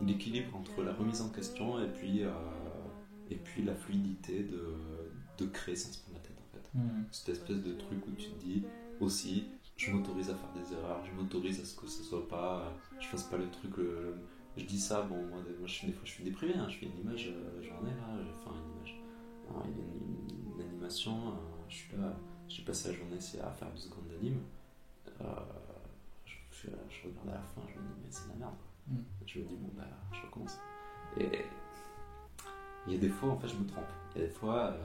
l'équilibre 0.00 0.56
entre 0.56 0.82
la 0.84 0.92
remise 0.92 1.20
en 1.22 1.28
question 1.28 1.80
et 1.82 1.88
puis 1.88 2.22
euh, 2.22 2.30
et 3.30 3.34
puis 3.34 3.62
la 3.64 3.74
fluidité 3.74 4.44
de, 4.44 4.62
de 5.38 5.46
créer 5.50 5.74
sans 5.76 5.92
se 5.92 5.98
prendre 6.02 6.18
la 6.18 6.22
tête 6.22 6.36
en 6.38 6.52
fait. 6.54 6.78
Mhm. 6.78 7.04
Cette 7.10 7.30
espèce 7.30 7.62
de 7.62 7.72
truc 7.72 7.98
où 8.06 8.12
tu 8.12 8.28
te 8.30 8.38
dis 8.44 8.62
aussi, 9.00 9.44
je 9.78 9.90
m'autorise 9.92 10.28
à 10.28 10.34
faire 10.34 10.52
des 10.52 10.72
erreurs, 10.74 11.02
je 11.06 11.12
m'autorise 11.12 11.60
à 11.60 11.64
ce 11.64 11.74
que 11.74 11.86
ce 11.86 12.02
soit 12.02 12.28
pas, 12.28 12.58
euh, 12.66 12.70
je 13.00 13.06
fasse 13.06 13.22
pas 13.24 13.38
le 13.38 13.48
truc. 13.50 13.76
le- 13.78 13.84
le- 14.02 14.14
je 14.56 14.64
dis 14.64 14.78
ça, 14.80 15.02
bon, 15.02 15.24
moi, 15.28 15.38
je 15.64 15.86
des 15.86 15.92
fois 15.92 16.04
je 16.04 16.10
suis 16.10 16.24
déprimé, 16.24 16.54
hein, 16.56 16.68
je 16.68 16.78
fais 16.78 16.86
une 16.86 16.98
image 17.00 17.28
euh, 17.28 17.62
journée 17.62 17.92
là, 17.92 18.18
j'ai 18.18 18.32
fait 18.32 18.50
une 18.50 18.76
image, 18.76 19.00
alors, 19.48 19.62
il 19.66 19.78
y 19.78 19.80
a 19.80 19.84
une, 19.86 20.54
une 20.56 20.60
animation, 20.68 21.28
euh, 21.28 21.32
je 21.68 21.74
suis 21.76 21.96
là, 21.96 22.12
j'ai 22.48 22.62
passé 22.64 22.88
la 22.88 22.94
journée 22.94 23.16
à 23.42 23.50
faire 23.52 23.70
deux 23.70 23.78
secondes 23.78 24.08
d'anime. 24.08 24.40
Euh, 25.20 25.24
je, 26.24 26.34
je, 26.50 26.66
je 26.90 27.08
regarde 27.08 27.28
à 27.28 27.32
la 27.34 27.42
fin, 27.42 27.60
je 27.68 27.78
me 27.78 27.86
dis, 27.86 28.00
mais 28.02 28.10
c'est 28.10 28.28
la 28.28 28.34
merde. 28.34 28.54
Mm. 28.88 28.96
Je 29.26 29.38
me 29.40 29.44
dis, 29.44 29.56
bon, 29.56 29.70
bah, 29.76 29.84
je 30.12 30.20
recommence. 30.26 30.58
Et 31.18 31.28
il 32.86 32.92
y 32.94 32.96
a 32.96 32.98
des 32.98 33.08
fois, 33.08 33.30
en 33.30 33.38
fait, 33.38 33.48
je 33.48 33.56
me 33.56 33.66
trompe. 33.66 33.84
Il 34.16 34.20
y 34.22 34.24
a 34.24 34.26
des 34.28 34.32
fois, 34.32 34.64
euh, 34.72 34.84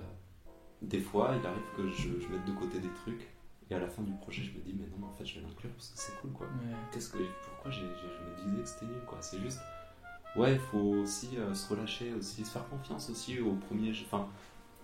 des 0.82 1.00
fois, 1.02 1.36
il 1.40 1.46
arrive 1.46 1.64
que 1.78 1.90
je, 1.90 2.20
je 2.20 2.28
mette 2.28 2.46
de 2.46 2.52
côté 2.54 2.80
des 2.80 2.90
trucs. 3.04 3.28
Et 3.74 3.76
à 3.76 3.80
la 3.80 3.88
fin 3.88 4.04
du 4.04 4.12
projet, 4.14 4.44
je 4.44 4.52
me 4.58 4.64
dis, 4.64 4.74
mais 4.74 4.86
non, 4.88 4.98
mais 5.00 5.06
en 5.08 5.14
fait, 5.14 5.26
je 5.26 5.36
vais 5.40 5.42
l'inclure 5.46 5.72
parce 5.72 5.90
que 5.90 5.98
c'est 6.00 6.16
cool, 6.22 6.32
quoi. 6.32 6.46
Ouais. 6.48 6.76
Qu'est-ce 6.92 7.10
que, 7.10 7.18
pourquoi 7.18 7.72
j'ai, 7.72 7.82
je 7.82 8.46
me 8.46 8.52
disais 8.52 8.62
que 8.64 8.70
c'était 8.70 8.86
nul, 8.86 9.02
quoi. 9.08 9.18
C'est 9.22 9.40
juste, 9.40 9.60
ouais, 10.36 10.54
il 10.54 10.60
faut 10.60 10.78
aussi 11.02 11.38
euh, 11.38 11.54
se 11.54 11.70
relâcher, 11.70 12.14
aussi 12.14 12.46
se 12.46 12.52
faire 12.52 12.68
confiance 12.70 13.10
aussi 13.10 13.40
au 13.40 13.54
premier. 13.56 13.94
jeu. 13.94 14.06
Enfin, 14.06 14.28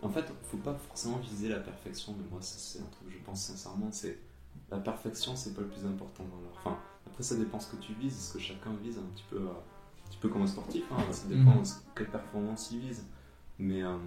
en 0.01 0.09
fait, 0.09 0.25
faut 0.43 0.57
pas 0.57 0.73
forcément 0.73 1.17
viser 1.17 1.49
la 1.49 1.59
perfection, 1.59 2.15
mais 2.17 2.23
moi, 2.31 2.39
c'est 2.41 2.79
un 2.79 2.85
truc 2.85 3.07
que 3.09 3.13
je 3.13 3.19
pense 3.19 3.41
sincèrement, 3.43 3.89
c'est 3.91 4.17
la 4.71 4.77
perfection, 4.79 5.35
c'est 5.35 5.53
pas 5.53 5.61
le 5.61 5.67
plus 5.67 5.85
important 5.85 6.23
dans 6.23 6.41
l'art. 6.41 6.57
Enfin, 6.63 6.77
après, 7.05 7.23
ça 7.23 7.35
dépend 7.35 7.59
ce 7.59 7.71
que 7.71 7.81
tu 7.81 7.93
vises, 7.93 8.17
ce 8.29 8.33
que 8.33 8.39
chacun 8.39 8.73
vise 8.81 8.97
un 8.97 9.07
petit 9.13 9.25
peu, 9.29 9.37
euh, 9.37 9.49
un 9.51 10.09
petit 10.09 10.17
peu 10.19 10.29
comme 10.29 10.41
un 10.43 10.47
sportif, 10.47 10.83
hein, 10.91 10.97
ça 11.11 11.27
dépend 11.27 11.51
Mhm. 11.55 11.59
de 11.61 11.63
ce- 11.67 11.75
quelle 11.95 12.09
performance 12.09 12.71
il 12.71 12.79
vise. 12.79 13.05
Mais 13.59 13.83
euh, 13.83 13.97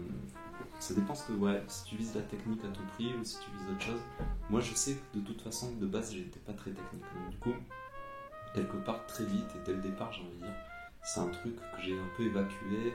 ça 0.82 0.94
dépend 0.94 1.14
ce 1.14 1.28
que, 1.28 1.32
ouais, 1.34 1.62
si 1.68 1.84
tu 1.84 1.96
vises 1.96 2.14
la 2.14 2.22
technique 2.22 2.64
à 2.64 2.68
tout 2.68 2.82
prix 2.94 3.14
ou 3.14 3.22
si 3.24 3.38
tu 3.38 3.50
vises 3.52 3.68
autre 3.70 3.80
chose. 3.80 4.00
Moi, 4.50 4.60
je 4.60 4.74
sais 4.74 4.96
que 4.96 5.18
de 5.18 5.24
toute 5.24 5.40
façon, 5.40 5.72
de 5.76 5.86
base, 5.86 6.12
j'étais 6.12 6.40
pas 6.40 6.52
très 6.52 6.72
technique. 6.72 7.04
Donc, 7.14 7.30
du 7.30 7.36
coup, 7.38 7.54
quelque 8.54 8.76
part, 8.78 9.06
très 9.06 9.24
vite 9.24 9.46
et 9.54 9.64
dès 9.64 9.74
le 9.74 9.80
départ, 9.80 10.12
j'ai 10.12 10.22
envie 10.22 10.32
de 10.32 10.38
dire, 10.38 10.54
c'est 11.04 11.20
un 11.20 11.28
truc 11.28 11.54
que 11.56 11.82
j'ai 11.82 11.96
un 11.98 12.08
peu 12.16 12.24
évacué. 12.24 12.94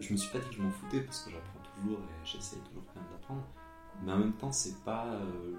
Je 0.00 0.12
me 0.12 0.18
suis 0.18 0.30
pas 0.30 0.38
dit 0.38 0.48
que 0.50 0.54
je 0.56 0.62
m'en 0.62 0.70
foutais 0.70 1.00
parce 1.00 1.22
que 1.22 1.30
j'apprends 1.30 1.60
toujours 1.76 1.98
et 1.98 2.26
j'essaye 2.26 2.60
toujours 2.60 2.84
quand 2.86 3.00
même 3.00 3.10
d'apprendre. 3.10 3.44
Mais 4.02 4.12
en 4.12 4.18
même 4.18 4.34
temps, 4.34 4.52
c'est 4.52 4.84
pas 4.84 5.06
euh, 5.06 5.54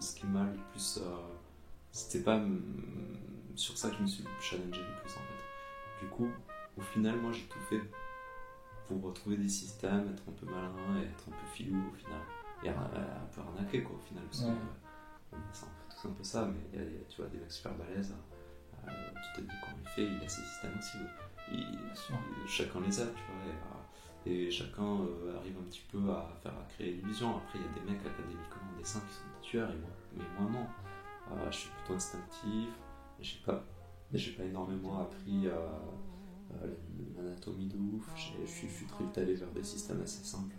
ce 0.00 0.16
qui 0.16 0.26
m'a 0.26 0.44
le 0.44 0.58
plus. 0.72 0.98
euh, 1.00 1.16
C'était 1.92 2.24
pas 2.24 2.40
sur 3.54 3.78
ça 3.78 3.88
que 3.90 3.96
je 3.96 4.02
me 4.02 4.06
suis 4.08 4.24
challengé 4.40 4.80
le 4.80 5.00
plus 5.00 5.12
en 5.12 5.20
fait. 5.20 6.04
Du 6.04 6.10
coup, 6.10 6.28
au 6.76 6.80
final, 6.82 7.16
moi 7.20 7.30
j'ai 7.32 7.44
tout 7.44 7.60
fait 7.70 7.80
pour 9.00 9.10
retrouver 9.10 9.36
des 9.36 9.48
systèmes, 9.48 10.10
être 10.12 10.22
un 10.28 10.32
peu 10.32 10.46
malin 10.46 11.00
et 11.00 11.04
être 11.06 11.24
un 11.28 11.32
peu 11.32 11.46
filou 11.52 11.80
au 11.90 11.94
final. 11.94 12.20
Et 12.64 12.68
un, 12.68 12.74
un 12.74 13.26
peu 13.34 13.40
arnaqué 13.40 13.82
quoi 13.82 13.96
au 13.96 14.00
final. 14.00 14.24
Parce 14.24 14.40
que, 14.42 14.46
Ouais. 14.46 14.52
euh, 15.34 15.36
c'est 15.52 15.64
un 15.64 15.68
peu, 15.68 15.94
tous 15.94 16.08
un 16.08 16.12
peu 16.12 16.22
ça, 16.24 16.46
mais 16.46 16.60
il 16.72 16.78
y 16.78 16.82
a, 16.82 16.86
il 16.86 16.92
y 16.92 17.00
a, 17.00 17.04
tu 17.08 17.20
vois 17.20 17.30
des 17.30 17.38
mecs 17.38 17.50
super 17.52 17.74
balèzes. 17.74 18.14
euh, 18.86 18.90
tu 19.34 19.40
te 19.42 19.46
dis 19.46 19.56
comment 19.64 19.76
il 19.82 19.88
fait, 19.90 20.04
il 20.04 20.24
a 20.24 20.28
ses 20.28 20.42
systèmes 20.42 20.76
aussi. 20.78 20.98
Il- 21.52 21.58
il- 21.60 22.48
chacun 22.48 22.80
les 22.80 23.00
a, 23.00 23.06
tu 23.06 23.22
vois. 23.28 23.44
Et, 23.46 23.50
euh, 23.50 24.46
et 24.46 24.50
chacun 24.50 24.82
euh, 25.00 25.36
arrive 25.38 25.56
un 25.58 25.64
petit 25.64 25.82
peu 25.90 25.98
à 26.10 26.28
faire 26.42 26.52
à 26.52 26.64
créer 26.68 26.92
l'illusion. 26.92 27.36
Après, 27.36 27.58
il 27.58 27.62
y 27.62 27.68
a 27.68 27.72
des 27.84 27.90
mecs 27.92 28.06
académiquement 28.06 28.62
en 28.74 28.78
dessin 28.78 29.00
qui 29.08 29.14
sont 29.14 29.24
des 29.34 29.40
tueurs, 29.40 29.70
et 29.70 29.76
moi, 29.76 29.90
mais 30.16 30.24
moi 30.38 30.50
non. 30.50 30.66
Euh, 31.36 31.50
je 31.50 31.56
suis 31.56 31.70
plutôt 31.70 31.94
instinctif. 31.94 32.68
J'ai 33.20 33.38
pas, 33.44 33.64
j'ai 34.12 34.32
pas 34.32 34.44
énormément 34.44 35.00
appris 35.00 35.46
euh, 36.62 36.74
l'anatomie 37.16 37.66
de 37.66 37.76
ouf. 37.76 38.10
Je 38.16 38.20
suis, 38.46 38.68
je 38.68 38.72
suis 38.74 38.86
très 38.86 39.04
vite 39.04 39.18
allé 39.18 39.34
vers 39.34 39.50
des 39.52 39.62
systèmes 39.64 40.00
assez 40.02 40.24
simples, 40.24 40.54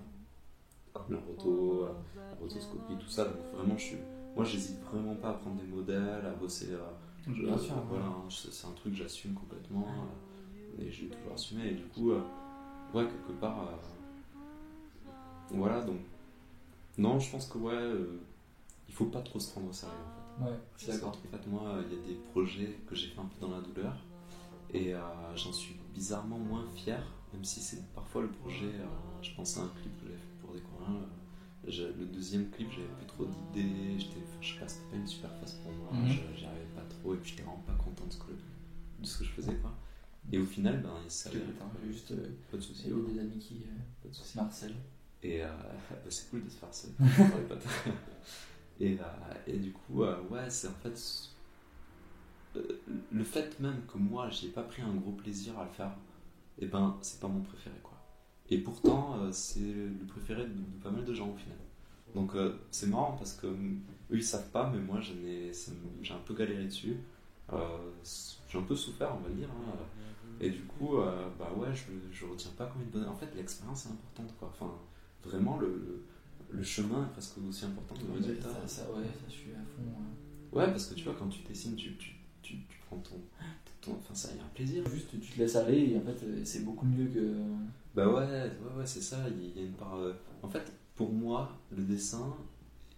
comme 0.94 1.06
la 1.10 1.20
roto, 1.20 1.88
la 2.16 2.36
rotoscopie, 2.40 2.96
tout 3.00 3.08
ça. 3.10 3.26
Donc 3.26 3.36
vraiment, 3.54 3.78
je 3.78 3.84
suis, 3.84 3.98
moi, 4.36 4.46
j'hésite 4.46 4.80
vraiment 4.82 5.16
pas 5.16 5.30
à 5.30 5.34
prendre 5.34 5.58
des 5.62 5.68
modèles, 5.68 6.26
à 6.26 6.32
bosser. 6.32 6.72
euh, 6.72 6.80
je- 7.28 7.44
Bien 7.46 7.58
sûr, 7.58 7.76
voilà, 7.90 8.06
hein, 8.06 8.24
c'est 8.30 8.68
un 8.68 8.72
truc 8.72 8.94
que 8.94 9.00
j'assume 9.00 9.34
complètement. 9.34 9.88
euh, 10.80 10.82
et 10.84 10.92
j'ai 10.92 11.08
toujours 11.08 11.34
assumé. 11.34 11.68
Et 11.68 11.74
du 11.76 11.84
coup, 11.86 12.12
ouais, 12.12 13.06
quelque 13.06 13.40
part. 13.40 13.68
voilà, 15.52 15.82
donc. 15.82 15.98
Non, 16.98 17.20
je 17.20 17.32
pense 17.32 17.48
que, 17.48 17.58
ouais, 17.58 17.74
euh, 17.74 18.20
il 18.88 18.94
faut 18.94 19.06
pas 19.06 19.22
trop 19.22 19.40
se 19.40 19.52
prendre 19.52 19.70
au 19.70 19.74
sérieux 19.74 19.94
en 19.96 20.44
fait. 20.46 20.52
Ouais, 20.52 20.58
je 20.78 20.84
suis 20.84 20.92
C'est 20.92 20.98
d'accord. 21.00 21.18
En 21.18 21.38
fait, 21.38 21.48
moi, 21.48 21.76
il 21.90 21.98
y 21.98 22.02
a 22.02 22.06
des 22.08 22.16
projets 22.32 22.78
que 22.88 22.96
j'ai 22.96 23.08
fait 23.08 23.20
un 23.20 23.26
peu 23.26 23.40
dans 23.48 23.52
la 23.52 23.62
douleur. 23.62 23.96
Et 24.74 24.94
euh, 24.94 25.00
j'en 25.36 25.52
suis 25.54 25.76
bizarrement 25.94 26.40
moins 26.40 26.66
fier, 26.76 27.02
même 27.34 27.44
si 27.44 27.60
c'est 27.62 27.84
parfois 27.94 28.22
le 28.24 28.30
projet. 28.30 28.66
euh, 28.80 28.86
je 29.22 29.32
pense 29.36 29.58
à 29.58 29.62
un 29.62 29.68
clip 29.82 29.96
que 30.02 30.08
j'avais 30.08 30.18
fait 30.18 30.42
pour 30.42 30.54
des 30.54 30.62
coréens. 30.62 31.02
euh, 31.02 31.94
le 31.98 32.06
deuxième 32.06 32.50
clip, 32.50 32.70
j'avais 32.72 32.88
plus 32.98 33.06
trop 33.08 33.26
d'idées. 33.26 33.98
J'étais, 34.00 34.20
je 34.42 34.54
sais 34.54 34.60
pas, 34.60 34.68
c'était 34.68 34.90
pas 34.92 34.96
une 34.98 35.08
super 35.08 35.32
phase 35.40 35.54
pour 35.64 35.72
moi. 35.72 35.90
Je- 36.08 36.38
J'y 36.38 36.46
arrivais 36.46 36.66
pas 36.76 36.82
trop 36.90 37.14
et 37.14 37.18
puis 37.18 37.32
j'étais 37.32 37.44
vraiment 37.44 37.64
pas 37.66 37.74
content 37.76 38.06
de 38.06 38.12
ce 38.12 38.18
que, 38.18 38.32
de 39.00 39.06
ce 39.06 39.20
que 39.20 39.24
je 39.26 39.30
faisais. 39.32 39.56
Quoi. 39.56 39.72
Et 40.32 40.38
au 40.40 40.46
final, 40.46 40.82
ben, 40.82 40.94
je 41.32 41.40
vais 41.88 41.94
juste. 41.94 42.12
euh, 42.12 42.28
pas 42.52 42.58
de 42.58 42.62
soucis. 42.62 42.84
Il 42.88 42.92
y 42.92 42.94
a 42.94 43.14
des 43.14 43.20
amis 43.20 43.40
qui. 43.40 43.64
euh, 43.66 43.80
Pas 44.04 44.10
de 44.10 44.14
soucis. 44.14 44.38
Marcel. 44.38 44.74
Et 45.22 45.44
euh, 45.44 45.48
bah, 45.90 45.96
c'est 46.10 46.30
cool 46.30 46.44
de 46.44 46.50
se 46.50 46.56
faire 46.58 46.70
potes. 47.48 47.64
et, 48.80 48.98
euh, 49.00 49.34
et 49.48 49.58
du 49.58 49.72
coup, 49.72 50.04
euh, 50.04 50.22
ouais, 50.30 50.50
c'est 50.50 50.68
en 50.68 50.74
fait. 50.84 51.30
Euh, 52.56 52.82
le 53.12 53.24
fait 53.24 53.60
même 53.60 53.82
que 53.92 53.98
moi, 53.98 54.30
j'ai 54.30 54.50
pas 54.50 54.64
pris 54.64 54.82
un 54.82 54.94
gros 54.94 55.12
plaisir 55.12 55.58
à 55.60 55.64
le 55.66 55.72
faire, 55.72 55.92
et 56.60 56.66
ben, 56.68 56.98
c'est 57.02 57.20
pas 57.20 57.28
mon 57.28 57.42
préféré, 57.42 57.76
quoi. 57.82 57.98
Et 58.50 58.58
pourtant, 58.60 59.18
euh, 59.20 59.32
c'est 59.32 59.60
le 59.62 60.06
préféré 60.08 60.44
de, 60.44 60.50
de 60.50 60.84
pas 60.84 60.92
mal 60.92 61.04
de 61.06 61.14
gens 61.14 61.30
au 61.30 61.36
final. 61.36 61.58
Donc, 62.14 62.36
euh, 62.36 62.56
c'est 62.70 62.88
marrant 62.88 63.16
parce 63.18 63.34
que 63.34 63.48
eux 63.48 63.78
ils 64.12 64.24
savent 64.24 64.50
pas, 64.52 64.70
mais 64.70 64.80
moi, 64.80 65.00
j'ai 65.02 66.14
un 66.14 66.20
peu 66.26 66.34
galéré 66.36 66.66
dessus. 66.66 66.98
Euh, 67.52 67.58
j'ai 68.48 68.58
un 68.60 68.62
peu 68.64 68.76
souffert, 68.76 69.16
on 69.16 69.28
va 69.28 69.30
dire. 69.34 69.50
hein. 69.50 69.74
Et 70.40 70.50
du 70.50 70.62
coup, 70.64 70.98
euh, 70.98 71.28
bah 71.40 71.52
ouais, 71.56 71.70
je, 71.74 71.84
je 72.12 72.26
retiens 72.26 72.52
pas 72.58 72.66
comme 72.68 72.82
une 72.82 72.90
bonne. 72.90 73.08
En 73.08 73.16
fait, 73.16 73.34
l'expérience 73.36 73.86
est 73.86 73.90
importante, 73.90 74.36
quoi. 74.38 74.50
Enfin, 74.54 74.72
vraiment, 75.24 75.58
le, 75.58 75.68
le, 75.68 76.04
le 76.52 76.64
chemin 76.64 77.06
est 77.06 77.12
presque 77.14 77.38
aussi 77.48 77.66
important 77.66 77.96
que 77.96 78.06
le 78.08 78.14
résultat. 78.14 78.50
Ça, 78.50 78.68
ça, 78.68 78.92
ouais, 78.92 79.04
ça, 79.06 79.26
je 79.28 79.34
suis 79.34 79.52
à 79.52 79.64
fond. 79.76 79.84
euh. 79.84 80.58
Ouais, 80.60 80.68
parce 80.68 80.88
que 80.88 80.96
tu 80.96 81.04
vois, 81.06 81.16
quand 81.18 81.30
tu 81.30 81.42
dessines, 81.44 81.76
tu 81.76 81.96
prends 82.94 83.02
ton, 83.02 83.20
ton. 83.82 83.98
Enfin, 84.00 84.14
ça 84.16 84.30
y 84.36 84.40
a 84.40 84.44
un 84.44 84.48
plaisir. 84.54 84.84
Juste, 84.90 85.10
tu 85.12 85.20
te 85.20 85.40
laisses 85.40 85.56
aller 85.56 85.92
et 85.92 85.98
en 85.98 86.02
fait, 86.02 86.24
euh, 86.26 86.42
c'est 86.44 86.64
beaucoup 86.64 86.86
mieux 86.86 87.08
que. 87.08 87.34
Bah 87.96 88.08
ouais, 88.08 88.14
ouais, 88.26 88.52
ouais, 88.78 88.86
c'est 88.86 89.02
ça. 89.02 89.18
Il 89.30 89.56
y 89.60 89.64
a 89.64 89.68
une 89.68 89.74
part. 89.74 89.96
euh, 89.98 90.14
En 90.42 90.50
fait, 90.50 90.72
pour 90.96 91.12
moi, 91.12 91.52
le 91.76 91.84
dessin, 91.84 92.36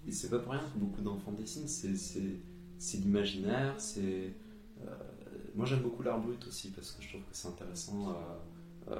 c'est 0.09 0.29
pas 0.29 0.39
pour 0.39 0.51
rien 0.51 0.61
que 0.61 0.77
beaucoup 0.79 1.01
d'enfants 1.01 1.31
dessinent, 1.31 1.67
c'est, 1.67 1.95
c'est, 1.95 2.35
c'est 2.77 2.97
l'imaginaire, 2.99 3.73
c'est. 3.79 4.33
euh, 4.85 4.91
moi, 5.55 5.65
j'aime 5.65 5.81
beaucoup 5.81 6.03
l'art 6.03 6.19
brut 6.19 6.45
aussi 6.47 6.69
parce 6.69 6.91
que 6.91 7.01
je 7.03 7.09
trouve 7.09 7.21
que 7.21 7.27
c'est 7.33 7.47
intéressant. 7.47 8.09
euh, 8.09 8.13
euh, 8.91 8.97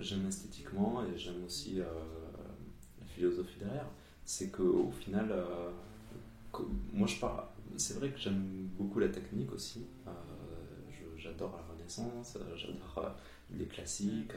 j'aime 0.00 0.26
esthétiquement 0.26 1.02
et 1.04 1.18
j'aime 1.18 1.44
aussi 1.44 1.74
la 1.76 3.06
philosophie 3.06 3.58
derrière. 3.58 3.86
C'est 4.24 4.48
qu'au 4.50 4.90
final, 4.92 5.30
moi, 6.92 7.06
je 7.06 7.16
parle. 7.18 7.44
C'est 7.76 7.94
vrai 7.98 8.10
que 8.10 8.18
j'aime 8.18 8.68
beaucoup 8.78 8.98
la 8.98 9.08
technique 9.08 9.52
aussi. 9.52 9.86
Euh, 10.06 10.10
j'adore 11.16 11.56
la 11.56 11.74
Renaissance, 11.74 12.36
euh, 12.36 12.56
j'adore 12.56 12.98
euh, 13.04 13.56
les 13.56 13.66
classiques. 13.66 14.32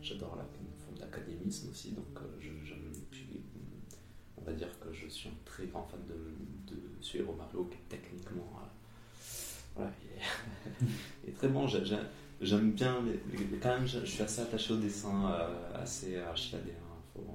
J'adore 0.00 0.36
la 0.36 0.44
forme 0.44 0.98
d'académisme 0.98 1.70
aussi, 1.70 1.92
donc 1.92 2.04
j'aime. 2.40 2.56
On 4.36 4.42
va 4.42 4.52
dire 4.52 4.68
que 4.80 4.92
je 4.92 5.06
suis 5.08 5.28
un 5.28 5.32
très 5.44 5.66
grand 5.66 5.82
fan 5.90 6.00
de, 6.08 6.72
de 6.74 6.80
Suero 7.02 7.34
Mario, 7.34 7.64
qui 7.64 7.76
est 7.76 7.98
techniquement. 7.98 8.48
voilà, 9.74 9.90
il 11.24 11.28
est, 11.28 11.32
très 11.34 11.48
bon. 11.48 11.66
J'ai- 11.66 11.84
j'ai- 11.84 11.96
J'aime 12.40 12.70
bien. 12.70 13.02
les- 13.02 13.20
les- 13.36 13.58
quand 13.58 13.70
même, 13.76 13.86
je, 13.86 13.98
suis 14.06 14.22
assez 14.22 14.40
attaché 14.42 14.72
au 14.72 14.76
dessin, 14.76 15.28
assez 15.74 16.16
archivadé. 16.18 16.70
hein, 16.70 16.96
faut- 17.12 17.26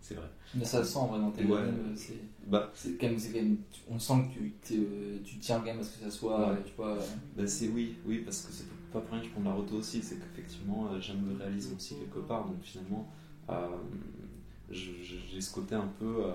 c'est 0.00 0.14
vrai. 0.14 0.28
Mais 0.54 0.64
ça 0.66 0.84
se 0.84 0.92
sent 0.92 1.06
vraiment 1.08 1.30
tes 1.30 1.44
Ouais. 1.46 1.62
Euh. 2.46 2.50
Bah, 2.50 2.70
C'est 2.74 2.96
quand 2.98 3.06
même, 3.08 3.16
quand 3.20 3.32
même, 3.32 3.56
on 3.90 3.98
sent 3.98 4.14
que 4.28 4.38
tu, 4.38 4.52
te- 4.62 5.18
tu 5.24 5.38
tiens 5.38 5.58
quand 5.58 5.66
même 5.66 5.80
à 5.80 5.82
ce 5.82 5.96
que 5.98 6.04
ça 6.04 6.10
soit, 6.10 6.38
Ouais. 6.38 6.56
euh, 6.58 6.62
tu 6.64 6.72
vois. 6.76 6.98
Bah 7.36 7.46
c'est 7.46 7.68
oui, 7.68 7.96
oui, 8.06 8.18
parce 8.24 8.42
que 8.42 8.52
c'est 8.52 8.66
pas 8.92 9.00
pour 9.00 9.10
rien 9.10 9.20
que 9.20 9.26
je 9.26 9.32
prends 9.32 9.40
de 9.40 9.46
la 9.46 9.52
roto 9.54 9.76
aussi, 9.76 10.02
c'est 10.02 10.16
qu'effectivement 10.18 10.88
euh, 10.92 11.00
j'aime 11.00 11.26
le 11.28 11.36
réalisme 11.36 11.74
aussi 11.76 11.96
quelque 11.96 12.20
part, 12.20 12.46
donc 12.46 12.62
finalement 12.62 13.08
euh, 13.50 13.68
j'ai 14.70 15.40
ce 15.40 15.52
côté 15.52 15.74
un 15.74 15.88
peu, 15.98 16.24
euh, 16.24 16.32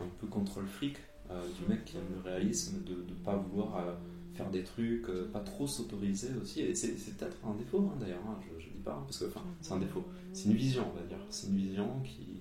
un 0.00 0.06
peu 0.20 0.26
contrôle 0.26 0.66
fric 0.66 0.96
euh, 1.30 1.46
du 1.58 1.68
mec 1.68 1.84
qui 1.84 1.96
aime 1.96 2.04
le 2.14 2.20
réalisme, 2.30 2.82
de 2.84 2.94
ne 2.94 3.14
pas 3.24 3.36
vouloir 3.36 3.76
euh, 3.76 3.94
faire 4.34 4.50
des 4.50 4.62
trucs, 4.64 5.08
euh, 5.08 5.30
pas 5.32 5.40
trop 5.40 5.66
s'autoriser 5.66 6.28
aussi. 6.40 6.60
Et 6.62 6.74
c'est 6.74 6.94
peut-être 7.16 7.36
un 7.46 7.54
défaut 7.54 7.90
hein, 7.92 7.96
d'ailleurs, 8.00 8.22
hein, 8.28 8.38
je, 8.58 8.64
je 8.64 8.70
dis 8.70 8.80
pas, 8.82 8.92
hein, 8.92 9.02
parce 9.04 9.18
que 9.18 9.26
c'est 9.60 9.72
un 9.72 9.78
défaut. 9.78 10.04
C'est 10.32 10.48
une 10.48 10.54
vision, 10.56 10.84
on 10.92 10.98
va 10.98 11.06
dire. 11.06 11.18
C'est 11.30 11.48
une 11.48 11.56
vision 11.56 12.00
qui 12.04 12.37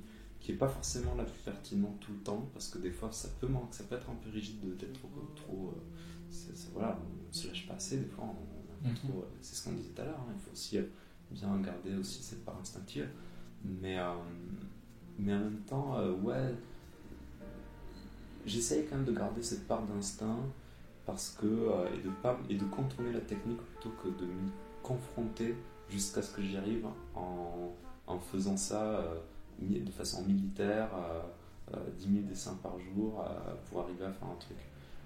qui 0.48 0.54
est 0.54 0.56
pas 0.56 0.70
forcément 0.70 1.14
la 1.16 1.26
plus 1.26 1.42
pertinente 1.44 2.00
tout 2.00 2.14
le 2.14 2.20
temps, 2.20 2.48
parce 2.54 2.70
que 2.70 2.78
des 2.78 2.92
fois 2.92 3.12
ça 3.12 3.28
peut 3.42 3.48
manquer, 3.48 3.74
ça 3.74 3.84
peut 3.84 3.96
être 3.96 4.10
un 4.10 4.16
peu 4.16 4.30
rigide 4.30 4.62
de- 4.66 4.76
d'être 4.76 4.94
trop, 4.94 5.10
trop 5.36 5.74
euh, 5.76 6.54
voilà, 6.74 6.98
on 7.30 7.34
se 7.34 7.48
lâche 7.50 7.68
pas 7.68 7.74
assez, 7.74 7.98
des 7.98 8.06
fois 8.06 8.24
on, 8.26 8.30
on 8.30 8.90
Mhm. 8.90 8.96
trop, 8.96 9.20
euh, 9.24 9.26
c'est 9.42 9.56
ce 9.56 9.66
qu'on 9.66 9.74
disait 9.76 9.90
tout 9.90 10.02
à 10.02 10.06
l'heure, 10.06 10.20
hein, 10.22 10.32
il 10.34 10.40
faut 10.40 10.52
aussi 10.54 10.78
euh, 10.78 10.84
bien 11.32 11.60
garder 11.60 11.96
aussi 11.96 12.24
cette 12.24 12.46
part 12.46 12.58
instinctive, 12.62 13.10
mais 13.66 14.00
euh, 14.00 14.14
mais 15.20 15.34
en 15.34 15.40
même 15.40 15.62
temps, 15.68 15.98
euh, 15.98 16.14
ouais, 16.14 16.54
j'essaye 18.46 18.86
quand 18.86 18.96
même 18.96 19.06
de 19.06 19.12
garder 19.12 19.44
cette 19.44 19.68
part 19.68 19.82
d'instinct 19.84 20.40
parce 21.06 21.30
que 21.32 21.46
et 21.94 22.02
de 22.04 22.10
pas 22.24 22.40
et 22.50 22.56
de 22.56 22.66
contourner 22.66 23.12
la 23.12 23.20
technique 23.22 23.58
plutôt 23.62 23.94
que 24.02 24.08
de 24.10 24.26
m'y 24.26 24.52
confronter 24.84 25.56
jusqu'à 25.90 26.22
ce 26.22 26.34
que 26.34 26.42
j'y 26.42 26.56
arrive 26.58 26.86
en, 27.16 27.74
en 28.08 28.20
faisant 28.20 28.58
ça 28.58 29.04
de 29.60 29.92
façon 29.92 30.24
militaire, 30.24 30.90
euh, 30.96 31.76
euh, 31.76 31.90
10 31.98 32.14
000 32.14 32.26
dessins 32.28 32.58
par 32.62 32.80
jour 32.80 33.22
euh, 33.22 33.54
pour 33.70 33.82
arriver 33.82 34.06
à 34.06 34.12
faire 34.12 34.28
un 34.28 34.36
truc. 34.40 34.58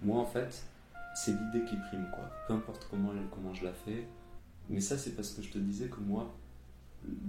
Moi 0.03 0.19
en 0.19 0.25
fait, 0.25 0.63
c'est 1.15 1.31
l'idée 1.31 1.65
qui 1.65 1.75
prime 1.89 2.07
quoi. 2.13 2.29
Peu 2.47 2.53
importe 2.53 2.87
comment, 2.89 3.11
comment 3.33 3.53
je 3.53 3.63
la 3.65 3.73
fais, 3.73 4.07
mais 4.69 4.79
ça 4.81 4.97
c'est 4.97 5.11
parce 5.11 5.31
que 5.31 5.41
je 5.41 5.49
te 5.51 5.57
disais 5.57 5.87
que 5.87 5.99
moi, 5.99 6.31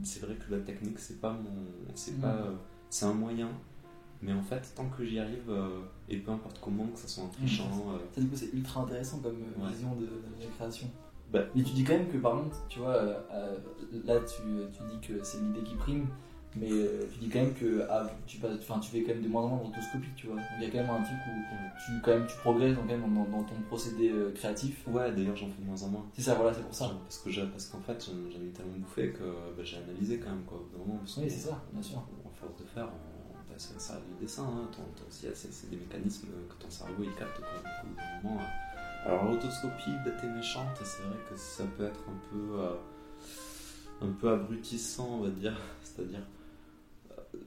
c'est 0.03 0.21
vrai 0.21 0.35
que 0.35 0.53
la 0.55 0.61
technique 0.61 0.99
c'est 0.99 1.21
pas 1.21 1.33
mon, 1.33 1.65
c'est 1.95 2.21
pas, 2.21 2.35
euh, 2.35 2.55
c'est 2.91 3.07
un 3.07 3.15
moyen. 3.15 3.49
Mais 4.25 4.33
en 4.33 4.43
fait, 4.43 4.73
tant 4.77 4.89
que 4.89 5.05
j'y 5.05 5.19
arrive, 5.19 5.51
euh, 5.51 5.81
et 6.09 6.17
peu 6.19 6.31
importe 6.31 6.61
comment, 6.61 6.87
que 6.87 6.99
ça 7.01 7.09
soit 7.09 7.25
en 7.25 7.29
trichant, 7.29 7.65
euh, 7.93 7.99
Ça, 8.15 8.21
du 8.21 8.29
coup, 8.29 8.37
c'est 8.37 8.53
ultra 8.53 8.83
intéressant 8.83 9.19
comme 9.19 9.35
euh, 9.35 9.65
Ouais. 9.65 9.73
vision 9.73 9.97
de, 9.97 10.03
de 10.03 10.13
la 10.41 10.47
création. 10.57 10.87
Bah. 11.33 11.41
Mais 11.57 11.65
tu 11.65 11.73
dis 11.73 11.83
quand 11.83 11.95
même 11.95 12.09
que, 12.09 12.19
par 12.19 12.35
contre, 12.41 12.57
tu 12.69 12.79
vois, 12.79 12.95
euh, 12.95 13.19
euh, 13.33 13.57
là, 14.05 14.21
tu, 14.21 14.43
tu 14.73 14.83
dis 14.89 15.01
que 15.09 15.25
c'est 15.25 15.39
l'idée 15.41 15.63
qui 15.65 15.75
prime, 15.75 16.07
mais 16.57 16.71
euh, 16.71 17.07
tu 17.13 17.19
dis 17.19 17.29
quand 17.29 17.41
même 17.41 17.55
que 17.55 17.87
ah, 17.89 18.11
tu, 18.27 18.39
enfin, 18.45 18.79
tu 18.79 18.91
fais 18.91 19.03
quand 19.03 19.15
même 19.15 19.23
de 19.23 19.29
moins 19.29 19.43
en 19.43 19.49
moins 19.49 19.59
de 19.59 19.65
rotoscopie, 19.65 20.09
tu 20.17 20.27
vois. 20.27 20.37
Donc 20.37 20.45
il 20.59 20.65
y 20.65 20.67
a 20.67 20.71
quand 20.71 20.79
même 20.79 20.91
un 20.91 21.03
truc 21.03 21.19
où 21.27 21.41
tu, 21.87 22.01
quand 22.03 22.11
même, 22.13 22.27
tu 22.27 22.37
progresses 22.37 22.75
donc, 22.75 22.87
quand 22.89 22.97
même, 22.97 23.15
dans, 23.15 23.39
dans 23.39 23.45
ton 23.45 23.55
procédé 23.69 24.11
euh, 24.11 24.33
créatif. 24.33 24.87
ouais, 24.89 25.13
d'ailleurs 25.13 25.37
j'en 25.37 25.49
fais 25.49 25.63
de 25.63 25.67
moins 25.67 25.83
en 25.83 25.89
moins. 25.89 26.07
C'est 26.15 26.23
ça, 26.23 26.35
voilà, 26.35 26.55
c'est 26.55 26.63
pour 26.63 26.75
ça. 26.75 26.91
Parce 27.03 27.19
que 27.19 27.41
parce 27.47 27.67
qu'en 27.67 27.81
fait, 27.81 28.11
j'en 28.31 28.41
ai 28.41 28.51
tellement 28.51 28.77
bouffé 28.79 29.11
que 29.11 29.25
bah, 29.57 29.63
j'ai 29.63 29.79
analysé 29.79 30.19
quand 30.19 30.31
même 30.31 30.45
quoi. 30.45 30.59
Au 30.59 30.63
bout 30.63 30.79
d'un 30.79 30.93
moment, 30.93 31.01
Oui, 31.19 31.31
c'est 31.31 31.49
ça, 31.49 31.63
bien 31.73 31.83
sûr. 31.83 31.99
En 31.99 32.31
force 32.31 32.57
de 32.61 32.65
faire, 32.65 32.89
on, 32.89 33.23
bah, 33.53 33.59
ça, 33.59 33.79
ça 33.79 34.01
du 34.09 34.25
dessin. 34.25 34.45
Hein. 34.45 34.69
C'est 35.09 35.71
des 35.71 35.77
mécanismes 35.77 36.29
que 36.49 36.63
ton 36.63 36.71
cerveau 36.71 37.03
il 37.03 37.15
capte 37.15 37.39
quoi. 37.39 37.49
Donc, 37.85 37.99
au 37.99 38.29
moment, 38.29 38.41
euh, 38.41 39.09
Alors 39.09 39.25
l'autoscopie, 39.25 39.93
bête 40.05 40.23
et 40.23 40.29
méchante, 40.29 40.77
c'est 40.83 41.03
vrai 41.03 41.17
que 41.29 41.37
ça 41.37 41.65
peut 41.77 41.85
être 41.85 42.01
un 42.09 42.31
peu, 42.31 42.61
euh, 42.61 42.77
un 44.01 44.13
peu 44.13 44.31
abrutissant, 44.31 45.09
on 45.13 45.21
va 45.23 45.31
dire. 45.31 45.57
C'est-à-dire, 45.83 46.21
euh, 46.21 46.42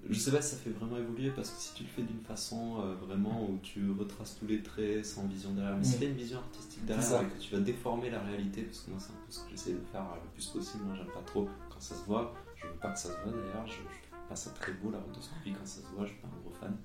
je 0.10 0.20
sais 0.20 0.32
pas 0.32 0.42
si 0.42 0.52
ça 0.56 0.58
fait 0.58 0.70
vraiment 0.72 0.98
évoluer 0.98 1.30
parce 1.32 1.50
que 1.52 1.58
si 1.62 1.74
tu 1.76 1.84
le 1.84 1.90
fais 1.90 2.02
d'une 2.04 2.22
façon 2.22 2.80
euh, 2.82 2.96
vraiment 2.96 3.48
où 3.50 3.60
tu 3.62 3.92
retraces 3.92 4.36
tous 4.40 4.48
les 4.48 4.62
traits 4.64 5.06
sans 5.06 5.26
vision 5.28 5.52
derrière, 5.52 5.78
mais 5.78 5.84
si 5.84 5.98
Mm. 5.98 6.00
tu 6.00 6.06
une 6.06 6.14
vision 6.16 6.38
artistique 6.40 6.86
derrière 6.86 7.22
et 7.22 7.26
que 7.26 7.40
tu 7.40 7.54
vas 7.56 7.62
déformer 7.62 8.10
la 8.10 8.22
réalité, 8.22 8.64
parce 8.64 8.80
que 8.82 8.92
moi 8.92 9.00
c'est 9.00 9.12
un 9.12 9.26
peu 9.26 9.32
ce 9.32 9.40
que 9.44 9.50
j'essaie 9.52 9.74
de 9.74 9.86
faire 9.92 10.02
euh, 10.02 10.16
le 10.24 10.30
plus 10.34 10.48
possible, 10.48 10.84
moi 10.86 10.96
j'aime 10.96 11.14
pas 11.14 11.22
trop 11.26 11.48
quand 11.70 11.80
ça 11.82 11.96
se 11.96 12.04
voit, 12.06 12.34
je 12.56 12.66
veux 12.68 12.74
pas 12.74 12.92
que 12.92 13.00
ça 13.00 13.10
se 13.10 13.22
voit 13.24 13.32
d'ailleurs, 13.32 13.68
je, 13.68 13.74
je 13.74 13.78
trouve 14.10 14.28
pas 14.30 14.36
ça 14.36 14.50
très 14.52 14.74
beau 14.74 14.90
la 14.92 15.00
rotoscopie 15.00 15.52
quand 15.54 15.66
ça 15.68 15.82
se 15.82 15.88
voit, 15.96 16.06
je 16.06 16.12
suis 16.12 16.22
pas 16.22 16.28
un 16.28 16.42
gros 16.42 16.56
fan. 16.60 16.78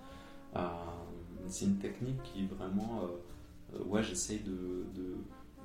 Euh, 0.56 0.60
c'est 1.48 1.64
une 1.66 1.78
technique 1.78 2.22
qui 2.22 2.46
vraiment, 2.46 3.02
euh, 3.74 3.82
ouais 3.84 4.02
j'essaye 4.02 4.40
de, 4.40 4.84
de, 4.94 5.16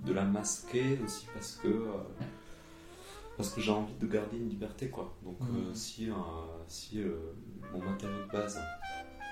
de 0.05 0.13
la 0.13 0.23
masquer 0.23 0.99
aussi 1.03 1.25
parce 1.33 1.55
que 1.55 1.67
parce 3.38 3.49
que 3.53 3.61
j'ai 3.61 3.71
envie 3.71 3.93
de 3.95 4.07
garder 4.07 4.38
une 4.38 4.49
liberté 4.49 4.89
quoi. 4.89 5.13
Donc 5.23 5.39
Mhm. 5.41 5.47
euh, 5.57 5.73
si, 5.73 6.09
euh, 6.09 6.13
si 6.67 7.01
euh, 7.01 7.15
mon 7.73 7.79
matériau 7.79 8.25
de 8.25 8.31
base, 8.31 8.57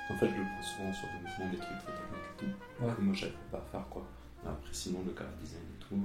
en 0.10 0.16
fait 0.18 0.28
je 0.30 0.36
le 0.36 0.42
prends 0.44 0.64
souvent 0.64 0.94
sur 0.94 1.08
des 1.08 1.20
mouvements, 1.28 1.52
des 1.52 1.58
trucs 1.58 1.80
techniques 1.80 2.30
et 2.34 2.38
tout, 2.40 2.84
Ouais. 2.86 2.94
que 2.96 3.02
moi 3.02 3.14
j'arrive 3.14 3.36
pas 3.52 3.58
à 3.60 3.62
faire 3.72 3.88
quoi. 3.90 4.06
Après 4.46 4.74
sinon 4.74 5.00
le 5.06 5.12
car 5.14 5.28
design 5.42 5.62
et 5.62 5.84
tout, 5.84 5.96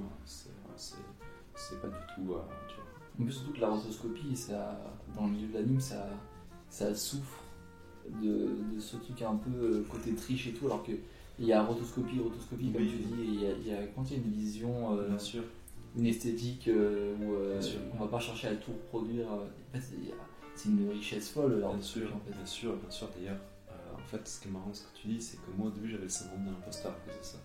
c'est 1.55 1.81
pas 1.81 1.87
du 1.87 1.93
tout, 2.15 2.21
tu 2.21 2.27
vois. 2.27 2.45
En 3.19 3.23
plus, 3.23 3.33
surtout 3.33 3.51
que 3.51 3.59
la 3.59 3.69
rotoscopie, 3.69 4.33
ça, 4.35 4.79
dans 5.13 5.25
le 5.25 5.31
milieu 5.33 5.47
de 5.49 5.53
l'anime, 5.55 5.81
ça, 5.81 6.07
ça 6.69 6.95
souffre 6.95 7.43
de, 8.23 8.47
de 8.73 8.79
ce 8.79 8.95
truc 8.95 9.21
un 9.23 9.35
peu 9.35 9.83
côté 9.89 10.15
triche 10.15 10.47
et 10.47 10.53
tout, 10.53 10.67
alors 10.67 10.83
que 10.83 10.93
il 11.37 11.45
y 11.45 11.51
a 11.53 11.61
rotoscopie, 11.63 12.19
rotoscopie, 12.19 12.71
comme 12.71 12.85
tu 12.85 12.95
dis, 12.95 13.21
et 13.21 13.25
il 13.25 13.41
y 13.41 13.45
a, 13.47 13.51
il 13.51 13.67
y 13.67 13.73
a, 13.73 13.87
quand 13.87 14.03
il 14.09 14.17
y 14.17 14.19
a 14.21 14.23
une 14.23 14.31
vision, 14.31 14.93
euh, 14.97 15.17
sûr. 15.19 15.43
Une 15.97 16.05
esthétique 16.05 16.67
euh, 16.67 17.15
où 17.21 17.33
euh, 17.33 17.61
on 17.93 17.97
va 18.03 18.07
pas 18.07 18.19
chercher 18.19 18.47
à 18.49 18.55
tout 18.55 18.71
reproduire. 18.71 19.31
euh, 19.31 19.45
en 19.45 19.71
fait, 19.71 19.79
a- 19.79 20.13
c'est 20.55 20.69
une 20.69 20.89
richesse 20.89 21.29
folle, 21.29 21.59
Bien 21.59 21.81
sûr, 21.81 22.13
en 22.15 22.19
fait. 22.19 22.31
bien 22.31 22.45
sûr, 22.45 22.75
bien 22.75 22.89
sûr. 22.91 23.07
D'ailleurs, 23.15 23.37
euh, 23.69 23.95
en 23.95 24.07
fait, 24.07 24.27
ce 24.27 24.41
qui 24.41 24.47
est 24.49 24.51
marrant, 24.51 24.73
ce 24.73 24.83
que 24.83 24.97
tu 24.97 25.07
dis, 25.07 25.21
c'est 25.21 25.37
que 25.37 25.51
moi, 25.57 25.67
au 25.67 25.71
début, 25.71 25.89
j'avais 25.89 26.03
le 26.03 26.09
syndrome 26.09 26.45
de 26.45 26.49
l'imposteur 26.51 26.91
à 26.91 26.95
cause 27.09 27.17
de 27.17 27.23
ça. 27.23 27.37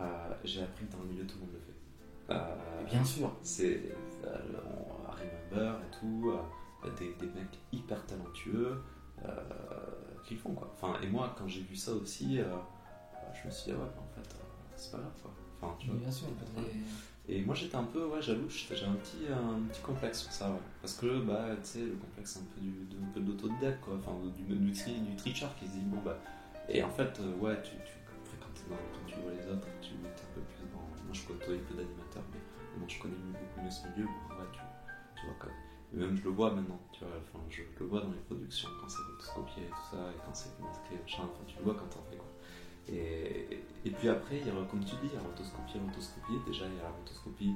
Euh, 0.00 0.34
J'ai 0.44 0.62
appris 0.62 0.86
que 0.86 0.92
dans 0.92 1.02
le 1.02 1.08
milieu, 1.10 1.26
tout 1.26 1.36
le 1.36 1.40
monde 1.42 1.50
le 1.54 1.60
fait. 1.60 2.34
Euh, 2.34 2.84
bien 2.84 3.04
sûr. 3.04 3.32
C'est 3.42 3.82
euh, 4.24 4.36
on- 4.64 5.08
Harry 5.10 5.24
Member 5.52 5.74
et 5.86 5.98
tout, 5.98 6.32
euh, 6.32 6.90
des, 6.98 7.14
des 7.14 7.32
mecs 7.32 7.58
hyper 7.72 8.04
talentueux 8.06 8.82
euh, 9.24 9.30
qui 10.24 10.34
le 10.34 10.40
font, 10.40 10.52
quoi. 10.54 10.72
Enfin, 10.74 10.98
et 11.02 11.08
moi, 11.08 11.34
quand 11.38 11.46
j'ai 11.48 11.62
vu 11.62 11.76
ça 11.76 11.92
aussi, 11.92 12.38
euh, 12.40 12.44
euh, 12.44 13.16
je 13.40 13.46
me 13.46 13.52
suis 13.52 13.70
dit, 13.70 13.76
ah 13.78 13.82
ouais, 13.82 13.90
en 13.98 14.14
fait, 14.14 14.34
euh, 14.34 14.42
c'est 14.76 14.92
pas 14.92 14.98
grave, 14.98 15.12
quoi. 15.22 15.32
Enfin, 15.60 15.76
tu 15.78 15.88
vois. 15.88 15.96
bien 15.96 16.10
sûr. 16.10 16.28
Et 17.28 17.42
moi 17.42 17.54
j'étais 17.54 17.76
un 17.76 17.84
peu, 17.84 18.06
ouais, 18.06 18.20
j'étais- 18.22 18.76
j'ai 18.76 18.86
un 18.86 18.94
petit, 18.94 19.26
un 19.30 19.60
petit 19.68 19.80
complexe 19.82 20.22
sur 20.22 20.32
ça. 20.32 20.50
Parce 20.82 20.94
que, 20.94 21.20
bah, 21.20 21.46
tu 21.62 21.68
sais, 21.68 21.80
le 21.80 21.94
complexe 21.94 22.38
un 22.38 22.46
peu 22.54 22.60
du, 22.60 22.70
un 22.70 23.12
peu 23.14 23.20
quoi. 23.80 23.94
Enfin, 23.98 24.12
du, 24.36 24.42
du, 24.42 24.56
du 24.56 25.22
qui 25.56 25.66
se 25.66 25.72
dit, 25.72 25.84
bon, 25.86 26.00
bah. 26.04 26.18
Et 26.68 26.82
en 26.82 26.90
fait, 26.90 27.18
euh, 27.20 27.34
ouais, 27.36 27.60
tu, 27.62 27.70
tu, 27.84 27.94
quand, 28.40 28.48
dans- 28.68 28.76
quand 28.76 29.06
tu 29.06 29.14
vois 29.20 29.32
les 29.32 29.46
autres, 29.52 29.68
tu 29.80 29.94
es 29.94 30.08
un 30.08 30.30
peu 30.34 30.40
plus 30.40 30.64
dans. 30.72 30.78
Moi 30.80 31.12
je 31.12 31.22
côtoie 31.26 31.54
peu 31.68 31.74
d'animateurs, 31.74 32.22
mais 32.32 32.40
moi 32.78 32.86
je 32.88 32.98
connais 33.00 33.14
beaucoup 33.16 33.60
mieux 33.64 33.70
ce 33.70 33.86
milieu, 33.88 34.04
bon, 34.06 34.34
ouais, 34.36 34.46
tu, 34.52 35.26
vois, 35.26 35.36
et 35.92 35.96
même 35.96 36.16
je 36.16 36.22
le 36.22 36.30
vois 36.30 36.52
maintenant, 36.54 36.80
tu 36.92 37.04
vois, 37.04 37.14
enfin, 37.18 37.44
je, 37.50 37.62
le 37.80 37.86
vois 37.86 38.00
dans 38.00 38.10
les 38.12 38.18
productions, 38.28 38.68
quand 38.80 38.88
c'est 38.88 39.02
rotoscopié 39.02 39.64
et 39.64 39.70
tout 39.70 39.90
ça, 39.90 39.96
et 40.14 40.18
quand 40.24 40.34
c'est 40.34 40.54
masqué, 40.60 40.94
machin, 41.02 41.24
enfin, 41.24 41.42
tu 41.48 41.56
le 41.58 41.64
vois 41.64 41.74
quand 41.74 41.86
t'en 41.90 42.02
fais, 42.08 42.16
quoi. 42.16 42.29
Et, 42.88 43.62
et 43.84 43.90
puis 43.90 44.08
après, 44.08 44.38
il 44.38 44.46
y 44.46 44.50
a, 44.50 44.54
comme 44.70 44.80
tu 44.84 44.94
dis, 44.96 45.08
il 45.12 45.14
y 45.14 45.16
a 45.16 45.20
rotoscopie, 45.20 45.78
rotoscopie. 45.78 46.38
Déjà, 46.46 46.64
il 46.66 46.76
y 46.76 46.80
a 46.80 46.84
la 46.84 46.90
rotoscopie 46.90 47.54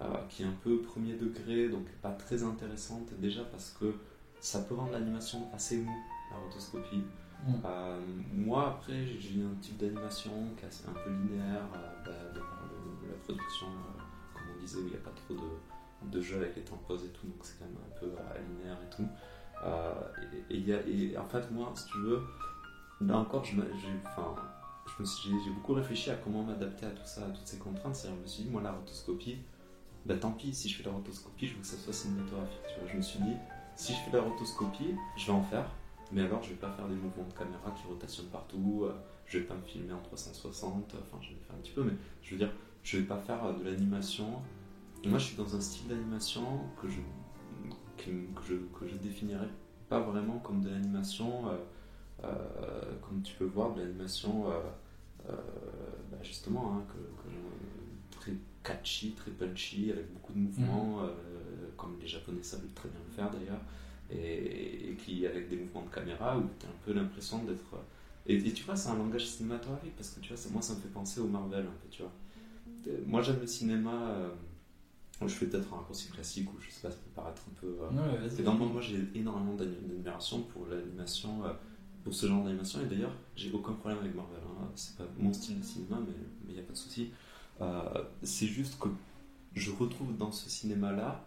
euh, 0.00 0.04
qui 0.28 0.42
est 0.42 0.46
un 0.46 0.54
peu 0.62 0.78
premier 0.82 1.14
degré, 1.14 1.68
donc 1.68 1.86
pas 2.02 2.12
très 2.12 2.42
intéressante, 2.42 3.12
déjà 3.18 3.44
parce 3.44 3.70
que 3.78 3.94
ça 4.40 4.60
peut 4.62 4.74
rendre 4.74 4.92
l'animation 4.92 5.48
assez 5.54 5.76
mou, 5.78 5.92
la 6.30 6.36
rotoscopie. 6.38 7.04
Mm. 7.46 7.52
Euh, 7.64 8.00
moi, 8.34 8.68
après, 8.68 9.06
j'ai 9.06 9.42
un 9.42 9.54
type 9.60 9.76
d'animation 9.78 10.32
qui 10.56 10.64
est 10.64 10.88
un 10.88 10.92
peu 10.92 11.10
linéaire, 11.10 11.66
euh, 11.76 12.04
bah, 12.04 12.10
de 12.34 12.38
le- 12.40 13.08
la 13.12 13.16
production, 13.24 13.66
comme 14.34 14.42
on 14.56 14.60
disait, 14.60 14.78
où 14.78 14.86
il 14.86 14.90
n'y 14.90 14.94
a 14.96 14.98
pas 14.98 15.10
trop 15.10 15.34
de, 15.34 16.10
de 16.10 16.20
jeu 16.20 16.36
avec 16.36 16.56
les 16.56 16.62
temps 16.62 16.76
de 16.76 16.86
pause 16.86 17.04
et 17.04 17.08
tout, 17.10 17.26
donc 17.26 17.36
c'est 17.42 17.58
quand 17.58 17.66
même 17.66 17.76
un 17.76 18.00
peu 18.00 18.06
linéaire 18.48 18.78
et 18.84 18.94
tout. 18.94 19.06
Et, 20.50 20.54
et 20.54 20.56
il 20.58 20.66
y 20.68 20.72
a- 20.72 20.80
et 20.88 21.16
en 21.16 21.24
fait, 21.26 21.48
moi, 21.52 21.72
si 21.76 21.86
tu 21.86 21.98
veux, 21.98 22.22
là 23.00 23.18
encore, 23.18 23.44
je, 23.44 23.54
enfin, 24.06 24.34
j'ai, 25.00 25.50
beaucoup 25.50 25.74
réfléchi 25.74 26.10
à 26.10 26.14
comment 26.16 26.42
m'adapter 26.42 26.86
à 26.86 26.90
tout 26.90 27.04
ça, 27.04 27.26
à 27.26 27.30
toutes 27.30 27.46
ces 27.46 27.58
contraintes. 27.58 27.98
Je 28.04 28.10
me 28.10 28.26
suis 28.26 28.44
dit, 28.44 28.50
moi, 28.50 28.62
la 28.62 28.72
rotoscopie, 28.72 29.38
bah 30.04 30.16
tant 30.16 30.32
pis, 30.32 30.54
si 30.54 30.68
je 30.68 30.78
fais 30.78 30.84
la 30.84 30.90
rotoscopie, 30.90 31.46
je 31.46 31.54
veux 31.54 31.60
que 31.60 31.66
ça 31.66 31.76
soit 31.76 31.92
cinématographique. 31.92 32.60
Je 32.90 32.96
me 32.96 33.02
suis 33.02 33.20
dit, 33.20 33.36
si 33.76 33.92
je 33.94 33.98
fais 33.98 34.16
la 34.16 34.22
rotoscopie, 34.22 34.94
je 35.16 35.26
vais 35.26 35.32
en 35.32 35.42
faire, 35.42 35.70
mais 36.10 36.22
alors 36.22 36.42
je 36.42 36.50
vais 36.50 36.56
pas 36.56 36.70
faire 36.70 36.88
des 36.88 36.94
mouvements 36.94 37.26
de 37.28 37.32
caméra 37.32 37.70
qui 37.76 37.86
rotationnent 37.86 38.28
partout, 38.28 38.82
euh, 38.84 38.94
je 39.26 39.38
vais 39.38 39.44
pas 39.44 39.54
me 39.54 39.62
filmer 39.62 39.92
en 39.92 40.00
360, 40.00 40.94
enfin, 41.00 41.18
je 41.22 41.30
vais 41.30 41.40
faire 41.46 41.56
un 41.56 41.60
petit 41.60 41.72
peu, 41.72 41.84
mais 41.84 41.94
je 42.22 42.32
veux 42.32 42.38
dire, 42.38 42.52
je 42.82 42.98
vais 42.98 43.04
pas 43.04 43.18
faire 43.18 43.44
euh, 43.44 43.52
de 43.52 43.64
l'animation. 43.64 44.42
Moi, 45.04 45.18
je 45.18 45.24
suis 45.24 45.36
dans 45.36 45.56
un 45.56 45.60
style 45.60 45.88
d'animation 45.88 46.42
que 46.80 46.88
je, 46.88 47.00
que, 47.96 48.10
je, 48.46 48.54
que 48.78 48.86
je 48.86 48.96
définirais 48.96 49.48
pas 49.88 50.00
vraiment 50.00 50.38
comme 50.38 50.60
de 50.62 50.70
l'animation, 50.70 51.48
euh, 51.48 51.56
euh, 52.24 52.92
comme 53.02 53.22
tu 53.22 53.34
peux 53.34 53.44
voir, 53.44 53.74
de 53.74 53.80
l'animation, 53.80 54.50
euh, 54.50 54.54
euh, 54.54 54.72
bah, 55.28 56.18
justement, 56.22 56.76
hein, 56.76 56.84
que, 56.88 56.94
que 57.22 57.34
je- 57.34 58.18
très 58.18 58.32
catchy, 58.62 59.12
très 59.12 59.30
punchy, 59.32 59.90
avec 59.90 60.12
beaucoup 60.12 60.32
de 60.32 60.38
mouvements, 60.38 61.02
euh, 61.02 61.08
comme 61.76 61.96
les 62.00 62.06
Japonais 62.06 62.42
savent 62.42 62.60
très 62.74 62.88
bien 62.88 63.00
le 63.06 63.12
faire 63.14 63.30
d'ailleurs, 63.30 63.60
et, 64.10 64.90
et 64.90 64.94
qui, 64.96 65.26
avec 65.26 65.48
des 65.48 65.56
mouvements 65.56 65.82
de 65.82 65.94
caméra, 65.94 66.38
où 66.38 66.42
tu 66.58 66.66
as 66.66 66.68
un 66.68 66.72
peu 66.84 66.92
l'impression 66.92 67.42
d'être. 67.44 67.74
Et, 68.26 68.36
et 68.36 68.52
tu 68.52 68.62
vois, 68.64 68.76
c'est 68.76 68.90
un 68.90 68.96
langage 68.96 69.26
cinématographique, 69.26 69.96
parce 69.96 70.10
que 70.10 70.20
tu 70.20 70.32
vois, 70.32 70.52
moi, 70.52 70.62
ça 70.62 70.74
me 70.74 70.80
fait 70.80 70.88
penser 70.88 71.20
au 71.20 71.26
Marvel 71.26 71.60
un 71.66 71.70
peu, 71.82 71.88
tu 71.90 72.02
vois. 72.02 72.12
Euh, 72.88 72.98
Moi, 73.06 73.22
j'aime 73.22 73.40
le 73.40 73.46
cinéma. 73.46 74.10
euh, 74.10 74.30
je 75.22 75.28
fais 75.28 75.46
peut-être 75.46 75.72
un 75.72 75.76
raccourci 75.76 76.10
classique, 76.10 76.48
ou 76.52 76.60
je 76.60 76.70
sais 76.70 76.80
pas, 76.82 76.90
ça 76.90 76.96
peut 76.96 77.10
paraître 77.14 77.42
un 77.48 77.54
peu. 77.60 77.66
euh, 77.80 77.90
Ouais, 77.90 78.28
et 78.38 78.42
dans 78.42 78.54
moi 78.54 78.80
j'ai 78.80 78.98
énormément 79.14 79.54
d'admi- 79.54 79.86
d'admiration 79.88 80.42
pour 80.42 80.66
l'animation, 80.66 81.44
euh, 81.44 81.52
pour 82.04 82.14
ce 82.14 82.26
genre 82.26 82.44
d'animation, 82.44 82.80
et 82.82 82.86
d'ailleurs 82.86 83.14
j'ai 83.36 83.50
aucun 83.52 83.72
problème 83.74 84.00
avec 84.00 84.14
Marvel. 84.14 84.38
hein. 84.60 84.68
C'est 84.74 84.96
pas 84.96 85.04
mon 85.18 85.32
style 85.32 85.58
de 85.60 85.64
cinéma, 85.64 85.98
mais 86.06 86.14
il 86.48 86.54
n'y 86.54 86.60
a 86.60 86.62
pas 86.64 86.72
de 86.72 86.78
souci. 86.78 87.10
Euh, 87.60 88.04
c'est 88.22 88.46
juste 88.46 88.78
que 88.78 88.88
je 89.54 89.70
retrouve 89.70 90.16
dans 90.16 90.32
ce 90.32 90.48
cinéma-là 90.50 91.26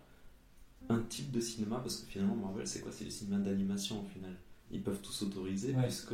un 0.89 0.99
type 1.01 1.32
de 1.32 1.39
cinéma, 1.39 1.78
parce 1.80 1.97
que 1.97 2.07
finalement, 2.11 2.36
Marvel, 2.36 2.67
c'est 2.67 2.82
quoi? 2.82 2.91
C'est 2.91 3.05
du 3.05 3.11
cinéma 3.11 3.43
d'animation 3.43 4.01
au 4.03 4.07
final. 4.07 4.36
Ils 4.71 4.82
peuvent 4.84 5.01
tout 5.01 5.11
s'autoriser 5.11 5.73
Ouais. 5.73 5.84
puisque 5.84 6.13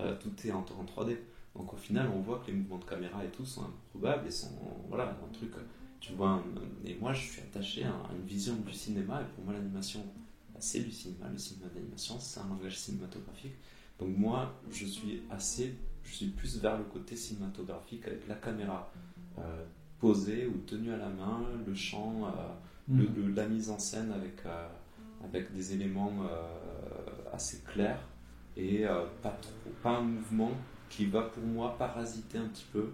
euh, 0.00 0.16
tout 0.20 0.32
est 0.46 0.52
en, 0.52 0.60
en 0.60 0.84
3D. 0.84 1.16
Donc 1.54 1.72
au 1.72 1.76
final, 1.76 2.08
on 2.14 2.20
voit 2.20 2.38
que 2.40 2.48
les 2.50 2.56
mouvements 2.56 2.78
de 2.78 2.84
caméra 2.84 3.24
et 3.24 3.28
tout 3.30 3.44
sont 3.44 3.62
improbables 3.64 4.26
et 4.26 4.30
sont. 4.30 4.50
Voilà, 4.88 5.10
un 5.10 5.32
truc. 5.32 5.52
Tu 6.00 6.12
vois, 6.12 6.30
un- 6.30 6.44
et 6.84 6.94
moi, 6.96 7.12
je 7.12 7.20
suis 7.28 7.42
attaché 7.42 7.84
à 7.84 7.92
une 8.16 8.24
vision 8.26 8.54
du 8.56 8.72
cinéma, 8.72 9.20
et 9.22 9.24
pour 9.34 9.44
moi, 9.44 9.52
l'animation, 9.54 10.00
bah, 10.52 10.58
c'est 10.60 10.80
du 10.80 10.90
cinéma. 10.90 11.28
Le 11.32 11.38
cinéma 11.38 11.68
d'animation, 11.74 12.18
c'est 12.20 12.40
un 12.40 12.48
langage 12.48 12.78
cinématographique. 12.78 13.54
Donc 13.98 14.16
moi, 14.16 14.54
je 14.70 14.84
suis 14.86 15.22
assez. 15.30 15.74
Je 16.04 16.14
suis 16.14 16.26
plus 16.28 16.58
vers 16.60 16.78
le 16.78 16.84
côté 16.84 17.16
cinématographique 17.16 18.06
avec 18.06 18.26
la 18.28 18.34
caméra 18.36 18.90
euh, 19.38 19.64
posée 19.98 20.46
ou 20.46 20.58
tenue 20.66 20.92
à 20.92 20.96
la 20.96 21.08
main, 21.08 21.42
le 21.66 21.74
chant. 21.74 22.24
euh, 22.26 22.30
le- 22.90 23.04
le- 23.14 23.34
la 23.34 23.46
mise 23.46 23.68
en 23.68 23.78
scène 23.78 24.10
avec, 24.12 24.46
euh, 24.46 24.66
avec 25.22 25.52
des 25.52 25.74
éléments 25.74 26.12
euh, 26.22 27.30
assez 27.34 27.60
clairs 27.64 28.00
et 28.56 28.84
pas, 29.22 29.30
trop, 29.42 29.52
pas 29.82 29.98
un 29.98 30.02
mouvement 30.02 30.50
qui 30.88 31.04
va 31.06 31.22
pour 31.22 31.42
moi 31.44 31.76
parasiter 31.78 32.38
un 32.38 32.46
petit 32.48 32.64
peu. 32.72 32.88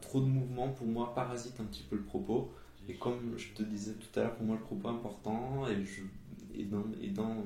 Trop 0.00 0.20
de 0.20 0.26
mouvements 0.26 0.68
pour 0.68 0.86
moi 0.86 1.12
parasite 1.14 1.58
un 1.60 1.64
petit 1.64 1.82
peu 1.82 1.96
le 1.96 2.02
propos. 2.02 2.52
Et 2.88 2.94
comme 2.94 3.36
je 3.36 3.48
te 3.54 3.62
disais 3.64 3.94
tout 3.94 4.18
à 4.20 4.22
l'heure, 4.22 4.34
pour 4.36 4.46
moi 4.46 4.54
le 4.56 4.62
propos 4.62 4.88
est 4.88 4.92
important 4.92 5.66
et, 5.68 5.84
je, 5.84 6.02
et, 6.54 6.64
dans, 6.64 6.84
et 7.02 7.08
dans, 7.10 7.36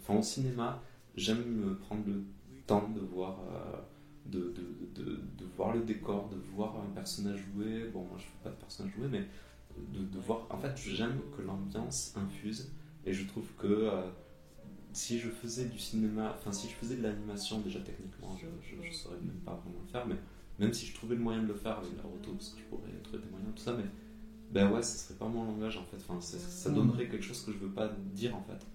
enfin, 0.00 0.18
au 0.18 0.22
cinéma, 0.22 0.82
j'aime 1.18 1.44
me 1.44 1.76
prendre 1.76 2.02
le 2.06 2.22
temps 2.66 2.88
de 2.88 3.00
voir, 3.00 3.40
euh, 3.50 3.76
de, 4.26 4.54
de, 4.56 5.02
de, 5.02 5.10
de 5.16 5.44
voir 5.56 5.74
le 5.74 5.82
décor, 5.82 6.28
de 6.28 6.36
voir 6.54 6.76
un 6.80 6.90
personnage 6.94 7.40
jouer. 7.52 7.88
Bon, 7.92 8.04
moi 8.04 8.16
je 8.18 8.24
fais 8.24 8.44
pas 8.44 8.50
de 8.50 8.56
personnage 8.56 8.92
jouer, 8.94 9.08
mais 9.10 9.24
de, 9.92 10.04
de 10.04 10.18
voir. 10.18 10.46
En 10.50 10.58
fait, 10.58 10.76
j'aime 10.76 11.20
que 11.36 11.42
l'ambiance 11.42 12.14
infuse 12.16 12.72
et 13.04 13.12
je 13.12 13.26
trouve 13.26 13.46
que 13.58 13.66
euh, 13.66 14.02
si 14.92 15.18
je 15.18 15.28
faisais 15.28 15.66
du 15.66 15.78
cinéma, 15.78 16.34
enfin 16.36 16.52
si 16.52 16.68
je 16.68 16.74
faisais 16.74 16.96
de 16.96 17.02
l'animation 17.02 17.60
déjà 17.60 17.80
techniquement, 17.80 18.36
je, 18.36 18.46
je 18.82 18.92
saurais 18.92 19.20
même 19.20 19.40
pas 19.44 19.54
vraiment 19.54 19.80
le 19.84 19.90
faire, 19.90 20.06
mais 20.06 20.16
même 20.58 20.72
si 20.72 20.86
je 20.86 20.94
trouvais 20.94 21.14
le 21.14 21.22
moyen 21.22 21.42
de 21.42 21.48
le 21.48 21.54
faire 21.54 21.78
avec 21.78 21.96
la 21.96 22.02
roto, 22.02 22.32
parce 22.32 22.50
que 22.50 22.60
je 22.60 22.64
pourrais 22.64 22.90
trouver 23.02 23.18
des 23.22 23.30
moyens, 23.30 23.52
tout 23.54 23.62
ça, 23.62 23.74
mais 23.76 23.84
ben 24.50 24.70
ouais, 24.72 24.82
ce 24.82 24.98
serait 24.98 25.18
pas 25.18 25.28
mon 25.28 25.44
langage 25.44 25.76
en 25.76 25.84
fait. 25.84 25.98
Enfin, 26.08 26.20
ça 26.20 26.70
donnerait 26.70 27.08
quelque 27.08 27.22
chose 27.24 27.44
que 27.44 27.52
je 27.52 27.58
veux 27.58 27.70
pas 27.70 27.88
dire 28.14 28.34
en 28.34 28.42
fait. 28.42 28.66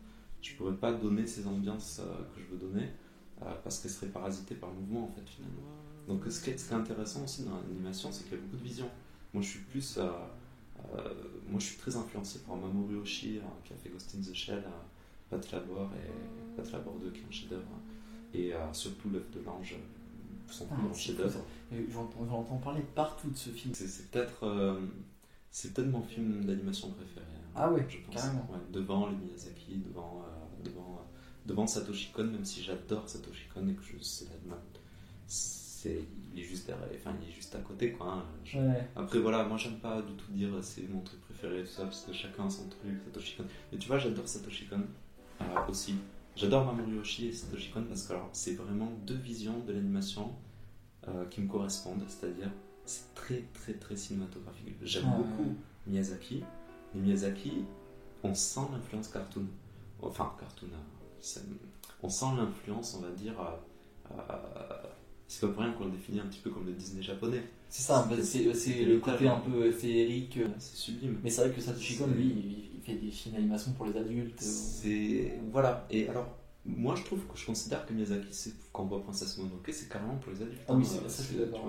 Je 0.44 0.56
pourrais 0.56 0.76
pas 0.76 0.92
donner 0.94 1.26
ces 1.26 1.48
ambiances 1.48 2.00
euh, 2.04 2.24
que 2.36 2.40
je 2.42 2.46
veux 2.48 2.58
donner 2.58 2.90
euh, 3.42 3.46
parce 3.64 3.80
qu'elles 3.80 3.92
seraient 3.92 4.12
parasitées 4.12 4.56
par 4.56 4.70
le 4.70 4.76
mouvement 4.76 5.06
en 5.06 5.08
fait 5.08 5.28
finalement. 5.28 5.64
Donc 6.08 6.24
ce 6.30 6.44
qui 6.44 6.50
est, 6.52 6.58
ce 6.58 6.68
qui 6.68 6.74
est 6.74 6.78
intéressant 6.78 7.24
aussi 7.24 7.44
dans 7.44 7.56
l'animation, 7.56 8.12
c'est 8.12 8.26
qu'il 8.26 8.34
y 8.34 8.36
a 8.36 8.44
beaucoup 8.44 8.58
de 8.58 8.64
vision. 8.64 8.88
Moi 9.34 9.42
je 9.42 9.48
suis 9.50 9.60
plus. 9.62 9.98
euh, 9.98 10.10
euh, 10.96 11.14
moi 11.48 11.60
je 11.60 11.66
suis 11.68 11.78
très 11.78 11.96
influencé 11.96 12.40
par 12.40 12.56
Mamoru 12.58 12.98
Oshii 12.98 13.38
euh, 13.38 13.42
qui 13.64 13.74
a 13.74 13.76
fait 13.78 13.90
Ghost 13.90 14.14
in 14.18 14.22
the 14.22 14.34
Shell, 14.36 14.64
Pat 15.30 15.52
Labor 15.52 15.90
et 15.96 16.58
Pat 16.58 16.72
Labor 16.74 16.96
2 17.02 17.12
qui 17.12 17.22
est 17.22 17.26
un 17.28 17.32
chef-d'œuvre. 17.32 17.80
Et 18.34 18.54
euh, 18.54 18.74
surtout 18.74 19.10
l'œuf 19.10 19.30
de 19.32 19.40
l'ange, 19.42 19.76
son 20.50 20.66
plus 20.68 20.76
grand 20.84 20.94
chef-d'œuvre. 20.94 21.40
J'entends 21.90 22.58
parler 22.58 22.82
partout 22.94 23.30
de 23.30 23.38
ce 23.38 23.50
film. 23.50 23.74
C'est 23.74 24.12
peut-être 24.12 24.78
c'est 25.52 25.74
peut-être 25.74 25.90
mon 25.90 26.02
film 26.02 26.44
d'animation 26.46 26.90
préféré. 26.92 27.26
hein, 27.36 27.52
Ah 27.56 27.72
ouais, 27.72 27.86
je 27.88 27.98
pense. 28.00 28.16
carrément. 28.16 28.48
Ouais, 28.52 28.58
devant 28.72 29.08
les 29.08 29.16
Miyazaki, 29.16 29.78
devant 29.88 30.26
devant 31.46 31.68
Satoshi 31.68 32.12
Kon, 32.12 32.24
même 32.26 32.46
si 32.46 32.64
j'adore 32.64 33.08
Satoshi 33.10 33.48
Kon 33.54 33.68
et 33.68 33.74
que 33.74 33.84
je 33.84 34.02
c'est 34.02 34.26
la- 34.26 34.58
c'est 35.28 36.00
il 36.34 36.40
est 36.40 36.44
juste 36.44 36.66
derrière, 36.68 36.88
enfin 36.96 37.14
il 37.22 37.28
est 37.30 37.32
juste 37.32 37.54
à 37.56 37.60
côté 37.60 37.92
quoi. 37.92 38.14
hein. 38.14 38.24
Je- 38.46 38.58
Ouais. 38.58 38.88
Après 38.96 39.20
voilà, 39.20 39.44
moi 39.44 39.58
j'aime 39.58 39.80
pas 39.80 40.02
du 40.02 40.14
tout 40.14 40.32
dire 40.32 40.54
euh, 40.54 40.62
c'est 40.62 40.88
mon 40.90 41.02
truc 41.02 41.20
préféré 41.22 41.60
et 41.60 41.64
tout 41.64 41.72
ça 41.72 41.84
parce 41.84 42.02
que 42.06 42.14
chacun 42.14 42.46
a 42.46 42.50
son 42.50 42.68
truc, 42.70 42.92
Satoshi 43.06 43.36
Kon. 43.36 43.44
Mais 43.72 43.78
tu 43.78 43.88
vois, 43.88 43.98
j'adore 44.00 44.28
Satoshi 44.28 44.66
Kon 44.68 44.82
euh, 45.42 45.46
aussi. 45.70 45.96
J'adore 46.36 46.66
Mamoru 46.66 47.00
Oshii 47.00 47.28
et 47.28 47.34
Satoshi 47.34 47.70
Kon 47.72 47.84
parce 47.84 48.08
que 48.08 48.14
alors, 48.14 48.30
c'est 48.34 48.54
vraiment 48.56 48.92
deux 49.06 49.16
visions 49.18 49.60
de 49.60 49.74
l'animation 49.74 50.32
euh, 51.08 51.26
qui 51.26 51.42
me 51.42 51.48
correspondent, 51.48 52.04
c'est-à-dire 52.08 52.50
c'est 52.86 53.14
très 53.14 53.44
très 53.54 53.74
très 53.74 53.96
cinématographique. 53.98 54.76
J'aime 54.84 55.04
Ah, 55.08 55.18
beaucoup 55.18 55.56
Miyazaki, 55.86 56.44
mais 56.96 57.02
Miyazaki, 57.02 57.66
on 58.24 58.34
sent 58.34 58.62
l'influence 58.72 59.10
cartoon. 59.10 59.46
Enfin, 60.02 60.34
cartoon, 60.40 60.68
c'est- 60.72 61.03
on 62.02 62.10
sent 62.10 62.26
l'influence, 62.38 62.96
on 63.00 63.02
va 63.02 63.10
dire. 63.12 63.34
c'est 65.28 65.42
pas 65.48 65.54
pour 65.54 65.64
rien 65.64 65.72
qu'on 65.74 65.86
le 65.86 65.92
définit 65.92 66.20
un 66.20 66.26
petit 66.26 66.40
peu 66.40 66.50
comme 66.52 66.66
le 66.66 66.74
Disney 66.74 67.02
japonais. 67.02 67.44
C'est 67.70 67.82
ça, 67.84 68.08
c'est 68.24 68.86
le 68.86 69.00
côté 69.00 69.28
un 69.28 69.40
peu 69.40 69.72
féerique. 69.72 70.38
C'est 70.60 70.76
sublime. 70.76 71.20
Mais 71.24 71.30
c'est 71.30 71.46
vrai 71.46 71.56
que 71.56 71.62
Satoshi 71.62 71.98
Kon, 71.98 72.08
lui, 72.08 72.26
il- 72.28 72.70
il 72.76 72.82
fait 72.82 72.96
des 72.96 73.10
films 73.10 73.36
d'animation 73.36 73.72
pour 73.74 73.86
les 73.88 73.98
adultes. 73.98 74.40
C'est 74.42 75.40
voilà. 75.52 75.88
Et 75.90 76.08
alors, 76.08 76.28
moi, 76.66 76.96
je 76.96 77.04
trouve 77.04 77.26
que 77.26 77.36
je 77.38 77.46
considère 77.46 77.86
que 77.86 77.94
Miyazaki, 77.94 78.28
c'est 78.32 78.54
quand 78.72 78.84
on 78.84 78.88
voit 78.88 79.02
Princesse 79.04 79.38
Mononoke, 79.38 79.70
c'est 79.72 79.90
carrément 79.90 80.18
pour 80.18 80.32
les 80.34 80.42
adultes. 80.44 80.62
Ah 80.68 80.74
oui, 80.76 80.86
c'est- 80.86 81.10
ça, 81.10 81.24
je 81.24 81.28
suis 81.30 81.38
d'accord, 81.38 81.66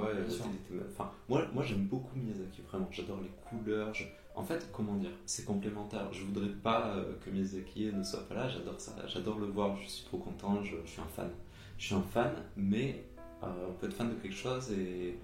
moi, 1.29 1.47
moi, 1.55 1.63
j'aime 1.65 1.87
beaucoup 1.87 2.17
Miyazaki. 2.19 2.61
Vraiment, 2.69 2.89
j'adore 2.91 3.21
les 3.23 3.31
couleurs. 3.49 3.95
je- 3.95 4.05
En 4.35 4.43
fait, 4.43 4.68
comment 4.72 4.97
dire, 4.97 5.12
c'est 5.26 5.45
complémentaire. 5.45 6.12
Je 6.12 6.24
voudrais 6.24 6.49
pas 6.49 6.97
euh, 6.97 7.14
que 7.24 7.30
Miyazaki 7.30 7.93
ne 7.93 8.03
soit 8.03 8.28
pas 8.28 8.35
là. 8.35 8.49
J'adore 8.49 8.80
ça. 8.80 8.93
J'adore 9.07 9.39
le 9.39 9.47
voir. 9.47 9.76
Je 9.76 9.89
suis 9.89 10.05
trop 10.05 10.18
content. 10.18 10.62
Je, 10.62 10.74
je 10.85 10.91
suis 10.91 11.01
un 11.01 11.07
fan. 11.07 11.30
Je 11.78 11.87
suis 11.87 11.95
un 11.95 12.03
fan, 12.03 12.32
mais 12.57 13.05
euh, 13.43 13.47
on 13.68 13.72
peut 13.74 13.87
être 13.87 13.95
fan 13.95 14.09
de 14.11 14.14
quelque 14.14 14.35
chose 14.35 14.70
et, 14.72 15.18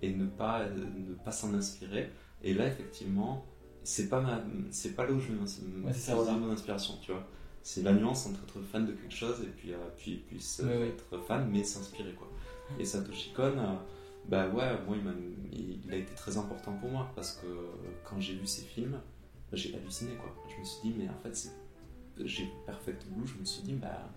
et 0.00 0.12
ne 0.14 0.26
pas 0.26 0.68
ne 0.68 1.14
pas 1.14 1.32
s'en 1.32 1.54
inspirer. 1.54 2.10
Et 2.42 2.54
là, 2.54 2.66
effectivement, 2.66 3.44
c'est 3.84 4.08
pas 4.08 4.20
ma, 4.20 4.42
c'est 4.70 4.94
pas 4.94 5.06
là 5.06 5.12
où 5.12 5.20
je 5.20 5.32
vais 5.32 5.38
Ouais, 5.38 6.32
mon 6.38 6.50
inspiration, 6.50 6.94
tu 7.00 7.12
vois. 7.12 7.26
C'est 7.62 7.82
la 7.82 7.92
nuance 7.92 8.26
entre 8.26 8.40
être 8.42 8.60
fan 8.66 8.86
de 8.86 8.92
quelque 8.92 9.14
chose 9.14 9.40
et 9.42 9.50
puis, 9.56 9.72
euh, 9.72 9.76
puis, 9.96 10.24
puis 10.26 10.38
être 10.38 11.18
fan 11.26 11.48
mais 11.50 11.62
s'inspirer 11.62 12.12
quoi. 12.12 12.28
Et 12.78 12.84
Satoshi 12.84 13.32
Kon, 13.32 13.54
bah 14.28 14.48
ouais, 14.48 14.78
moi 14.86 14.96
il, 14.96 15.02
m'a- 15.04 15.10
il, 15.52 15.80
il 15.84 15.92
a 15.92 15.96
été 15.96 16.14
très 16.14 16.36
important 16.38 16.72
pour 16.74 16.90
moi 16.90 17.10
parce 17.14 17.32
que 17.32 17.46
quand 18.04 18.18
j'ai 18.20 18.34
vu 18.34 18.46
ses 18.46 18.62
films, 18.62 18.92
bah, 19.50 19.56
j'ai 19.56 19.74
halluciné 19.74 20.14
quoi. 20.16 20.32
Je 20.48 20.58
me 20.60 20.64
suis 20.64 20.80
dit 20.90 20.94
mais 20.98 21.08
en 21.08 21.18
fait 21.18 21.50
j'ai 22.24 22.50
Perfect 22.66 23.06
Blue, 23.08 23.26
je 23.26 23.38
me 23.38 23.44
suis 23.44 23.62
dit 23.62 23.72
bah 23.74 24.08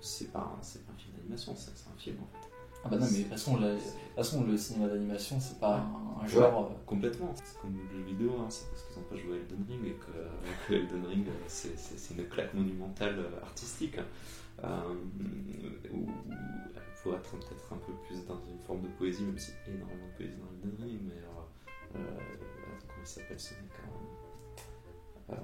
c'est 0.00 0.30
pas, 0.32 0.40
un- 0.40 0.62
c'est 0.62 0.84
pas 0.86 0.92
un 0.92 0.98
film 0.98 1.14
d'animation, 1.16 1.54
c'est, 1.56 1.76
c'est 1.76 1.88
un 1.88 1.98
film 1.98 2.16
en 2.20 2.26
fait. 2.26 2.48
Ah 2.86 2.88
bah 2.90 2.96
non, 2.98 3.06
mais 3.10 3.16
de 3.18 3.22
toute 3.22 3.32
façon, 3.32 3.56
la- 3.58 4.46
le 4.46 4.56
cinéma 4.58 4.88
d'animation, 4.88 5.40
c'est 5.40 5.58
pas 5.58 5.76
un, 5.78 6.22
un 6.22 6.26
genre. 6.26 6.66
euh, 6.70 6.74
Complètement. 6.84 7.32
C'est 7.42 7.58
comme 7.58 7.74
le 7.78 7.88
jeu 7.98 8.04
vidéo, 8.04 8.32
hein, 8.38 8.46
c'est 8.50 8.68
parce 8.68 8.82
qu'ils 8.82 8.96
n'ont 9.02 9.08
pas 9.08 9.16
joué 9.16 9.32
à 9.32 9.36
Elden 9.40 9.64
Ring 9.66 9.86
et 9.86 9.94
que, 9.94 10.68
que 10.68 10.74
Elden 10.74 11.06
Ring, 11.06 11.26
c'est, 11.48 11.78
c'est- 11.78 11.96
c'est 11.98 12.14
une 12.14 12.28
claque 12.28 12.52
monumentale 12.52 13.18
euh, 13.18 13.42
artistique. 13.42 13.96
hein. 13.98 14.04
Euh, 14.64 14.94
où 15.94 16.06
il 17.06 17.10
faut 17.10 17.16
être 17.16 17.30
peut-être 17.48 17.72
un 17.72 17.76
peu 17.78 17.92
plus 18.06 18.24
dans 18.26 18.40
une 18.46 18.58
forme 18.66 18.82
de 18.82 18.88
poésie, 18.88 19.24
même 19.24 19.38
si 19.38 19.52
il 19.66 19.74
énormément 19.74 20.06
de 20.06 20.16
poésie 20.16 20.36
dans 20.36 20.46
Elden 20.68 20.84
Ring, 20.84 21.00
mais 21.04 21.12
euh, 21.14 21.98
euh, 21.98 22.18
comment 22.80 23.00
il 23.00 23.06
s'appelle 23.06 23.38
ce 23.40 23.54
mec 23.54 23.70
hein 23.82 25.32
euh, 25.32 25.36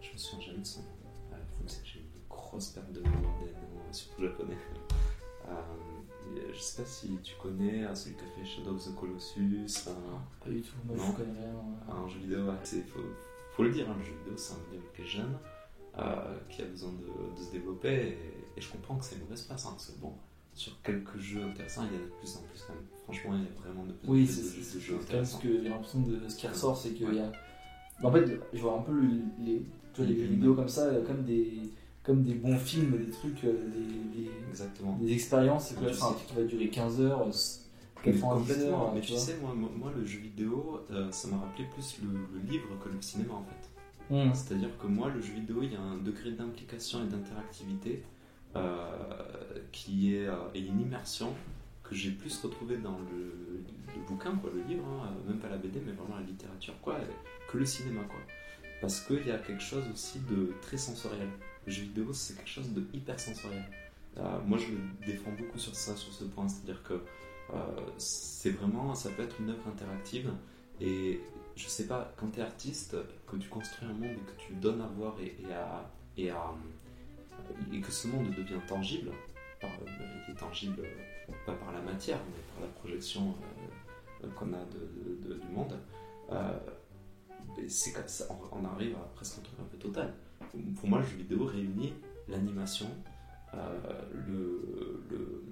Je 0.00 0.12
me 0.12 0.18
souviens 0.18 0.46
jamais 0.46 0.58
de 0.58 0.66
son 0.66 0.80
nom. 0.82 0.88
Le 1.62 1.68
c'est 1.68 1.82
que 1.82 1.88
j'ai 1.88 2.00
une 2.00 2.06
grosse 2.28 2.68
perte 2.70 2.92
de 2.92 3.00
mémoire 3.00 3.38
des 3.40 3.52
noms, 3.52 3.92
surtout 3.92 4.22
japonais. 4.22 4.56
Euh, 5.48 5.52
je 6.52 6.58
sais 6.58 6.82
pas 6.82 6.88
si 6.88 7.16
tu 7.22 7.34
connais 7.36 7.84
euh, 7.84 7.94
celui 7.94 8.16
qui 8.16 8.22
a 8.24 8.28
fait 8.28 8.44
Shadow 8.44 8.74
of 8.74 8.84
the 8.84 8.94
Colossus, 8.94 9.88
un, 9.88 10.44
Pas 10.44 10.50
du 10.50 10.60
tout, 10.62 10.74
moi 10.84 10.96
Non. 10.96 11.04
je 11.04 11.12
connais 11.12 11.38
rien. 11.40 11.54
euh. 11.88 11.92
un 11.92 12.08
jeu 12.08 12.18
vidéo. 12.18 12.44
ouais, 12.46 12.54
c'est- 12.64 12.82
faut, 12.82 13.00
faut 13.52 13.62
le 13.62 13.70
dire, 13.70 13.88
hein, 13.90 13.94
le 13.98 14.04
jeu 14.04 14.12
vidéo 14.12 14.36
c'est 14.36 14.54
un 14.54 14.58
milieu 14.70 14.82
qui 14.94 15.02
est 15.02 15.06
jeune, 15.06 15.38
euh, 15.98 16.38
qui 16.50 16.62
a 16.62 16.66
besoin 16.66 16.92
de, 16.92 17.36
de 17.38 17.42
se 17.44 17.50
développer, 17.50 18.08
et, 18.08 18.37
et 18.58 18.60
je 18.60 18.68
comprends 18.70 18.96
que 18.96 19.04
c'est 19.04 19.14
une 19.14 19.22
mauvaise 19.22 19.42
passe, 19.42 19.64
hein, 19.66 19.70
parce 19.72 19.86
que 19.90 20.00
bon, 20.00 20.12
sur 20.52 20.80
quelques 20.82 21.16
jeux 21.18 21.42
intéressants, 21.44 21.84
il 21.90 21.96
y 21.96 22.00
en 22.00 22.00
a 22.00 22.04
de 22.04 22.10
plus 22.18 22.36
en 22.36 22.40
plus 22.42 22.60
quand 22.66 22.74
même. 22.74 22.82
Franchement, 23.04 23.30
il 23.36 23.42
y 23.42 23.46
a 23.46 23.62
vraiment 23.70 23.86
de 23.86 23.92
plus 23.92 24.08
en 24.08 24.12
Oui, 24.12 24.24
plus 24.24 24.34
c'est 24.34 24.74
de, 24.74 24.74
de 24.74 24.80
jeux 24.80 24.94
intéressants. 24.96 25.38
que 25.38 25.48
j'ai 25.62 25.68
l'impression 25.68 26.00
de 26.00 26.28
ce 26.28 26.36
qui 26.36 26.46
ressort, 26.48 26.76
c'est 26.76 26.90
qu'il 26.90 27.06
Ouais. 27.08 27.14
y 27.16 27.20
a. 27.20 27.32
En 28.02 28.12
fait, 28.12 28.40
je 28.52 28.60
vois 28.60 28.78
un 28.78 28.82
peu 28.82 28.92
le- 28.92 29.22
les, 29.44 29.62
tu 29.94 30.00
vois, 30.02 30.06
les 30.06 30.12
Les 30.14 30.14
jeux 30.20 30.22
films. 30.26 30.34
vidéo 30.36 30.54
comme 30.54 30.68
ça, 30.68 30.82
euh, 30.82 31.04
comme 31.06 31.24
des, 31.24 31.52
comme 32.02 32.22
des 32.22 32.34
bons 32.34 32.58
films, 32.58 32.96
des 33.04 33.10
trucs, 33.10 33.44
euh, 33.44 33.52
des, 33.70 34.20
des, 34.22 34.30
Exactement. 34.50 34.96
des 35.00 35.12
expériences, 35.12 35.68
c'est 35.68 35.78
un 35.78 36.12
truc 36.12 36.26
qui 36.26 36.34
va 36.34 36.42
durer 36.42 36.68
15 36.68 37.00
heures, 37.00 37.22
euh, 37.22 37.30
Mais 38.06 38.12
90 38.12 38.40
complètement, 38.52 38.86
heures, 38.86 38.94
mais 38.94 39.00
tu 39.00 39.12
sais, 39.16 39.36
moi, 39.42 39.54
moi, 39.54 39.92
le 39.96 40.04
jeu 40.04 40.18
vidéo, 40.20 40.80
euh, 40.90 41.10
ça 41.12 41.28
m'a 41.28 41.38
rappelé 41.38 41.64
plus 41.74 41.98
le, 42.02 42.08
le 42.38 42.50
livre 42.50 42.68
que 42.82 42.88
le 42.88 43.00
cinéma 43.00 43.34
en 43.34 43.44
fait. 43.44 44.14
Hum. 44.14 44.32
C'est-à-dire 44.34 44.70
que 44.78 44.86
moi, 44.86 45.10
le 45.14 45.20
jeu 45.20 45.34
vidéo, 45.34 45.58
il 45.62 45.72
y 45.72 45.76
a 45.76 45.80
un 45.80 45.98
degré 45.98 46.30
d'implication 46.30 47.04
et 47.04 47.08
d'interactivité 47.08 48.02
euh, 48.04 48.17
qui 49.72 50.14
est, 50.14 50.26
euh, 50.26 50.36
et 50.54 50.60
une 50.60 50.80
immersion 50.80 51.34
que 51.82 51.94
j'ai 51.94 52.10
plus 52.10 52.36
retrouvé 52.42 52.76
dans 52.76 52.98
le, 52.98 53.64
le 53.94 54.02
bouquin, 54.06 54.34
quoi, 54.36 54.50
le 54.54 54.62
livre, 54.62 54.84
hein, 54.86 55.08
euh, 55.08 55.28
même 55.30 55.38
pas 55.38 55.48
la 55.48 55.56
BD, 55.56 55.80
mais 55.84 55.92
vraiment 55.92 56.16
la 56.16 56.26
littérature, 56.26 56.74
quoi, 56.82 56.98
que 57.48 57.58
le 57.58 57.64
cinéma, 57.64 58.02
quoi. 58.04 58.20
Parce 58.80 59.00
qu'il 59.00 59.26
y 59.26 59.30
a 59.30 59.38
quelque 59.38 59.62
chose 59.62 59.84
aussi 59.92 60.20
de 60.20 60.52
très 60.62 60.76
sensoriel. 60.76 61.28
Le 61.66 61.72
jeu 61.72 61.82
vidéo, 61.82 62.12
c'est 62.12 62.36
quelque 62.36 62.50
chose 62.50 62.72
de 62.72 62.84
hyper 62.92 63.18
sensoriel. 63.18 63.64
Euh, 64.18 64.40
moi, 64.46 64.58
je 64.58 64.66
me 64.66 65.06
défends 65.06 65.32
beaucoup 65.32 65.58
sur 65.58 65.74
ça, 65.74 65.96
sur 65.96 66.12
ce 66.12 66.24
point, 66.24 66.48
c'est-à-dire 66.48 66.82
que 66.82 67.00
c'est 67.96 68.50
vraiment, 68.50 68.94
ça 68.94 69.08
peut 69.08 69.22
être 69.22 69.40
une 69.40 69.48
œuvre 69.48 69.66
interactive. 69.68 70.30
Et 70.82 71.18
je 71.56 71.66
sais 71.66 71.86
pas, 71.86 72.12
quand 72.18 72.28
tu 72.30 72.40
es 72.40 72.42
artiste, 72.42 72.94
que 73.26 73.36
tu 73.36 73.48
construis 73.48 73.88
un 73.88 73.94
monde 73.94 74.12
et 74.12 74.32
que 74.32 74.38
tu 74.38 74.52
donnes 74.52 74.82
à 74.82 74.86
voir 74.86 75.16
et, 75.18 76.30
à, 76.30 76.54
et 77.72 77.80
que 77.80 77.92
ce 77.92 78.08
monde 78.08 78.30
devient 78.30 78.60
tangible, 78.66 79.10
par, 79.60 79.70
il 80.26 80.32
est 80.32 80.36
tangible 80.36 80.82
pas 81.46 81.54
par 81.54 81.72
la 81.72 81.80
matière, 81.80 82.18
mais 82.30 82.42
par 82.52 82.60
la 82.66 82.72
projection 82.74 83.34
qu'on 84.36 84.52
a 84.52 84.64
de, 85.28 85.34
du 85.34 85.48
monde, 85.48 85.76
c'est 87.66 87.92
on 88.52 88.64
arrive 88.64 88.94
à 88.96 89.08
presque 89.14 89.38
un 89.38 89.42
truc 89.42 89.58
un 89.60 89.64
peu 89.64 89.76
total. 89.78 90.14
Pour 90.76 90.88
moi, 90.88 91.00
le 91.00 91.04
jeu 91.04 91.16
vidéo 91.16 91.44
réunit 91.44 91.94
l'animation, 92.28 92.88
euh, 93.54 93.58
le, 94.12 95.02
le, 95.10 95.42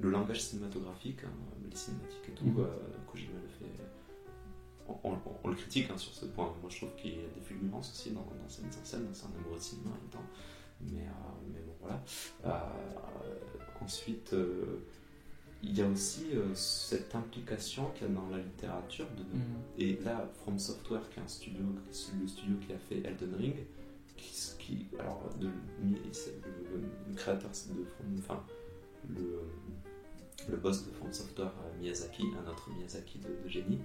le, 0.00 0.10
langage 0.10 0.42
cinématographique, 0.42 1.24
hein, 1.24 1.30
les 1.68 1.76
cinématiques 1.76 2.28
et 2.28 2.32
tout. 2.32 2.44
Mm 2.44 2.56
-hmm. 2.56 3.10
Kojima 3.10 3.38
le 3.42 3.48
fait. 3.58 3.74
On, 5.04 5.48
le 5.48 5.54
critique 5.54 5.88
hein, 5.90 5.98
sur 5.98 6.12
ce 6.12 6.26
point. 6.26 6.48
Moi, 6.60 6.70
je 6.70 6.76
trouve 6.78 6.94
qu'il 6.96 7.12
y 7.12 7.24
a 7.24 7.28
des 7.36 7.40
fulgurances 7.40 7.90
aussi 7.92 8.10
dans, 8.10 8.26
dans 8.40 8.48
sa 8.48 8.62
mise 8.62 8.78
en 8.82 8.84
scène. 8.84 9.06
C'est 9.12 9.26
un 9.26 9.34
amoureux 9.38 9.58
de 9.58 9.66
cinéma 9.70 9.90
en 9.90 9.98
même 10.02 10.10
temps. 10.16 10.28
Mais, 10.90 11.02
euh, 11.02 11.52
mais 11.52 11.60
bon, 11.60 11.74
voilà. 11.80 12.02
Euh, 12.46 13.84
ensuite 13.84 14.34
il 15.62 15.78
y 15.78 15.82
a 15.82 15.86
aussi 15.86 16.26
euh, 16.34 16.54
cette 16.54 17.14
implication 17.14 17.90
qu'il 17.94 18.08
y 18.08 18.10
a 18.10 18.14
dans 18.14 18.28
la 18.28 18.38
littérature. 18.38 19.06
De, 19.16 19.22
mm. 19.22 19.42
Et 19.78 19.98
là, 20.04 20.28
From 20.42 20.58
Software, 20.58 21.08
qui 21.10 21.20
est 21.20 21.22
un 21.22 21.28
studio, 21.28 21.62
le 21.62 22.26
studio 22.26 22.56
qui 22.66 22.72
a 22.72 22.78
fait 22.78 22.96
Elden 22.96 23.34
Ring, 23.38 23.56
qui, 24.16 24.86
alors, 24.98 25.28
de, 25.40 25.46
le, 25.46 27.14
créateur 27.16 27.50
de 27.50 28.18
enfin, 28.18 28.44
le, 29.08 29.40
le 30.48 30.56
boss 30.56 30.86
de 30.86 30.92
From 30.92 31.12
Software, 31.12 31.52
euh, 31.64 31.80
Miyazaki, 31.80 32.24
un 32.44 32.50
autre 32.50 32.68
Miyazaki 32.76 33.18
de, 33.18 33.48
génie, 33.48 33.78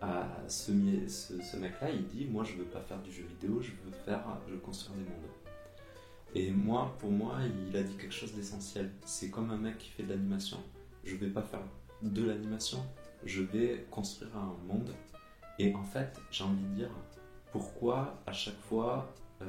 à 0.00 0.26
ce, 0.48 0.72
ce, 1.08 1.56
mec-là, 1.56 1.90
il 1.90 2.06
dit 2.06 2.26
Moi, 2.26 2.42
je 2.42 2.54
veux 2.54 2.64
pas 2.64 2.80
faire 2.80 3.00
du 3.02 3.12
jeu 3.12 3.24
vidéo, 3.24 3.60
je 3.60 3.70
veux 3.70 3.92
faire, 4.04 4.24
je 4.48 4.54
veux 4.54 4.58
construire 4.58 4.96
des 4.96 5.04
mondes. 5.04 5.39
Et 6.34 6.50
moi, 6.50 6.96
pour 6.98 7.10
moi, 7.10 7.38
il 7.68 7.76
a 7.76 7.82
dit 7.82 7.94
quelque 7.96 8.14
chose 8.14 8.32
d'essentiel. 8.34 8.90
C'est 9.04 9.30
comme 9.30 9.50
un 9.50 9.56
mec 9.56 9.78
qui 9.78 9.90
fait 9.90 10.04
de 10.04 10.10
l'animation 10.10 10.58
je 11.04 11.16
vais 11.16 11.28
pas 11.28 11.42
faire 11.42 11.62
de 12.02 12.24
l'animation, 12.24 12.78
je 13.24 13.42
vais 13.42 13.86
construire 13.90 14.36
un 14.36 14.56
monde. 14.66 14.94
Et 15.58 15.74
en 15.74 15.84
fait, 15.84 16.18
j'ai 16.30 16.44
envie 16.44 16.64
de 16.64 16.74
dire, 16.74 16.90
pourquoi 17.52 18.22
à 18.26 18.32
chaque 18.32 18.58
fois, 18.60 19.12
euh, 19.42 19.44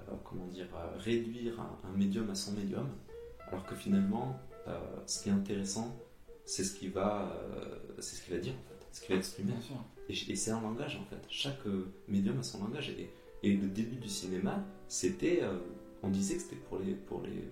euh, 0.00 0.12
comment 0.24 0.46
dire, 0.46 0.68
euh, 0.74 0.96
réduire 0.98 1.60
un, 1.60 1.96
médium 1.96 2.30
à 2.30 2.34
son 2.34 2.52
médium, 2.52 2.88
alors 3.48 3.64
que 3.64 3.74
finalement, 3.74 4.38
ce 5.06 5.22
qui 5.22 5.30
est 5.30 5.32
intéressant, 5.32 5.96
c'est 6.44 6.62
ce 6.62 6.74
qui 6.74 6.88
va, 6.88 7.32
c'est 7.98 8.16
ce 8.16 8.22
qu'il 8.22 8.34
va 8.34 8.40
dire 8.40 8.52
en 8.52 8.68
fait, 8.68 8.86
ce 8.92 9.00
qu'il 9.00 9.14
va 9.14 9.18
exprimer. 9.18 9.54
Et, 10.10 10.12
et 10.12 10.36
c'est 10.36 10.50
un 10.50 10.60
langage 10.60 10.96
en 10.96 11.04
fait. 11.06 11.24
Chaque 11.30 11.64
médium 12.06 12.38
a 12.38 12.42
son 12.42 12.62
langage. 12.62 12.90
Et, 12.90 13.10
et 13.42 13.54
le 13.54 13.68
début 13.68 13.96
du 13.96 14.08
cinéma, 14.08 14.64
c'était, 14.88 15.42
on 16.02 16.10
disait 16.10 16.36
que 16.36 16.42
c'était 16.42 16.56
pour 16.56 16.78
les, 16.78 16.94
pour 16.94 17.22
les, 17.22 17.50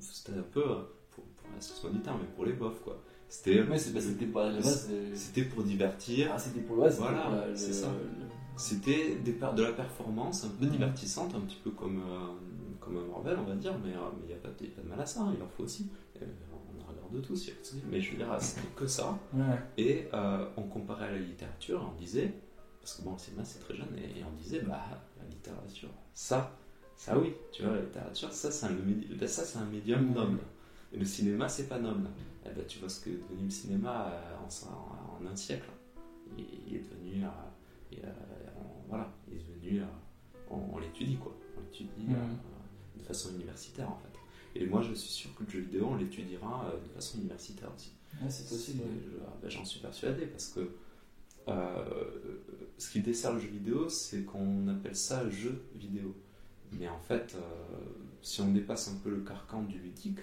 c'était 0.00 0.38
un 0.38 0.42
peu 0.42 0.62
ce 1.60 1.74
soit 1.74 1.90
du 1.90 2.00
terme, 2.00 2.18
mais 2.20 2.28
pour 2.34 2.44
les 2.44 2.52
bofs, 2.52 2.82
quoi. 2.82 3.02
C'était 3.28 3.64
c'était 3.78 4.26
pour, 4.26 4.42
c'était 5.14 5.44
pour 5.44 5.62
divertir. 5.64 6.30
Ah, 6.32 6.38
c'était 6.38 6.60
pour 6.60 6.76
le 6.76 6.88
Voilà, 6.90 7.46
c'est 7.54 7.72
ça. 7.72 7.88
C'était 8.56 9.16
de 9.16 9.62
la 9.62 9.72
performance 9.72 10.44
un 10.44 10.48
peu 10.48 10.66
divertissante, 10.66 11.34
un 11.34 11.40
petit 11.40 11.58
peu 11.62 11.70
comme, 11.70 11.98
euh, 11.98 12.28
comme 12.80 13.06
Marvel, 13.08 13.36
on 13.38 13.48
va 13.48 13.54
dire, 13.54 13.74
mais 13.84 13.92
euh, 13.92 14.00
il 14.22 14.28
n'y 14.28 14.32
a, 14.32 14.36
pas 14.36 14.48
de 14.48 14.88
mal 14.88 14.98
à 14.98 15.04
ça, 15.04 15.20
hein, 15.22 15.34
il 15.36 15.42
en 15.42 15.48
faut 15.48 15.64
aussi. 15.64 15.90
Euh, 16.22 16.24
on 16.52 16.82
en 16.82 16.86
regarde 16.86 17.26
tous, 17.26 17.50
mais 17.90 18.00
je 18.00 18.12
veux 18.12 18.16
dire, 18.16 18.34
c'était 18.40 18.66
que 18.74 18.86
ça. 18.86 19.18
Et 19.76 20.08
on 20.56 20.62
comparait 20.62 21.08
à 21.08 21.12
la 21.12 21.18
littérature, 21.18 21.92
on 21.92 22.00
disait, 22.00 22.32
parce 22.86 22.98
que 22.98 23.02
bon, 23.02 23.14
le 23.14 23.18
cinéma 23.18 23.44
c'est 23.44 23.58
très 23.58 23.74
jeune, 23.74 23.88
et, 23.98 24.22
on 24.22 24.40
disait, 24.40 24.60
bah, 24.60 24.84
la 25.18 25.28
littérature, 25.28 25.90
ça, 26.14 26.56
ça 26.96 27.18
oui, 27.18 27.34
tu 27.50 27.62
vois, 27.62 27.74
la 27.74 27.82
littérature, 27.82 28.32
ça 28.32 28.52
c'est 28.52 28.66
un, 28.66 29.26
ça, 29.26 29.44
c'est 29.44 29.58
un 29.58 29.64
médium 29.64 30.12
noble 30.12 30.38
le 30.92 31.04
cinéma, 31.04 31.48
c'est 31.48 31.68
pas 31.68 31.78
noble. 31.78 32.08
Eh 32.44 32.50
ben, 32.50 32.64
tu 32.66 32.78
vois 32.78 32.88
ce 32.88 33.00
que 33.00 33.10
est 33.10 33.14
devenu 33.14 33.44
le 33.44 33.50
cinéma 33.50 34.12
euh, 34.12 34.34
en, 34.36 35.24
en, 35.24 35.26
un 35.26 35.36
siècle. 35.36 35.68
Il, 36.36 36.74
est 36.74 36.78
devenu. 36.78 37.24
Euh, 37.24 37.28
euh, 38.04 38.12
voilà, 38.88 39.12
il 39.28 39.36
est 39.36 39.70
devenu. 39.70 39.82
on, 40.50 40.78
l'étudie, 40.78 41.16
quoi. 41.16 41.36
On 41.56 41.60
l'étudie 41.60 42.08
mmh. 42.08 42.98
de 43.00 43.04
façon 43.04 43.30
universitaire, 43.34 43.90
en 43.90 43.98
fait. 43.98 44.58
Et 44.58 44.66
moi, 44.66 44.80
je 44.80 44.94
suis 44.94 45.10
sûr 45.10 45.34
que 45.34 45.44
le 45.44 45.50
jeu 45.50 45.60
vidéo, 45.60 45.88
on 45.90 45.96
l'étudiera 45.96 46.72
de 46.82 46.92
façon 46.94 47.18
universitaire 47.18 47.70
aussi. 47.74 47.92
c'est 48.28 48.48
possible. 48.48 48.82
Ben, 49.42 49.50
j'en 49.50 49.64
suis 49.64 49.80
persuadé 49.80 50.26
parce 50.26 50.48
que 50.48 50.70
ce 51.46 52.90
qui 52.90 53.00
dessert 53.00 53.34
le 53.34 53.40
jeu 53.40 53.48
vidéo, 53.48 53.88
c'est 53.88 54.24
qu'on 54.24 54.68
appelle 54.68 54.96
ça 54.96 55.28
jeu 55.30 55.62
vidéo. 55.74 56.14
Mais 56.72 56.88
en 56.88 56.98
fait, 56.98 57.36
si 58.22 58.40
on 58.40 58.52
dépasse 58.52 58.88
un 58.88 58.96
peu 59.02 59.10
le 59.10 59.20
carcan 59.20 59.62
du 59.62 59.78
ludique, 59.78 60.18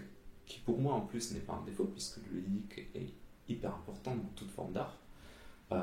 qui 0.46 0.60
pour 0.60 0.80
moi 0.80 0.94
en 0.94 1.02
plus 1.02 1.32
n'est 1.34 1.40
pas 1.40 1.54
un 1.54 1.66
défaut, 1.66 1.86
puisque 1.86 2.18
le 2.32 2.40
ludique 2.40 2.80
est 2.94 3.14
hyper 3.48 3.74
important 3.76 4.16
dans 4.16 4.30
toute 4.36 4.52
forme 4.52 4.74
d'art. 4.74 4.98
Euh, 5.72 5.82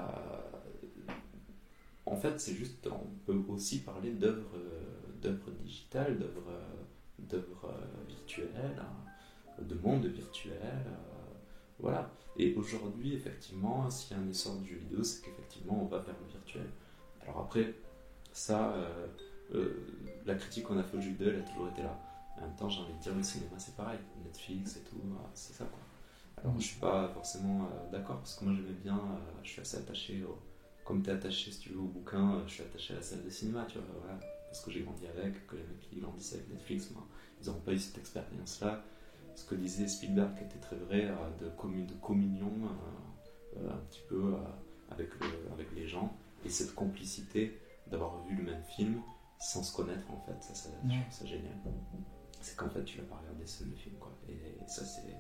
en 2.06 2.16
fait, 2.16 2.40
c'est 2.40 2.54
juste, 2.54 2.86
on 2.86 3.06
peut 3.26 3.40
aussi 3.48 3.80
parler 3.80 4.12
d'œuvres, 4.12 4.58
d'œuvres 5.20 5.50
digitales, 5.62 6.18
d'œuvres, 7.18 7.74
virtuelles, 8.08 8.80
hein, 8.80 9.62
de 9.62 9.74
monde 9.74 10.06
virtuel. 10.06 10.56
Euh, 10.62 11.30
voilà. 11.78 12.10
Et 12.36 12.54
aujourd'hui, 12.54 13.14
effectivement, 13.14 13.90
s'il 13.90 14.16
y 14.16 14.20
a 14.20 14.22
un 14.22 14.28
essor 14.28 14.56
du 14.56 14.68
jeu 14.70 14.76
vidéo, 14.76 15.02
c'est 15.02 15.22
qu'effectivement, 15.22 15.82
on 15.82 15.86
va 15.86 15.98
vers 15.98 16.14
le 16.20 16.32
virtuel. 16.32 16.70
Alors 17.22 17.40
après, 17.40 17.74
ça, 18.32 18.74
euh, 19.54 19.74
la 20.24 20.34
critique 20.34 20.64
qu'on 20.64 20.78
a 20.78 20.82
fait 20.82 20.96
au 20.96 21.00
jeu 21.00 21.10
vidéo, 21.10 21.28
elle 21.30 21.40
a 21.40 21.42
toujours 21.42 21.68
été 21.68 21.82
là. 21.82 22.00
En 22.38 22.42
même 22.42 22.56
temps, 22.56 22.68
j'ai 22.68 22.80
envie 22.80 22.94
de 22.94 22.98
dire, 22.98 23.14
le 23.14 23.22
cinéma, 23.22 23.58
c'est 23.58 23.76
pareil. 23.76 23.98
Netflix 24.24 24.76
et 24.76 24.80
tout, 24.80 24.96
euh, 24.96 25.16
c'est 25.34 25.52
ça 25.52 25.64
quoi. 25.64 25.80
Alors, 26.42 26.58
je 26.58 26.64
suis 26.64 26.80
pas 26.80 27.08
forcément 27.08 27.64
euh, 27.64 27.90
d'accord 27.92 28.18
parce 28.18 28.36
que 28.36 28.44
moi, 28.44 28.54
j'aimais 28.54 28.78
bien, 28.82 28.96
euh, 28.96 29.40
je 29.42 29.50
suis 29.50 29.60
assez 29.60 29.76
attaché 29.76 30.24
au. 30.24 30.38
Comme 30.84 31.02
tu 31.02 31.10
es 31.10 31.12
attaché, 31.12 31.52
si 31.52 31.60
tu 31.60 31.68
veux, 31.70 31.80
au 31.80 31.84
bouquin, 31.84 32.42
je 32.46 32.54
suis 32.54 32.62
attaché 32.62 32.94
à 32.94 32.96
la 32.96 33.02
salle 33.02 33.22
de 33.22 33.30
cinéma, 33.30 33.64
tu 33.68 33.78
vois, 33.78 33.86
voilà. 34.00 34.18
Parce 34.46 34.64
que 34.64 34.70
j'ai 34.70 34.80
grandi 34.80 35.06
avec, 35.06 35.46
que 35.46 35.54
les 35.54 35.62
mecs 35.62 35.80
qui 35.80 36.00
grandissaient 36.00 36.36
avec 36.36 36.48
Netflix, 36.50 36.90
moi, 36.90 37.06
ils 37.40 37.48
n'ont 37.48 37.60
pas 37.60 37.72
eu 37.72 37.78
cette 37.78 37.98
expérience-là. 37.98 38.82
Ce 39.40 39.46
que 39.46 39.54
disait 39.54 39.88
Spielberg 39.88 40.36
était 40.42 40.58
très 40.58 40.76
vrai, 40.76 41.08
de, 41.40 41.46
de 41.46 41.94
communion 42.02 42.52
un 43.56 43.78
petit 43.88 44.02
peu 44.06 44.34
avec, 44.90 45.08
avec 45.50 45.66
les 45.74 45.88
gens 45.88 46.14
et 46.44 46.50
cette 46.50 46.74
complicité 46.74 47.58
d'avoir 47.86 48.22
vu 48.24 48.36
le 48.36 48.42
même 48.42 48.62
film 48.64 49.00
sans 49.40 49.62
se 49.62 49.74
connaître 49.74 50.10
en 50.10 50.20
fait, 50.26 50.42
ça, 50.42 50.54
ça, 50.54 50.68
ça 51.10 51.24
génial 51.24 51.54
c'est 52.42 52.54
qu'en 52.54 52.68
fait 52.68 52.84
tu 52.84 52.98
l'as 52.98 53.04
pas 53.04 53.16
regardé 53.16 53.46
seul 53.46 53.68
le 53.70 53.76
film 53.76 53.94
quoi. 53.98 54.12
Et, 54.28 54.34
ça 54.66 54.84
c'est 54.84 55.16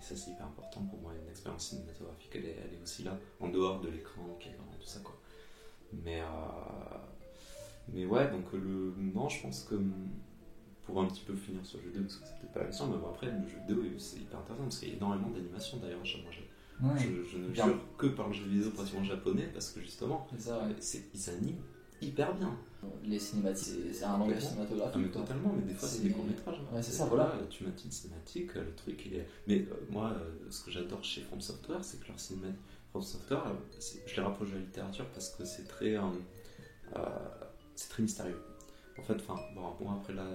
ça 0.00 0.14
c'est 0.16 0.30
hyper 0.30 0.46
important 0.46 0.82
pour 0.82 1.00
moi 1.00 1.12
une 1.20 1.28
expérience 1.28 1.70
cinématographique 1.70 2.30
elle 2.34 2.44
est, 2.44 2.56
elle 2.64 2.78
est 2.78 2.82
aussi 2.82 3.02
là 3.02 3.18
en 3.40 3.48
dehors 3.48 3.80
de 3.80 3.88
l'écran 3.88 4.22
qui 4.38 4.50
est 4.50 4.52
tout 4.80 4.86
ça 4.86 5.00
quoi. 5.00 5.18
Mais 6.04 6.20
euh, 6.20 6.24
mais 7.88 8.06
ouais 8.06 8.30
donc 8.30 8.52
le 8.52 8.94
non 8.98 9.28
je 9.28 9.42
pense 9.42 9.64
que 9.64 9.74
pour 10.84 11.00
un 11.00 11.06
petit 11.06 11.22
peu 11.22 11.34
finir 11.34 11.64
sur 11.64 11.78
le 11.78 11.84
jeu 11.84 11.88
vidéo 11.90 12.02
parce 12.04 12.16
que 12.16 12.26
c'était 12.26 12.52
pas 12.52 12.60
la 12.60 12.66
question 12.66 12.86
mais 12.88 12.98
bon, 12.98 13.08
après 13.08 13.26
le 13.26 13.48
jeu 13.48 13.58
vidéo 13.66 13.98
c'est 13.98 14.18
hyper 14.18 14.38
intéressant 14.38 14.64
parce 14.64 14.78
qu'il 14.78 14.88
y 14.88 14.92
a 14.92 14.96
énormément 14.96 15.30
d'animation 15.30 15.78
d'ailleurs 15.78 16.04
je, 16.04 16.18
je, 16.98 17.38
ne 17.38 17.54
jure 17.54 17.78
que 17.96 18.06
par 18.08 18.28
le 18.28 18.34
jeu 18.34 18.44
vidéo 18.44 18.70
pratiquement 18.70 19.04
japonais 19.04 19.48
parce 19.52 19.70
que 19.70 19.80
justement 19.80 20.26
ils 20.32 21.30
animent 21.30 21.62
hyper 22.04 22.34
bien. 22.34 22.56
Les 23.02 23.18
cinématiques, 23.18 23.94
c'est 23.94 24.04
un 24.04 24.18
langage 24.18 24.42
cinématographique. 24.42 24.92
Ah, 24.94 24.98
mais 24.98 25.08
totalement, 25.08 25.54
mais 25.56 25.62
des 25.62 25.74
fois 25.74 25.88
c'est 25.88 26.02
des 26.02 26.10
courts-métrages. 26.10 26.60
Ouais, 26.72 26.82
c'est 26.82 26.92
ça, 26.92 27.06
voilà. 27.06 27.32
Tu 27.48 27.64
mets 27.64 27.70
une 27.70 27.90
cinématique, 27.90 28.54
le 28.54 28.74
truc 28.74 29.02
il 29.06 29.14
est. 29.14 29.26
Mais 29.46 29.60
euh, 29.60 29.86
moi, 29.90 30.12
euh, 30.12 30.50
ce 30.50 30.64
que 30.64 30.70
j'adore 30.70 31.02
chez 31.02 31.22
From 31.22 31.40
Software, 31.40 31.82
c'est 31.82 32.00
que 32.00 32.08
leur 32.08 32.20
cinématique. 32.20 32.60
From 32.90 33.02
Software, 33.02 33.42
je 34.06 34.16
les 34.16 34.22
rapproche 34.22 34.50
de 34.50 34.54
la 34.54 34.60
littérature 34.60 35.06
parce 35.14 35.30
que 35.30 35.44
c'est 35.44 35.66
très. 35.66 35.96
Euh, 35.96 36.00
c'est 37.74 37.88
très 37.88 38.02
mystérieux. 38.02 38.40
En 38.98 39.02
fait, 39.02 39.14
enfin, 39.14 39.40
bon, 39.54 39.90
après 39.90 40.12
là, 40.12 40.26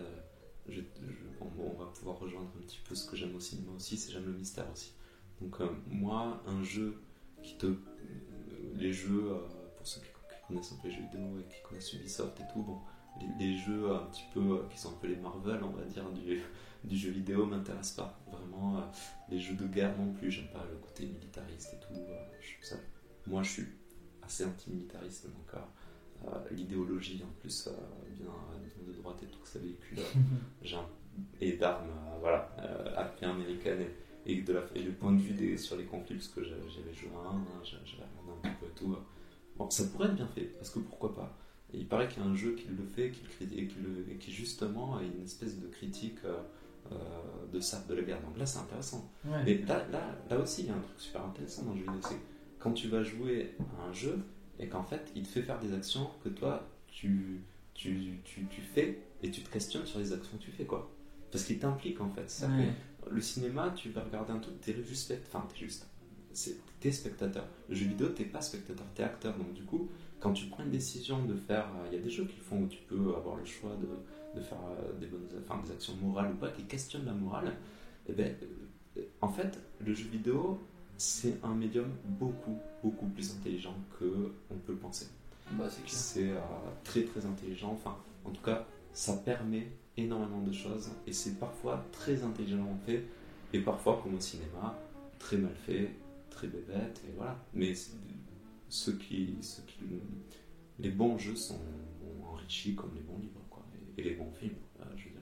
on 1.42 1.74
va 1.74 1.86
pouvoir 1.88 2.20
rejoindre 2.20 2.52
un 2.58 2.62
petit 2.62 2.80
peu 2.88 2.96
ce 2.96 3.10
que 3.10 3.16
j'aime 3.16 3.36
au 3.36 3.40
cinéma 3.40 3.72
aussi, 3.76 3.98
c'est 3.98 4.12
j'aime 4.12 4.26
le 4.26 4.34
mystère 4.34 4.70
aussi. 4.72 4.94
Donc, 5.42 5.58
moi, 5.88 6.42
un 6.48 6.64
jeu 6.64 7.02
qui 7.42 7.58
te. 7.58 7.74
Les 8.76 8.92
jeux, 8.92 9.34
pour 9.78 9.88
ceux 9.88 10.02
qui 10.02 10.08
connaissent 10.48 10.72
un 10.72 10.82
peu 10.82 10.88
les 10.88 10.96
jeux 10.96 11.02
vidéo 11.04 11.40
et 11.40 11.54
qui 11.54 11.62
connaissent 11.62 11.94
Ubisoft 11.94 12.40
et 12.40 12.44
tout, 12.54 12.64
bon, 12.64 12.80
les, 13.40 13.58
jeux 13.58 13.92
un 13.92 14.06
petit 14.06 14.26
peu 14.34 14.40
euh, 14.40 14.68
qui 14.70 14.78
sont 14.80 14.90
un 14.90 14.98
peu 15.02 15.08
les 15.08 15.16
Marvel, 15.16 15.64
on 15.64 15.70
va 15.72 15.84
dire, 15.84 16.10
du, 16.12 16.42
du 16.84 16.98
jeu 16.98 17.12
vidéo 17.12 17.46
m'intéressent 17.46 17.96
pas. 17.96 18.20
Vraiment, 18.32 18.78
euh, 18.78 18.82
les 19.30 19.40
jeux 19.40 19.56
de 19.56 19.66
guerre 19.68 19.98
non 19.98 20.14
plus, 20.14 20.32
j'aime 20.32 20.50
pas 20.50 20.66
le 20.70 20.78
côté 20.78 21.06
militariste 21.06 21.74
et 21.74 21.80
tout. 21.80 22.00
Euh, 22.00 22.26
ça, 22.62 22.76
moi, 23.28 23.44
je 23.44 23.50
suis 23.50 23.66
assez 24.22 24.46
anti-militariste, 24.46 25.28
donc 25.28 25.62
l'idéologie 26.52 27.22
en 27.24 27.42
plus, 27.42 27.70
bien 28.18 28.26
de 28.88 28.94
droite 28.94 29.18
et 29.24 29.28
tout 29.28 29.40
que 29.40 29.48
ça 29.48 29.60
véhicule, 29.60 30.00
et 31.42 31.54
d'armes, 31.54 31.90
voilà, 32.20 32.50
bien 33.20 33.32
américaines 33.32 33.86
et, 34.26 34.42
de 34.42 34.54
la, 34.54 34.62
et 34.76 34.84
le 34.84 34.92
point 34.92 35.12
de 35.12 35.22
vue 35.22 35.34
des, 35.34 35.58
sur 35.58 35.78
les 35.78 35.86
conflits, 35.86 36.16
parce 36.16 36.28
que 36.30 36.44
j'avais 36.44 36.94
joué 36.94 37.10
à 37.16 37.30
un, 37.30 37.36
hein, 37.36 37.64
j'avais 37.64 38.04
regardé 38.22 38.48
un 38.48 38.54
peu 38.60 38.66
et 38.66 38.76
tout. 38.76 38.96
Bon, 39.58 39.70
ça 39.70 39.84
pourrait 39.86 40.08
être 40.08 40.16
bien 40.16 40.28
fait, 40.28 40.46
parce 40.58 40.70
que 40.70 40.80
pourquoi 40.80 41.16
pas 41.16 41.38
et 41.74 41.78
il 41.78 41.88
paraît 41.88 42.08
qu'il 42.08 42.24
y 42.24 42.26
a 42.26 42.30
un 42.30 42.36
jeu 42.36 42.56
qui 42.56 42.68
le 42.68 42.84
fait, 42.84 43.12
qui, 43.12 43.22
et 43.44 43.68
qui, 43.68 43.76
le, 43.80 44.16
qui 44.16 44.32
justement 44.32 44.98
a 44.98 45.04
une 45.04 45.24
espèce 45.24 45.60
de 45.60 45.68
critique 45.68 46.18
euh, 46.26 46.40
euh, 46.92 46.96
de 47.54 47.60
ça, 47.60 47.84
de 47.88 47.94
la 47.94 48.02
guerre. 48.02 48.22
Donc 48.22 48.38
là, 48.38 48.46
c'est 48.46 48.60
intéressant. 48.60 49.12
Mais 49.46 49.60
là, 49.60 49.86
là, 49.92 50.16
là 50.30 50.40
aussi, 50.40 50.64
il 50.64 50.68
y 50.68 50.70
a 50.72 50.76
un 50.76 50.80
truc 50.80 51.00
super 51.00 51.24
intéressant 51.26 51.64
dans 51.64 51.74
le 51.74 51.78
jeu 51.78 51.84
vidéo, 51.84 52.02
c'est 52.02 52.20
quand 52.58 52.72
tu 52.74 52.88
vas 52.88 53.04
jouer 53.04 53.56
à 53.78 53.88
un 53.88 53.94
jeu 53.94 54.20
et 54.60 54.68
qu'en 54.68 54.84
fait, 54.84 55.12
il 55.16 55.24
te 55.24 55.28
fait 55.30 55.42
faire 55.42 55.60
des 55.60 55.74
actions 55.74 56.10
que 56.24 56.30
toi, 56.30 56.68
tu, 56.88 57.42
tu, 57.74 58.20
tu, 58.26 58.46
tu 58.50 58.62
fais 58.62 59.00
et 59.24 59.32
tu 59.32 59.42
te 59.42 59.50
questionnes 59.50 59.86
sur 59.86 60.00
les 60.00 60.12
actions 60.14 60.38
que 60.38 60.44
tu 60.44 60.52
fais, 60.52 60.66
quoi. 60.66 60.92
Parce 61.32 61.44
qu'il 61.46 61.60
t'implique, 61.60 62.02
en 62.02 62.10
fait. 62.10 62.46
Le 63.10 63.22
cinéma, 63.22 63.72
tu 63.76 63.90
vas 63.90 64.04
regarder 64.04 64.34
un 64.34 64.40
truc, 64.40 64.60
t'es 64.62 64.76
juste, 64.84 65.14
enfin, 65.28 65.48
t'es 65.50 65.60
juste, 65.60 65.88
t'es 66.80 66.92
spectateur. 66.92 67.46
Le 67.70 67.76
jeu 67.76 67.88
vidéo, 67.88 68.10
t'es 68.10 68.26
pas 68.26 68.42
spectateur, 68.42 68.86
t'es 68.94 69.04
acteur. 69.04 69.38
Donc 69.38 69.54
du 69.54 69.64
coup, 69.64 69.90
quand 70.20 70.34
tu 70.34 70.48
prends 70.48 70.64
une 70.64 70.70
décision 70.72 71.24
de 71.24 71.36
faire, 71.36 71.68
euh, 71.68 71.88
il 71.90 71.98
y 71.98 72.00
a 72.00 72.04
des 72.04 72.10
jeux 72.10 72.26
qui 72.26 72.40
font 72.40 72.64
où 72.64 72.68
tu 72.68 72.80
peux 72.88 73.16
avoir 73.16 73.38
le 73.38 73.46
choix 73.46 73.72
de, 73.78 74.40
de 74.40 74.44
faire 74.44 74.60
euh, 74.70 75.00
des 75.00 75.08
bonnes, 75.08 75.28
enfin, 75.48 75.62
des 75.64 75.72
actions 75.72 75.96
morales 76.02 76.32
ou 76.34 76.36
pas, 76.36 76.50
qui 76.50 76.64
questionnent 76.64 77.06
la 77.06 77.14
morale. 77.14 77.48
Et 78.08 78.12
eh 78.12 78.14
ben, 78.14 78.36
euh, 78.98 79.02
en 79.22 79.30
fait, 79.30 79.60
le 79.80 79.94
jeu 79.94 80.10
vidéo, 80.10 80.60
c'est 81.00 81.44
un 81.44 81.56
médium 81.56 81.90
beaucoup, 82.04 82.58
beaucoup 82.84 83.08
plus 83.08 83.32
intelligent 83.32 83.76
que 84.00 84.32
on 84.52 84.56
peut 84.56 84.74
le 84.74 84.78
penser. 84.78 85.08
Bah, 85.54 85.68
c'est 85.88 86.30
très, 86.84 87.04
très 87.04 87.26
intelligent. 87.26 87.72
Enfin, 87.72 87.98
en 88.26 88.30
tout 88.30 88.44
cas, 88.44 88.68
ça 88.94 89.14
permet 89.14 89.68
énormément 89.98 90.42
de 90.42 90.52
choses 90.52 90.92
et 91.08 91.14
c'est 91.14 91.40
parfois 91.40 91.84
très 91.92 92.24
intelligemment 92.24 92.78
fait 92.86 93.04
et 93.54 93.60
parfois, 93.60 94.00
comme 94.04 94.16
au 94.16 94.20
cinéma, 94.20 94.78
très 95.18 95.38
mal 95.38 95.56
fait, 95.66 95.90
très 96.30 96.48
bébête 96.48 97.02
et 97.08 97.12
voilà. 97.16 97.38
Mais 97.54 97.74
ceux 98.70 98.94
qui, 98.94 99.36
ceux 99.42 99.64
qui, 99.64 99.80
les 100.80 100.90
bons 100.90 101.18
jeux 101.18 101.36
sont 101.36 101.60
enrichis 102.28 102.76
comme 102.76 102.94
les 102.96 103.02
bons 103.02 103.18
livres, 103.20 103.42
quoi, 103.50 103.66
et, 103.98 104.04
les 104.04 104.16
bons 104.16 104.32
films, 104.40 104.54
euh, 104.80 104.84
je 104.96 105.06
veux 105.06 105.10
dire, 105.12 105.22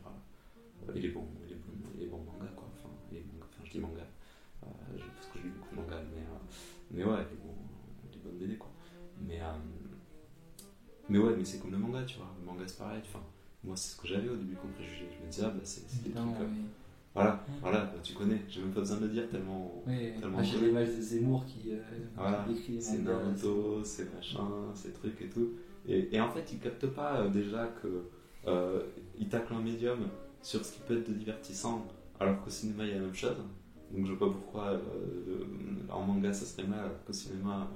euh, 0.89 0.93
et 0.95 1.01
les 1.01 1.09
bons, 1.09 1.27
les 1.47 1.55
bons, 1.55 1.73
les 1.97 2.05
bons 2.05 2.23
mangas, 2.23 2.51
quoi, 2.55 2.69
enfin, 2.77 2.89
les 3.11 3.23
enfin 3.39 3.63
je 3.63 3.71
dis 3.71 3.79
manga, 3.79 4.05
euh, 4.63 4.67
parce 5.15 5.27
que 5.27 5.39
j'ai 5.39 5.43
lu 5.43 5.53
beaucoup 5.57 5.75
de 5.75 5.81
mangas, 5.81 6.03
mais, 6.13 6.21
mais 6.97 7.03
ouais, 7.03 7.27
bons, 7.43 7.53
les 8.11 8.19
bonnes 8.19 8.37
BD, 8.39 8.57
quoi. 8.57 8.71
Mais, 9.21 9.39
mais 11.09 11.19
ouais, 11.19 11.33
mais 11.37 11.45
c'est 11.45 11.59
comme 11.59 11.71
le 11.71 11.77
manga, 11.77 12.03
tu 12.03 12.17
vois, 12.17 12.33
le 12.39 12.45
manga 12.45 12.63
c'est 12.65 12.77
pareil, 12.77 13.01
enfin, 13.03 13.23
moi 13.63 13.75
c'est 13.77 13.95
ce 13.95 14.01
que 14.01 14.07
j'avais 14.07 14.29
au 14.29 14.35
début 14.35 14.55
comme 14.55 14.71
préjugé, 14.71 15.07
je 15.11 15.25
me 15.25 15.31
disais, 15.31 15.43
ah 15.45 15.49
bah 15.49 15.61
c'est 15.63 16.03
des 16.03 16.11
trucs. 16.11 16.25
Voilà, 17.13 17.43
voilà, 17.61 17.79
bah, 17.85 17.99
tu 18.03 18.13
connais, 18.13 18.41
j'ai 18.47 18.61
même 18.61 18.71
pas 18.71 18.81
besoin 18.81 18.97
de 18.97 19.05
le 19.05 19.11
dire 19.11 19.27
tellement. 19.27 19.81
Oui, 19.87 20.13
tellement 20.19 20.43
j'ai 20.43 20.59
l'image 20.59 20.89
de 20.89 21.01
Zemmour 21.01 21.45
qui, 21.45 21.71
euh, 21.71 21.79
voilà, 22.15 22.45
C'est 22.79 22.99
Naruto, 22.99 23.83
c'est 23.83 24.13
machin, 24.13 24.47
c'est 24.75 24.93
trucs 24.93 25.19
et 25.21 25.29
tout. 25.29 25.53
Et, 25.87 26.15
et, 26.15 26.21
en 26.21 26.29
fait, 26.29 26.51
il 26.51 26.59
capte 26.59 26.85
pas 26.87 27.21
euh, 27.21 27.29
déjà 27.29 27.67
que 27.81 28.03
euh, 28.45 28.83
il 29.17 29.29
tacle 29.29 29.53
un 29.53 29.61
médium 29.61 30.09
sur 30.43 30.63
ce 30.63 30.73
qui 30.73 30.79
peut 30.81 30.99
être 30.99 31.09
de 31.09 31.13
divertissant, 31.15 31.87
alors 32.19 32.39
qu'au 32.43 32.51
cinéma 32.51 32.83
il 32.83 32.89
y 32.89 32.91
a 32.91 32.95
la 32.95 33.01
même 33.01 33.15
chose. 33.15 33.37
Donc 33.91 34.05
je 34.05 34.13
vois 34.13 34.27
pas 34.27 34.33
pourquoi 34.33 34.71
euh, 34.71 35.45
en 35.89 36.01
manga 36.01 36.33
ça 36.33 36.45
serait 36.45 36.67
mal, 36.67 36.91
qu'au 37.05 37.13
cinéma 37.13 37.67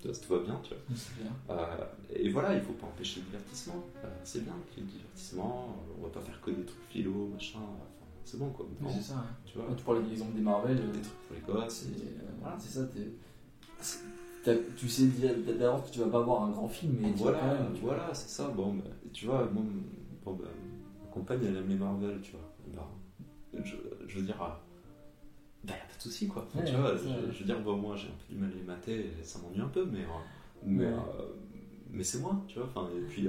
ça 0.00 0.12
tout 0.12 0.34
va 0.34 0.44
bien, 0.44 0.60
tu 0.62 0.74
vois. 0.74 1.90
et 2.14 2.30
voilà, 2.30 2.54
il 2.54 2.60
faut 2.60 2.72
pas 2.74 2.86
empêcher 2.86 3.20
le 3.20 3.26
divertissement. 3.26 3.82
c'est 4.22 4.44
bien 4.44 4.54
qu'il 4.70 4.84
y 4.84 4.86
ait 4.86 4.90
le 4.90 4.92
divertissement, 4.98 5.76
on 5.98 6.04
va 6.04 6.10
pas 6.10 6.20
faire 6.20 6.40
que 6.40 6.50
des 6.52 6.64
trucs 6.64 6.84
philo, 6.88 7.30
machin 7.34 7.58
c'est 8.28 8.38
bon 8.38 8.50
quoi. 8.50 8.66
c'est 8.90 9.02
ça. 9.02 9.24
Tu, 9.46 9.56
vois, 9.56 9.74
tu 9.74 9.82
parles 9.82 10.04
exemple 10.12 10.34
des 10.34 10.42
Marvel, 10.42 10.76
des 10.76 11.00
trucs 11.00 11.16
pour 11.26 11.34
les 11.34 11.40
gosses. 11.40 11.86
Euh, 11.86 12.28
voilà, 12.42 12.58
c'est 12.58 12.78
ça. 12.78 12.86
tu 14.76 14.88
sais 14.88 15.06
d'abord 15.58 15.86
que 15.86 15.90
tu 15.90 16.00
vas 16.00 16.08
pas 16.08 16.20
voir 16.20 16.42
un 16.42 16.50
grand 16.50 16.68
film, 16.68 16.98
mais 17.00 17.12
voilà, 17.16 17.56
voilà, 17.82 18.12
c'est 18.12 18.28
ça. 18.28 18.48
Bon, 18.48 18.74
bah, 18.74 18.84
tu 19.14 19.24
vois, 19.24 19.48
moi, 19.50 19.62
bon, 20.26 20.34
bah, 20.34 20.44
ma 21.02 21.10
compagne 21.10 21.40
elle 21.42 21.56
aime 21.56 21.68
les 21.68 21.76
Marvel, 21.76 22.20
tu 22.20 22.32
vois. 22.32 22.52
Bah, 22.74 22.86
je, 23.64 23.76
je 24.06 24.18
veux 24.18 24.26
dire, 24.26 24.36
bah, 25.64 25.72
y 25.72 25.76
a 25.76 25.86
pas 25.86 25.96
de 25.96 26.02
souci 26.02 26.28
quoi. 26.28 26.46
tu 26.52 26.72
vois, 26.74 26.96
je, 26.96 27.38
veux 27.38 27.44
dire, 27.44 27.60
bon, 27.60 27.76
moi 27.76 27.96
j'ai 27.96 28.08
un 28.08 28.12
peu 28.12 28.34
du 28.34 28.40
mal 28.40 28.50
à 28.50 28.54
les 28.54 28.62
mater, 28.62 29.10
ça 29.22 29.38
m'ennuie 29.40 29.60
un 29.60 29.68
peu, 29.68 29.84
mais, 29.84 30.00
euh, 30.00 30.64
mais, 30.64 30.84
euh, 30.84 30.98
mais 31.90 32.04
c'est 32.04 32.18
moi, 32.18 32.44
tu 32.48 32.58
vois. 32.58 32.68
Enfin, 32.68 32.88
et 32.96 33.00
puis. 33.06 33.28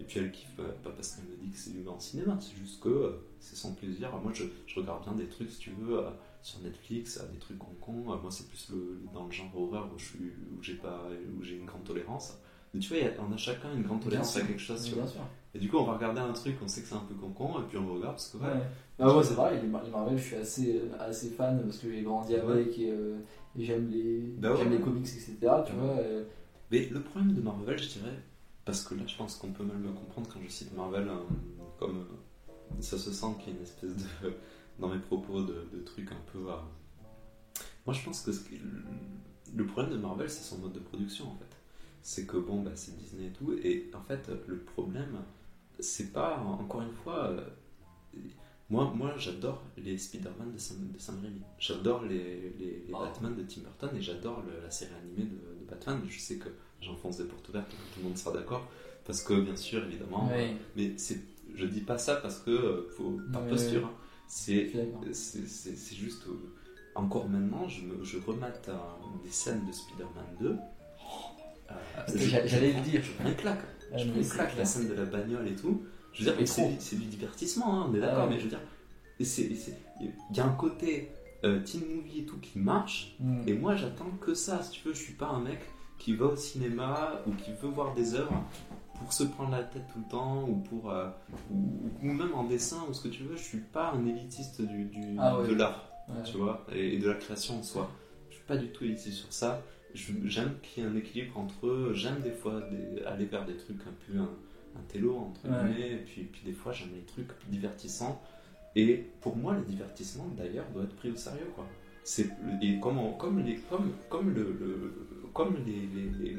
Et 0.00 0.04
puis 0.04 0.20
elle 0.20 0.30
kiffe, 0.30 0.54
pas 0.56 0.90
parce 0.90 1.16
qu'elle 1.16 1.24
me 1.24 1.36
dit 1.36 1.50
que 1.50 1.58
c'est 1.58 1.72
du 1.72 1.82
grand 1.82 1.98
cinéma, 1.98 2.38
c'est 2.40 2.56
juste 2.56 2.80
que 2.80 2.88
euh, 2.88 3.12
c'est 3.40 3.56
son 3.56 3.74
plaisir. 3.74 4.16
Moi 4.22 4.32
je, 4.32 4.44
je, 4.66 4.78
regarde 4.78 5.02
bien 5.02 5.12
des 5.14 5.26
trucs, 5.26 5.50
si 5.50 5.58
tu 5.58 5.70
veux, 5.70 5.98
euh, 5.98 6.10
sur 6.40 6.60
Netflix, 6.60 7.20
des 7.32 7.38
trucs 7.38 7.58
con 7.58 7.74
con. 7.80 8.12
Euh, 8.12 8.16
moi 8.16 8.30
c'est 8.30 8.46
plus 8.46 8.70
le, 8.70 9.00
dans 9.12 9.26
le 9.26 9.32
genre 9.32 9.50
horreur 9.56 9.90
où, 9.92 9.98
j'ai 10.62 10.74
où 10.76 11.42
j'ai 11.42 11.56
une 11.56 11.66
grande 11.66 11.84
tolérance. 11.84 12.38
Mais 12.74 12.80
tu 12.80 12.94
vois, 12.94 13.08
on 13.28 13.32
a 13.32 13.36
chacun 13.36 13.72
une 13.74 13.82
grande 13.82 14.02
tolérance 14.02 14.36
à 14.36 14.42
quelque 14.42 14.60
chose. 14.60 14.92
bien 14.92 15.06
sûr. 15.06 15.20
Et 15.54 15.58
du 15.58 15.68
coup, 15.68 15.78
on 15.78 15.84
va 15.84 15.94
regarder 15.94 16.20
un 16.20 16.32
truc, 16.32 16.56
on 16.62 16.68
sait 16.68 16.82
que 16.82 16.88
c'est 16.88 16.94
un 16.94 17.04
peu 17.08 17.14
con 17.14 17.30
con, 17.30 17.60
et 17.60 17.64
puis 17.68 17.78
on 17.78 17.86
le 17.86 17.92
regarde 17.92 18.14
parce 18.14 18.28
que. 18.28 18.38
Ouais. 18.38 18.62
Ah 18.98 19.16
ouais, 19.16 19.24
c'est 19.24 19.36
pareil, 19.36 19.60
les 19.62 19.68
Marvel, 19.68 20.18
je 20.18 20.22
suis 20.22 20.36
assez, 20.36 20.82
assez 20.98 21.30
fan 21.30 21.62
parce 21.62 21.78
que 21.78 21.90
j'ai 21.90 22.02
grandi 22.02 22.34
avec 22.34 22.78
et, 22.78 22.92
j'aime 23.56 23.88
les, 23.90 24.34
bah 24.38 24.54
les 24.68 24.80
comics, 24.80 25.06
etc. 25.06 25.34
Tu 25.66 25.72
vois, 25.72 25.96
Mais 26.70 26.88
le 26.88 27.00
problème 27.00 27.32
de 27.32 27.40
Marvel, 27.40 27.78
je 27.78 27.88
dirais, 27.88 28.18
parce 28.64 28.82
que 28.82 28.94
là, 28.94 29.02
je 29.06 29.16
pense 29.16 29.36
qu'on 29.36 29.52
peut 29.52 29.64
mal 29.64 29.78
me 29.78 29.92
comprendre 29.92 30.28
quand 30.32 30.40
je 30.44 30.50
cite 30.50 30.76
Marvel, 30.76 31.08
hein, 31.08 31.22
comme 31.78 31.98
euh, 31.98 32.80
ça 32.80 32.98
se 32.98 33.12
sent 33.12 33.26
qu'il 33.38 33.52
y 33.52 33.56
a 33.56 33.58
une 33.58 33.64
espèce 33.64 33.96
de. 33.96 34.32
dans 34.78 34.88
mes 34.88 34.98
propos 34.98 35.42
de, 35.42 35.80
trucs 35.84 36.10
un 36.12 36.32
peu. 36.32 36.38
Moi, 37.86 37.94
je 37.94 38.04
pense 38.04 38.22
que 38.22 38.30
le 39.54 39.66
problème 39.66 39.92
de 39.92 39.98
Marvel, 39.98 40.28
c'est 40.30 40.42
son 40.42 40.58
mode 40.58 40.72
de 40.72 40.80
production 40.80 41.26
en 41.26 41.36
fait. 41.36 41.47
C'est 42.08 42.24
que 42.24 42.38
bon, 42.38 42.62
bah, 42.62 42.70
c'est 42.74 42.96
Disney 42.96 43.26
et 43.26 43.32
tout, 43.32 43.52
et 43.62 43.90
en 43.92 44.00
fait, 44.00 44.30
le 44.46 44.56
problème, 44.60 45.18
c'est 45.78 46.10
pas, 46.10 46.38
encore 46.38 46.80
une 46.80 46.94
fois. 46.94 47.26
Euh, 47.26 47.42
moi, 48.70 48.90
moi 48.96 49.12
j'adore 49.18 49.62
les 49.76 49.98
Spider-Man 49.98 50.54
de 50.54 50.58
Sam, 50.58 50.78
de 50.90 51.22
Raimi. 51.22 51.42
J'adore 51.58 52.04
les, 52.04 52.54
les, 52.58 52.86
oh. 52.94 53.00
Batman 53.00 53.36
de 53.36 53.42
Tim 53.42 53.60
Burton 53.60 53.90
et 53.94 54.00
j'adore 54.00 54.42
la 54.62 54.70
série 54.70 54.94
animée 54.94 55.28
de, 55.30 55.36
de 55.60 55.68
Batman. 55.68 56.00
Je 56.08 56.18
sais 56.18 56.36
que 56.36 56.48
j'enfonce 56.80 57.18
des 57.18 57.24
portes 57.24 57.46
ouvertes, 57.50 57.68
tout 57.68 58.00
le 58.00 58.04
monde 58.04 58.16
sera 58.16 58.32
d'accord. 58.34 58.66
Parce 59.04 59.22
que, 59.22 59.38
bien 59.42 59.56
sûr, 59.56 59.84
évidemment, 59.84 60.30
euh, 60.32 60.54
mais 60.76 60.94
c'est, 60.96 61.20
je 61.54 61.66
dis 61.66 61.82
pas 61.82 61.98
ça 61.98 62.16
parce 62.16 62.38
que, 62.38 62.50
euh, 62.50 62.90
faut, 62.96 63.20
par 63.30 63.46
posture, 63.46 63.84
hein. 63.84 63.92
c'est, 64.26 64.72
c'est, 65.12 65.94
juste, 65.94 66.24
encore 66.94 67.28
maintenant, 67.28 67.68
je, 67.68 67.84
me, 67.84 68.02
je 68.02 68.16
remate 68.16 68.70
des 69.22 69.30
scènes 69.30 69.66
de 69.66 69.72
Spider-Man 69.72 70.36
2. 70.40 70.56
J'allais 72.14 72.72
le 72.72 72.80
dire. 72.80 73.02
Je 73.02 73.28
me 73.28 73.34
claque. 73.34 73.64
je 73.96 74.04
me 74.04 74.22
claque 74.22 74.56
la 74.56 74.64
scène 74.64 74.88
de 74.88 74.94
la 74.94 75.04
bagnole 75.04 75.48
et 75.48 75.54
tout. 75.54 75.82
Je 76.12 76.24
veux 76.24 76.36
dire, 76.36 76.48
c'est, 76.48 76.96
du 76.96 77.06
divertissement, 77.06 77.80
hein, 77.80 77.86
on 77.90 77.94
est 77.94 78.00
d'accord, 78.00 78.28
mais 78.28 78.38
je 78.38 78.44
veux 78.44 78.50
dire, 78.50 78.60
il 79.20 80.36
y 80.36 80.40
a 80.40 80.46
un 80.46 80.54
côté 80.54 81.10
teen 81.42 81.82
movie 81.94 82.20
et 82.20 82.24
tout 82.24 82.38
qui 82.38 82.58
marche, 82.58 83.14
mm. 83.20 83.42
et 83.46 83.52
moi 83.52 83.76
j'attends 83.76 84.10
que 84.20 84.34
ça. 84.34 84.62
Si 84.62 84.70
tu 84.70 84.88
veux, 84.88 84.94
je 84.94 84.98
suis 84.98 85.12
pas 85.12 85.28
un 85.28 85.40
mec 85.40 85.60
qui 85.98 86.14
va 86.14 86.26
au 86.26 86.36
cinéma 86.36 87.22
ou 87.26 87.32
qui 87.32 87.52
veut 87.52 87.68
voir 87.68 87.94
des 87.94 88.14
œuvres 88.14 88.42
pour 88.98 89.12
se 89.12 89.24
prendre 89.24 89.50
la 89.50 89.62
tête 89.62 89.84
tout 89.92 90.00
le 90.04 90.10
temps 90.10 90.44
ou 90.48 90.56
pour 90.56 90.90
euh, 90.90 91.08
ou, 91.50 92.06
même 92.06 92.34
en 92.34 92.44
dessin 92.44 92.84
ou 92.88 92.92
ce 92.92 93.02
que 93.02 93.08
tu 93.08 93.22
veux 93.24 93.36
je 93.36 93.42
suis 93.42 93.58
pas 93.58 93.92
un 93.92 94.06
élitiste 94.06 94.62
du, 94.62 94.84
du 94.86 95.16
ah 95.18 95.38
de 95.46 95.54
l'art 95.54 95.88
tu 96.24 96.38
vois 96.38 96.66
et, 96.72 96.98
de 96.98 97.08
la 97.08 97.14
création 97.14 97.58
en 97.58 97.62
soi 97.62 97.90
je 98.30 98.36
suis 98.36 98.44
pas 98.44 98.56
du 98.56 98.68
tout 98.68 98.84
élitiste 98.84 99.18
sur 99.18 99.32
ça 99.32 99.62
j'aime 99.94 100.54
qu'il 100.62 100.82
y 100.82 100.86
ait 100.86 100.88
un 100.88 100.96
équilibre 100.96 101.38
entre 101.38 101.66
eux 101.66 101.92
j'aime 101.94 102.20
des 102.20 102.32
fois 102.32 102.62
aller 103.06 103.24
vers 103.24 103.44
des 103.46 103.56
trucs 103.56 103.80
un 103.80 103.94
peu 104.06 104.18
un, 104.18 104.30
un 104.76 104.82
télo 104.88 105.16
entre 105.16 105.42
guillemets 105.42 105.92
et 105.92 106.04
puis, 106.04 106.22
puis 106.24 106.42
des 106.44 106.52
fois 106.52 106.72
j'aime 106.72 106.90
les 106.94 107.04
trucs 107.04 107.30
divertissants 107.48 108.20
et 108.76 109.06
pour 109.20 109.36
moi 109.36 109.54
le 109.54 109.62
divertissement 109.62 110.28
d'ailleurs 110.36 110.66
doit 110.72 110.84
être 110.84 110.96
pris 110.96 111.10
au 111.10 111.16
sérieux 111.16 111.50
quoi 111.54 111.66
c'est 112.08 112.30
comme, 112.80 113.18
comme, 113.18 113.44
les, 113.44 113.56
comme, 113.56 113.92
comme 114.08 114.32
le 114.32 114.94
comme 115.34 115.56
les, 115.66 116.36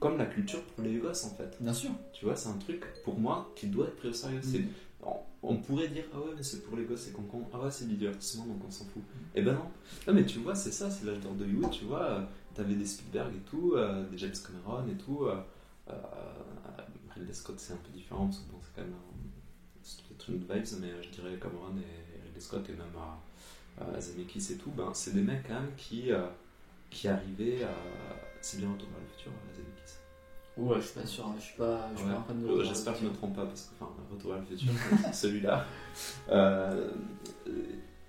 comme 0.00 0.16
la 0.16 0.24
culture 0.24 0.62
pour 0.62 0.82
les 0.82 0.94
gosses 0.96 1.24
en 1.24 1.34
fait. 1.34 1.56
Bien 1.60 1.74
sûr. 1.74 1.90
Tu 2.14 2.24
vois, 2.24 2.36
c'est 2.36 2.48
un 2.48 2.56
truc 2.56 2.84
pour 3.04 3.18
moi 3.18 3.52
qui 3.54 3.66
doit 3.66 3.88
être 3.88 3.96
pris 3.96 4.08
au 4.08 4.12
sérieux. 4.14 4.40
On, 5.42 5.56
pourrait 5.58 5.88
dire 5.88 6.04
ah 6.12 6.18
ouais 6.18 6.32
mais 6.36 6.42
c'est 6.42 6.64
pour 6.64 6.76
les 6.76 6.84
gosses 6.84 7.02
c'est 7.02 7.12
con 7.12 7.22
con 7.22 7.44
ah 7.52 7.60
ouais 7.60 7.70
c'est 7.70 7.86
du 7.86 7.94
divertissement 7.94 8.46
donc 8.46 8.56
on 8.66 8.70
s'en 8.70 8.84
fout. 8.86 9.02
Et 9.34 9.40
eh 9.40 9.42
ben 9.42 9.52
non. 9.54 9.70
Non 10.06 10.14
mais 10.14 10.26
tu 10.26 10.40
vois 10.40 10.54
c'est 10.54 10.72
ça 10.72 10.90
c'est 10.90 11.06
l'âge 11.06 11.20
d'or 11.20 11.34
de 11.34 11.44
Hollywood 11.44 11.70
tu 11.70 11.84
vois 11.84 12.28
t'avais 12.54 12.74
des 12.74 12.86
Spielberg 12.86 13.32
et 13.34 13.50
tout 13.50 13.74
euh, 13.74 14.08
des 14.08 14.18
James 14.18 14.32
Cameron 14.44 14.88
et 14.88 14.96
tout. 14.96 15.24
Euh, 15.24 15.40
euh, 15.90 15.92
Ridley 17.14 17.32
Scott 17.32 17.56
c'est 17.58 17.74
un 17.74 17.76
peu 17.76 17.92
différent 17.92 18.26
parce 18.26 18.38
que 18.38 18.50
bon, 18.50 18.58
c'est 18.62 18.74
quand 18.74 18.82
même 18.82 18.96
c'est 19.82 20.28
une 20.28 20.38
vibes 20.38 20.80
mais 20.80 21.02
je 21.02 21.10
dirais 21.10 21.38
Cameron 21.40 21.76
et 21.76 22.24
Ridley 22.24 22.40
Scott 22.40 22.68
et 22.68 22.72
même 22.72 22.86
euh, 23.80 24.00
Zemeckis 24.00 24.52
et 24.52 24.56
tout 24.56 24.70
ben 24.70 24.90
c'est 24.94 25.14
des 25.14 25.22
mecs 25.22 25.46
quand 25.46 25.60
même 25.60 25.74
qui 25.76 26.10
qui 26.90 27.08
arrivait 27.08 27.62
à. 27.62 27.70
C'est 28.40 28.58
bien 28.58 28.70
Retour 28.70 28.88
vers 28.90 29.00
le 29.00 29.06
futur, 29.08 29.32
la 29.48 29.54
Zemeckis. 29.54 29.75
Ouais, 30.56 30.76
je 30.80 30.86
suis 30.86 30.98
pas 31.00 31.06
sûr, 31.06 31.26
hein. 31.26 31.34
je 31.38 31.42
suis 31.44 31.56
pas, 31.56 31.88
je 31.94 31.98
suis 32.00 32.08
pas 32.08 32.18
en 32.18 32.22
train 32.22 32.34
de. 32.34 32.62
J'espère 32.64 32.94
que 32.94 33.00
je 33.00 33.04
me 33.06 33.12
trompe 33.12 33.36
pas, 33.36 33.44
parce 33.46 33.62
que, 33.64 33.74
enfin, 33.84 33.92
Retour 34.10 34.32
vers 34.32 34.40
le 34.40 34.46
futur, 34.46 34.72
celui-là. 35.12 35.64
Euh, 36.30 36.90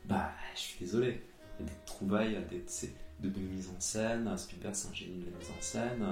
bah, 0.05 0.31
je 0.55 0.59
suis 0.59 0.79
désolé. 0.79 1.21
Il 1.59 1.65
y 1.65 1.69
a 1.69 1.71
des 1.71 1.77
trouvailles, 1.85 2.27
il 2.29 2.33
y 2.33 2.37
a 2.37 2.41
des, 2.41 2.63
c'est- 2.67 2.93
de, 3.19 3.29
de 3.29 3.39
mise 3.39 3.67
en 3.75 3.79
scène. 3.79 4.37
Spielberg, 4.37 4.75
c'est 4.75 4.89
un 4.89 4.93
génie 4.93 5.17
de 5.19 5.25
la 5.31 5.37
mise 5.37 5.49
en 5.49 5.61
scène. 5.61 6.03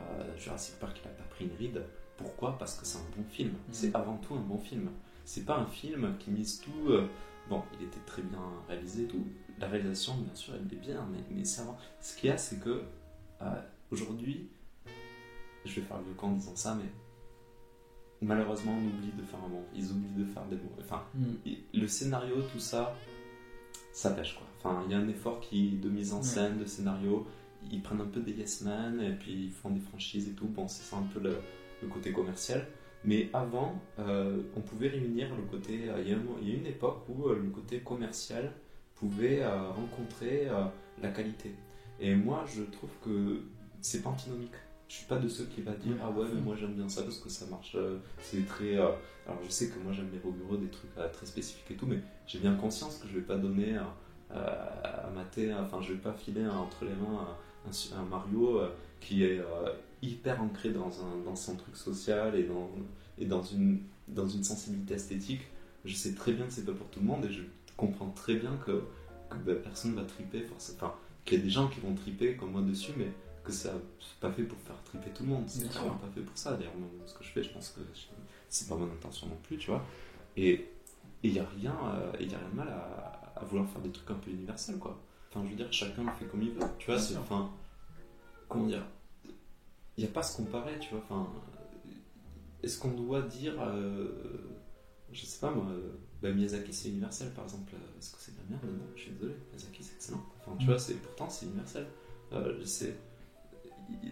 Euh, 0.00 0.36
Jurassic 0.36 0.74
Park, 0.78 1.00
il 1.02 1.08
a 1.08 1.12
pas 1.12 1.24
pris 1.30 1.44
une 1.46 1.56
ride. 1.56 1.82
Pourquoi? 2.16 2.58
Parce 2.58 2.74
que 2.76 2.84
c'est 2.84 2.98
un 2.98 3.16
bon 3.16 3.24
film. 3.30 3.52
C'est 3.70 3.94
avant 3.94 4.16
tout 4.16 4.34
un 4.34 4.40
bon 4.40 4.58
film. 4.58 4.90
C'est 5.24 5.44
pas 5.44 5.56
un 5.56 5.66
film 5.66 6.16
qui 6.18 6.30
mise 6.32 6.60
tout. 6.60 6.90
euh, 6.90 7.06
bon, 7.48 7.62
il 7.78 7.86
était 7.86 8.00
très 8.06 8.22
bien 8.22 8.40
réalisé, 8.68 9.04
tout. 9.06 9.24
La 9.60 9.68
réalisation, 9.68 10.16
bien 10.16 10.34
sûr, 10.34 10.54
elle 10.56 10.70
est 10.72 10.80
bien, 10.80 11.06
mais, 11.12 11.18
mais 11.30 11.44
ça 11.44 11.62
va. 11.64 11.76
Ce 12.00 12.16
qu'il 12.16 12.28
y 12.28 12.32
a, 12.32 12.36
c'est 12.38 12.58
que 12.60 12.82
aujourd'hui, 13.90 14.48
je 15.68 15.80
vais 15.80 15.86
faire 15.86 15.98
le 15.98 16.14
camp 16.14 16.28
en 16.28 16.32
disant 16.32 16.56
ça, 16.56 16.74
mais 16.74 16.88
malheureusement, 18.20 18.72
on 18.72 18.86
oublie 18.86 19.12
de 19.16 19.22
faire 19.22 19.38
un 19.44 19.48
bon. 19.48 19.62
Ils 19.74 19.90
oublient 19.92 20.24
de 20.24 20.24
faire 20.24 20.44
des 20.46 20.56
bons. 20.56 20.70
Enfin, 20.80 21.02
Mm. 21.14 21.24
et 21.46 21.58
le 21.74 21.86
scénario, 21.86 22.36
tout 22.52 22.58
ça, 22.58 22.94
ça 23.92 24.10
pêche 24.10 24.34
quoi. 24.36 24.46
Enfin, 24.58 24.82
il 24.86 24.92
y 24.92 24.94
a 24.94 24.98
un 24.98 25.08
effort 25.08 25.40
qui, 25.40 25.72
de 25.76 25.88
mise 25.88 26.12
en 26.12 26.18
Ouais. 26.18 26.22
scène, 26.24 26.58
de 26.58 26.64
scénario. 26.64 27.26
Ils 27.70 27.82
prennent 27.82 28.00
un 28.00 28.06
peu 28.06 28.20
des 28.20 28.32
yes 28.32 28.62
men 28.62 29.00
et 29.00 29.12
puis 29.12 29.32
ils 29.46 29.50
font 29.52 29.70
des 29.70 29.80
franchises 29.80 30.28
et 30.28 30.32
tout. 30.32 30.46
Bon, 30.46 30.68
c'est 30.68 30.82
ça 30.84 30.96
un 30.96 31.02
peu 31.12 31.20
le, 31.20 31.36
le 31.82 31.88
côté 31.88 32.12
commercial. 32.12 32.66
Mais 33.04 33.30
avant, 33.32 33.80
euh, 34.00 34.42
on 34.56 34.60
pouvait 34.60 34.88
réunir 34.88 35.28
le 35.36 35.42
côté. 35.42 35.88
euh, 35.88 36.00
Il 36.02 36.08
y, 36.08 36.12
a 36.14 36.18
y 36.42 36.56
une 36.56 36.66
époque 36.66 37.04
où 37.08 37.28
euh, 37.28 37.38
le 37.40 37.50
côté 37.50 37.80
commercial 37.80 38.52
pouvait 38.96 39.46
rencontrer 39.46 40.48
la 41.00 41.08
qualité. 41.10 41.54
Et 42.00 42.16
moi, 42.16 42.44
je 42.52 42.62
trouve 42.64 42.90
que 43.04 43.42
c'est 43.80 44.02
pas 44.02 44.10
antinomique. 44.10 44.50
Je 44.88 44.94
suis 44.94 45.06
pas 45.06 45.18
de 45.18 45.28
ceux 45.28 45.44
qui 45.44 45.60
va 45.60 45.72
dire 45.72 45.94
ah 46.02 46.10
ouais 46.10 46.26
mais 46.34 46.40
moi 46.40 46.56
j'aime 46.58 46.72
bien 46.72 46.88
ça 46.88 47.02
parce 47.02 47.18
que 47.18 47.28
ça 47.28 47.44
marche. 47.46 47.72
euh, 47.74 47.98
c'est 48.22 48.46
très. 48.46 48.78
euh, 48.78 48.88
alors 49.26 49.38
je 49.44 49.50
sais 49.50 49.68
que 49.68 49.78
moi 49.78 49.92
j'aime 49.92 50.08
les 50.10 50.18
bureau 50.18 50.56
des 50.56 50.68
trucs 50.68 50.90
euh, 50.96 51.08
très 51.12 51.26
spécifiques 51.26 51.70
et 51.70 51.74
tout, 51.74 51.86
mais 51.86 52.00
j'ai 52.26 52.38
bien 52.38 52.54
conscience 52.54 52.96
que 52.96 53.06
je 53.06 53.14
vais 53.14 53.24
pas 53.24 53.36
donner 53.36 53.76
à 53.76 55.10
mater, 55.14 55.52
enfin 55.54 55.80
je 55.82 55.92
vais 55.92 55.98
pas 55.98 56.12
filer 56.12 56.46
entre 56.46 56.84
les 56.84 56.94
mains 56.94 57.36
un, 57.96 58.02
Mario 58.04 58.60
qui 59.00 59.24
est 59.24 59.40
hyper 60.02 60.42
ancré 60.42 60.70
dans, 60.70 60.88
un, 61.02 61.24
dans 61.24 61.36
son 61.36 61.56
truc 61.56 61.76
social 61.76 62.34
et 62.34 62.44
dans, 62.44 62.70
et 63.18 63.24
dans, 63.24 63.42
une, 63.42 63.80
dans 64.06 64.26
une 64.26 64.44
sensibilité 64.44 64.94
esthétique. 64.94 65.42
Je 65.84 65.94
sais 65.94 66.14
très 66.14 66.32
bien 66.32 66.46
que 66.46 66.52
c'est 66.52 66.64
pas 66.64 66.72
pour 66.72 66.88
tout 66.88 67.00
le 67.00 67.06
monde 67.06 67.24
et 67.24 67.32
je 67.32 67.42
comprends 67.76 68.10
très 68.10 68.36
bien 68.36 68.56
que, 68.66 68.84
que 69.30 69.36
bah, 69.46 69.54
personne 69.62 69.94
va 69.94 70.02
triper 70.02 70.42
forcément. 70.42 70.78
Enfin, 70.78 70.94
qu'il 71.24 71.38
y 71.38 71.40
a 71.40 71.44
des 71.44 71.50
gens 71.50 71.68
qui 71.68 71.80
vont 71.80 71.94
triper 71.94 72.36
comme 72.36 72.52
moi 72.52 72.62
dessus, 72.62 72.92
mais 72.96 73.08
que 73.48 73.52
ça 73.54 73.72
c'est 74.00 74.20
pas 74.20 74.30
fait 74.32 74.44
pour 74.44 74.58
faire 74.58 74.80
triper 74.84 75.10
tout 75.10 75.24
le 75.24 75.30
monde. 75.30 75.44
C'est 75.48 75.68
clairement 75.68 75.96
pas 75.96 76.08
fait 76.14 76.20
pour 76.20 76.36
ça. 76.38 76.52
D'ailleurs, 76.56 76.72
ce 77.06 77.14
que 77.14 77.24
je 77.24 77.28
fais, 77.30 77.42
je 77.42 77.50
pense 77.50 77.70
que 77.70 77.80
c'est 78.48 78.68
pas 78.68 78.76
mon 78.76 78.86
intention 78.92 79.26
non 79.26 79.36
plus, 79.42 79.58
tu 79.58 79.70
vois. 79.70 79.84
Et 80.36 80.68
il 81.22 81.32
n'y 81.32 81.40
a 81.40 81.46
rien, 81.46 81.74
euh, 81.94 82.12
y 82.20 82.34
a 82.34 82.38
rien 82.38 82.48
de 82.50 82.54
mal 82.54 82.68
à, 82.68 83.32
à 83.36 83.44
vouloir 83.44 83.68
faire 83.68 83.80
des 83.82 83.90
trucs 83.90 84.10
un 84.10 84.14
peu 84.14 84.30
universels, 84.30 84.78
quoi. 84.78 84.96
Enfin, 85.30 85.44
je 85.44 85.50
veux 85.50 85.56
dire, 85.56 85.72
chacun 85.72 86.04
le 86.04 86.12
fait 86.12 86.24
comme 86.26 86.42
il 86.42 86.52
veut. 86.52 86.62
Tu 86.78 86.86
vois, 86.90 86.98
c'est, 87.00 87.16
enfin, 87.16 87.50
comment 88.48 88.66
dire 88.66 88.84
Il 89.96 90.04
n'y 90.04 90.08
a 90.08 90.12
pas 90.12 90.20
à 90.20 90.22
se 90.22 90.36
comparer, 90.36 90.78
tu 90.78 90.90
vois. 90.94 91.00
Enfin, 91.04 91.28
est-ce 92.62 92.78
qu'on 92.78 92.92
doit 92.92 93.22
dire, 93.22 93.54
euh, 93.60 94.08
je 95.12 95.24
sais 95.24 95.40
pas 95.40 95.50
moi, 95.50 95.66
euh, 95.70 95.92
bah, 96.22 96.30
Miyazaki 96.32 96.72
c'est 96.72 96.88
universel 96.88 97.32
par 97.32 97.44
exemple. 97.44 97.72
euh, 97.74 97.98
Est-ce 97.98 98.12
que 98.12 98.18
c'est 98.20 98.32
de 98.32 98.38
la 98.38 98.50
merde? 98.50 98.64
Non, 98.78 98.84
je 98.96 99.02
suis 99.02 99.10
désolé. 99.12 99.34
Miyazaki 99.52 99.82
c'est 99.82 99.94
excellent. 99.94 100.24
Enfin, 100.40 100.56
tu 100.58 100.64
Mm. 100.64 100.68
vois, 100.68 100.78
c'est 100.78 100.94
pourtant 100.94 101.28
c'est 101.30 101.46
universel. 101.46 101.86
Euh, 102.32 102.62
c'est 102.64 102.94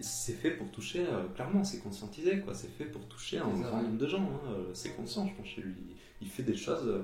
c'est 0.01 0.33
fait 0.33 0.51
pour 0.51 0.69
toucher, 0.71 1.05
euh, 1.07 1.27
clairement, 1.35 1.63
c'est 1.63 1.79
conscientisé, 1.79 2.39
quoi. 2.41 2.53
C'est 2.53 2.69
fait 2.69 2.85
pour 2.85 3.07
toucher 3.07 3.37
un 3.39 3.47
grand 3.63 3.81
nombre 3.83 3.97
de 3.97 4.07
gens. 4.07 4.21
hein. 4.23 4.49
Euh, 4.49 4.73
C'est 4.73 4.95
conscient, 4.95 5.27
je 5.27 5.33
pense, 5.35 5.47
chez 5.47 5.61
lui. 5.61 5.75
Il 6.21 6.27
fait 6.29 6.43
des 6.43 6.55
choses. 6.55 6.87
euh, 6.87 7.03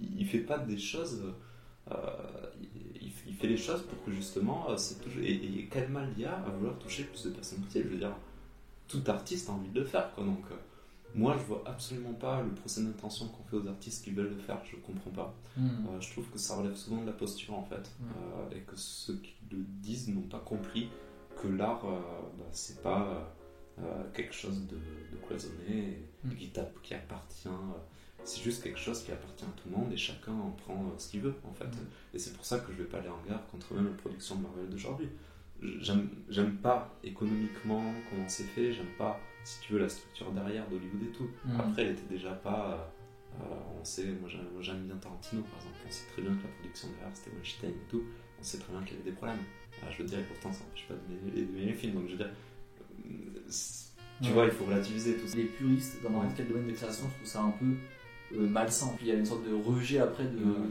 il 0.00 0.26
fait 0.26 0.40
pas 0.40 0.58
des 0.58 0.78
choses. 0.78 1.22
euh, 1.90 1.94
il, 3.00 3.12
il 3.28 3.34
fait- 3.34 3.46
les 3.46 3.56
choses 3.56 3.82
pour 3.82 4.02
que 4.04 4.10
justement, 4.10 4.76
c'est 4.76 5.00
toujours. 5.02 5.22
Et, 5.22 5.34
et 5.34 5.68
quel 5.70 5.88
mal 5.90 6.08
il 6.16 6.22
y 6.22 6.24
a 6.26 6.34
à 6.36 6.50
vouloir 6.50 6.78
toucher 6.78 7.04
plus 7.04 7.24
de 7.24 7.30
personnes 7.30 7.60
possible 7.60 7.84
Je 7.88 7.92
veux 7.92 7.98
dire, 7.98 8.16
tout 8.88 9.02
artiste 9.06 9.48
a 9.48 9.52
envie 9.52 9.68
de 9.70 9.80
le 9.80 9.86
faire, 9.86 10.12
quoi. 10.14 10.24
Donc, 10.24 10.42
moi, 11.14 11.36
je 11.38 11.44
vois 11.44 11.62
absolument 11.66 12.12
pas 12.14 12.42
le 12.42 12.50
procès 12.50 12.82
d'intention 12.82 13.28
qu'on 13.28 13.44
fait 13.44 13.56
aux 13.56 13.68
artistes 13.68 14.02
qui 14.04 14.10
veulent 14.10 14.30
le 14.30 14.38
faire. 14.38 14.58
Je 14.64 14.76
comprends 14.76 15.10
pas. 15.10 15.34
Mm. 15.56 15.66
Euh, 15.68 16.00
je 16.00 16.10
trouve 16.10 16.28
que 16.30 16.38
ça 16.38 16.56
relève 16.56 16.74
souvent 16.74 17.00
de 17.02 17.06
la 17.06 17.12
posture 17.12 17.54
en 17.54 17.62
fait, 17.64 17.88
Euh, 18.02 18.56
et 18.56 18.60
que 18.62 18.74
ceux 18.76 19.14
qui 19.18 19.34
le 19.52 19.58
disent 19.82 20.08
n'ont 20.08 20.22
pas 20.22 20.40
compris 20.40 20.88
que 21.40 21.48
l'art, 21.48 21.84
euh, 21.84 21.98
bah, 22.38 22.44
c'est 22.52 22.82
pas 22.82 23.32
euh, 23.78 23.82
quelque 24.14 24.34
chose 24.34 24.66
de, 24.66 24.76
de 24.76 25.16
cloisonné 25.26 25.78
et, 25.78 25.98
Mm. 26.24 26.34
qui, 26.36 26.50
qui 26.82 26.94
appartient. 26.94 27.48
euh, 27.48 27.78
c'est 28.24 28.40
juste 28.42 28.62
quelque 28.62 28.78
chose 28.78 29.02
qui 29.02 29.12
appartient 29.12 29.44
à 29.44 29.48
tout 29.60 29.68
le 29.68 29.76
monde 29.76 29.92
et 29.92 29.96
chacun 29.98 30.32
en 30.32 30.50
prend 30.52 30.74
euh, 30.86 30.98
ce 30.98 31.10
qu'il 31.10 31.20
veut 31.20 31.34
en 31.46 31.52
fait. 31.52 31.66
Mm. 31.66 31.86
Et 32.14 32.18
c'est 32.18 32.32
pour 32.34 32.46
ça 32.46 32.60
que 32.60 32.72
je 32.72 32.78
vais 32.78 32.84
pas 32.88 32.98
aller 32.98 33.10
en 33.10 33.20
guerre 33.28 33.44
contre 33.50 33.74
même 33.74 33.84
la 33.88 33.92
production 33.92 34.36
de 34.36 34.42
Marvel 34.42 34.68
d'aujourd'hui. 34.70 35.08
J'aime 35.80 36.56
pas 36.62 36.94
économiquement 37.04 37.82
comment 38.10 38.28
c'est 38.28 38.44
fait, 38.44 38.72
j'aime 38.72 38.92
pas, 38.98 39.18
si 39.44 39.60
tu 39.60 39.72
veux, 39.74 39.78
la 39.78 39.88
structure 39.88 40.30
derrière 40.32 40.66
d'Hollywood 40.68 41.02
et 41.02 41.12
tout. 41.12 41.28
Mm. 41.44 41.60
Après, 41.60 41.82
elle 41.82 41.92
était 41.92 42.08
déjà 42.08 42.32
pas. 42.32 42.70
euh, 42.70 43.42
euh, 43.42 43.80
on 43.80 43.84
sait, 43.84 44.06
moi 44.20 44.28
j'aime 44.28 44.46
moi, 44.52 44.62
j'aime 44.62 44.84
bien 44.86 44.96
Tarantino 44.96 45.42
par 45.42 45.58
exemple, 45.58 45.76
on 45.86 45.90
sait 45.90 46.06
très 46.12 46.22
bien 46.22 46.30
que 46.36 46.42
la 46.44 46.48
production 46.54 46.88
derrière 46.92 47.16
c'était 47.16 47.30
Weinstein 47.36 47.70
et 47.70 47.88
tout, 47.90 48.04
on 48.38 48.42
sait 48.44 48.58
très 48.58 48.72
bien 48.72 48.82
qu'il 48.84 48.96
y 48.96 49.00
avait 49.00 49.10
des 49.10 49.16
problèmes. 49.16 49.38
Euh, 49.82 49.86
je 49.90 50.02
veux 50.02 50.08
dire, 50.08 50.18
et 50.18 50.22
pourtant 50.22 50.52
ça 50.52 50.64
n'empêche 50.64 50.86
pas 50.88 50.94
d'aimer 51.08 51.30
d'aimer 51.46 51.66
les 51.66 51.72
films, 51.74 51.94
donc 51.94 52.04
je 52.06 52.12
veux 52.12 52.16
dire, 52.18 52.30
euh, 53.06 53.50
tu 54.22 54.28
Ouais. 54.28 54.32
vois, 54.34 54.44
il 54.46 54.50
faut 54.52 54.64
relativiser 54.64 55.16
tout 55.16 55.26
ça. 55.26 55.36
Les 55.36 55.44
puristes, 55.44 56.02
dans 56.02 56.10
n'importe 56.10 56.34
quel 56.36 56.48
domaine 56.48 56.68
de 56.68 56.72
création, 56.72 57.06
je 57.08 57.14
trouve 57.16 57.26
ça 57.26 57.42
un 57.42 57.50
peu 57.50 57.64
euh, 58.36 58.48
malsain. 58.48 58.92
Puis 58.96 59.06
il 59.06 59.08
y 59.08 59.12
a 59.12 59.18
une 59.18 59.26
sorte 59.26 59.44
de 59.48 59.54
rejet 59.54 59.98
après 59.98 60.24
de 60.24 60.38
Ouais. 60.38 60.68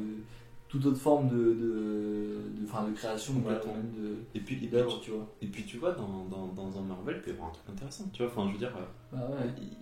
toute 0.69 0.85
autre 0.85 0.97
forme 0.97 1.29
de, 1.29 1.35
de, 1.35 2.41
de, 2.57 2.89
de 2.89 2.95
création, 2.95 3.33
Complètement. 3.35 3.73
de 3.95 4.15
Et 4.33 4.39
puis, 4.39 4.55
et 4.55 4.67
puis, 4.69 4.69
tu 5.03 5.11
vois. 5.11 5.35
et 5.41 5.47
puis 5.47 5.63
tu 5.65 5.77
vois, 5.77 5.91
dans, 5.91 6.25
dans, 6.25 6.47
dans 6.47 6.77
un 6.79 6.81
Marvel, 6.81 7.17
il 7.17 7.21
peut 7.21 7.29
y 7.29 7.33
avoir 7.33 7.49
un 7.49 7.53
truc 7.53 7.69
intéressant, 7.69 8.09
tu 8.13 8.23
vois, 8.23 8.31
enfin 8.31 8.47
je 8.47 8.53
veux 8.53 8.57
dire. 8.59 8.75
euh, 8.77 9.17
Bah 9.17 9.37
il- 9.61 9.77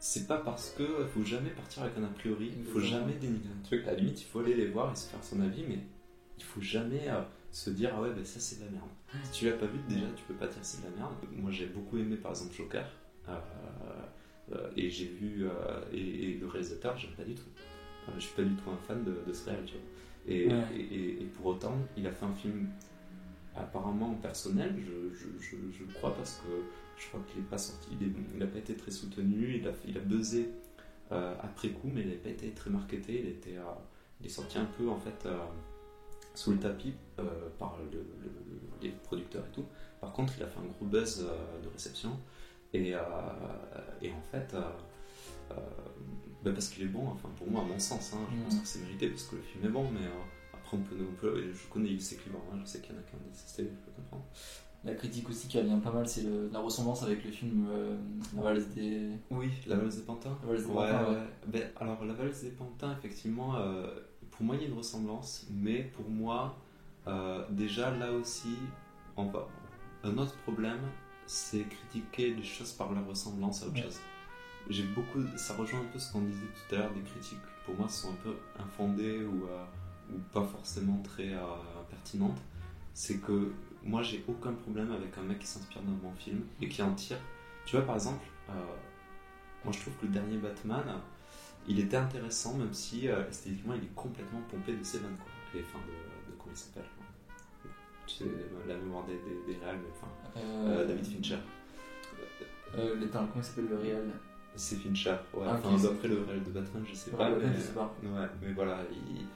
C'est 0.00 0.28
pas 0.28 0.36
parce 0.38 0.70
que 0.78 0.84
faut 1.12 1.24
jamais 1.24 1.50
partir 1.50 1.82
avec 1.82 1.98
un 1.98 2.04
a 2.04 2.08
priori, 2.08 2.52
il 2.56 2.64
faut 2.64 2.78
jamais 2.78 3.14
dénigrer 3.14 3.48
un 3.48 3.64
truc. 3.64 3.84
À 3.88 3.92
la 3.92 3.96
limite, 3.98 4.20
il 4.20 4.26
faut 4.26 4.38
aller 4.38 4.54
les 4.54 4.68
voir 4.68 4.92
et 4.92 4.94
se 4.96 5.08
faire 5.08 5.24
son 5.24 5.40
avis, 5.40 5.64
mais 5.68 5.80
il 6.36 6.44
faut 6.44 6.60
jamais 6.60 7.08
euh, 7.08 7.20
se 7.50 7.70
dire 7.70 7.90
ah 7.94 8.02
ouais, 8.02 8.12
ben 8.12 8.24
ça 8.24 8.40
c'est 8.40 8.60
de 8.60 8.64
la 8.66 8.70
merde. 8.70 8.88
Si 9.24 9.32
tu 9.40 9.44
l'as 9.46 9.56
pas 9.56 9.66
vu, 9.66 9.78
déjà 9.88 10.06
tu 10.16 10.24
peux 10.24 10.34
pas 10.34 10.46
dire 10.46 10.58
c'est 10.62 10.80
de 10.84 10.90
la 10.90 10.96
merde. 10.96 11.14
Moi 11.32 11.50
j'ai 11.50 11.66
beaucoup 11.66 11.98
aimé 11.98 12.16
par 12.16 12.32
exemple 12.32 12.54
Joker, 12.54 12.86
euh, 13.28 13.32
euh, 14.52 14.70
et 14.76 14.88
j'ai 14.90 15.06
vu, 15.06 15.46
euh, 15.46 15.50
et, 15.92 16.30
et 16.30 16.34
le 16.38 16.46
réalisateur, 16.46 16.96
j'aime 16.96 17.12
pas 17.12 17.24
du 17.24 17.34
tout. 17.34 17.48
Euh, 18.08 18.12
je 18.16 18.20
suis 18.20 18.34
pas 18.34 18.42
du 18.42 18.54
tout 18.54 18.70
un 18.70 18.76
fan 18.86 19.04
de, 19.04 19.16
de 19.26 19.32
ce 19.32 19.48
réel. 19.50 19.64
Et, 20.26 20.46
Ouais. 20.48 20.64
et, 20.78 21.24
pour 21.36 21.46
autant, 21.46 21.74
il 21.96 22.06
a 22.06 22.12
fait 22.12 22.26
un 22.26 22.34
film 22.34 22.68
apparemment 23.56 24.14
personnel, 24.14 24.74
je, 24.78 25.16
je, 25.40 25.56
je, 25.72 25.84
crois 25.94 26.14
parce 26.14 26.36
que 26.44 26.50
je 27.00 27.06
crois 27.08 27.20
qu'il 27.28 27.40
n'est 27.40 27.48
pas 27.48 27.58
sorti, 27.58 27.88
il 28.00 28.38
n'a 28.38 28.46
pas 28.46 28.58
été 28.58 28.74
très 28.76 28.90
soutenu, 28.90 29.56
il 29.56 29.66
a, 29.66 29.72
il 29.86 29.96
a 29.96 30.00
buzzé 30.00 30.50
euh, 31.12 31.34
après 31.42 31.70
coup, 31.70 31.90
mais 31.92 32.02
il 32.02 32.06
n'avait 32.08 32.18
pas 32.20 32.28
été 32.28 32.50
très 32.50 32.70
marketé, 32.70 33.20
il, 33.20 33.28
était, 33.30 33.56
il 34.20 34.26
est 34.26 34.30
sorti 34.30 34.58
un 34.58 34.66
peu 34.66 34.88
en 34.88 34.98
fait 34.98 35.26
sous 36.38 36.52
le 36.52 36.58
tapis 36.58 36.94
euh, 37.18 37.24
par 37.58 37.76
le- 37.92 37.98
le- 37.98 38.60
les 38.82 38.90
producteurs 38.90 39.44
et 39.44 39.54
tout. 39.54 39.64
Par 40.00 40.12
contre, 40.12 40.32
il 40.36 40.42
a 40.44 40.46
fait 40.46 40.60
un 40.60 40.70
gros 40.76 40.86
buzz 40.86 41.26
euh, 41.28 41.62
de 41.64 41.68
réception 41.68 42.12
et, 42.72 42.94
euh, 42.94 42.98
et 44.02 44.12
en 44.12 44.22
fait, 44.30 44.54
ben 46.44 46.52
parce 46.54 46.68
qu'il 46.68 46.84
est 46.84 46.86
bon, 46.86 47.08
enfin 47.08 47.28
pour 47.36 47.50
moi 47.50 47.62
à 47.62 47.64
mon 47.64 47.78
sens, 47.78 48.12
hein, 48.14 48.18
je 48.30 48.36
Mhm. 48.36 48.42
pense 48.44 48.54
que 48.60 48.66
c'est 48.68 48.78
mérité 48.80 49.08
parce 49.08 49.24
que 49.24 49.36
le 49.36 49.42
film 49.42 49.64
est 49.64 49.68
bon, 49.68 49.84
mais 49.90 50.06
après 50.54 50.76
on 50.76 50.80
peut, 50.80 50.94
on 51.00 51.14
peut- 51.20 51.52
je 51.52 51.66
connais 51.68 51.98
ses 51.98 52.16
clients, 52.16 52.44
hein, 52.52 52.58
je 52.62 52.68
sais 52.70 52.80
qu'il 52.80 52.94
y 52.94 52.96
en 52.96 53.00
a 53.00 53.02
qui 53.02 53.14
ont 53.16 53.24
détesté, 53.26 53.64
je 53.64 53.68
peux 53.84 53.90
comprendre. 53.96 54.24
La 54.84 54.94
critique 54.94 55.28
aussi 55.28 55.48
qui 55.48 55.58
revient 55.58 55.80
pas 55.82 55.90
mal, 55.90 56.08
c'est 56.08 56.24
la 56.52 56.60
ressemblance 56.60 57.02
avec 57.02 57.24
le 57.24 57.32
film 57.32 57.66
euh, 57.68 57.96
La 58.36 58.42
valse 58.42 58.68
des. 58.68 59.08
Oui, 59.32 59.50
la 59.66 59.74
valse 59.76 59.96
des 59.96 60.02
pantins. 60.04 60.38
La 60.42 60.48
valse 60.52 60.62
des 60.66 60.70
Ouais, 60.72 60.74
pantins, 60.92 61.10
ouais. 61.12 61.26
Ben, 61.48 61.70
alors 61.80 62.04
la 62.04 62.14
valse 62.14 62.42
des 62.42 62.50
pantins, 62.50 62.92
effectivement, 62.96 63.56
euh, 63.56 63.90
pour 64.38 64.46
moi 64.46 64.54
il 64.56 64.62
y 64.62 64.64
a 64.64 64.68
une 64.68 64.76
ressemblance, 64.78 65.46
mais 65.50 65.82
pour 65.82 66.08
moi, 66.08 66.56
euh, 67.08 67.44
déjà 67.50 67.90
là 67.90 68.12
aussi, 68.12 68.56
on 69.16 69.24
va... 69.26 69.46
un 70.04 70.16
autre 70.16 70.36
problème, 70.38 70.80
c'est 71.26 71.64
critiquer 71.68 72.34
les 72.34 72.44
choses 72.44 72.72
par 72.72 72.92
leur 72.92 73.06
ressemblance 73.06 73.62
à 73.62 73.66
autre 73.66 73.74
Ouais. 73.74 73.82
chose. 73.82 73.98
J'ai 74.70 74.84
beaucoup, 74.84 75.20
ça 75.36 75.54
rejoint 75.54 75.80
un 75.80 75.84
peu 75.92 75.98
ce 75.98 76.12
qu'on 76.12 76.20
disait 76.22 76.46
tout 76.46 76.74
à 76.76 76.78
l'heure 76.78 76.92
des 76.94 77.02
critiques. 77.02 77.38
Pour 77.66 77.74
moi, 77.76 77.88
sont 77.88 78.10
un 78.12 78.16
peu 78.22 78.36
infondées 78.60 79.24
ou, 79.24 79.44
euh, 79.46 79.64
ou 80.14 80.18
pas 80.32 80.44
forcément 80.44 81.02
très 81.02 81.34
euh, 81.34 81.42
pertinentes. 81.90 82.38
C'est 82.94 83.18
que 83.18 83.52
moi, 83.82 84.02
j'ai 84.02 84.24
aucun 84.28 84.52
problème 84.52 84.92
avec 84.92 85.18
un 85.18 85.22
mec 85.22 85.40
qui 85.40 85.46
s'inspire 85.48 85.82
d'un 85.82 85.92
bon 85.92 86.12
film 86.14 86.42
et 86.62 86.68
qui 86.68 86.80
en 86.82 86.94
tire. 86.94 87.18
Tu 87.66 87.74
vois, 87.76 87.84
par 87.84 87.96
exemple, 87.96 88.24
moi 89.64 89.72
je 89.72 89.80
trouve 89.80 89.94
que 89.96 90.06
le 90.06 90.12
dernier 90.12 90.38
Batman, 90.38 90.84
il 91.68 91.78
était 91.80 91.96
intéressant, 91.96 92.54
même 92.56 92.72
si 92.72 93.08
euh, 93.08 93.28
esthétiquement 93.28 93.74
il 93.74 93.84
est 93.84 93.94
complètement 93.94 94.40
pompé 94.50 94.72
de 94.74 94.82
ses 94.82 94.98
vannes, 94.98 95.16
quoi. 95.16 95.30
Les 95.54 95.62
fins 95.62 95.78
de, 95.78 96.30
de 96.32 96.36
comment 96.38 96.50
il 96.52 96.56
s'appelle 96.56 96.84
Tu 98.06 98.16
sais, 98.16 98.24
la 98.66 98.76
mémoire 98.76 99.04
des, 99.06 99.14
des, 99.18 99.52
des 99.54 99.58
réals, 99.60 99.78
mais 99.82 99.90
enfin, 99.94 100.08
Euh, 100.36 100.82
euh, 100.82 100.86
David 100.86 101.06
Fincher. 101.06 101.38
euh, 102.76 103.04
attends, 103.04 103.26
comment 103.26 103.30
il 103.36 103.44
s'appelle 103.44 103.68
le 103.70 103.76
réel 103.76 104.10
C'est 104.56 104.76
Fincher, 104.76 105.16
ouais. 105.34 105.46
Ah, 105.46 105.54
enfin, 105.62 105.76
d'après 105.82 106.08
le 106.08 106.22
réel 106.22 106.42
de 106.42 106.50
Batman, 106.50 106.84
je 106.88 106.94
sais 106.94 107.10
Le 107.10 107.16
pas. 107.16 107.30
mais, 107.30 107.54
je 107.54 107.60
sais 107.60 107.72
pas. 107.72 107.94
Ouais, 108.02 108.28
mais 108.42 108.52
voilà, 108.52 108.78
il, 108.90 109.20
il- 109.22 109.26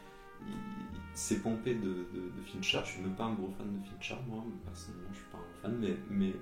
c'est 1.15 1.41
pompé 1.43 1.75
de, 1.75 1.83
de, 2.15 2.31
de 2.37 2.43
Fincher. 2.47 2.81
Je 2.85 2.91
suis 2.93 3.03
même 3.03 3.15
pas 3.15 3.25
un 3.25 3.35
gros 3.35 3.51
fan 3.57 3.67
de 3.79 3.87
Fincher, 3.87 4.17
moi, 4.27 4.43
personnellement, 4.65 5.09
je 5.13 5.17
suis 5.19 5.27
pas 5.31 5.39
un 5.39 5.63
fan, 5.63 5.77
mais, 5.79 5.97
mais, 6.11 6.33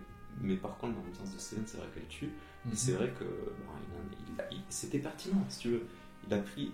mais 0.40 0.56
par 0.56 0.76
contre, 0.78 0.94
l'ambiance 0.96 1.32
de 1.34 1.38
Steven, 1.38 1.64
c'est 1.66 1.78
vrai 1.78 1.88
qu'elle 1.94 2.06
tue. 2.08 2.30
C'est 2.72 2.92
vrai 2.92 3.08
que 3.18 3.24
bon, 3.24 3.72
il 4.50 4.56
il 4.56 4.62
c'était 4.68 4.98
pertinent, 4.98 5.44
si 5.48 5.58
tu 5.60 5.68
veux. 5.70 5.82
Il 6.26 6.34
a 6.34 6.38
pris 6.38 6.72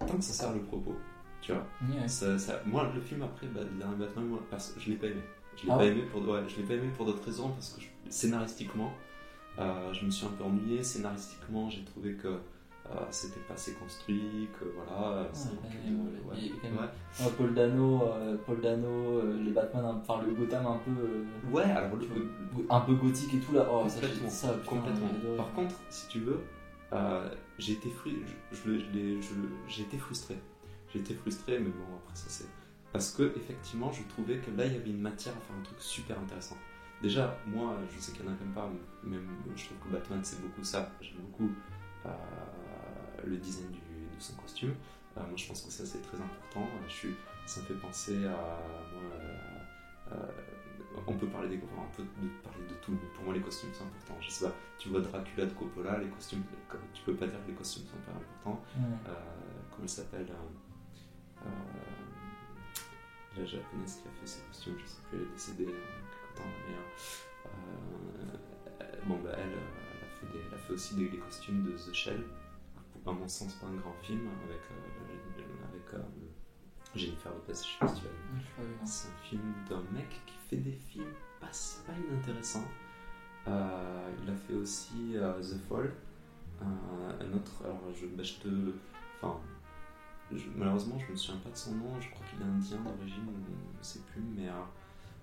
tant 0.00 0.16
que 0.16 0.22
ça 0.24 0.32
sert 0.32 0.52
le 0.52 0.60
propos, 0.60 0.96
tu 1.40 1.52
vois. 1.52 1.66
Ouais. 1.88 2.08
Ça, 2.08 2.38
ça- 2.38 2.60
moi, 2.66 2.90
le 2.94 3.00
film 3.00 3.22
après, 3.22 3.46
bah, 3.48 3.60
le 3.62 3.78
dernier 3.78 3.96
Batman, 3.96 4.26
moi, 4.26 4.40
je 4.78 4.90
l'ai 4.90 4.96
pas 4.96 5.06
aimé. 5.06 5.22
Je 5.56 5.66
l'ai 5.66 5.72
Ah 5.72 5.76
pas 5.78 5.84
aimé 5.86 6.02
pour, 6.10 6.26
ouais, 6.28 6.40
je 6.48 6.56
l'ai 6.56 6.62
pas 6.62 6.74
aimé 6.74 6.90
pour 6.96 7.06
d'autres 7.06 7.24
raisons 7.24 7.50
parce 7.50 7.70
que 7.70 7.80
je- 7.82 7.86
scénaristiquement, 8.10 8.92
euh, 9.58 9.92
je 9.92 10.04
me 10.04 10.10
suis 10.10 10.26
un 10.26 10.30
peu 10.30 10.44
ennuyé. 10.44 10.82
Scénaristiquement, 10.82 11.68
j'ai 11.70 11.84
trouvé 11.84 12.14
que 12.14 12.38
c'était 13.10 13.40
pas 13.40 13.54
assez 13.54 13.74
construit, 13.74 14.48
que 14.58 14.64
voilà. 14.74 15.28
c'est 15.32 15.48
un 15.48 15.52
quand 15.52 15.68
peu- 15.68 15.90
même, 15.90 16.00
ouais. 16.00 16.34
Il 16.36 16.46
y 16.46 16.48
a 16.50 16.52
quand 16.60 16.68
même- 16.68 16.78
ouais. 16.78 17.24
Ouais, 17.26 17.32
Paul 17.36 17.54
Dano, 17.54 18.02
euh, 18.04 18.36
Paul 18.46 18.60
Dano, 18.60 19.18
euh, 19.18 19.42
les 19.42 19.50
Batman, 19.52 19.84
un- 19.84 20.02
enfin 20.06 20.22
le 20.26 20.32
Gotham 20.34 20.66
un 20.66 20.78
peu, 20.78 20.90
euh, 20.90 21.24
Ouais, 21.52 21.62
alors 21.64 21.96
le, 21.96 22.06
un 22.68 22.80
peu 22.80 22.94
gothique 22.94 23.34
et 23.34 23.38
tout 23.40 23.52
là. 23.52 23.66
Oh, 23.70 23.88
ça, 23.88 24.00
complètement. 24.00 24.28
ça, 24.30 24.52
putain, 24.54 24.64
complètement. 24.68 25.08
j'ai 25.12 25.18
adoré. 25.20 25.36
Par 25.36 25.52
contre, 25.52 25.74
si 25.88 26.08
tu 26.08 26.20
veux, 26.20 26.40
euh, 26.92 27.28
j'ai 27.58 27.72
été, 27.74 27.90
fru- 27.90 28.22
je, 28.50 28.56
je, 28.56 28.68
le- 28.70 28.78
je 28.80 28.86
l'ai- 28.90 29.22
je 29.22 29.34
le- 29.34 29.48
j'ai 29.68 29.82
été 29.82 29.96
frustré. 29.98 30.36
J'ai 30.92 30.98
été 31.00 31.14
frustré, 31.14 31.58
mais 31.58 31.70
bon, 31.70 31.84
après 32.02 32.16
ça 32.16 32.26
c'est. 32.28 32.46
Parce 32.92 33.12
que, 33.12 33.22
effectivement, 33.36 33.92
je 33.92 34.02
trouvais 34.08 34.38
que 34.38 34.50
là, 34.56 34.66
il 34.66 34.72
y 34.72 34.76
avait 34.76 34.90
une 34.90 35.00
matière 35.00 35.32
à 35.36 35.40
faire 35.40 35.54
un 35.56 35.62
truc 35.62 35.78
super 35.80 36.18
intéressant. 36.18 36.56
Déjà, 37.00 37.36
moi, 37.46 37.76
je 37.94 38.00
sais 38.00 38.10
qu'il 38.12 38.24
y 38.24 38.28
en 38.28 38.32
a 38.32 38.34
qui 38.34 38.42
pas, 38.52 38.68
mais 39.04 39.10
même 39.16 39.28
je 39.54 39.64
trouve 39.66 39.78
que 39.78 39.88
Batman, 39.92 40.18
c'est 40.24 40.42
beaucoup 40.42 40.64
ça. 40.64 40.90
J'aime 41.00 41.18
beaucoup 41.30 41.50
euh, 42.06 42.08
le 43.26 43.36
design 43.36 43.70
du- 43.70 43.78
de 43.78 44.20
son 44.20 44.34
costume. 44.34 44.74
Euh, 45.16 45.20
moi, 45.22 45.36
je 45.36 45.46
pense 45.48 45.62
que 45.62 45.70
ça, 45.70 45.84
c'est 45.86 46.02
très 46.02 46.16
important. 46.18 46.68
Je 46.88 46.92
suis, 46.92 47.14
ça 47.46 47.60
me 47.60 47.66
fait 47.66 47.74
penser 47.74 48.24
à. 48.26 48.30
moi, 48.30 49.02
euh, 49.12 50.12
euh, 50.12 50.16
on 51.06 51.14
peut 51.14 51.26
parler 51.28 51.48
des 51.48 51.60
on 51.76 51.96
peut 51.96 52.02
de- 52.02 52.28
parler 52.42 52.66
de 52.68 52.74
tout, 52.82 52.92
mais 52.92 53.08
pour 53.14 53.24
moi, 53.24 53.34
les 53.34 53.40
costumes, 53.40 53.70
c'est 53.72 53.82
important. 53.84 54.16
Je 54.20 54.30
sais 54.30 54.44
pas, 54.46 54.54
tu 54.78 54.88
vois 54.88 55.00
Dracula 55.00 55.46
de 55.46 55.52
Coppola, 55.52 55.98
les 55.98 56.08
costumes, 56.08 56.42
tu 56.94 57.02
peux 57.02 57.14
pas 57.14 57.26
dire 57.26 57.38
que 57.44 57.50
les 57.50 57.56
costumes 57.56 57.84
sont 57.84 57.96
pas 58.10 58.12
importants. 58.18 58.62
Euh, 59.08 59.12
comment 59.70 59.82
elle 59.82 59.88
s'appelle 59.88 60.26
euh, 60.30 61.46
euh, 61.46 63.40
La 63.40 63.44
japonaise 63.46 64.00
qui 64.02 64.08
a 64.08 64.10
fait 64.20 64.26
ses 64.26 64.42
costumes, 64.48 64.74
je 64.78 64.86
sais 64.86 64.96
plus, 65.08 65.18
elle 65.18 65.22
est 65.28 65.32
décédée 65.32 65.64
il 65.64 65.70
y 65.70 65.72
a 65.72 65.76
quelque 65.76 66.36
temps, 66.36 66.50
mais 66.68 66.74
euh, 66.74 67.48
euh, 68.82 69.00
bon, 69.06 69.18
bah, 69.22 69.30
elle, 69.36 69.52
euh, 69.52 69.56
elle, 69.92 70.04
a 70.04 70.10
fait 70.10 70.26
des- 70.32 70.44
elle 70.48 70.54
a 70.54 70.58
fait 70.58 70.72
aussi 70.72 70.94
des, 70.96 71.08
des 71.08 71.18
costumes 71.18 71.64
de 71.64 71.72
The 71.72 71.92
Shell. 71.94 72.22
À 73.10 73.12
mon 73.12 73.28
sens, 73.28 73.54
pas 73.54 73.66
un 73.66 73.74
grand 73.74 73.94
film 74.02 74.28
avec, 74.44 74.60
euh, 74.70 75.68
avec 75.68 75.94
euh, 75.94 76.02
Jennifer 76.94 77.32
Lopez, 77.32 77.52
je 77.54 77.58
sais 77.58 77.78
pas 77.80 77.88
si 77.88 78.00
tu 78.00 78.06
l'as 78.06 78.10
vu. 78.12 78.44
C'est 78.84 79.08
un 79.08 79.16
film 79.28 79.54
d'un 79.68 79.82
mec 79.92 80.08
qui 80.26 80.34
fait 80.48 80.56
des 80.56 80.72
films 80.72 81.12
pas, 81.40 81.46
pas 81.86 81.92
inintéressants. 82.08 82.68
Euh, 83.48 84.10
il 84.22 84.30
a 84.30 84.34
fait 84.36 84.54
aussi 84.54 85.16
euh, 85.16 85.40
The 85.40 85.58
Fall, 85.68 85.92
un, 86.62 87.24
un 87.24 87.32
autre. 87.34 87.62
Alors, 87.64 87.80
je, 87.98 88.06
bah, 88.06 88.22
je 88.22 88.34
te. 88.34 88.48
Enfin, 89.22 89.40
je- 90.32 90.48
malheureusement, 90.54 90.98
je 90.98 91.10
me 91.10 91.16
souviens 91.16 91.40
pas 91.40 91.50
de 91.50 91.56
son 91.56 91.74
nom. 91.74 92.00
Je 92.00 92.10
crois 92.10 92.24
qu'il 92.30 92.40
est 92.40 92.44
indien 92.48 92.78
d'origine, 92.78 93.26
je 93.80 93.86
sais 93.86 94.00
plus, 94.12 94.22
mais. 94.36 94.46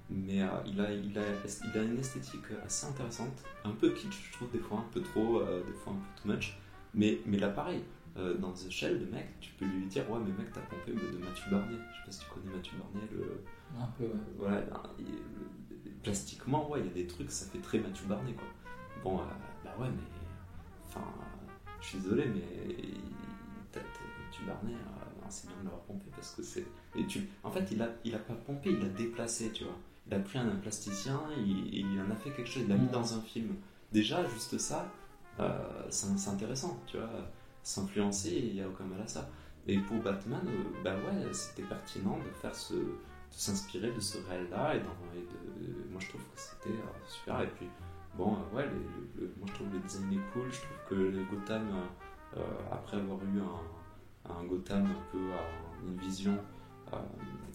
mais 0.10 0.36
il, 0.36 0.42
a, 0.42 0.64
il, 0.66 0.82
a, 0.82 0.92
il 0.94 1.78
a 1.78 1.84
une 1.84 2.00
esthétique 2.00 2.46
assez 2.66 2.88
intéressante, 2.88 3.44
un 3.64 3.72
peu 3.72 3.92
kitsch, 3.92 4.30
je 4.30 4.34
trouve, 4.34 4.52
des 4.52 4.60
fois 4.60 4.80
un 4.80 4.90
peu 4.94 5.02
trop, 5.02 5.42
des 5.44 5.74
fois 5.74 5.94
un 5.94 5.98
peu 5.98 6.22
too 6.22 6.28
much. 6.36 6.58
Mais, 6.94 7.20
mais 7.26 7.38
là, 7.38 7.50
pareil, 7.50 7.84
euh, 8.18 8.36
dans 8.38 8.52
The 8.54 8.70
Shell, 8.70 9.00
le 9.00 9.06
mec, 9.08 9.28
tu 9.40 9.52
peux 9.54 9.66
lui 9.66 9.86
dire 9.86 10.10
Ouais, 10.10 10.20
mais 10.20 10.32
mec, 10.32 10.52
t'as 10.54 10.62
pompé 10.62 10.92
de, 10.94 11.18
Mathieu 11.18 11.52
Barnier. 11.52 11.78
Je 11.92 11.98
sais 11.98 12.06
pas 12.06 12.12
si 12.12 12.20
tu 12.22 12.26
connais 12.32 12.56
Mathieu 12.56 12.74
Barnier, 12.78 13.08
le, 13.12 13.44
Un 13.80 13.86
peu, 13.98 14.06
ouais. 14.06 14.12
voilà, 14.38 14.64
il- 15.00 15.06
le- 15.06 15.92
plastiquement, 16.04 16.70
ouais, 16.72 16.80
il 16.82 16.86
y 16.88 16.90
a 16.90 16.94
des 16.94 17.08
trucs, 17.08 17.30
ça 17.32 17.46
fait 17.48 17.60
très 17.60 17.80
Mathieu 17.80 18.06
Barnet, 18.08 18.34
quoi. 18.34 18.48
Bon, 19.04 19.20
euh, 19.20 19.24
bah 19.64 19.76
ouais, 19.80 19.90
mais. 19.90 20.04
Enfin, 20.88 21.02
euh, 21.02 21.70
je 21.82 21.88
suis 21.88 22.00
désolé, 22.00 22.26
mais. 22.28 22.42
t'as- 23.72 23.80
Mathieu 24.26 24.46
Barnet, 24.46 24.72
non, 24.74 25.28
c'est 25.30 25.48
bien 25.48 25.58
de 25.60 25.64
l'avoir 25.66 25.82
pompé 25.84 26.06
parce 26.16 26.34
que 26.36 26.44
c'est. 26.44 26.66
et 26.96 27.06
tu- 27.06 27.28
En 27.44 27.52
fait, 27.52 27.70
il 27.72 27.82
a, 27.82 27.90
il 28.04 28.14
a 28.16 28.20
pas 28.20 28.34
pompé, 28.34 28.72
il 28.72 28.86
a 28.86 28.90
déplacé, 28.90 29.52
tu 29.52 29.64
vois. 29.64 29.78
Il 30.08 30.14
a 30.14 30.20
pris 30.20 30.38
un, 30.40 30.48
plasticien, 30.56 31.20
il, 31.38 31.74
il 31.76 32.02
en 32.02 32.10
a 32.12 32.16
fait 32.16 32.32
quelque 32.32 32.50
chose, 32.50 32.64
il 32.64 32.70
l'a 32.70 32.76
mis 32.78 32.86
Mhm. 32.86 32.92
dans 32.92 33.14
un 33.18 33.22
film. 33.22 33.56
Déjà, 33.92 34.26
juste 34.30 34.58
ça, 34.58 34.92
c'est 35.90 36.18
c'est 36.18 36.30
intéressant, 36.30 36.80
tu 36.88 36.98
vois. 36.98 37.10
S'influencer, 37.64 38.30
il 38.32 38.54
n'y 38.56 38.62
a 38.62 38.68
aucun 38.68 38.86
mal 38.86 39.02
à 39.02 39.08
ça. 39.08 39.30
Et 39.68 39.78
pour 39.80 39.98
Batman, 40.02 40.42
euh, 40.48 40.64
bah 40.84 40.96
ouais, 40.96 41.34
c'était 41.34 41.64
pertinent 41.64 42.18
de 42.20 42.30
faire 42.42 42.56
ce, 42.56 42.74
de 42.76 42.96
s'inspirer 43.30 43.92
de 43.92 44.00
ce 44.00 44.18
réel-là 44.30 44.76
et, 44.76 44.80
d'en- 44.80 45.12
et 45.16 45.20
de, 45.22 45.90
moi 45.92 46.00
je 46.00 46.08
trouve 46.10 46.22
que 46.22 46.40
c'était 46.40 46.70
euh, 46.78 47.08
super 47.10 47.42
et 47.42 47.48
puis 47.48 47.68
bon 48.18 48.36
euh, 48.38 48.56
ouais 48.56 48.64
les- 48.66 48.72
le- 49.22 49.28
le- 49.28 49.34
moi 49.38 49.46
je 49.50 49.54
trouve 49.56 49.68
le 49.74 49.80
design 49.80 50.14
est 50.14 50.32
cool 50.32 50.50
je 50.50 50.62
trouve 50.62 50.78
que 50.90 50.96
le 50.96 51.24
Gotham 51.26 51.68
euh, 51.70 52.40
euh, 52.40 52.44
après 52.72 52.96
avoir 52.96 53.20
eu 53.26 53.42
un, 53.42 54.32
un 54.32 54.44
Gotham 54.46 54.86
un 54.86 55.12
peu 55.12 55.18
euh, 55.18 55.86
une 55.90 55.98
vision 55.98 56.38
euh, 56.94 56.98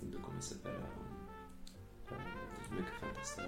de 0.03 0.17
comment 0.19 0.37
il 0.37 0.43
s'appelle 0.43 0.73
euh, 0.73 2.13
euh, 2.13 2.17
le 2.71 2.77
mec 2.77 2.87
fantastique 3.01 3.45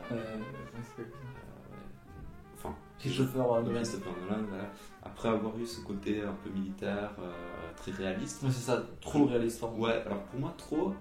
enfin 2.64 2.74
Christopher 2.98 3.46
Nolan. 3.46 3.74
Christopher 3.74 4.12
Nolan 4.22 4.42
voilà. 4.48 4.70
après 5.02 5.28
avoir 5.28 5.56
eu 5.58 5.66
ce 5.66 5.80
côté 5.82 6.22
un 6.22 6.32
peu 6.42 6.50
militaire 6.50 7.10
euh, 7.20 7.30
très 7.76 7.92
réaliste 7.92 8.42
Ouais, 8.42 8.48
c'est 8.50 8.60
ça, 8.70 8.82
trop 9.00 9.26
réaliste. 9.26 9.60
pardon. 9.60 9.78
Ouais, 9.78 10.02
alors 10.06 10.22
pour 10.24 10.40
moi, 10.40 10.54
trop, 10.56 10.94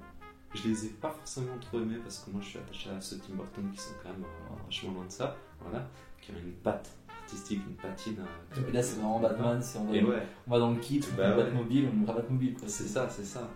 je 0.54 0.68
les 0.68 0.86
ai 0.86 0.90
pas 0.90 1.10
forcément 1.12 1.58
trop 1.62 1.80
aimés 1.80 1.98
parce 2.04 2.20
que 2.20 2.32
moi 2.32 2.42
je 2.42 2.48
suis 2.50 2.60
attaché 2.60 2.90
à 2.90 3.00
ceux 3.02 3.18
Tim 3.20 3.36
Burton 3.36 3.70
qui 3.72 3.80
sont 3.80 3.94
quand 4.04 4.10
même 4.10 4.24
euh, 4.24 4.56
vachement 4.66 4.92
loin 4.94 5.06
de 5.06 5.12
ça, 5.12 5.36
voilà, 5.62 5.88
qui 6.22 6.32
ont 6.32 6.36
une 6.44 6.54
patte 6.54 6.90
artistique, 7.22 7.62
une 7.68 7.76
patine. 7.76 8.18
euh, 8.58 8.68
Et 8.68 8.72
là, 8.72 8.84
c'est 8.84 8.96
vraiment 8.98 9.20
Batman, 9.20 9.62
c'est 9.62 9.80
on 9.80 9.86
va, 9.86 9.96
Et 9.96 10.04
ouais, 10.04 10.28
on 10.48 10.52
va 10.52 10.60
dans 10.60 10.72
le 10.72 10.80
kit, 10.80 11.00
on 11.12 11.16
Bah 11.18 11.30
va 11.32 11.38
ouais. 11.38 11.44
Batmobile, 11.46 11.90
on 12.02 12.06
va 12.06 12.14
Batmobile. 12.14 12.56
c'est 12.68 12.84
ça, 12.88 13.08
c'est 13.10 13.24
ça. 13.24 13.50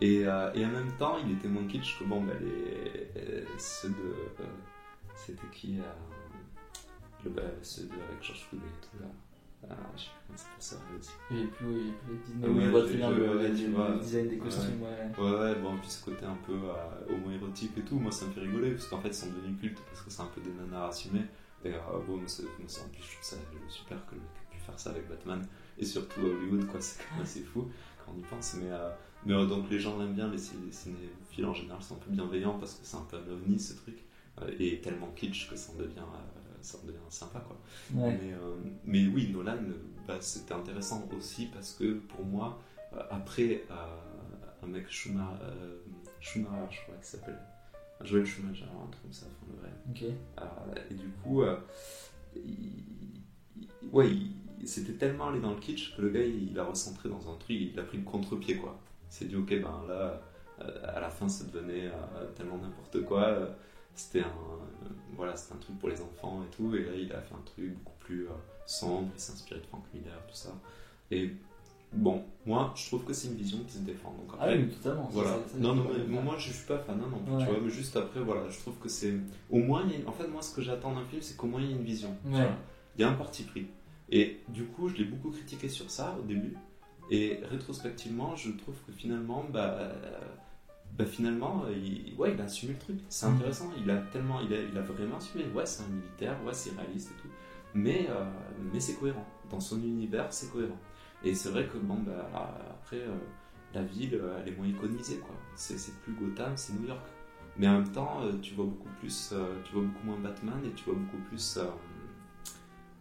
Et, 0.00 0.24
euh, 0.24 0.52
et 0.54 0.64
en 0.64 0.68
même 0.68 0.92
temps, 0.96 1.16
il 1.24 1.32
était 1.32 1.48
moins 1.48 1.66
kitsch 1.66 1.98
que 1.98 2.04
bon, 2.04 2.22
bah, 2.22 2.32
les, 2.40 3.44
ceux 3.58 3.88
de. 3.88 3.94
euh, 4.40 4.44
C'était 5.16 5.48
qui 5.52 5.78
le, 7.24 7.32
Ceux 7.62 7.82
de, 7.84 7.92
avec 7.92 8.22
George 8.22 8.46
Clooney 8.48 8.66
et 8.66 8.80
tout 8.86 9.02
là. 9.02 9.08
Je 9.96 10.02
sais 10.02 10.08
pas 10.08 10.14
comment 10.26 10.38
ça 10.38 10.76
s'appelle 10.76 10.96
aussi. 10.98 11.10
Il 11.32 11.40
est 11.40 11.46
plus, 11.46 11.66
il 11.80 11.88
est 11.88 11.92
plus 11.92 12.16
Disney. 12.24 12.48
Ouais, 12.48 12.68
vois 12.70 12.80
je- 12.82 12.86
très 12.86 12.96
bien 12.96 13.10
le, 13.10 13.36
ouais, 13.36 13.48
le- 13.48 13.98
design 14.00 14.28
des 14.28 14.38
costumes. 14.38 14.82
Ouais. 14.82 15.24
Ouais, 15.24 15.38
ouais, 15.40 15.54
bon, 15.56 15.76
puis 15.78 15.90
ce 15.90 16.04
côté 16.04 16.24
un 16.24 16.38
peu 16.46 16.52
euh, 16.54 17.14
homo-érotique 17.14 17.72
et 17.76 17.82
tout, 17.82 17.98
moi 17.98 18.12
ça 18.12 18.26
me 18.26 18.30
fait 18.32 18.40
rigoler, 18.40 18.70
parce 18.72 18.86
qu'en 18.86 19.00
fait 19.00 19.08
ils 19.08 19.14
sont 19.14 19.26
devenus 19.30 19.58
cultes, 19.60 19.80
parce 19.90 20.02
que 20.02 20.10
c'est 20.10 20.22
un 20.22 20.26
peu 20.34 20.40
des 20.40 20.52
nanas 20.52 20.88
assumés. 20.88 21.24
Et 21.64 21.74
euh, 21.74 21.78
bon, 22.06 22.20
c'est- 22.26 22.44
c'est- 22.68 22.82
en 22.82 22.88
plus 22.88 23.02
je 23.02 23.12
trouve 23.14 23.24
ça 23.24 23.36
super 23.68 24.06
que 24.06 24.14
le 24.14 24.20
mec 24.20 24.30
ait 24.48 24.54
pu 24.54 24.60
faire 24.60 24.78
ça 24.78 24.90
avec 24.90 25.08
Batman, 25.08 25.44
et 25.76 25.84
surtout 25.84 26.20
Hollywood, 26.20 26.66
quoi, 26.68 26.80
c'est 26.80 27.02
quand 27.02 27.14
même 27.16 27.24
assez 27.24 27.42
fou 27.42 27.68
quand 28.06 28.12
on 28.14 28.18
y 28.18 28.22
pense. 28.22 28.54
Mais, 28.60 28.70
euh, 28.70 28.90
mais 29.26 29.34
euh, 29.34 29.44
donc 29.46 29.68
les 29.70 29.80
gens 29.80 29.98
l'aiment 29.98 30.14
bien, 30.14 30.28
les, 30.28 30.36
les 30.36 30.72
cinéphiles 30.72 31.46
en 31.46 31.52
général 31.54 31.82
sont 31.82 31.96
un 31.96 31.98
peu 31.98 32.10
bienveillants, 32.12 32.58
parce 32.60 32.74
que 32.74 32.86
c'est 32.86 32.96
un 32.96 33.00
peu 33.10 33.16
un 33.16 33.28
ovni 33.32 33.58
ce 33.58 33.74
truc, 33.74 34.04
euh, 34.40 34.52
et 34.60 34.80
tellement 34.80 35.08
kitsch 35.16 35.50
que 35.50 35.56
ça 35.56 35.72
en 35.72 35.78
devient, 35.78 35.98
euh, 35.98 36.37
ça 36.62 36.78
en 36.82 36.86
devient 36.86 36.98
sympa, 37.08 37.40
quoi. 37.40 37.56
Ouais. 37.94 38.18
Mais, 38.22 38.32
euh, 38.32 38.54
mais 38.84 39.06
oui, 39.06 39.30
Nolan, 39.32 39.56
euh, 39.56 39.74
bah, 40.06 40.16
c'était 40.20 40.54
intéressant 40.54 41.08
aussi 41.16 41.46
parce 41.46 41.72
que 41.74 41.94
pour 41.94 42.24
moi, 42.24 42.58
euh, 42.94 43.02
après 43.10 43.64
euh, 43.70 44.62
un 44.62 44.66
mec 44.66 44.88
Schumacher, 44.88 45.42
euh, 45.42 45.76
Schumacher, 46.20 46.66
je 46.70 46.80
crois 46.82 46.94
qu'il 46.96 47.04
s'appelle, 47.04 47.38
Joel 48.02 48.24
Schumacher, 48.26 48.64
un 48.64 48.90
truc 48.90 49.02
comme 49.02 49.12
ça, 49.12 49.26
enfin 49.26 49.52
le 49.52 49.60
vrai. 49.60 49.70
Euh, 50.40 50.80
et 50.90 50.94
du 50.94 51.08
coup, 51.22 51.42
euh, 51.42 51.56
il- 52.36 53.22
il- 53.56 53.68
ouais, 53.92 54.10
c'était 54.64 54.92
tellement 54.94 55.28
allé 55.28 55.40
dans 55.40 55.50
le 55.54 55.60
kitsch 55.60 55.96
que 55.96 56.02
le 56.02 56.10
gars 56.10 56.24
il, 56.24 56.50
il 56.50 56.58
a 56.58 56.64
recentré 56.64 57.08
dans 57.08 57.30
un 57.30 57.36
truc, 57.36 57.56
il 57.72 57.78
a 57.78 57.82
pris 57.82 57.98
le 57.98 58.04
contre-pied 58.04 58.56
quoi. 58.56 58.78
Il 59.10 59.14
s'est 59.14 59.24
dit, 59.26 59.36
ok, 59.36 59.48
ben 59.48 59.82
là, 59.88 60.20
euh, 60.60 60.80
à 60.96 61.00
la 61.00 61.08
fin 61.10 61.28
ça 61.28 61.44
devenait 61.44 61.86
euh, 61.86 62.26
tellement 62.36 62.58
n'importe 62.58 63.04
quoi. 63.04 63.48
C'était 64.00 64.20
un, 64.20 64.26
euh, 64.26 64.88
voilà, 65.16 65.36
c'était 65.36 65.54
un 65.54 65.58
truc 65.58 65.78
pour 65.78 65.88
les 65.88 66.00
enfants 66.00 66.42
et 66.42 66.54
tout, 66.56 66.74
et 66.74 66.84
là 66.84 66.92
il 66.94 67.12
a 67.12 67.20
fait 67.20 67.34
un 67.34 67.42
truc 67.44 67.72
beaucoup 67.74 67.98
plus 68.00 68.26
euh, 68.26 68.32
sombre, 68.66 69.08
il 69.14 69.20
s'est 69.20 69.32
inspiré 69.32 69.60
de 69.60 69.66
Frank 69.66 69.82
Miller, 69.94 70.14
tout 70.28 70.34
ça. 70.34 70.50
Et 71.10 71.32
bon, 71.92 72.22
moi 72.46 72.72
je 72.76 72.86
trouve 72.86 73.04
que 73.04 73.12
c'est 73.12 73.28
une 73.28 73.34
vision 73.36 73.58
qui 73.66 73.72
se 73.74 73.78
défend. 73.80 74.10
Donc 74.12 74.28
Ah 74.32 74.42
après, 74.44 74.56
oui, 74.58 74.64
mais 74.68 74.72
totalement. 74.74 75.08
voilà. 75.12 75.30
ça, 75.30 75.36
ça, 75.52 75.58
non, 75.58 75.74
non, 75.74 75.86
mais 76.08 76.20
moi 76.20 76.36
je 76.38 76.52
suis 76.52 76.66
pas 76.66 76.78
fan 76.78 76.98
non 76.98 77.08
plus, 77.18 77.32
Ouais. 77.34 77.44
tu 77.44 77.50
vois, 77.50 77.60
mais 77.62 77.70
juste 77.70 77.96
après, 77.96 78.20
voilà, 78.20 78.48
je 78.48 78.58
trouve 78.58 78.76
que 78.78 78.88
c'est. 78.88 79.14
Au 79.50 79.58
moins, 79.58 79.82
il 79.86 79.92
y 79.92 79.94
a 79.94 79.98
une- 79.98 80.08
en 80.08 80.12
fait, 80.12 80.26
moi 80.28 80.42
ce 80.42 80.54
que 80.54 80.62
j'attends 80.62 80.94
d'un 80.94 81.04
film, 81.04 81.22
c'est 81.22 81.36
qu'au 81.36 81.46
moins 81.46 81.60
il 81.60 81.68
y 81.68 81.72
ait 81.72 81.76
une 81.76 81.84
vision. 81.84 82.14
tu 82.24 82.32
Ouais. 82.32 82.42
vois. 82.42 82.52
Il 82.96 83.00
y 83.02 83.04
a 83.04 83.10
un 83.10 83.14
parti 83.14 83.42
pris. 83.44 83.66
Et 84.10 84.40
du 84.48 84.64
coup, 84.64 84.88
je 84.88 84.96
l'ai 84.96 85.04
beaucoup 85.04 85.30
critiqué 85.30 85.68
sur 85.68 85.90
ça 85.90 86.16
au 86.18 86.22
début. 86.22 86.56
Et 87.10 87.40
rétrospectivement, 87.50 88.36
je 88.36 88.50
trouve 88.52 88.74
que 88.86 88.92
finalement, 88.92 89.44
bah, 89.50 89.92
bah 90.98 91.04
finalement, 91.06 91.64
il, 91.70 92.14
ouais, 92.18 92.34
il 92.34 92.40
a 92.40 92.44
assumé 92.44 92.72
le 92.72 92.78
truc. 92.78 92.98
C'est 93.08 93.26
Mhm. 93.26 93.34
intéressant. 93.36 93.70
Il 93.82 93.88
a 93.90 93.96
tellement, 93.98 94.40
il 94.40 94.52
a, 94.52 94.60
il 94.60 94.76
a 94.76 94.82
vraiment 94.82 95.16
assumé. 95.18 95.44
Ouais, 95.54 95.64
c'est 95.64 95.84
un 95.84 95.88
militaire, 95.88 96.36
ouais, 96.44 96.52
c'est 96.52 96.76
réaliste 96.76 97.12
et 97.12 97.22
tout. 97.22 97.28
Mais, 97.74 98.08
euh, 98.10 98.24
mais 98.72 98.80
c'est 98.80 98.94
cohérent. 98.94 99.26
Dans 99.50 99.60
son 99.60 99.80
univers, 99.82 100.32
c'est 100.32 100.50
cohérent. 100.50 100.78
Et 101.22 101.34
c'est 101.34 101.50
vrai 101.50 101.66
que 101.66 101.78
bon, 101.78 101.96
bah, 102.06 102.28
après, 102.70 102.96
euh, 102.98 103.14
la 103.74 103.82
ville, 103.82 104.14
euh, 104.14 104.38
elle 104.40 104.52
est 104.52 104.56
moins 104.56 104.66
iconisée, 104.66 105.18
quoi. 105.18 105.34
C'est 105.54 105.76
plus 106.02 106.14
Gotham, 106.14 106.52
c'est 106.56 106.72
New 106.74 106.88
York. 106.88 107.06
Mais 107.56 107.66
en 107.68 107.74
même 107.80 107.90
temps, 107.92 108.20
tu 108.40 108.54
vois 108.54 108.66
beaucoup 108.66 108.88
plus, 109.00 109.34
tu 109.64 109.72
vois 109.74 109.82
beaucoup 109.82 110.06
moins 110.06 110.18
Batman 110.18 110.60
et 110.64 110.70
tu 110.70 110.84
vois 110.84 110.94
beaucoup 110.94 111.22
plus 111.28 111.58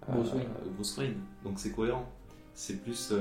Bruce 0.08 0.34
Wayne. 0.34 0.50
Bruce 0.76 0.98
Wayne. 0.98 1.18
Donc 1.44 1.60
c'est 1.60 1.72
cohérent. 1.72 2.12
C'est 2.54 2.82
plus 2.82 3.14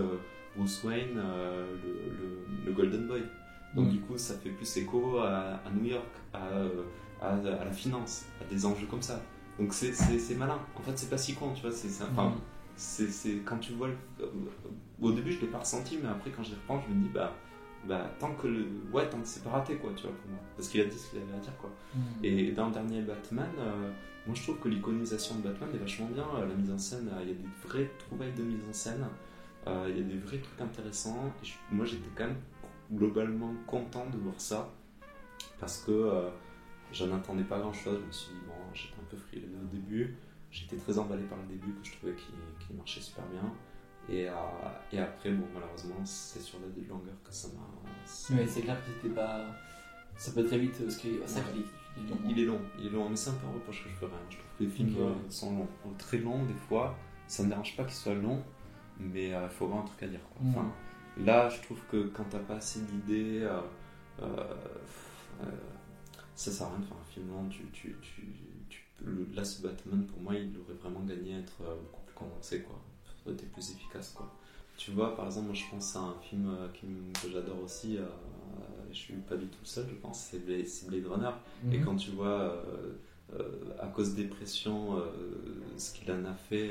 Bruce 0.56 0.82
Wayne, 0.84 1.14
le, 1.16 2.10
le- 2.10 2.64
le 2.64 2.72
Golden 2.72 3.06
Boy. 3.06 3.22
Donc 3.74 3.88
Mm. 3.88 3.90
du 3.90 4.00
coup, 4.00 4.16
ça 4.16 4.34
fait 4.34 4.50
plus 4.50 4.76
écho 4.78 5.18
à, 5.18 5.60
à 5.66 5.70
New 5.74 5.84
York, 5.84 6.06
à, 6.32 6.46
euh, 6.46 6.82
à, 7.20 7.34
à 7.34 7.64
la 7.64 7.72
finance, 7.72 8.24
à 8.40 8.44
des 8.52 8.64
enjeux 8.64 8.86
comme 8.86 9.02
ça. 9.02 9.20
Donc 9.58 9.72
c'est- 9.74 9.92
malin. 10.36 10.58
En 10.76 10.80
fait, 10.82 10.96
c'est 10.96 11.10
pas 11.10 11.18
si 11.18 11.34
con, 11.34 11.52
tu 11.54 11.62
vois. 11.62 11.72
C'est 11.72 11.88
Mm. 11.88 13.42
quand 13.44 13.58
tu 13.58 13.72
vois. 13.72 13.88
le- 13.88 13.94
euh, 14.20 14.28
au 15.00 15.12
début, 15.12 15.32
je 15.32 15.40
l'ai 15.40 15.46
pas 15.46 15.58
ressenti, 15.58 15.98
mais 16.02 16.08
après, 16.08 16.30
quand 16.30 16.42
j'y 16.42 16.54
reprends, 16.54 16.80
je 16.86 16.94
me 16.94 17.02
dis 17.02 17.08
bah. 17.08 17.32
Bah, 17.88 18.10
tant 18.18 18.34
que 18.34 18.48
le. 18.48 18.66
Ouais, 18.92 19.08
tant 19.08 19.18
que 19.20 19.26
c'est 19.28 19.44
pas 19.44 19.50
raté, 19.50 19.76
quoi, 19.76 19.92
tu 19.94 20.02
vois, 20.02 20.10
pour 20.16 20.30
moi. 20.30 20.40
Parce 20.56 20.68
qu'il 20.68 20.80
a 20.80 20.84
dit 20.86 20.96
ce 20.98 21.10
qu'il 21.10 21.20
avait 21.22 21.34
à 21.34 21.38
dire, 21.38 21.56
quoi. 21.58 21.70
Mm. 21.94 22.00
Et 22.24 22.50
dans 22.52 22.66
le 22.66 22.72
dernier 22.72 23.00
Batman, 23.02 23.48
euh, 23.60 23.90
moi 24.26 24.34
je 24.34 24.42
trouve 24.42 24.58
que 24.58 24.68
l'iconisation 24.68 25.36
de 25.36 25.42
Batman 25.42 25.68
est 25.72 25.78
vachement 25.78 26.06
bien. 26.06 26.24
Euh, 26.36 26.46
La 26.48 26.54
mise 26.54 26.70
en 26.72 26.78
scène, 26.78 27.08
euh, 27.12 27.20
il 27.22 27.28
y 27.28 27.30
a 27.30 27.34
des 27.34 27.48
vraies 27.68 27.90
trouvailles 27.98 28.32
de 28.32 28.42
mise 28.42 28.60
en 28.68 28.72
scène. 28.72 29.06
Il 29.88 29.96
y 29.96 30.00
a 30.00 30.02
des 30.02 30.18
vrais 30.18 30.38
trucs 30.38 30.60
intéressants. 30.60 31.32
Et 31.42 31.46
je- 31.46 31.54
moi 31.72 31.84
j'étais 31.84 32.08
quand 32.14 32.24
même 32.26 32.36
globalement 32.92 33.52
content 33.66 34.06
de 34.10 34.18
voir 34.18 34.34
ça. 34.40 34.70
Parce 35.60 35.78
que 35.84 35.90
euh, 35.92 36.28
j'en 36.92 37.14
attendais 37.14 37.44
pas 37.44 37.58
grand 37.58 37.72
chose. 37.72 37.98
Je 38.02 38.06
me 38.06 38.12
suis 38.12 38.32
dit, 38.32 38.40
bon, 38.46 38.54
j'étais 38.74 38.94
un 39.00 39.04
peu 39.10 39.16
frileux 39.16 39.48
au 39.62 39.66
début. 39.74 40.16
J'étais 40.50 40.76
très 40.76 40.98
emballé 40.98 41.24
par 41.24 41.38
le 41.38 41.46
début 41.46 41.72
que 41.72 41.86
je 41.86 41.92
trouvais 41.96 42.14
qu'il 42.14 42.34
qu'il 42.66 42.76
marchait 42.76 43.00
super 43.00 43.24
bien. 43.26 43.52
Et, 44.08 44.28
euh, 44.28 44.32
et 44.92 44.98
après, 45.00 45.32
bon, 45.32 45.46
malheureusement, 45.52 45.96
c'est 46.04 46.40
sur 46.40 46.58
la 46.60 46.66
longueur 46.88 47.14
que 47.24 47.32
ça 47.32 47.48
m'a. 47.48 48.34
Mais 48.36 48.46
c'est 48.46 48.62
clair 48.62 48.76
que 48.80 48.90
c'était 48.92 49.14
pas. 49.14 49.44
Ça 50.16 50.32
peut 50.32 50.44
très 50.46 50.58
vite, 50.58 50.78
parce 50.82 50.96
que 50.96 51.08
ça 51.26 51.40
il 51.54 52.04
est 52.04 52.08
long. 52.08 52.18
Il 52.28 52.38
est 52.38 52.44
long, 52.44 52.60
il 52.78 52.86
est 52.86 52.90
long, 52.90 53.08
mais 53.10 53.16
c'est 53.16 53.30
un 53.30 53.34
peu 53.34 53.46
un 53.48 53.52
reproche 53.52 53.84
que 53.84 53.90
je 53.90 53.94
ferais. 53.96 54.12
hein. 54.14 54.26
Je 54.30 54.36
trouve 54.36 54.48
que 54.58 54.64
les 54.64 54.70
films 54.70 54.94
Ok, 54.96 55.00
euh, 55.00 55.30
sont 55.30 55.50
longs, 55.58 55.68
très 55.98 56.18
longs 56.18 56.44
des 56.44 56.54
fois. 56.54 56.96
Ça 57.26 57.42
ne 57.42 57.48
dérange 57.48 57.76
pas 57.76 57.84
qu'ils 57.84 57.94
soient 57.94 58.14
longs, 58.14 58.42
mais 58.98 59.28
il 59.30 59.48
faut 59.50 59.64
avoir 59.64 59.80
un 59.82 59.86
truc 59.86 60.02
à 60.04 60.06
dire. 60.08 60.20
quoi. 60.30 60.46
Mm. 60.46 60.50
Enfin, 60.50 60.72
là, 61.18 61.48
je 61.48 61.60
trouve 61.62 61.80
que 61.90 62.04
quand 62.08 62.24
t'as 62.30 62.38
pas 62.40 62.56
assez 62.56 62.80
d'idées, 62.80 63.40
euh, 63.42 63.60
euh, 64.22 64.24
euh, 65.42 65.46
ça 66.34 66.50
sert 66.50 66.66
à 66.66 66.70
rien 66.70 66.78
de 66.80 66.84
faire 66.84 66.96
un 66.96 67.12
film 67.12 67.28
long. 67.30 67.48
Tu, 67.48 67.64
tu, 67.72 67.96
tu, 68.02 68.22
tu 68.68 68.82
peux- 68.98 69.10
le, 69.10 69.26
là, 69.34 69.44
ce 69.44 69.62
Batman, 69.62 70.04
pour 70.06 70.20
moi, 70.20 70.34
il 70.34 70.56
aurait 70.58 70.74
vraiment 70.80 71.00
gagné 71.00 71.34
à 71.36 71.38
être 71.38 71.58
beaucoup 71.58 72.02
plus 72.06 72.14
condensé, 72.14 72.62
quoi. 72.62 72.80
Ça 73.04 73.12
aurait 73.26 73.34
été 73.34 73.46
plus 73.46 73.70
efficace, 73.70 74.12
quoi. 74.14 74.32
Tu 74.76 74.90
vois, 74.90 75.16
par 75.16 75.26
exemple, 75.26 75.46
moi, 75.46 75.54
je 75.54 75.64
pense 75.70 75.96
à 75.96 76.00
un 76.00 76.14
film 76.20 76.54
que 77.22 77.30
j'adore 77.30 77.62
aussi. 77.64 77.98
je 78.90 78.96
suis 78.96 79.14
pas 79.14 79.36
du 79.36 79.46
tout 79.46 79.58
le 79.62 79.66
seul, 79.66 79.86
je 79.88 79.94
pense. 79.96 80.28
C'est 80.30 80.44
Blade, 80.44 81.06
Runner. 81.06 81.30
Et 81.72 81.78
Mhm. 81.78 81.84
quand 81.84 81.96
tu 81.96 82.10
vois, 82.10 82.62
à 83.80 83.86
cause 83.88 84.14
des 84.14 84.24
pressions, 84.24 85.02
ce 85.78 85.92
qu'il 85.94 86.10
en 86.12 86.24
a 86.26 86.34
fait, 86.34 86.70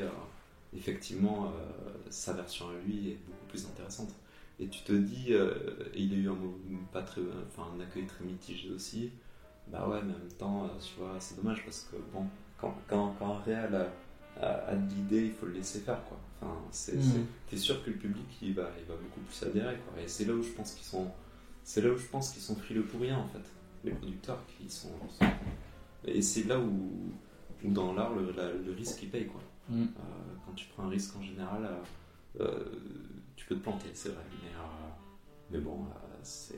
effectivement, 0.76 1.46
euh, 1.48 1.94
sa 2.10 2.34
version 2.34 2.70
à 2.70 2.74
lui 2.86 3.10
est 3.12 3.20
beaucoup 3.26 3.46
plus 3.50 3.66
intéressante. 3.66 4.10
Et 4.60 4.68
tu 4.70 4.84
te 4.84 4.94
dis, 4.94 5.28
euh, 5.34 5.54
et 5.94 6.02
il 6.02 6.14
a 6.14 6.18
eu 6.18 6.30
un, 6.30 6.38
pas 6.94 7.02
très, 7.02 7.22
enfin, 7.48 7.68
un 7.76 7.80
accueil 7.82 8.06
très 8.06 8.24
mitigé 8.24 8.70
aussi, 8.72 9.12
bah 9.68 9.88
ouais, 9.90 10.00
mais 10.06 10.14
en 10.14 10.18
même 10.20 10.32
temps, 10.38 10.64
euh, 10.64 10.68
tu 10.80 11.00
vois, 11.00 11.16
c'est 11.20 11.36
dommage 11.36 11.64
parce 11.66 11.90
que, 11.92 11.98
bon, 12.14 12.26
quand, 12.60 12.74
quand, 12.88 13.16
quand 13.20 13.36
un 13.36 13.40
réel 13.42 13.76
a, 13.76 13.92
a- 14.42 14.68
a 14.70 14.76
de 14.76 14.90
l'idée, 14.94 15.26
il 15.26 15.32
faut 15.34 15.46
le 15.46 15.54
laisser 15.54 15.80
faire, 15.80 16.02
quoi. 16.06 16.18
Enfin, 16.42 16.56
c'est, 16.72 16.96
c'est- 17.02 17.20
t'es 17.50 17.58
sûr 17.58 17.84
que 17.84 17.90
le 17.90 17.98
public, 17.98 18.26
il 18.42 18.54
va, 18.54 18.70
il 18.80 18.86
va 18.86 18.96
beaucoup 18.96 19.20
plus 19.22 19.44
adhérer, 19.48 19.76
quoi. 19.90 20.02
Et 20.02 20.08
c'est 20.08 20.24
là 20.26 20.34
où 20.34 20.42
je 20.42 20.52
pense 20.52 20.72
qu'ils 20.74 20.86
sont, 20.86 21.08
c'est 21.64 21.82
là 21.82 21.90
où 21.92 21.98
je 21.98 22.06
pense 22.08 22.32
qu'ils 22.32 22.42
sont 22.44 22.56
frileux 22.56 22.84
pour 22.84 23.02
rien, 23.02 23.18
en 23.18 23.28
fait. 23.28 23.44
Les 23.84 23.92
producteurs 23.92 24.40
qui 24.58 24.70
sont, 24.70 24.90
sont- 25.20 25.26
et 26.06 26.22
c'est 26.22 26.44
là 26.44 26.60
où, 26.60 27.12
où 27.64 27.72
dans 27.72 27.94
l'art, 27.94 28.14
le, 28.16 28.32
la- 28.32 28.54
le 28.54 28.72
risque, 28.72 29.04
il 29.04 29.10
paye, 29.10 29.26
quoi. 29.28 29.42
Mm. 29.68 29.82
Euh, 29.84 29.86
quand 30.46 30.54
tu 30.54 30.68
prends 30.68 30.84
un 30.84 30.90
risque 30.90 31.16
en 31.18 31.22
général, 31.24 31.68
euh, 32.40 32.64
tu 33.36 33.46
peux 33.46 33.56
te 33.56 33.62
planter, 33.62 33.90
c'est 33.94 34.10
vrai. 34.10 34.24
Mais, 34.44 34.50
euh, 34.50 34.90
mais 35.52 35.60
bon, 35.60 35.86
euh, 35.86 36.18
c'est. 36.24 36.56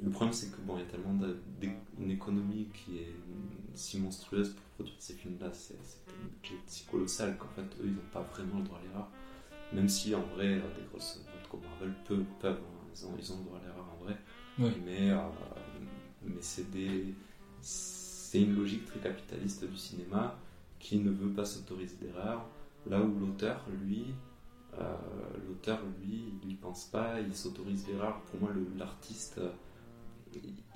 Le 0.00 0.10
problème, 0.10 0.32
c'est 0.32 0.52
que 0.52 0.60
bon, 0.60 0.76
il 0.76 0.80
y 0.80 0.82
a 0.82 0.86
tellement 0.86 1.14
de- 1.14 1.40
d'é- 1.60 1.72
une 1.98 2.10
économie 2.12 2.68
qui 2.72 2.98
est 2.98 3.14
si 3.74 3.98
monstrueuse 3.98 4.50
pour 4.50 4.62
produire 4.76 4.94
ces 5.00 5.14
films-là, 5.14 5.52
c'est 5.52 5.74
un 5.74 6.28
budget 6.28 6.54
si 6.66 6.84
colossal 6.84 7.36
qu'en 7.36 7.48
fait, 7.48 7.62
eux, 7.80 7.84
ils 7.86 7.92
n'ont 7.94 8.10
pas 8.12 8.22
vraiment 8.22 8.58
le 8.58 8.64
droit 8.64 8.78
à 8.78 8.82
l'erreur. 8.82 9.08
Même 9.72 9.88
si 9.88 10.14
en 10.14 10.22
vrai, 10.22 10.54
euh, 10.54 10.60
des 10.76 10.86
grosses 10.90 11.20
boîtes 11.24 11.48
comme 11.50 11.60
Marvel 11.62 11.92
peuvent, 12.06 12.24
peuvent 12.40 12.60
hein, 12.62 12.86
ils, 12.94 13.06
ont, 13.06 13.14
ils 13.18 13.32
ont 13.32 13.38
le 13.38 13.44
droit 13.44 13.58
à 13.58 13.66
l'erreur 13.66 13.86
en 14.00 14.04
vrai. 14.04 14.16
Oui. 14.60 14.70
Mais, 14.84 15.10
euh, 15.10 15.18
mais 16.22 16.40
c'est 16.40 16.70
des. 16.70 17.14
C'est 17.60 18.42
une 18.42 18.54
logique 18.54 18.84
très 18.86 19.00
capitaliste 19.00 19.64
du 19.68 19.76
cinéma 19.76 20.38
qui 20.78 20.98
ne 20.98 21.10
veut 21.10 21.30
pas 21.30 21.44
s'autoriser 21.44 21.96
d'erreur, 21.96 22.46
là 22.86 23.00
où 23.02 23.18
l'auteur, 23.18 23.64
lui, 23.84 24.14
l'auteur, 25.46 25.80
lui, 26.00 26.32
il 26.42 26.48
n'y 26.48 26.54
pense 26.54 26.86
pas, 26.86 27.20
il 27.20 27.34
s'autorise 27.34 27.86
l'erreur. 27.88 28.22
Pour 28.22 28.40
moi, 28.40 28.50
l'artiste, 28.76 29.38
euh, 29.38 29.50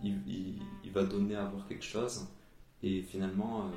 il, 0.03 0.21
il- 0.27 0.63
il 0.85 0.91
va 0.93 1.05
donner 1.05 1.37
à 1.37 1.45
voir 1.47 1.67
quelque 1.69 1.85
chose, 1.85 2.27
et 2.83 3.03
finalement, 3.03 3.67
euh, 3.67 3.71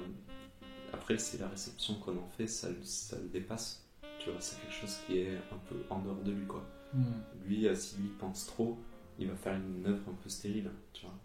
après, 0.93 1.17
c'est 1.17 1.37
la 1.39 1.47
réception 1.49 1.95
qu'on 1.95 2.17
en 2.17 2.27
fait, 2.37 2.47
ça, 2.47 2.69
le- 2.69 2.83
ça 2.83 3.17
le 3.19 3.27
dépasse. 3.27 3.85
Tu 4.19 4.31
vois, 4.31 4.39
c'est 4.41 4.59
quelque 4.61 4.73
chose 4.73 4.97
qui 5.05 5.19
est 5.19 5.35
un 5.37 5.57
peu 5.69 5.75
en 5.89 5.99
dehors 5.99 6.23
de 6.23 6.31
lui, 6.31 6.45
quoi. 6.47 6.63
Mm. 6.93 7.03
Lui, 7.45 7.67
euh, 7.67 7.75
s'il 7.75 8.05
y 8.05 8.09
pense 8.09 8.47
trop, 8.47 8.79
il 9.19 9.27
va 9.27 9.35
faire 9.35 9.55
une 9.55 9.85
œuvre 9.85 10.09
un 10.09 10.15
peu 10.23 10.29
stérile, 10.29 10.71
tu 10.93 11.05
vois. 11.05 11.15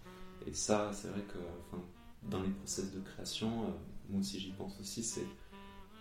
Et 0.46 0.52
ça, 0.52 0.90
c'est 0.92 1.08
vrai 1.08 1.22
que 1.22 1.38
dans 2.28 2.42
les 2.42 2.50
process 2.50 2.92
de 2.92 3.00
création, 3.00 3.64
euh, 3.64 3.70
moi 4.10 4.20
aussi 4.20 4.38
j'y 4.40 4.52
pense 4.52 4.78
aussi, 4.80 5.02
c'est, 5.02 5.26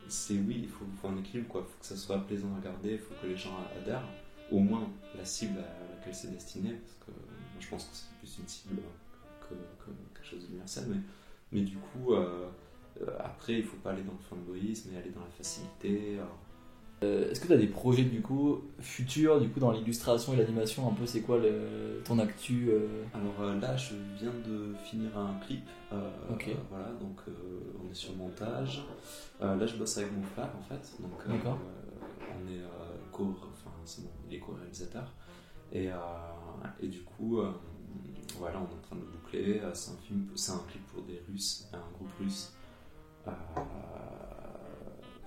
c'est 0.10 0.36
oui, 0.36 0.62
il 0.64 0.70
faut, 0.70 0.86
un 1.08 1.18
équilibre, 1.18 1.48
quoi. 1.48 1.66
Il 1.66 1.72
faut 1.72 1.80
que 1.80 1.86
ça 1.86 1.96
soit 1.96 2.20
plaisant 2.26 2.54
à 2.54 2.58
regarder, 2.58 2.94
il 2.94 3.00
faut 3.00 3.14
que 3.22 3.28
les 3.28 3.38
gens 3.38 3.56
adhèrent, 3.76 4.08
au 4.52 4.60
moins 4.60 4.90
la 5.16 5.26
cible 5.26 5.60
à 5.60 5.96
laquelle 5.96 6.16
c'est 6.16 6.32
destiné, 6.32 6.72
parce 6.74 6.96
que 7.06 7.12
je 7.60 7.68
pense 7.68 7.86
que 7.86 7.96
c'est 7.96 8.18
plus 8.20 8.38
une 8.42 8.48
cible 8.48 8.82
que, 9.42 9.54
que 9.54 9.92
quelque 10.14 10.28
chose 10.28 10.46
d'universel, 10.46 10.86
mais, 10.90 11.02
mais 11.52 11.62
du 11.62 11.78
coup, 11.78 12.14
euh, 12.14 12.50
euh, 13.02 13.18
après, 13.20 13.60
il 13.60 13.64
faut 13.64 13.78
pas 13.78 13.92
aller 13.92 14.04
dans 14.04 14.14
le 14.14 14.20
fanboyisme, 14.20 14.90
mais 14.92 14.98
aller 15.00 15.12
dans 15.12 15.24
la 15.24 15.32
facilité. 15.32 16.18
Euh, 17.02 17.32
Est-ce 17.32 17.40
que 17.40 17.48
tu 17.48 17.54
as 17.54 17.58
des 17.58 17.68
projets 17.68 18.04
du 18.04 18.22
coup 18.22 18.62
futurs 18.80 19.40
du 19.40 19.48
coup 19.50 19.62
dans 19.62 19.72
l'illustration 19.72 20.34
et 20.34 20.36
l'animation 20.36 20.86
un 20.90 20.94
peu 20.94 21.06
c'est 21.06 21.22
quoi 21.22 21.38
le, 21.38 22.02
ton 22.04 22.20
actu 22.20 22.70
euh, 22.72 23.04
Alors 23.14 23.40
euh, 23.42 23.60
là, 23.60 23.78
je 23.78 23.94
viens 24.20 24.34
de 24.46 24.74
finir 24.84 25.18
un 25.18 25.34
clip. 25.46 25.64
euh, 25.94 26.10
Ok. 26.30 26.50
voilà, 26.70 26.90
donc 27.00 27.22
on 27.82 27.90
est 27.90 27.94
sur 27.94 28.12
le 28.12 28.18
montage. 28.18 28.84
Là, 29.40 29.66
je 29.66 29.78
bosse 29.78 29.98
avec 29.98 30.12
mon 30.12 30.24
frère 30.24 30.50
en 30.60 30.64
fait. 30.64 31.02
Donc 31.02 31.26
D'accord. 31.26 31.58
on 32.22 32.48
est 32.52 32.60
co, 33.14 33.34
enfin 33.44 33.72
c'est 33.86 34.04
bon, 34.04 34.10
il 34.30 34.36
est 34.36 34.40
co-réalisateur. 34.40 35.14
Et, 35.72 35.90
et 36.82 36.88
du 36.88 37.02
coup, 37.04 37.40
voilà, 38.38 38.58
on 38.60 38.64
est 38.64 38.78
en 38.78 38.82
train 38.82 38.96
de 38.98 39.02
le 39.02 39.08
boucler. 39.08 39.62
C'est 39.74 39.92
un 39.92 39.98
film, 39.98 40.28
c'est 40.36 40.52
un 40.52 40.62
clip 40.70 40.86
pour 40.88 41.04
des 41.04 41.22
Russes, 41.32 41.70
un 41.72 41.78
groupe 41.96 42.12
russe. 42.20 42.52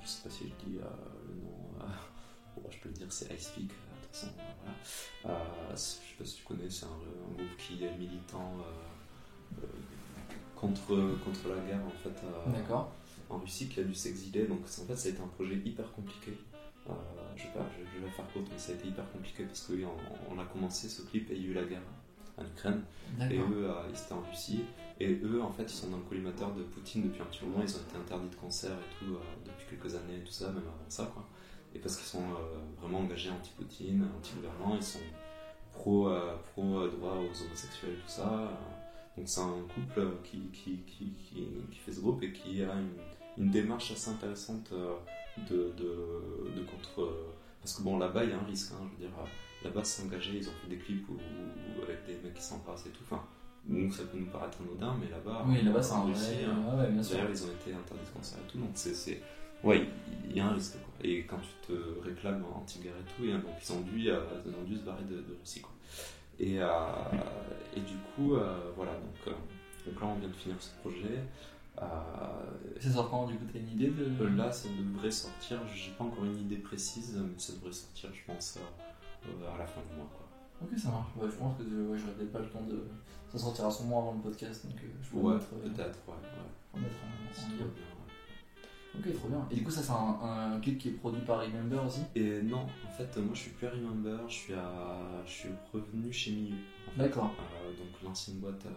Je 0.02 0.08
sais 0.08 0.22
pas 0.24 0.30
si 0.30 0.44
je 0.48 0.66
dis 0.66 0.78
euh, 0.78 0.84
le 1.28 1.34
nom. 1.42 1.80
euh, 1.80 1.86
bon, 2.56 2.61
je 2.72 2.78
peux 2.78 2.88
le 2.88 2.94
dire, 2.94 3.06
c'est 3.10 3.32
Icepeak. 3.32 3.68
De 3.68 3.70
toute 3.70 4.12
façon, 4.12 4.32
voilà. 5.22 5.38
Euh, 5.38 5.70
je 5.72 5.76
sais 5.76 5.96
pas 6.18 6.24
si 6.24 6.36
tu 6.36 6.44
connais, 6.44 6.68
c'est 6.70 6.84
un, 6.86 6.88
un 6.88 7.34
groupe 7.34 7.56
qui 7.58 7.84
est 7.84 7.96
militant 7.96 8.52
euh, 8.58 9.62
euh, 9.62 9.66
contre, 10.56 10.86
contre 11.24 11.48
la 11.48 11.60
guerre 11.66 11.84
en 11.86 11.90
fait 12.02 12.24
euh, 12.24 12.52
D'accord. 12.52 12.92
en 13.30 13.38
Russie 13.38 13.68
qui 13.68 13.80
a 13.80 13.84
dû 13.84 13.94
s'exiler. 13.94 14.46
Donc 14.46 14.60
en 14.64 14.66
fait, 14.86 14.96
ça 14.96 15.08
a 15.08 15.10
été 15.12 15.20
un 15.20 15.28
projet 15.28 15.56
hyper 15.64 15.90
compliqué. 15.92 16.32
Euh, 16.88 16.92
je, 17.36 17.44
vais 17.44 17.50
pas, 17.50 17.66
je, 17.78 17.84
je 17.84 18.00
vais 18.00 18.06
la 18.06 18.12
faire 18.12 18.26
courte, 18.32 18.46
mais 18.50 18.58
ça 18.58 18.72
a 18.72 18.74
été 18.74 18.88
hyper 18.88 19.10
compliqué 19.12 19.44
parce 19.44 19.60
qu'on 19.62 19.74
on 20.34 20.38
a 20.38 20.44
commencé 20.46 20.88
ce 20.88 21.02
clip 21.02 21.30
et 21.30 21.36
il 21.36 21.42
y 21.42 21.46
a 21.46 21.50
eu 21.50 21.54
la 21.54 21.64
guerre 21.64 21.82
en 22.36 22.44
Ukraine. 22.44 22.82
Et 23.30 23.38
eux, 23.38 23.70
euh, 23.70 23.88
ils 23.88 23.98
étaient 23.98 24.12
en 24.14 24.22
Russie. 24.22 24.64
Et 24.98 25.20
eux, 25.22 25.42
en 25.42 25.50
fait, 25.52 25.64
ils 25.64 25.68
sont 25.76 25.88
dans 25.88 25.98
le 25.98 26.02
collimateur 26.04 26.52
de 26.54 26.62
Poutine 26.62 27.02
depuis 27.02 27.20
un 27.20 27.26
petit 27.26 27.44
moment. 27.44 27.62
Ils 27.62 27.74
ont 27.76 27.80
été 27.80 27.96
interdits 27.96 28.28
de 28.30 28.34
concert 28.36 28.72
et 28.72 29.04
tout 29.04 29.14
euh, 29.14 29.18
depuis 29.44 29.76
quelques 29.76 29.94
années 29.94 30.16
et 30.16 30.24
tout 30.24 30.32
ça, 30.32 30.48
même 30.48 30.58
avant 30.58 30.88
ça, 30.88 31.10
quoi. 31.12 31.28
Et 31.74 31.78
parce 31.78 31.96
qu'ils 31.96 32.06
sont 32.06 32.22
euh, 32.22 32.80
vraiment 32.80 33.00
engagés 33.00 33.30
anti-Poutine, 33.30 34.06
anti-gouvernement, 34.18 34.76
ils 34.76 34.82
sont 34.82 34.98
pro, 35.72 36.08
euh, 36.08 36.36
pro 36.52 36.80
euh, 36.80 36.90
droit 36.90 37.12
aux 37.16 37.42
homosexuels 37.44 37.92
et 37.92 37.96
tout 37.96 38.08
ça. 38.08 38.50
Donc 39.16 39.28
c'est 39.28 39.40
un 39.40 39.62
couple 39.74 40.06
qui, 40.24 40.38
qui, 40.52 40.78
qui, 40.86 41.12
qui, 41.70 41.78
fait 41.78 41.92
ce 41.92 42.00
groupe 42.00 42.22
et 42.22 42.32
qui 42.32 42.62
a 42.62 42.72
une, 42.74 43.44
une 43.44 43.50
démarche 43.50 43.90
assez 43.92 44.10
intéressante 44.10 44.70
de, 45.50 45.72
de, 45.76 46.52
de 46.56 46.62
contre. 46.64 47.12
Parce 47.60 47.74
que 47.76 47.82
bon, 47.82 47.98
là-bas, 47.98 48.24
il 48.24 48.30
y 48.30 48.32
a 48.32 48.38
un 48.38 48.44
risque, 48.44 48.72
hein, 48.72 48.84
je 48.98 49.04
veux 49.04 49.08
dire. 49.10 49.18
Là-bas, 49.64 49.84
s'engager, 49.84 50.38
ils 50.38 50.48
ont 50.48 50.52
fait 50.62 50.68
des 50.68 50.78
clips 50.78 51.08
où, 51.08 51.12
où- 51.12 51.82
avec 51.84 52.04
des 52.06 52.14
mecs 52.24 52.34
qui 52.34 52.42
s'embrassent 52.42 52.84
et 52.86 52.90
tout. 52.90 53.04
Enfin, 53.04 53.22
nous, 53.66 53.92
ça 53.92 54.02
peut 54.04 54.18
nous 54.18 54.26
paraître 54.26 54.58
anodin, 54.60 54.96
mais 55.00 55.08
là-bas, 55.08 55.44
Oui, 55.46 55.62
là-bas 55.62 55.80
c'est 55.82 55.92
un 55.94 56.04
vrai. 56.04 56.10
Ouais, 56.10 56.82
ouais, 56.82 56.90
bien 56.90 57.02
sûr. 57.02 57.16
D'ailleurs, 57.18 57.30
ils 57.30 57.44
ont 57.44 57.52
été 57.52 57.72
interdits 57.72 58.04
de 58.04 58.18
concert 58.18 58.38
et 58.40 58.50
tout, 58.50 58.58
donc 58.58 58.70
c'est- 58.74 59.22
Ouais, 59.64 59.86
il 60.28 60.36
y 60.36 60.40
a 60.40 60.46
un 60.46 60.52
risque. 60.54 60.72
Quoi. 60.74 61.06
Et 61.08 61.24
quand 61.24 61.38
tu 61.38 61.72
te 61.72 61.72
réclames 62.04 62.44
anti-guerre 62.54 62.94
et 62.96 63.16
tout, 63.16 63.24
et 63.28 63.32
donc 63.32 63.52
ils 63.62 63.72
ont 63.72 63.80
dû, 63.80 64.08
euh, 64.10 64.20
ils 64.46 64.54
ont 64.54 64.64
dû 64.64 64.76
se 64.76 64.82
barrer 64.82 65.04
de, 65.04 65.16
de 65.16 65.36
Russie. 65.40 65.60
Quoi. 65.60 65.72
Et, 66.38 66.60
euh, 66.60 66.68
et 67.76 67.80
du 67.80 67.94
coup, 68.14 68.34
euh, 68.34 68.70
voilà, 68.76 68.92
donc, 68.92 69.28
euh, 69.28 69.90
donc 69.90 70.00
là 70.00 70.06
on 70.08 70.14
vient 70.18 70.28
de 70.28 70.34
finir 70.34 70.56
ce 70.60 70.70
projet. 70.80 71.22
Euh, 71.80 71.84
Ça 72.80 72.90
sort 72.90 73.10
quand 73.10 73.26
du 73.26 73.34
coup 73.36 73.44
T'as 73.52 73.58
une 73.58 73.70
idée 73.70 73.88
de. 73.88 74.04
euh, 74.24 74.36
là, 74.36 74.50
ça 74.52 74.68
devrait 74.68 75.10
sortir, 75.10 75.58
j'ai 75.74 75.90
pas 75.92 76.04
encore 76.04 76.24
une 76.24 76.38
idée 76.40 76.56
précise, 76.56 77.16
mais 77.18 77.38
ça 77.38 77.52
devrait 77.54 77.72
sortir, 77.72 78.10
je 78.12 78.20
pense, 78.32 78.58
euh, 78.58 79.28
euh, 79.28 79.54
à 79.54 79.58
la 79.58 79.66
fin 79.66 79.80
du 79.90 79.96
mois. 79.96 80.08
Quoi. 80.12 80.26
Ok, 80.62 80.78
ça 80.78 80.90
marche. 80.90 81.08
Ouais, 81.16 81.28
je 81.30 81.36
pense 81.36 81.56
que 81.58 81.62
ouais, 81.62 81.98
j'aurais 81.98 82.12
peut-être 82.12 82.32
pas 82.32 82.38
le 82.40 82.48
temps 82.48 82.62
de. 82.68 82.84
Ça 83.30 83.38
sortira 83.38 83.70
sûrement 83.70 84.00
avant 84.00 84.12
le 84.14 84.20
podcast, 84.30 84.66
donc 84.66 84.76
euh, 84.76 84.86
je 85.02 85.10
peux 85.10 85.16
Ouais, 85.16 85.34
mettre, 85.34 85.46
euh, 85.54 85.62
peut-être, 85.68 85.98
ouais. 86.06 86.14
ouais. 86.74 86.80
mettre 86.80 86.94
en, 87.02 87.08
en 87.08 87.91
Ok, 88.94 89.14
trop 89.14 89.28
bien. 89.28 89.46
Et 89.50 89.54
du 89.56 89.62
coup, 89.64 89.70
ça, 89.70 89.82
c'est 89.82 89.90
un, 89.92 90.52
un 90.56 90.60
clip 90.60 90.78
qui 90.78 90.88
est 90.88 90.92
produit 90.92 91.22
par 91.22 91.40
Remember 91.40 91.82
aussi? 91.86 92.02
Et 92.14 92.42
non, 92.42 92.66
en 92.86 92.90
fait, 92.90 93.16
moi 93.16 93.34
je 93.34 93.40
suis 93.40 93.50
plus 93.52 93.66
à 93.66 93.70
Remember, 93.70 94.28
je 94.28 94.34
suis, 94.34 94.54
à... 94.54 94.98
je 95.26 95.30
suis 95.30 95.48
revenu 95.72 96.12
chez 96.12 96.32
Miu. 96.32 96.54
D'accord. 96.96 97.34
Euh, 97.38 97.70
donc 97.70 98.02
l'ancienne 98.04 98.36
boîte, 98.36 98.66
euh, 98.66 98.70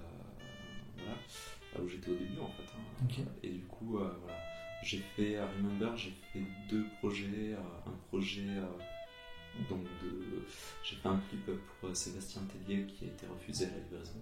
voilà, 0.97 1.11
là 1.11 1.81
où 1.83 1.87
j'étais 1.89 2.11
au 2.11 2.15
début 2.15 2.39
en 2.41 2.47
fait. 2.47 2.63
hein. 2.63 3.03
Ok. 3.03 3.19
Et 3.43 3.49
du 3.49 3.65
coup, 3.65 3.97
euh, 3.97 4.09
voilà, 4.21 4.37
j'ai 4.83 4.99
fait 4.99 5.35
à 5.37 5.47
Remember, 5.47 5.91
j'ai 5.97 6.13
fait 6.31 6.43
deux 6.69 6.85
projets. 6.99 7.53
euh, 7.53 7.89
un 7.89 7.97
projet, 8.07 8.47
euh, 8.47 9.65
donc 9.69 9.83
de, 10.01 10.45
j'ai 10.83 10.95
fait 10.95 11.09
un 11.09 11.19
clip 11.29 11.45
pour 11.45 11.89
euh, 11.89 11.93
Sébastien 11.93 12.41
Tellier 12.43 12.85
qui 12.85 13.03
a 13.05 13.07
été 13.07 13.27
refusé 13.27 13.65
à 13.65 13.69
la 13.71 13.77
livraison. 13.79 14.21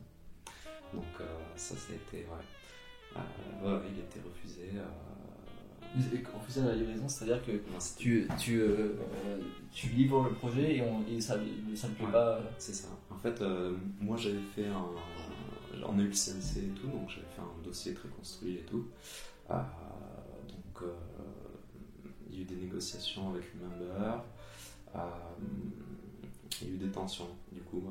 Donc 0.92 1.06
euh, 1.22 1.26
ça, 1.56 1.76
ça 1.76 1.94
a 1.94 1.96
été, 1.96 2.26
ouais, 2.26 3.16
Euh, 3.16 3.80
ouais, 3.80 3.86
il 3.94 4.00
a 4.02 4.04
été 4.06 4.20
refusé. 4.28 4.72
On 5.96 6.40
faisait 6.40 6.62
la 6.66 6.74
livraison, 6.74 7.08
c'est-à-dire 7.08 7.46
que 7.46 7.52
tu, 7.98 8.28
tu, 8.40 8.60
euh, 8.62 8.94
tu 9.72 9.88
livres 9.90 10.24
le 10.24 10.32
projet 10.34 10.78
et, 10.78 10.82
on, 10.82 11.06
et 11.08 11.22
ça, 11.22 11.36
ça 11.76 11.88
ne 11.88 11.94
plaît 11.94 12.06
Ouais. 12.08 12.12
pas. 12.12 12.40
C'est 12.58 12.74
ça. 12.74 12.88
En 13.12 13.18
fait, 13.18 13.40
euh, 13.42 13.76
moi 14.02 14.18
j'avais 14.18 14.42
fait 14.56 14.66
un. 14.68 14.86
On 15.86 16.00
a 16.00 16.02
eu 16.02 16.08
le 16.08 16.14
CNC 16.14 16.58
et 16.58 16.70
tout, 16.80 16.88
donc 16.88 17.10
j'avais 17.10 17.28
fait 17.36 17.42
un 17.42 17.64
dossier 17.64 17.94
très 17.94 18.10
construit 18.10 18.56
et 18.56 18.62
tout. 18.64 18.86
Euh, 19.52 19.54
donc 20.50 20.90
il 22.30 22.38
y 22.38 22.40
a 22.40 22.42
eu 22.42 22.46
des 22.46 22.56
négociations 22.56 23.30
avec 23.30 23.44
Remember. 23.54 24.24
Euh, 24.96 25.00
il 26.62 26.68
y 26.68 26.72
a 26.72 26.74
eu 26.74 26.78
des 26.78 26.90
tensions, 26.92 27.28
du 27.52 27.62
coup, 27.62 27.84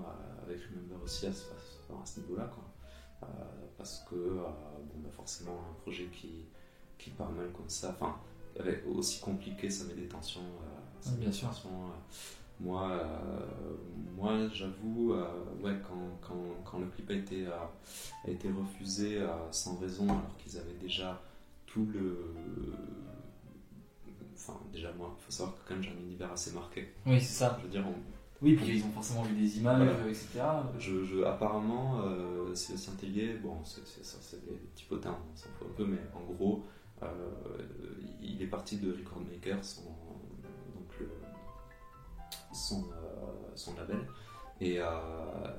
avec 0.46 0.60
Remember 0.62 1.02
aussi 1.04 1.26
à 1.26 1.32
ce, 1.32 1.44
à 1.92 2.04
ce 2.06 2.20
niveau-là. 2.20 2.50
quoi. 2.52 3.28
Parce 3.78 4.04
que, 4.10 4.14
bon, 4.16 4.98
bah, 5.02 5.10
forcément, 5.14 5.58
un 5.70 5.74
projet 5.82 6.06
qui, 6.12 6.46
qui 7.02 7.10
part 7.10 7.30
mal 7.32 7.50
comme 7.52 7.68
ça, 7.68 7.90
enfin, 7.98 8.16
aussi 8.94 9.20
compliqué, 9.20 9.68
ça 9.70 9.84
met 9.86 9.94
des 9.94 10.06
tensions. 10.08 10.40
euh, 10.40 10.78
ça 11.00 11.10
Ouais, 11.10 11.16
met 11.16 11.20
bien 11.22 11.30
des 11.30 11.36
sûr. 11.36 11.48
tensions, 11.48 11.70
euh, 11.70 12.60
moi, 12.60 12.90
euh, 12.92 13.74
moi 14.16 14.48
j'avoue, 14.52 15.14
euh, 15.14 15.24
ouais, 15.62 15.76
quand, 15.88 16.18
quand, 16.26 16.62
quand 16.64 16.78
le 16.78 16.86
clip 16.86 17.10
a 17.10 17.14
été, 17.14 17.46
a 17.46 18.30
été 18.30 18.48
refusé 18.50 19.18
sans 19.50 19.76
raison, 19.78 20.04
alors 20.04 20.36
qu'ils 20.38 20.58
avaient 20.58 20.78
déjà 20.80 21.20
tout 21.66 21.86
le. 21.92 22.32
Enfin, 24.34 24.58
déjà, 24.72 24.92
moi, 24.92 25.14
il 25.18 25.24
faut 25.24 25.30
savoir 25.30 25.54
que 25.56 25.68
quand 25.68 25.74
même 25.74 25.82
j'ai 25.84 25.90
un 25.90 26.02
univers 26.04 26.32
assez 26.32 26.50
marqué. 26.52 26.88
Oui, 27.06 27.20
c'est 27.20 27.34
ça. 27.34 27.56
Je 27.60 27.66
veux 27.66 27.70
dire, 27.70 27.84
on- 27.86 28.44
Oui, 28.44 28.54
puis 28.56 28.78
ils 28.78 28.84
ont 28.84 28.90
forcément 28.90 29.22
vu 29.22 29.36
des 29.36 29.58
images, 29.58 29.78
Voilà. 29.88 30.08
etc. 30.08 30.40
je, 30.78 31.04
je- 31.04 31.22
apparemment, 31.22 32.00
euh, 32.04 32.52
Sébastien 32.56 32.92
Tellier, 33.00 33.34
bon, 33.34 33.54
c'est 33.64 34.44
des 34.44 34.52
petits 34.74 34.84
potins, 34.88 35.16
on 35.32 35.36
s'en 35.36 35.48
fout 35.58 35.68
un 35.70 35.74
peu, 35.76 35.84
mais 35.86 35.98
en 36.12 36.32
gros, 36.32 36.64
il 38.20 38.40
est 38.42 38.46
parti 38.46 38.76
de 38.78 38.92
Record 38.92 39.20
Maker, 39.20 39.64
son, 39.64 39.82
donc 39.82 40.98
le, 41.00 41.10
son, 42.52 42.84
euh, 42.84 43.50
son 43.54 43.74
label, 43.74 44.00
et, 44.60 44.78
euh, 44.78 44.84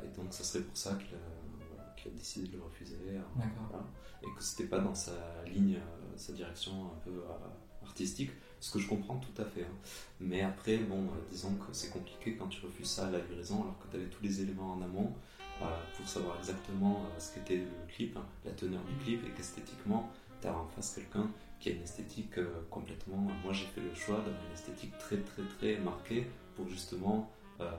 et 0.03 0.15
donc 0.17 0.33
ça 0.33 0.43
serait 0.43 0.63
pour 0.63 0.77
ça 0.77 0.95
qu'il 0.95 1.15
a, 1.15 2.15
décidé 2.15 2.47
de 2.49 2.57
le 2.57 2.63
refuser, 2.63 2.97
euh, 3.09 3.19
D'accord. 3.37 3.67
voilà, 3.69 3.85
et 4.21 4.27
que 4.35 4.43
c'était 4.43 4.67
pas 4.67 4.79
dans 4.79 4.93
sa 4.95 5.13
ligne, 5.45 5.75
euh, 5.75 6.17
sa 6.17 6.33
direction 6.33 6.71
un 6.87 6.99
peu 7.03 7.11
euh, 7.11 7.85
artistique, 7.85 8.31
ce 8.59 8.71
que 8.73 8.79
je 8.79 8.87
comprends 8.89 9.17
tout 9.17 9.41
à 9.41 9.45
fait. 9.45 9.63
hein. 9.63 9.75
Mais 10.19 10.41
après, 10.41 10.77
bon, 10.77 11.03
euh, 11.03 11.21
disons 11.31 11.53
que 11.55 11.71
c'est 11.73 11.89
compliqué 11.89 12.35
quand 12.35 12.47
tu 12.47 12.65
refuses 12.65 12.89
ça 12.89 13.07
à 13.07 13.11
la 13.11 13.19
livraison, 13.19 13.61
alors 13.61 13.79
que 13.79 13.87
tu 13.89 13.95
avais 13.97 14.07
tous 14.09 14.21
les 14.23 14.41
éléments 14.41 14.73
en 14.73 14.81
amont 14.81 15.13
euh, 15.61 15.65
pour 15.95 16.07
savoir 16.07 16.37
exactement 16.39 17.05
euh, 17.05 17.19
ce 17.19 17.33
qu'était 17.35 17.57
le 17.57 17.93
clip, 17.93 18.17
hein, 18.17 18.25
la 18.43 18.51
teneur 18.51 18.81
du 18.83 18.95
clip, 19.03 19.25
et 19.25 19.29
qu'esthétiquement, 19.31 20.11
tu 20.43 20.47
as 20.49 20.57
en 20.57 20.67
face 20.67 20.95
quelqu'un 20.95 21.27
qui 21.59 21.69
a 21.69 21.73
une 21.73 21.83
esthétique 21.83 22.37
euh, 22.37 22.65
complètement. 22.69 23.17
Moi, 23.43 23.53
j'ai 23.53 23.65
fait 23.67 23.81
le 23.81 23.93
choix 23.95 24.17
d'avoir 24.17 24.43
une 24.47 24.53
esthétique 24.53 24.97
très, 24.99 25.17
très, 25.17 25.43
très 25.57 25.77
marquée 25.77 26.27
pour 26.55 26.67
justement. 26.67 27.31
euh, 27.61 27.69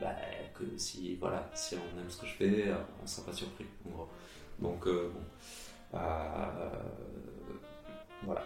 bah, 0.00 0.14
que 0.54 0.64
si 0.76 1.16
voilà 1.16 1.50
si 1.54 1.74
on 1.76 1.98
aime 2.00 2.08
ce 2.08 2.18
que 2.20 2.26
je 2.26 2.34
fais 2.34 2.68
euh, 2.68 2.76
on 3.00 3.02
ne 3.02 3.08
sera 3.08 3.26
pas 3.26 3.32
surpris 3.32 3.66
en 3.86 3.90
gros 3.90 4.08
donc 4.60 4.86
euh, 4.86 5.10
bon 5.12 5.98
euh, 5.98 6.70
voilà 8.24 8.44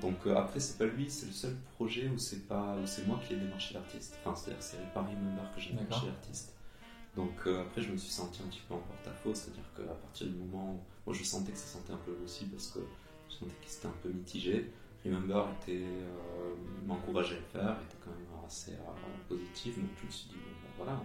donc 0.00 0.16
euh, 0.26 0.36
après 0.36 0.60
c'est 0.60 0.78
pas 0.78 0.86
lui 0.86 1.10
c'est 1.10 1.26
le 1.26 1.32
seul 1.32 1.56
projet 1.74 2.08
où 2.08 2.18
c'est 2.18 2.46
pas 2.48 2.76
où 2.82 2.86
c'est 2.86 3.06
moi 3.06 3.20
qui 3.26 3.34
ai 3.34 3.36
démarché 3.36 3.74
l'artiste 3.74 4.18
enfin 4.24 4.34
c'est 4.34 4.50
à 4.50 4.54
dire 4.54 4.58
que 4.58 4.64
c'est 4.64 4.92
Paris 4.94 5.14
Member 5.14 5.54
que 5.54 5.60
j'ai 5.60 5.72
démarché 5.74 6.06
l'artiste 6.06 6.54
donc 7.16 7.34
euh, 7.46 7.62
après 7.62 7.82
je 7.82 7.90
me 7.92 7.96
suis 7.98 8.10
senti 8.10 8.42
un 8.42 8.46
petit 8.48 8.62
peu 8.68 8.74
en 8.74 8.78
porte-à-faux 8.78 9.34
c'est 9.34 9.50
à 9.50 9.54
dire 9.54 9.70
qu'à 9.76 9.92
partir 9.94 10.26
du 10.28 10.34
moment 10.34 10.72
où 10.72 10.80
je 11.10 11.24
sentais 11.24 11.52
que 11.52 11.58
ça 11.58 11.78
sentait 11.78 11.92
un 11.92 12.00
peu 12.04 12.12
aussi 12.24 12.46
parce 12.46 12.68
que 12.68 12.80
je 13.28 13.34
sentais 13.34 13.54
qu'il 13.62 13.72
était 13.72 13.86
un 13.86 13.98
peu 14.02 14.08
mitigé. 14.08 14.70
Remember 15.04 15.46
euh, 15.68 16.54
m'encourageait 16.86 17.36
à 17.36 17.38
le 17.38 17.60
faire 17.60 17.76
était 17.82 17.96
quand 18.04 18.10
même 18.10 18.44
assez 18.46 18.72
euh, 18.72 19.28
positif. 19.28 19.76
Donc 19.78 19.90
je 20.00 20.06
me 20.06 20.10
suis 20.10 20.28
dit 20.28 20.36
bon, 20.36 20.50
ben, 20.62 20.84
voilà. 20.84 21.02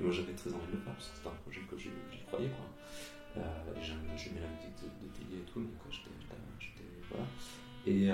Et 0.00 0.04
moi 0.04 0.12
j'avais 0.12 0.32
très 0.32 0.50
envie 0.52 0.66
de 0.66 0.72
le 0.72 0.82
faire 0.82 0.92
parce 0.94 1.08
que 1.08 1.16
c'était 1.16 1.28
un 1.28 1.40
projet 1.42 1.60
que 1.70 1.78
j'y 1.78 1.90
croyais 2.26 2.50
quoi. 2.50 2.66
Euh, 3.38 3.42
j'aimais 3.82 4.40
la 4.40 4.48
musique 4.48 4.76
de, 4.82 5.06
de 5.06 5.36
et 5.36 5.42
tout 5.52 5.60
donc 5.60 5.70
j'étais 5.90 6.10
voilà. 7.10 7.26
Et, 7.86 8.10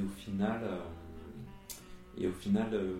au 0.00 0.08
final, 0.08 0.60
euh, 0.64 0.80
et 2.18 2.26
au 2.26 2.32
final 2.32 2.68
euh, 2.72 2.96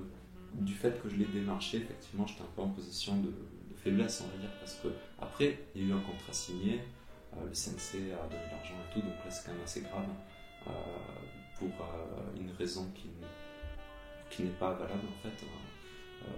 du 0.54 0.74
fait 0.74 1.02
que 1.02 1.08
je 1.08 1.16
l'ai 1.16 1.24
démarché, 1.24 1.78
effectivement, 1.78 2.26
j'étais 2.26 2.42
un 2.42 2.52
peu 2.54 2.62
en 2.62 2.68
position 2.68 3.16
de, 3.16 3.28
de 3.28 3.74
faiblesse, 3.76 4.22
on 4.24 4.36
va 4.36 4.40
dire, 4.40 4.52
parce 4.60 4.76
que 4.76 4.88
après, 5.18 5.58
il 5.74 5.82
y 5.82 5.84
a 5.84 5.88
eu 5.88 5.92
un 5.92 6.00
contrat 6.00 6.32
signé, 6.32 6.80
le 7.44 7.52
CNC 7.54 8.12
a 8.12 8.26
donné 8.28 8.44
de 8.46 8.50
l'argent 8.50 8.74
et 8.88 8.92
tout, 8.94 9.00
donc 9.00 9.14
là, 9.24 9.30
c'est 9.30 9.44
quand 9.46 9.52
même 9.52 9.62
assez 9.64 9.80
grave, 9.82 10.04
euh, 10.66 10.70
pour 11.58 11.68
euh, 11.68 12.40
une 12.40 12.50
raison 12.52 12.86
qui, 12.94 13.08
qui 14.30 14.42
n'est 14.44 14.50
pas 14.50 14.72
valable, 14.74 15.00
en 15.08 15.22
fait, 15.22 15.44
euh, 15.44 16.28
euh, 16.28 16.30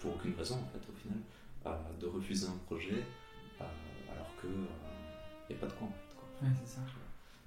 pour 0.00 0.14
aucune 0.14 0.34
raison, 0.34 0.56
en 0.56 0.66
fait, 0.72 0.84
au 0.90 0.96
final, 0.96 1.18
euh, 1.66 1.70
de 2.00 2.06
refuser 2.06 2.46
un 2.46 2.56
projet, 2.66 3.04
euh, 3.60 3.64
alors 4.12 4.30
que 4.40 4.46
il 4.48 5.56
n'y 5.56 5.56
a 5.56 5.60
pas 5.60 5.66
de 5.66 5.72
quoi, 5.78 5.86
en 5.88 5.90
fait, 5.92 6.14
quoi. 6.16 6.28
Ouais, 6.48 6.54
c'est 6.64 6.74
ça. 6.76 6.80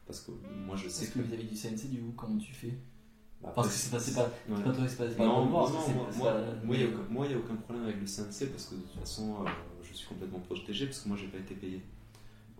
Parce 0.07 0.21
que 0.21 0.31
moi, 0.65 0.75
je 0.75 0.89
sais 0.89 1.05
Est-ce 1.05 1.13
que 1.13 1.19
vis-à-vis 1.19 1.45
du 1.45 1.55
CNC, 1.55 1.89
du 1.89 1.99
coup, 2.01 2.13
comment 2.17 2.37
tu 2.39 2.53
fais? 2.53 2.73
Bah, 3.41 3.51
Parce 3.55 3.69
que 3.69 3.73
c'est 3.73 3.89
pas, 3.91 3.99
c'est 3.99 4.13
pas, 4.13 4.29
ouais. 4.49 4.63
pas 4.63 4.71
toi, 4.71 4.83
c'est 4.87 4.97
pas, 4.97 5.09
c'est 5.09 5.15
pas 5.15 5.25
Non, 5.25 5.45
le 5.45 5.49
moi, 5.51 5.69
non, 5.71 5.87
moi, 6.17 6.33
moi, 6.63 6.75
il 6.75 6.77
n'y 6.77 6.83
a, 6.83 6.87
aucun- 6.95 7.09
moi, 7.09 7.25
il 7.25 7.31
y 7.31 7.35
a 7.35 7.37
aucun 7.37 7.55
problème 7.55 7.85
avec 7.85 7.99
le 8.01 8.05
CNC 8.05 8.51
parce 8.51 8.65
que 8.65 8.75
de 8.75 8.81
toute 8.81 8.99
façon, 8.99 9.43
euh, 9.45 9.49
je 9.83 9.93
suis 9.93 10.07
complètement 10.07 10.39
protégé 10.39 10.85
parce 10.85 10.99
que 10.99 11.07
moi, 11.07 11.17
j'ai 11.17 11.27
pas 11.27 11.37
été 11.39 11.55
payé. 11.55 11.81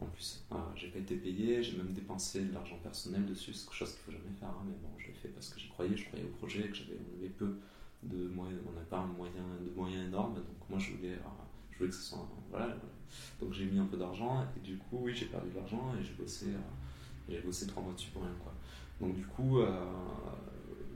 En 0.02 0.06
plus, 0.08 0.44
Euh, 0.52 0.56
j'ai 0.76 0.88
pas 0.88 1.00
été 1.00 1.16
payé, 1.16 1.62
j'ai 1.64 1.78
même 1.78 1.94
dépensé 1.94 2.42
de 2.46 2.54
l'argent 2.54 2.78
personnel 2.82 3.26
dessus, 3.26 3.54
c'est 3.54 3.66
quelque 3.66 3.76
chose 3.76 3.92
qu'il 3.92 4.00
faut 4.02 4.12
jamais 4.12 4.34
faire, 4.40 4.50
hein, 4.50 4.64
mais 4.66 4.74
bon, 4.82 4.90
je 4.98 5.08
l'ai 5.08 5.14
fait 5.14 5.30
parce 5.30 5.50
que 5.50 5.60
j'y 5.60 5.70
croyais, 5.70 5.96
je 5.96 6.06
croyais 6.08 6.26
au 6.26 6.36
projet, 6.38 6.64
que 6.70 6.74
j'avais 6.76 6.98
on 6.98 7.20
avait 7.20 7.30
peu 7.30 7.56
de 8.04 8.28
moyens, 8.30 8.60
on 8.68 8.72
n'avait 8.74 8.86
pas 8.88 8.98
un 9.00 9.06
moyen, 9.06 9.46
de 9.64 9.70
moyens 9.76 10.08
énormes, 10.08 10.34
donc 10.36 10.46
moi, 10.70 10.80
je 10.80 10.92
voulais, 10.94 11.14
euh, 11.14 11.18
je 11.72 11.78
voulais 11.78 11.90
que 11.92 11.96
ce 11.96 12.02
soit, 12.02 12.18
un- 12.20 12.28
voilà, 12.50 12.66
voilà. 12.66 12.80
donc 13.40 13.54
j'ai 13.54 13.66
mis 13.66 13.78
un 13.78 13.86
peu 13.86 13.98
d'argent 13.98 14.44
et 14.58 14.60
du 14.62 14.78
coup, 14.78 15.00
oui, 15.04 15.14
j'ai 15.16 15.26
perdu 15.28 15.50
de 15.52 15.56
l'argent 15.56 15.94
et 16.00 16.04
j'ai 16.04 16.14
bossé, 16.14 16.48
euh, 16.48 16.58
j'ai 17.30 17.40
bossé 17.42 17.68
trois 17.68 17.84
mois 17.84 17.94
dessus 17.94 18.10
pour 18.12 18.24
rien, 18.24 18.34
quoi. 18.44 18.54
Donc 19.00 19.16
du 19.16 19.26
coup, 19.26 19.60
euh, 19.60 19.70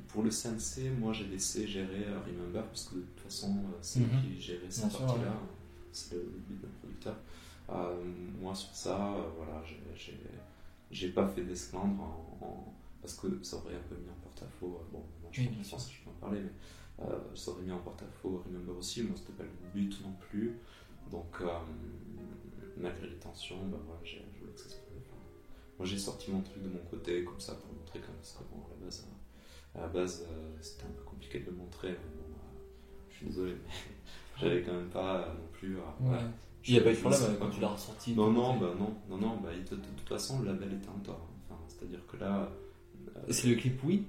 pour 0.07 0.23
le 0.23 0.32
CNC, 0.32 0.90
moi 0.99 1.14
j'ai 1.14 1.26
laissé 1.27 1.68
gérer 1.68 2.06
euh, 2.07 2.19
Remember 2.26 2.64
parce 2.68 2.86
que 2.90 2.95
de 2.95 3.02
toute 3.02 3.19
façon 3.19 3.56
c'est 3.82 3.99
lui 3.99 4.06
Mhm. 4.07 4.22
qui 4.36 4.41
gérait 4.41 4.60
cette 4.69 4.91
partie-là, 4.91 5.30
ouais. 5.30 5.38
c'est 5.91 6.14
le, 6.15 6.22
le 6.22 6.40
but 6.48 6.61
d'un 6.61 6.68
producteur. 6.80 7.15
Euh, 7.69 7.95
moi 8.39 8.53
sur 8.53 8.73
ça, 8.75 9.13
euh, 9.15 9.23
voilà, 9.37 9.61
j'ai- 9.65 11.09
pas 11.09 11.27
fait 11.27 11.41
d'esclandre 11.43 12.01
en- 12.01 12.37
en- 12.45 12.73
parce 13.01 13.15
que 13.15 13.27
ça 13.43 13.57
aurait 13.57 13.75
un 13.75 13.87
peu 13.89 13.95
mis 13.95 14.09
en 14.09 14.21
porte-à-faux. 14.23 14.79
euh, 14.81 14.85
bon, 14.91 15.03
moi, 15.21 15.29
je 15.31 15.41
Oui, 15.41 15.47
bien 15.47 15.63
je 15.63 15.67
sûr. 15.69 15.79
je 15.79 16.03
peux 16.03 16.09
en 16.11 16.13
parler, 16.13 16.41
mais 16.41 17.05
ça 17.35 17.51
aurait 17.51 17.63
mis 17.63 17.71
en 17.71 17.79
porte-à-faux 17.79 18.43
Remember 18.45 18.75
aussi. 18.77 19.03
Moi 19.03 19.15
c'était 19.17 19.33
pas 19.33 19.43
le 19.43 19.49
but 19.73 20.01
non 20.03 20.13
plus. 20.29 20.57
Donc 21.11 21.41
malgré 22.77 23.07
les 23.07 23.15
tensions, 23.17 23.65
ben, 23.67 23.77
voilà, 23.85 24.01
j'ai 24.03 24.23
je 24.35 24.39
voulais 24.41 24.53
que 24.53 24.61
ça 24.61 24.69
se 24.69 24.75
moi 25.77 25.85
j'ai 25.85 25.97
sorti 25.97 26.31
mon 26.31 26.41
truc 26.41 26.63
de 26.63 26.69
mon 26.69 26.79
côté 26.89 27.23
comme 27.25 27.39
ça 27.39 27.53
pour 27.55 27.73
montrer 27.73 27.99
quand 27.99 28.07
même 28.07 28.15
parce 28.17 28.31
que 28.33 28.43
bon, 28.45 28.61
à 28.65 28.69
la 28.79 28.85
base, 28.85 29.05
euh, 29.05 29.77
à 29.77 29.81
la 29.81 29.87
base 29.87 30.25
euh, 30.31 30.57
c'était 30.61 30.83
un 30.85 30.91
peu 30.91 31.03
compliqué 31.03 31.39
de 31.41 31.45
le 31.47 31.51
montrer. 31.51 31.89
Mais 31.89 31.95
bon, 31.97 32.33
euh, 32.33 33.03
je 33.09 33.15
suis 33.17 33.25
désolé, 33.25 33.53
mais 33.55 33.73
j'avais 34.39 34.61
quand 34.63 34.73
même 34.73 34.89
pas 34.89 35.17
euh, 35.21 35.33
non 35.33 35.47
plus. 35.51 35.75
Ouais. 35.75 35.81
voilà. 35.99 36.23
Il 36.67 36.73
n'y 36.73 36.79
a 36.79 36.83
pas 36.83 36.91
eu 36.91 36.95
de 36.95 36.99
problème 36.99 37.21
euh, 37.23 37.35
quand 37.39 37.49
tu 37.49 37.61
l'as 37.61 37.67
ressorti 37.69 38.13
Non, 38.13 38.31
non, 38.31 38.57
bah 38.57 38.73
non, 38.77 38.95
non, 39.09 39.17
non, 39.17 39.37
bah, 39.37 39.49
de, 39.53 39.75
toute 39.75 40.09
façon 40.09 40.39
le 40.41 40.47
label 40.47 40.73
était 40.73 40.89
en 40.89 40.99
tort. 40.99 41.27
Enfin, 41.49 41.59
C'est-à-dire 41.67 41.99
que 42.07 42.17
là, 42.17 42.51
C'est 43.29 43.47
le 43.47 43.55
clip 43.55 43.79
Oui? 43.83 44.05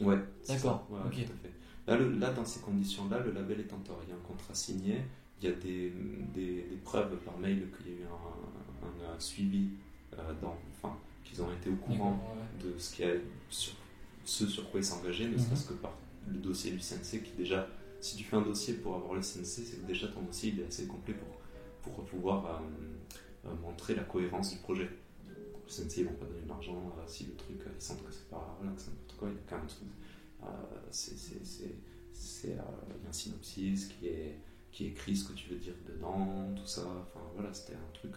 Ouais, 0.00 0.18
c'est 0.42 0.54
D'accord. 0.54 0.86
Ouais, 0.90 0.98
ok. 1.06 1.12
tout 1.14 1.20
à 1.32 1.36
fait. 1.42 1.52
Là, 1.86 1.96
le- 1.96 2.18
là, 2.18 2.30
dans 2.32 2.44
ces 2.44 2.60
conditions-là, 2.60 3.20
le 3.20 3.32
label 3.32 3.60
est 3.60 3.72
en 3.72 3.78
tort. 3.78 4.00
Il 4.04 4.10
y 4.10 4.12
a 4.12 4.16
un 4.16 4.26
contrat 4.26 4.54
signé, 4.54 5.02
il 5.40 5.48
y 5.48 5.52
a 5.52 5.54
des, 5.54 5.92
des- 6.34 6.62
des 6.64 6.76
preuves 6.84 7.16
par 7.18 7.36
mail 7.38 7.68
qu'il 7.76 7.92
y 7.92 7.96
a 7.96 7.98
eu 8.00 8.04
un, 8.04 8.86
un, 9.10 9.14
un 9.14 9.20
suivi, 9.20 9.68
euh, 10.14 10.32
dans, 10.42 10.56
enfin, 10.72 10.96
qu'ils 11.24 11.40
ont 11.42 11.52
été 11.52 11.70
au 11.70 11.76
courant 11.76 12.18
ouais. 12.34 12.64
de 12.72 12.78
ce, 12.78 12.94
qui 12.94 13.04
a, 13.04 13.10
sur, 13.50 13.74
ce 14.24 14.46
sur 14.46 14.70
quoi 14.70 14.80
ils 14.80 14.84
s'engageaient, 14.84 15.26
ne 15.28 15.32
Mhm. 15.34 15.38
serait-ce 15.38 15.66
que 15.68 15.74
par 15.74 15.92
le 16.28 16.38
dossier 16.38 16.72
du 16.72 16.78
CNC, 16.80 17.22
qui 17.22 17.32
déjà, 17.36 17.66
si 18.00 18.16
tu 18.16 18.24
fais 18.24 18.36
un 18.36 18.42
dossier 18.42 18.74
pour 18.74 18.94
avoir 18.96 19.14
le 19.14 19.20
CNC, 19.22 19.44
c'est 19.44 19.80
que 19.82 19.86
déjà 19.86 20.08
ton 20.08 20.22
dossier 20.22 20.52
il 20.54 20.60
est 20.60 20.66
assez 20.66 20.86
complet 20.86 21.14
pour, 21.14 21.28
pour 21.82 22.04
pouvoir 22.04 22.46
euh, 22.46 23.48
euh, 23.48 23.54
montrer 23.62 23.94
la 23.94 24.04
cohérence 24.04 24.52
du 24.52 24.58
projet. 24.58 24.88
Le 25.28 25.68
CNC, 25.68 25.98
ils 25.98 26.04
vont 26.06 26.14
pas 26.14 26.26
donner 26.26 26.42
de 26.42 26.48
l'argent 26.48 26.92
euh, 26.98 27.02
si 27.06 27.26
le 27.26 27.34
truc, 27.34 27.60
ils 27.74 27.82
sentent 27.82 28.04
que 28.04 28.12
c'est 28.12 28.28
pas 28.28 28.58
n'importe 28.62 29.16
quoi, 29.18 29.28
il 29.28 29.34
y 29.34 29.38
a 29.38 29.42
quand 29.48 29.56
même 29.56 29.64
un 29.64 29.68
truc. 29.68 29.88
c'est, 32.12 32.56
un 32.58 33.12
synopsis 33.12 33.88
qui 33.88 34.06
est 34.06 34.38
qui 34.72 34.86
écrit 34.86 35.16
ce 35.16 35.28
que 35.28 35.32
tu 35.32 35.48
veux 35.50 35.58
dire 35.58 35.74
dedans, 35.88 36.54
tout 36.54 36.66
ça. 36.66 36.82
Enfin 36.82 37.20
voilà, 37.34 37.52
c'était 37.52 37.74
un 37.74 37.92
truc 37.92 38.12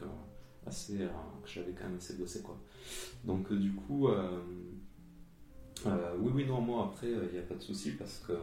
assez 0.68 0.98
que 0.98 1.50
j'avais 1.50 1.72
quand 1.72 1.86
même 1.86 1.98
assez 1.98 2.14
bossé 2.14 2.42
quoi. 2.42 2.60
Donc 3.24 3.52
du 3.52 3.74
coup, 3.74 4.08
oui 5.86 6.32
oui 6.34 6.46
non 6.46 6.62
moi 6.62 6.92
après 6.92 7.10
il 7.10 7.32
n'y 7.32 7.40
a 7.40 7.44
pas 7.44 7.56
de 7.56 7.62
souci 7.62 7.92
parce 7.92 8.20
que 8.20 8.34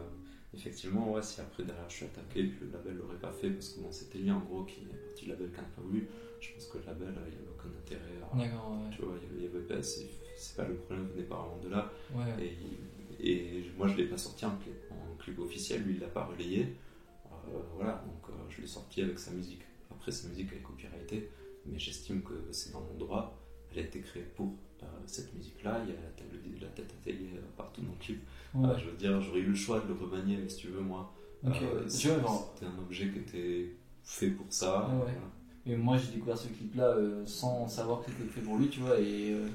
effectivement 0.54 1.12
ouais 1.12 1.22
si 1.22 1.40
après 1.40 1.62
derrière 1.64 1.88
je 1.88 1.94
suis 1.96 2.04
attaqué 2.06 2.42
puis 2.44 2.58
le 2.66 2.72
label 2.72 2.96
l'aurait 2.96 3.18
pas 3.18 3.32
fait 3.32 3.50
parce 3.50 3.70
que 3.70 3.80
bon 3.80 3.92
c'était 3.92 4.18
lui 4.18 4.30
en 4.30 4.40
gros 4.40 4.64
qui 4.64 4.80
est 4.80 4.96
parti 5.06 5.24
du 5.24 5.30
label 5.30 5.50
qui 5.50 5.56
n'a 5.56 5.62
pas 5.62 5.82
voulu. 5.82 6.08
Je 6.40 6.52
pense 6.54 6.66
que 6.66 6.78
le 6.78 6.84
label 6.86 7.08
euh, 7.08 7.26
il 7.28 7.32
n'y 7.32 7.38
avait 7.38 7.50
aucun 7.58 7.68
intérêt 7.78 8.16
à 8.32 8.36
D'accord, 8.36 8.70
ouais. 8.72 8.90
tu 8.96 9.02
vois 9.02 9.14
il 9.36 9.42
y 9.44 9.46
avait, 9.46 9.60
pas- 9.60 9.82
c'est, 9.82 10.06
c'est 10.36 10.56
pas 10.56 10.66
le 10.66 10.74
problème 10.74 11.06
venait 11.08 11.22
pas 11.24 11.36
vraiment 11.36 11.62
de 11.62 11.68
là. 11.68 11.90
Ouais. 12.14 12.54
Et, 13.22 13.32
et 13.32 13.70
moi, 13.76 13.86
je 13.88 13.96
l'ai 13.96 14.06
pas 14.06 14.16
sorti 14.16 14.46
en 14.46 14.56
clip, 14.56 14.74
en 14.90 15.14
clip 15.16 15.38
officiel, 15.40 15.82
lui, 15.82 15.94
il 15.94 16.00
l'a 16.00 16.06
pas 16.08 16.24
relayé. 16.24 16.74
Euh, 17.26 17.58
voilà, 17.76 18.02
donc 18.06 18.30
euh, 18.30 18.32
je 18.48 18.62
l'ai 18.62 18.66
sorti 18.66 19.02
avec 19.02 19.18
sa 19.18 19.30
musique. 19.32 19.60
Après, 19.90 20.10
sa 20.10 20.28
musique, 20.28 20.48
elle 20.52 20.58
est 20.58 20.62
copyrightée, 20.62 21.28
mais 21.66 21.78
j'estime 21.78 22.22
que 22.22 22.32
c'est 22.52 22.72
dans 22.72 22.80
mon 22.80 22.94
droit. 22.94 23.38
Elle 23.72 23.80
a 23.80 23.82
été 23.82 24.00
créée 24.00 24.22
pour 24.22 24.54
cette 25.06 25.34
musique-là. 25.34 25.80
Il 25.84 25.90
y 25.90 25.96
a 25.96 26.00
la 26.00 26.08
tête, 26.16 26.26
la 26.60 26.68
tête 26.68 26.94
atelier 27.02 27.30
euh, 27.36 27.40
partout 27.56 27.80
dans 27.82 27.92
le 27.92 27.98
clip. 28.04 28.20
Ouais. 28.54 28.68
Euh, 28.68 28.78
je 28.78 28.86
veux 28.86 28.96
dire, 28.96 29.20
j'aurais 29.20 29.40
eu 29.40 29.46
le 29.46 29.54
choix 29.54 29.80
de 29.80 29.88
le 29.88 29.94
remanier, 29.94 30.38
mais 30.42 30.48
si 30.48 30.56
tu 30.58 30.68
veux, 30.68 30.80
moi. 30.80 31.12
Ok, 31.46 31.56
euh, 31.62 31.88
c'était 31.88 32.10
un 32.66 32.78
objet 32.78 33.08
qui 33.10 33.18
était 33.20 33.70
fait 34.04 34.30
pour 34.30 34.46
ça. 34.50 34.80
Ouais, 34.88 34.94
voilà. 34.96 35.12
Mais 35.66 35.76
moi 35.76 35.96
j'ai 35.98 36.12
découvert 36.12 36.36
ce 36.38 36.48
clip 36.48 36.74
là 36.74 36.96
sans 37.26 37.68
savoir 37.68 38.00
que 38.02 38.10
c'était 38.10 38.28
fait 38.28 38.40
pour 38.40 38.56
lui, 38.58 38.68
tu 38.68 38.80
vois, 38.80 38.98
et, 38.98 39.32
euh, 39.34 39.46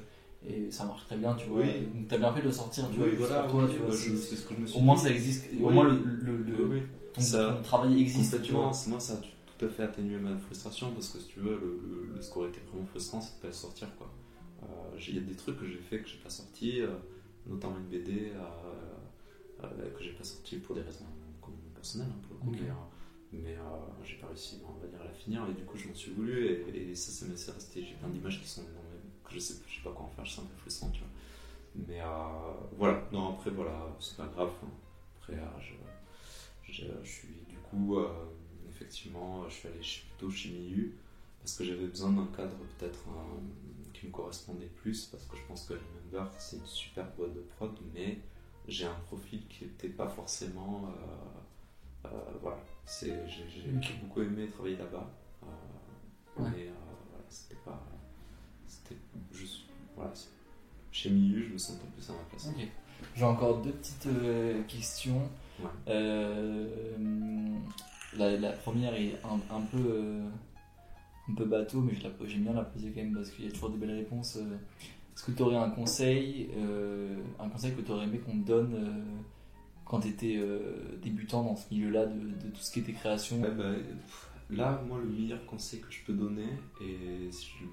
et 0.48 0.70
ça 0.70 0.84
marche 0.84 1.04
très 1.06 1.16
bien, 1.16 1.34
tu 1.34 1.46
vois. 1.48 1.60
Oui. 1.62 1.88
T'as 2.08 2.18
bien 2.18 2.32
fait 2.32 2.40
de 2.40 2.46
le 2.46 2.52
sortir, 2.52 2.88
tu 2.90 2.96
vois, 2.98 3.06
Oui, 3.08 3.14
voilà, 3.18 3.42
toi, 3.48 3.64
oui, 3.64 3.70
tu 3.72 3.78
vois. 3.78 3.88
bah, 3.88 3.94
c'est- 3.96 4.10
je- 4.10 4.16
c'est 4.16 4.36
ce 4.36 4.46
que 4.46 4.54
je 4.54 4.60
me 4.60 4.66
suis 4.66 4.78
Au 4.78 4.82
moins 4.82 4.94
dit. 4.94 5.00
ça 5.02 5.10
existe, 5.10 5.46
au 5.60 5.68
moins 5.70 5.84
le, 5.84 5.98
ton, 7.12 7.20
Ça- 7.20 7.52
ton 7.54 7.62
travail 7.62 8.00
existe, 8.00 8.40
tu 8.42 8.52
vois. 8.52 8.70
Moi 8.88 9.00
ça 9.00 9.14
a 9.14 9.16
tout 9.16 9.64
à 9.64 9.68
fait 9.68 9.82
atténué 9.82 10.16
ma 10.18 10.36
frustration 10.38 10.90
parce 10.92 11.08
que 11.08 11.18
si 11.18 11.26
tu 11.28 11.40
veux, 11.40 11.50
le, 11.60 11.80
le, 12.08 12.14
le 12.14 12.22
score 12.22 12.46
était 12.46 12.60
vraiment 12.70 12.86
frustrant, 12.86 13.20
c'est 13.20 13.36
de 13.36 13.40
pas 13.42 13.48
le 13.48 13.52
sortir 13.52 13.88
quoi. 13.98 14.08
Euh, 14.68 14.98
Il 15.08 15.14
y 15.14 15.18
a 15.18 15.22
des 15.22 15.34
trucs 15.36 15.58
que 15.58 15.66
j'ai 15.66 15.78
fait 15.78 16.00
que 16.00 16.08
j'ai 16.08 16.18
pas 16.18 16.30
sorti, 16.30 16.80
euh, 16.80 16.88
notamment 17.46 17.76
une 17.78 17.86
BD 17.86 18.32
euh, 18.34 19.90
que 19.96 20.02
j'ai 20.02 20.12
pas 20.12 20.24
sorti 20.24 20.56
pour 20.58 20.74
des 20.74 20.82
raisons 20.82 21.04
personnelles 21.74 22.08
hein, 22.10 22.20
pour 22.26 22.34
le 22.34 22.40
coup, 22.40 22.50
Ok. 22.50 22.66
mais, 23.32 23.40
mais, 23.40 23.56
j'ai 24.04 24.16
pas 24.16 24.26
réussi 24.28 24.60
on 24.66 24.80
va 24.80 24.86
dire, 24.88 25.00
à 25.00 25.04
la 25.04 25.12
finir 25.12 25.42
et 25.48 25.54
du 25.54 25.62
coup 25.64 25.76
je 25.76 25.88
m'en 25.88 25.94
suis 25.94 26.12
voulu 26.12 26.46
et, 26.46 26.90
et 26.90 26.94
ça, 26.94 27.12
ça 27.12 27.26
m'est 27.26 27.52
resté. 27.54 27.82
J'ai 27.84 27.94
plein 27.94 28.08
d'images 28.08 28.40
qui 28.40 28.48
sont 28.48 28.62
dans 28.62 28.68
mes- 28.68 29.24
que 29.24 29.34
je 29.34 29.38
sais, 29.38 29.54
je 29.68 29.76
sais 29.76 29.82
pas 29.82 29.90
quoi 29.92 30.06
en 30.06 30.08
faire, 30.10 30.26
c'est 30.26 30.40
un 30.40 30.44
peu 30.44 30.56
frustrant, 30.56 30.90
tu 30.90 31.00
vois. 31.00 31.08
Mais 31.88 32.00
voilà, 32.78 33.02
non 33.12 33.34
après 33.34 33.50
voilà, 33.50 33.94
c'est 34.00 34.16
pas 34.16 34.26
grave. 34.26 34.50
hein. 34.64 34.68
Après 35.20 35.38
je, 35.60 36.72
je, 36.72 36.84
je 37.04 37.08
suis 37.10 37.28
du 37.48 37.58
coup 37.70 37.96
effectivement 38.68 39.48
je 39.48 39.54
suis 39.54 39.68
allé 39.68 39.78
plutôt 39.80 40.30
chez 40.30 40.50
Miu 40.50 40.94
parce 41.40 41.56
que 41.56 41.64
j'avais 41.64 41.86
besoin 41.86 42.10
d'un 42.12 42.26
cadre 42.36 42.56
peut-être 42.78 43.04
qui 43.98 44.06
me 44.06 44.12
correspondait 44.12 44.66
plus 44.66 45.06
parce 45.06 45.24
que 45.26 45.36
je 45.36 45.42
pense 45.48 45.64
que 45.64 45.74
Remember 45.74 46.30
c'est 46.38 46.56
une 46.56 46.66
super 46.66 47.06
boîte 47.16 47.34
de 47.34 47.40
prod 47.56 47.72
mais 47.94 48.18
j'ai 48.68 48.86
un 48.86 48.94
profil 49.06 49.46
qui 49.48 49.64
n'était 49.64 49.88
pas 49.88 50.08
forcément 50.08 50.84
euh, 52.04 52.08
euh, 52.08 52.10
voilà 52.42 52.58
c'est 52.84 53.26
j'ai 53.28 53.94
beaucoup 54.02 54.22
aimé 54.22 54.48
travailler 54.48 54.76
là-bas 54.76 55.10
euh, 55.42 55.46
Ouais. 56.42 56.50
mais 56.54 56.66
euh, 56.68 56.72
voilà 57.10 57.24
c'était 57.30 57.60
pas 57.64 57.82
c'était 58.66 58.96
juste 59.32 59.62
voilà 59.96 60.12
chez 60.92 61.10
Miu 61.10 61.42
je 61.48 61.52
me 61.54 61.58
sentais 61.58 61.86
plus 61.94 62.08
à 62.10 62.12
ma 62.12 62.18
place. 62.30 62.50
J'ai 63.14 63.24
encore 63.24 63.60
deux 63.62 63.72
petites 63.72 64.06
euh, 64.06 64.62
questions. 64.64 65.28
Ouais. 65.60 65.68
La, 68.18 68.36
la 68.38 68.52
première 68.52 68.94
est 68.94 69.14
un, 69.24 69.54
un 69.54 69.60
peu 69.62 70.20
un 71.30 71.34
peu 71.34 71.44
bateau, 71.44 71.80
mais 71.80 71.94
j'aime 71.94 72.42
bien 72.42 72.52
la 72.52 72.64
poser 72.64 72.90
quand 72.90 73.02
même 73.02 73.14
parce 73.14 73.30
qu'il 73.30 73.44
y 73.44 73.48
a 73.48 73.50
toujours 73.50 73.70
de 73.70 73.76
belles 73.76 73.96
réponses. 73.96 74.36
Euh, 74.36 74.56
Est-ce 75.14 75.24
que 75.24 75.32
tu 75.32 75.42
aurais 75.42 75.56
un 75.56 75.70
conseil, 75.70 76.50
euh, 76.56 77.16
un 77.38 77.48
conseil 77.48 77.74
que 77.74 77.80
tu 77.80 77.90
aurais 77.90 78.04
aimé 78.04 78.18
qu'on 78.18 78.38
te 78.40 78.46
donne 78.46 78.74
euh, 78.74 79.22
quand 79.84 80.00
tu 80.00 80.08
étais 80.08 80.40
débutant 81.02 81.44
dans 81.44 81.56
ce 81.56 81.72
milieu-là 81.72 82.06
de, 82.06 82.48
tout 82.50 82.60
ce 82.60 82.72
qui 82.72 82.80
était 82.80 82.92
création? 82.92 83.40
Bah, 83.40 83.48
pff, 83.54 84.30
là, 84.50 84.82
moi, 84.86 84.98
le 84.98 85.08
meilleur 85.08 85.44
conseil 85.46 85.80
que 85.80 85.90
je 85.90 86.04
peux 86.04 86.12
donner, 86.12 86.48
et 86.80 87.30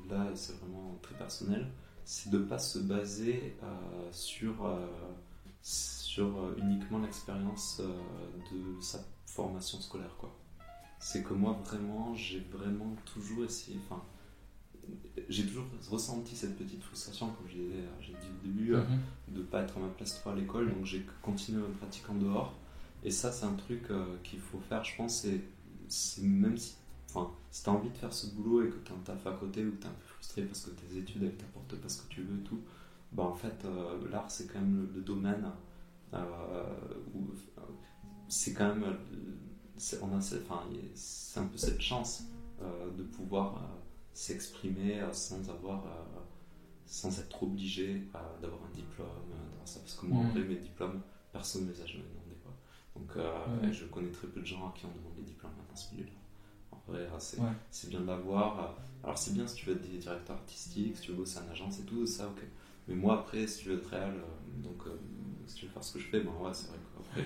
là, 0.09 0.27
c'est 0.35 0.55
vraiment 0.59 0.97
très 1.01 1.15
personnel, 1.15 1.67
c'est 2.05 2.30
de 2.30 2.38
ne 2.38 2.43
pas 2.43 2.59
se 2.59 2.80
baser 2.80 3.55
sur, 4.11 4.77
sur 5.63 6.55
uniquement 6.59 6.99
l'expérience 6.99 7.81
de 7.81 8.80
sa 8.80 8.99
formation 9.25 9.81
scolaire. 9.81 10.15
quoi. 10.19 10.31
C'est 11.05 11.21
que 11.21 11.34
moi, 11.34 11.59
vraiment, 11.65 12.15
j'ai 12.15 12.39
vraiment 12.51 12.95
toujours 13.05 13.43
essayé. 13.43 13.77
Enfin, 13.85 14.01
j'ai 15.30 15.45
toujours 15.45 15.65
ressenti 15.89 16.35
cette 16.35 16.57
petite 16.57 16.81
frustration, 16.81 17.27
comme 17.31 17.47
disais, 17.47 17.84
j'ai 17.99 18.13
dit 18.13 18.27
au 18.41 18.45
début, 18.47 18.73
euh, 18.75 18.81
Mhm. 19.27 19.35
de 19.35 19.41
pas 19.41 19.61
être 19.63 19.77
à 19.77 19.81
ma 19.81 19.89
place 19.89 20.19
trop 20.21 20.30
à 20.31 20.35
l'école, 20.35 20.73
donc 20.73 20.85
j'ai 20.85 21.05
continué 21.21 21.61
ma 21.61 21.67
pratique 21.77 22.09
en 22.09 22.15
dehors. 22.15 22.53
Et 23.03 23.11
ça, 23.11 23.31
c'est 23.34 23.45
un 23.45 23.53
truc 23.55 23.84
euh, 23.91 24.15
qu'il 24.23 24.39
faut 24.39 24.59
faire, 24.59 24.84
je 24.84 24.95
pense, 24.95 25.25
c'est, 25.89 26.21
même 26.21 26.57
si, 26.57 26.75
enfin, 27.09 27.30
si 27.51 27.63
tu 27.63 27.69
as 27.69 27.73
envie 27.73 27.89
de 27.89 27.97
faire 27.97 28.13
ce 28.13 28.27
boulot 28.27 28.65
et 28.65 28.69
que 28.69 28.77
tu 28.85 28.91
as 28.91 28.95
un 28.95 28.99
taf 28.99 29.27
à 29.27 29.34
côté 29.34 29.65
ou 29.65 29.71
que 29.71 29.81
tu 29.81 29.84
es 29.84 29.89
un 29.89 29.93
peu 29.93 30.05
frustré 30.05 30.41
parce 30.43 30.61
que 30.61 30.69
tes 30.71 30.97
études 30.97 31.23
elles 31.23 31.35
t'apportent 31.35 31.75
pas 31.75 31.89
ce 31.89 32.01
que 32.03 32.07
tu 32.09 32.21
veux 32.21 32.39
et 32.39 32.43
tout, 32.43 32.61
bah 33.11 33.23
en 33.23 33.35
fait, 33.35 33.65
euh, 33.65 33.97
l'art 34.09 34.31
c'est 34.31 34.47
quand 34.47 34.59
même 34.61 34.77
le, 34.77 34.95
le 34.95 35.01
domaine 35.01 35.45
euh, 36.13 36.63
où 37.13 37.19
euh, 37.57 37.61
c'est 38.30 38.53
quand 38.53 38.69
même, 38.73 38.84
euh, 38.84 38.93
on 40.01 40.11
a, 40.14 40.18
enfin, 40.18 40.64
c'est 40.95 41.39
un 41.39 41.45
peu 41.47 41.57
cette 41.57 41.81
chance 41.81 42.23
euh, 42.61 42.89
de 42.91 43.03
pouvoir 43.03 43.55
euh, 43.57 43.60
s'exprimer 44.14 44.99
euh, 45.01 45.11
sans 45.14 45.49
avoir. 45.49 45.84
sans 46.85 47.18
être 47.19 47.41
obligé 47.43 48.03
d'avoir 48.41 48.61
un 48.65 48.72
diplôme, 48.76 49.10
ça. 49.65 49.80
Parce 49.80 49.95
que 49.95 50.05
moi, 50.05 50.19
en 50.19 50.23
Mhm. 50.26 50.31
vrai, 50.31 50.41
mes 50.43 50.55
diplômes, 50.57 51.01
personne 51.31 51.65
ne 51.65 51.72
les 51.72 51.81
a 51.81 51.85
jamais 51.88 52.03
demandé. 52.03 52.35
Quoi. 52.43 52.53
Donc, 52.95 53.15
Ouais. 53.15 53.73
je 53.73 53.85
connais 53.85 54.11
très 54.11 54.27
peu 54.27 54.41
de 54.41 54.45
gens 54.45 54.69
qui 54.72 54.85
ont 54.85 54.91
demandé 54.95 55.22
des 55.22 55.27
diplômes 55.31 55.51
dans 55.68 55.76
ce 55.76 55.93
milieu-là. 55.95 56.11
En 56.72 56.77
vrai, 56.91 57.07
c'est 57.19 57.39
Ouais. 57.39 57.89
bien 57.89 58.01
de 58.01 58.05
l'avoir. 58.05 58.76
Alors, 59.03 59.18
c'est 59.18 59.34
bien 59.34 59.47
si 59.47 59.55
tu 59.55 59.65
veux 59.65 59.76
être 59.76 59.81
des 59.89 59.97
directeur 59.97 60.35
artistique, 60.35 60.97
si 60.97 61.01
tu 61.03 61.11
veux 61.11 61.18
bosser 61.18 61.39
en 61.39 61.49
agence 61.51 61.80
et 61.80 61.84
tout, 61.84 62.05
ça, 62.05 62.27
ok. 62.27 62.43
Mais 62.88 62.95
moi, 62.95 63.19
après, 63.22 63.47
si 63.47 63.64
tu 63.64 63.69
veux 63.69 63.77
être 63.77 63.88
réel, 63.89 64.14
donc, 64.61 64.84
si 65.47 65.55
tu 65.55 65.65
veux 65.65 65.72
faire 65.72 65.84
ce 65.84 65.93
que 65.93 65.99
je 65.99 66.07
fais, 66.10 66.19
ben 66.19 66.31
ouais, 66.41 66.53
c'est 66.53 66.68
vrai 66.68 66.77
qu'après. 66.95 67.26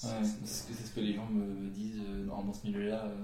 C'est- 0.00 0.08
Ouais, 0.18 0.24
c'est- 0.24 0.46
c'est 0.46 0.46
ce 0.46 0.68
que- 0.68 0.74
c'est 0.74 0.86
ce 0.86 0.94
que 0.94 1.00
les 1.00 1.14
gens 1.14 1.26
me 1.26 1.68
disent 1.70 2.00
euh, 2.06 2.26
dans, 2.26 2.42
dans 2.42 2.52
ce 2.52 2.66
milieu-là. 2.66 3.04
euh, 3.04 3.16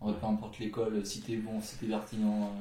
en 0.00 0.08
fait, 0.12 0.18
peu 0.18 0.26
importe 0.26 0.58
l'école, 0.58 1.04
si 1.04 1.20
t'es 1.20 1.36
bon, 1.36 1.60
si 1.60 1.76
t'es 1.76 1.86
pertinent, 1.88 2.52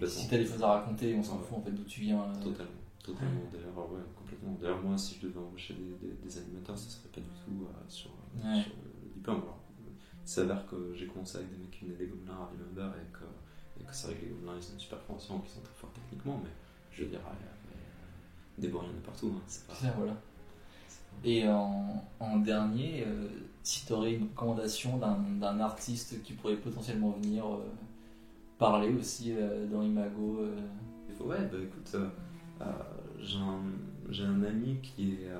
euh, 0.00 0.06
si 0.06 0.28
t'as 0.28 0.38
des 0.38 0.46
choses 0.46 0.62
à 0.62 0.68
raconter, 0.68 1.14
on 1.14 1.22
s'en 1.22 1.36
Ouais. 1.36 1.42
fout 1.48 1.58
en 1.58 1.62
fait 1.62 1.70
d'où 1.72 1.84
tu 1.84 2.00
viens. 2.00 2.22
euh. 2.22 2.34
Totalement, 2.42 2.70
totalement. 3.02 3.40
D'ailleurs, 3.52 3.92
ouais, 3.92 4.00
complètement. 4.16 4.56
D'ailleurs, 4.60 4.82
moi, 4.82 4.96
si 4.96 5.16
je 5.20 5.26
devais 5.26 5.38
embaucher 5.38 5.74
des, 5.74 6.06
des- 6.08 6.14
des 6.14 6.38
animateurs, 6.38 6.78
ce 6.78 6.88
serait 6.90 7.08
pas 7.10 7.20
du 7.20 7.28
tout 7.44 7.64
euh, 7.66 7.84
sur, 7.88 8.10
euh, 8.10 8.48
Ouais. 8.54 8.62
sur 8.62 8.72
le 8.76 9.10
diplôme. 9.14 9.42
Alors, 9.42 9.58
il 10.24 10.28
s'avère 10.28 10.66
que 10.66 10.94
j'ai 10.94 11.06
commencé 11.06 11.36
avec 11.38 11.50
des 11.52 11.58
mecs 11.58 11.70
qui 11.70 11.84
venaient 11.84 11.96
des 11.98 12.06
Gobelins 12.06 12.32
à 12.34 12.46
Remember 12.46 12.90
et 12.98 13.12
que, 13.12 13.24
et 13.80 13.84
que 13.84 13.94
c'est 13.94 14.06
vrai 14.08 14.16
que 14.16 14.24
les 14.24 14.30
Gobelins, 14.30 14.54
ils 14.56 14.64
ont 14.70 14.72
une 14.72 14.80
super 14.80 15.00
formation, 15.02 15.38
qu'ils 15.40 15.50
sont 15.52 15.60
très 15.60 15.74
forts 15.74 15.92
techniquement, 15.92 16.40
mais 16.42 16.50
je 16.90 17.04
veux 17.04 17.10
dire, 17.10 17.20
euh, 17.20 17.30
euh, 17.30 18.60
des 18.60 18.68
bons, 18.68 18.80
il 18.84 18.90
y 18.90 18.94
en 18.94 18.98
a 18.98 19.02
partout. 19.04 19.32
Hein, 19.36 19.42
c'est 19.46 19.66
pas, 19.66 19.74
ça, 19.74 19.92
voilà. 19.98 20.16
Et 21.24 21.48
en, 21.48 22.04
en 22.20 22.36
dernier, 22.38 23.04
euh, 23.06 23.28
si 23.62 23.84
tu 23.86 23.92
aurais 23.92 24.14
une 24.14 24.24
recommandation 24.24 24.98
d'un 24.98 25.60
artiste 25.60 26.22
qui 26.22 26.34
pourrait 26.34 26.56
potentiellement 26.56 27.10
venir 27.10 27.44
euh, 27.46 27.64
parler 28.58 28.94
aussi 28.94 29.32
euh, 29.32 29.66
dans 29.66 29.82
Imago. 29.82 30.38
euh, 30.40 30.56
Ouais, 31.20 31.38
bah 31.50 31.58
écoute, 31.62 31.96
j'ai 33.20 33.38
un, 33.38 34.28
un 34.30 34.42
ami 34.44 34.78
qui 34.82 35.12
est. 35.14 35.30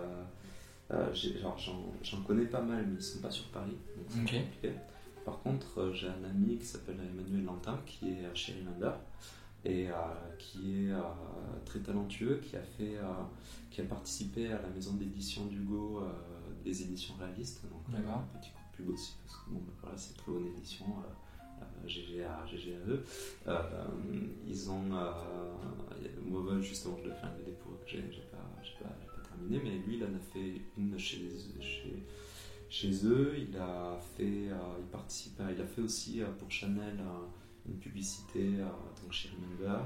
j'en, 1.12 2.22
connais 2.26 2.46
pas 2.46 2.62
mal, 2.62 2.86
mais 2.88 2.96
ils 2.98 3.02
sont 3.02 3.20
pas 3.20 3.30
sur 3.30 3.44
Paris, 3.46 3.76
donc 3.96 4.06
c'est 4.08 4.20
Ok. 4.22 4.44
compliqué. 4.44 4.74
Par 5.24 5.38
contre, 5.40 5.90
j'ai 5.92 6.08
un 6.08 6.24
ami 6.30 6.56
qui 6.58 6.64
s'appelle 6.64 6.96
Emmanuel 7.00 7.44
Lantin, 7.44 7.78
qui 7.84 8.08
est 8.10 8.34
chez 8.34 8.54
Remember, 8.54 8.94
et 9.64 9.88
euh, 9.90 9.94
qui 10.38 10.86
est 10.86 10.90
euh, 10.92 11.00
très 11.64 11.80
talentueux 11.80 12.40
qui 12.42 12.56
a 12.56 12.62
fait, 12.62 12.96
euh, 12.96 13.04
qui 13.70 13.80
a 13.80 13.84
participé 13.84 14.52
à 14.52 14.62
la 14.62 14.68
maison 14.68 14.92
d'édition 14.94 15.46
d'Hugo 15.46 16.02
des 16.64 16.82
éditions 16.82 17.14
réalistes. 17.18 17.62
Donc, 17.70 17.82
D'accord. 17.90 18.22
un 18.34 18.38
petit 18.38 18.50
coup 18.50 18.60
de 18.72 18.76
pub 18.84 18.94
aussi 18.94 19.14
parce 19.24 19.38
que 19.44 19.50
bon, 19.50 19.60
bah, 19.60 19.72
voilà, 19.82 19.96
c'est 19.96 20.16
très 20.16 20.32
bonne 20.32 20.46
édition. 20.46 20.86
GGA, 21.86 22.44
GGAE. 22.46 23.00
Euh, 23.46 23.62
ils 24.46 24.70
ont. 24.70 24.94
Euh, 24.94 26.60
justement, 26.60 26.96
je 26.98 27.04
dois 27.08 27.14
faire 27.14 27.30
une 27.36 27.44
BD 27.44 27.56
pour 27.56 27.72
eux 27.72 27.78
que 27.84 27.90
j'ai 27.90 28.04
j'ai 28.10 28.22
pas, 28.30 28.38
j'ai 28.62 28.72
pas, 28.84 28.90
j'ai 29.00 29.06
pas 29.06 29.28
terminé, 29.28 29.60
mais 29.62 29.78
lui, 29.86 29.96
il 29.96 30.04
en 30.04 30.14
a 30.14 30.18
fait 30.18 30.60
une 30.76 30.98
chez, 30.98 31.30
chez, 31.60 32.02
chez 32.68 33.06
eux. 33.06 33.34
Il 33.38 33.56
a 33.56 33.96
fait. 34.16 34.48
euh, 34.50 34.56
il 34.80 34.86
participe 34.86 35.40
à- 35.40 35.50
il 35.52 35.60
a 35.60 35.66
fait 35.66 35.80
aussi 35.82 36.20
pour 36.38 36.50
Chanel 36.50 36.98
une 37.68 37.78
publicité, 37.78 38.56
euh, 38.58 38.64
donc 39.02 39.12
chez 39.12 39.30
Remember. 39.30 39.80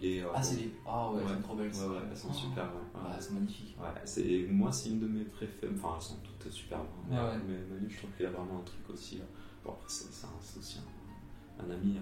Il 0.00 0.04
est. 0.04 0.22
euh, 0.22 0.28
Ah, 0.34 0.42
c'est 0.42 0.56
les. 0.56 0.70
Ah 0.86 1.10
ouais, 1.10 1.22
sont 1.26 1.40
trop 1.42 1.56
belles. 1.56 1.72
Ouais, 1.72 1.86
ouais, 1.86 2.02
elles 2.10 2.16
sont 2.16 2.28
Oh. 2.30 2.34
super. 2.34 2.64
ouais, 2.64 2.70
ouais. 3.00 3.06
Ah, 3.10 3.16
c'est 3.18 3.32
magnifique. 3.32 3.76
Ouais, 3.80 3.88
c'est, 4.04 4.46
moi, 4.50 4.70
c'est 4.70 4.90
une 4.90 5.00
de 5.00 5.06
mes 5.06 5.24
préférées. 5.24 5.72
Enfin, 5.74 5.94
elles 5.96 6.02
sont 6.02 6.16
toutes 6.22 6.52
superbes. 6.52 6.86
hein. 7.10 7.38
Mais, 7.48 7.58
Manu, 7.74 7.88
je 7.88 7.96
trouve 7.98 8.10
qu'il 8.12 8.24
y 8.24 8.28
a 8.28 8.30
vraiment 8.30 8.58
un 8.60 8.64
truc 8.64 8.88
aussi. 8.90 9.18
euh, 9.18 9.24
Bon, 9.64 9.70
après, 9.72 9.86
c'est, 9.88 10.12
c'est 10.12 10.26
un- 10.26 10.40
c'est 10.40 10.58
aussi 10.58 10.78
un, 10.78 11.64
un 11.64 11.70
ami. 11.70 11.96
euh, 11.96 12.00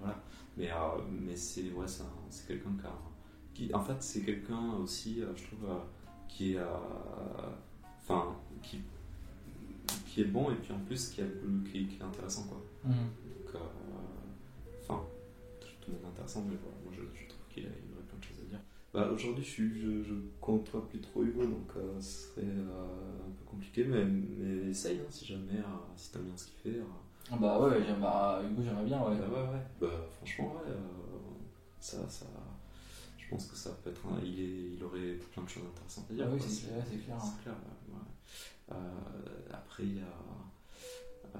voilà. 0.00 0.22
Mais, 0.56 0.70
euh, 0.70 0.76
mais 1.10 1.36
c'est, 1.36 1.70
ouais, 1.72 1.86
c'est, 1.86 2.02
un- 2.02 2.26
c'est 2.30 2.48
quelqu'un 2.48 2.70
qui, 3.54 3.70
a-. 3.72 3.76
En 3.76 3.80
fait, 3.82 4.02
c'est 4.02 4.22
quelqu'un 4.22 4.72
aussi, 4.74 5.20
euh, 5.22 5.32
je 5.36 5.44
trouve, 5.44 5.68
euh, 5.70 5.78
qui 6.28 6.54
est. 6.54 6.58
euh, 6.58 6.66
Enfin, 8.08 8.36
qui, 8.62 8.80
qui 10.06 10.20
est 10.22 10.26
bon 10.26 10.50
et 10.50 10.54
puis 10.54 10.72
en 10.72 10.78
plus 10.78 11.08
qui, 11.10 11.20
est 11.20 12.02
intéressant, 12.02 12.44
quoi. 12.44 12.62
Mhm. 12.84 12.92
Donc, 12.94 13.54
euh, 13.56 13.58
tout 15.86 15.92
le 16.02 16.08
intéressant, 16.08 16.44
mais 16.48 16.56
voilà, 16.60 16.76
moi 16.84 16.92
je, 16.92 17.00
je 17.18 17.28
trouve 17.28 17.46
qu'il 17.48 17.64
aurait 17.64 18.02
plein 18.08 18.18
de 18.18 18.24
choses 18.24 18.40
à 18.42 18.48
dire. 18.48 18.60
Bah, 18.92 19.08
Aujourd'hui, 19.12 19.44
je, 19.44 19.62
je, 19.68 20.02
je 20.02 20.14
côtoie 20.40 20.88
plus 20.88 21.00
trop 21.00 21.22
Hugo, 21.22 21.44
donc 21.46 21.70
euh, 21.76 22.00
ce 22.00 22.28
serait 22.28 22.46
euh, 22.46 23.26
un 23.26 23.30
peu 23.30 23.44
compliqué, 23.44 23.84
mais, 23.84 24.04
mais 24.04 24.70
essaye 24.70 24.98
hein, 25.00 25.06
si 25.10 25.24
jamais, 25.26 25.58
euh, 25.58 25.94
si 25.96 26.12
t'aimes 26.12 26.22
bien 26.24 26.36
ce 26.36 26.46
qu'il 26.46 26.72
fait. 26.72 26.80
Ah 27.30 27.36
Bah 27.36 27.60
ouais, 27.60 27.80
bah, 28.00 28.40
Hugo, 28.44 28.62
j'aimerais 28.62 28.84
bien, 28.84 29.00
ouais. 29.02 29.16
Bah, 29.16 29.28
ouais, 29.28 29.48
ouais. 29.54 29.62
Bah, 29.80 30.06
franchement, 30.16 30.54
ouais, 30.54 30.72
ça, 31.80 32.08
ça, 32.08 32.26
je 33.18 33.28
pense 33.28 33.46
que 33.46 33.56
ça 33.56 33.70
peut 33.82 33.90
être. 33.90 34.06
un- 34.06 34.20
il, 34.24 34.40
est, 34.40 34.74
il 34.76 34.84
aurait 34.84 35.14
plein 35.32 35.42
de 35.42 35.48
choses 35.48 35.64
intéressantes 35.74 36.10
à 36.10 36.14
dire. 36.14 36.26
Ah 36.28 36.32
oui, 36.32 36.40
c'est 36.40 36.62
clair, 37.42 37.54
ouais. 37.88 37.94
Euh, 38.72 38.74
après, 39.52 39.82
il 39.84 39.96
y 39.98 40.00
a. 40.00 41.36
euh, 41.36 41.38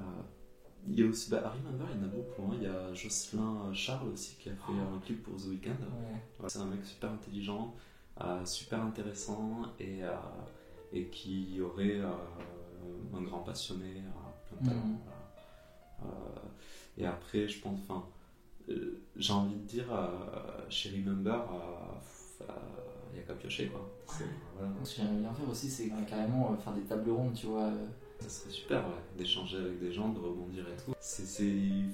il 0.88 1.00
y 1.00 1.02
a 1.02 1.06
aussi, 1.06 1.30
bah, 1.30 1.42
Harry 1.44 1.58
Member, 1.60 1.84
il 1.94 2.00
y 2.00 2.04
en 2.04 2.04
a 2.04 2.08
beaucoup. 2.08 2.42
hein. 2.52 2.56
Il 2.60 2.62
y 2.62 2.66
a 2.66 2.92
Jocelyn 2.94 3.72
Charles 3.72 4.08
aussi 4.08 4.36
qui 4.36 4.48
a 4.50 4.52
fait 4.52 4.72
un 4.72 4.98
clip 5.04 5.22
pour 5.22 5.36
The 5.36 5.46
Weeknd. 5.46 5.70
Ouais. 5.70 6.48
C'est 6.48 6.58
un 6.60 6.66
mec 6.66 6.84
super 6.84 7.10
intelligent, 7.10 7.74
euh, 8.20 8.44
super 8.44 8.82
intéressant 8.82 9.62
et, 9.80 10.04
euh, 10.04 10.10
et 10.92 11.06
qui 11.06 11.60
aurait 11.60 11.98
euh, 12.00 12.10
un 13.14 13.22
grand 13.22 13.40
passionné, 13.40 13.96
euh, 13.96 14.48
plein 14.48 14.60
de 14.62 14.68
talent. 14.68 14.86
Mhm. 14.86 14.98
Euh, 16.02 16.98
et 16.98 17.06
après, 17.06 17.48
je 17.48 17.60
pense, 17.60 17.80
enfin, 17.88 18.04
euh, 18.68 19.00
j'ai 19.16 19.32
envie 19.32 19.56
de 19.56 19.66
dire, 19.66 19.86
euh, 19.92 20.08
chez 20.68 20.90
Remember, 20.90 21.32
euh, 21.34 22.42
euh, 22.42 22.52
il 23.12 23.18
y 23.18 23.22
a 23.22 23.26
qu'à 23.26 23.34
piocher 23.34 23.68
quoi. 23.68 23.88
Voilà. 24.56 24.72
Ce 24.84 24.96
que 24.96 25.02
j'aimerais 25.02 25.20
bien 25.20 25.32
faire 25.32 25.48
aussi, 25.48 25.70
c'est 25.70 25.90
carrément 26.06 26.52
euh, 26.52 26.56
faire 26.56 26.74
des 26.74 26.82
tables 26.82 27.10
rondes, 27.10 27.34
tu 27.34 27.46
vois. 27.46 27.70
Ça 28.20 28.28
serait 28.28 28.50
super 28.50 28.80
ouais, 28.86 28.94
d'échanger 29.18 29.58
avec 29.58 29.78
des 29.78 29.92
gens, 29.92 30.08
de 30.08 30.18
rebondir 30.18 30.64
et 30.68 30.76
tout. 30.84 30.92
C'est, 31.00 31.24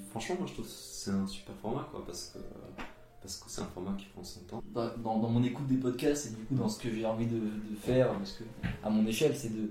Franchement, 0.09 0.35
moi 0.39 0.47
je 0.47 0.53
trouve 0.53 0.65
que 0.65 0.71
c'est 0.71 1.11
un 1.11 1.27
super 1.27 1.55
format 1.55 1.87
quoi, 1.91 2.03
parce 2.05 2.31
que 2.33 2.39
parce 3.21 3.37
que 3.37 3.49
c'est 3.49 3.61
un 3.61 3.65
format 3.67 3.93
qui 3.97 4.05
prend 4.07 4.23
son 4.23 4.41
temps. 4.41 4.63
Dans, 4.73 4.89
dans- 4.97 5.29
mon 5.29 5.41
écoute 5.43 5.65
des 5.67 5.77
podcasts 5.77 6.27
et 6.27 6.29
du 6.31 6.43
coup 6.43 6.55
dans 6.55 6.67
ce 6.67 6.79
que 6.81 6.93
j'ai 6.93 7.05
envie 7.05 7.27
de, 7.27 7.39
de 7.39 7.75
faire, 7.81 8.11
parce 8.13 8.33
que 8.33 8.43
à 8.83 8.89
mon 8.89 9.05
échelle, 9.05 9.35
c'est 9.35 9.49
de. 9.53 9.69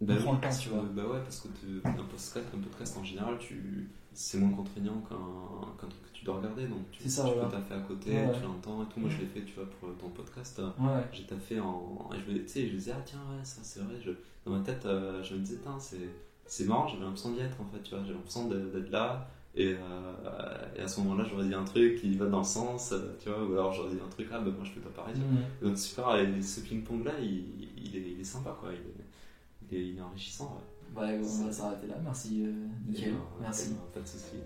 Bah 0.00 0.14
prends 0.22 0.32
oui, 0.32 0.38
le 0.42 0.48
temps, 0.48 0.56
tu 0.58 0.68
vois. 0.70 0.82
Bah 0.82 1.06
ouais, 1.06 1.20
parce 1.22 1.40
que 1.40 1.48
un 1.84 1.92
podcast, 1.92 2.38
un 2.54 2.60
podcast 2.60 2.96
en 2.98 3.04
général, 3.04 3.38
tu, 3.38 3.90
c'est 4.12 4.38
moins 4.38 4.50
contraignant 4.56 5.00
qu'un, 5.08 5.86
truc 5.88 6.05
dois 6.26 6.36
regarder, 6.36 6.66
donc 6.66 6.90
tu, 6.90 7.08
ça, 7.08 7.24
tu 7.24 7.34
voilà. 7.34 7.48
peux 7.48 7.56
taffer 7.56 7.74
à 7.74 7.80
côté, 7.80 8.10
Ouais, 8.10 8.32
tu 8.34 8.42
l'entends 8.42 8.82
et 8.82 8.86
tout. 8.86 9.00
Moi 9.00 9.10
je 9.10 9.18
l'ai 9.18 9.26
fait, 9.26 9.42
tu 9.42 9.54
vois, 9.54 9.64
pour 9.80 9.94
ton 9.96 10.08
podcast. 10.10 10.60
Ouais. 10.78 11.02
J'ai 11.12 11.24
taffé 11.24 11.58
en. 11.60 12.10
Je 12.12 12.32
me, 12.32 12.38
tu 12.38 12.48
sais, 12.48 12.66
je 12.66 12.72
me 12.72 12.78
disais, 12.78 12.92
ah 12.94 13.02
tiens, 13.04 13.20
ouais, 13.30 13.44
ça 13.44 13.60
c'est 13.62 13.80
vrai. 13.80 13.94
Je, 14.04 14.10
dans 14.44 14.52
ma 14.52 14.60
tête, 14.62 14.86
euh, 14.86 15.22
je 15.22 15.34
me 15.34 15.40
disais, 15.40 15.58
c'est, 15.78 16.08
c'est 16.46 16.64
marrant, 16.64 16.86
j'avais 16.86 17.02
l'impression 17.04 17.32
d'y 17.32 17.40
être 17.40 17.60
en 17.60 17.64
fait, 17.64 17.82
tu 17.82 17.94
vois, 17.94 18.04
j'ai 18.06 18.12
l'impression 18.12 18.48
d'être, 18.48 18.90
là. 18.90 19.28
Et, 19.58 19.74
euh, 19.74 20.76
et 20.76 20.80
à 20.82 20.88
ce 20.88 21.00
moment-là, 21.00 21.24
j'aurais 21.28 21.46
dit 21.46 21.54
un 21.54 21.64
truc 21.64 21.98
qui 21.98 22.14
va 22.14 22.26
dans 22.26 22.38
le 22.40 22.44
sens, 22.44 22.92
euh, 22.92 23.16
tu 23.18 23.30
vois, 23.30 23.42
ou 23.42 23.52
alors 23.52 23.72
j'aurais 23.72 23.90
dit 23.94 24.00
un 24.04 24.08
truc, 24.10 24.28
ah 24.30 24.38
bah 24.38 24.50
moi 24.54 24.64
je 24.64 24.72
fais 24.72 24.80
pas 24.80 24.90
pareil. 24.90 25.14
Mhm. 25.16 25.68
Donc 25.68 25.78
super, 25.78 26.14
et 26.16 26.42
ce 26.42 26.60
ping-pong 26.60 27.04
là, 27.04 27.12
il, 27.18 27.44
il, 27.82 27.96
est, 27.96 28.10
il 28.12 28.20
est 28.20 28.24
sympa 28.24 28.54
quoi, 28.60 28.68
il 28.72 29.76
est, 29.76 29.82
il 29.82 29.98
est, 29.98 30.02
enrichissant. 30.02 30.60
Ouais. 30.94 31.02
Ouais, 31.02 31.20
on 31.20 31.44
va 31.46 31.52
s'arrêter 31.52 31.86
là. 31.86 31.96
Merci, 32.02 32.44
euh, 32.44 32.52
Nickel. 32.86 33.14
Merci. 33.40 33.74
Pas 33.92 34.00
de 34.00 34.06
soucis. 34.06 34.36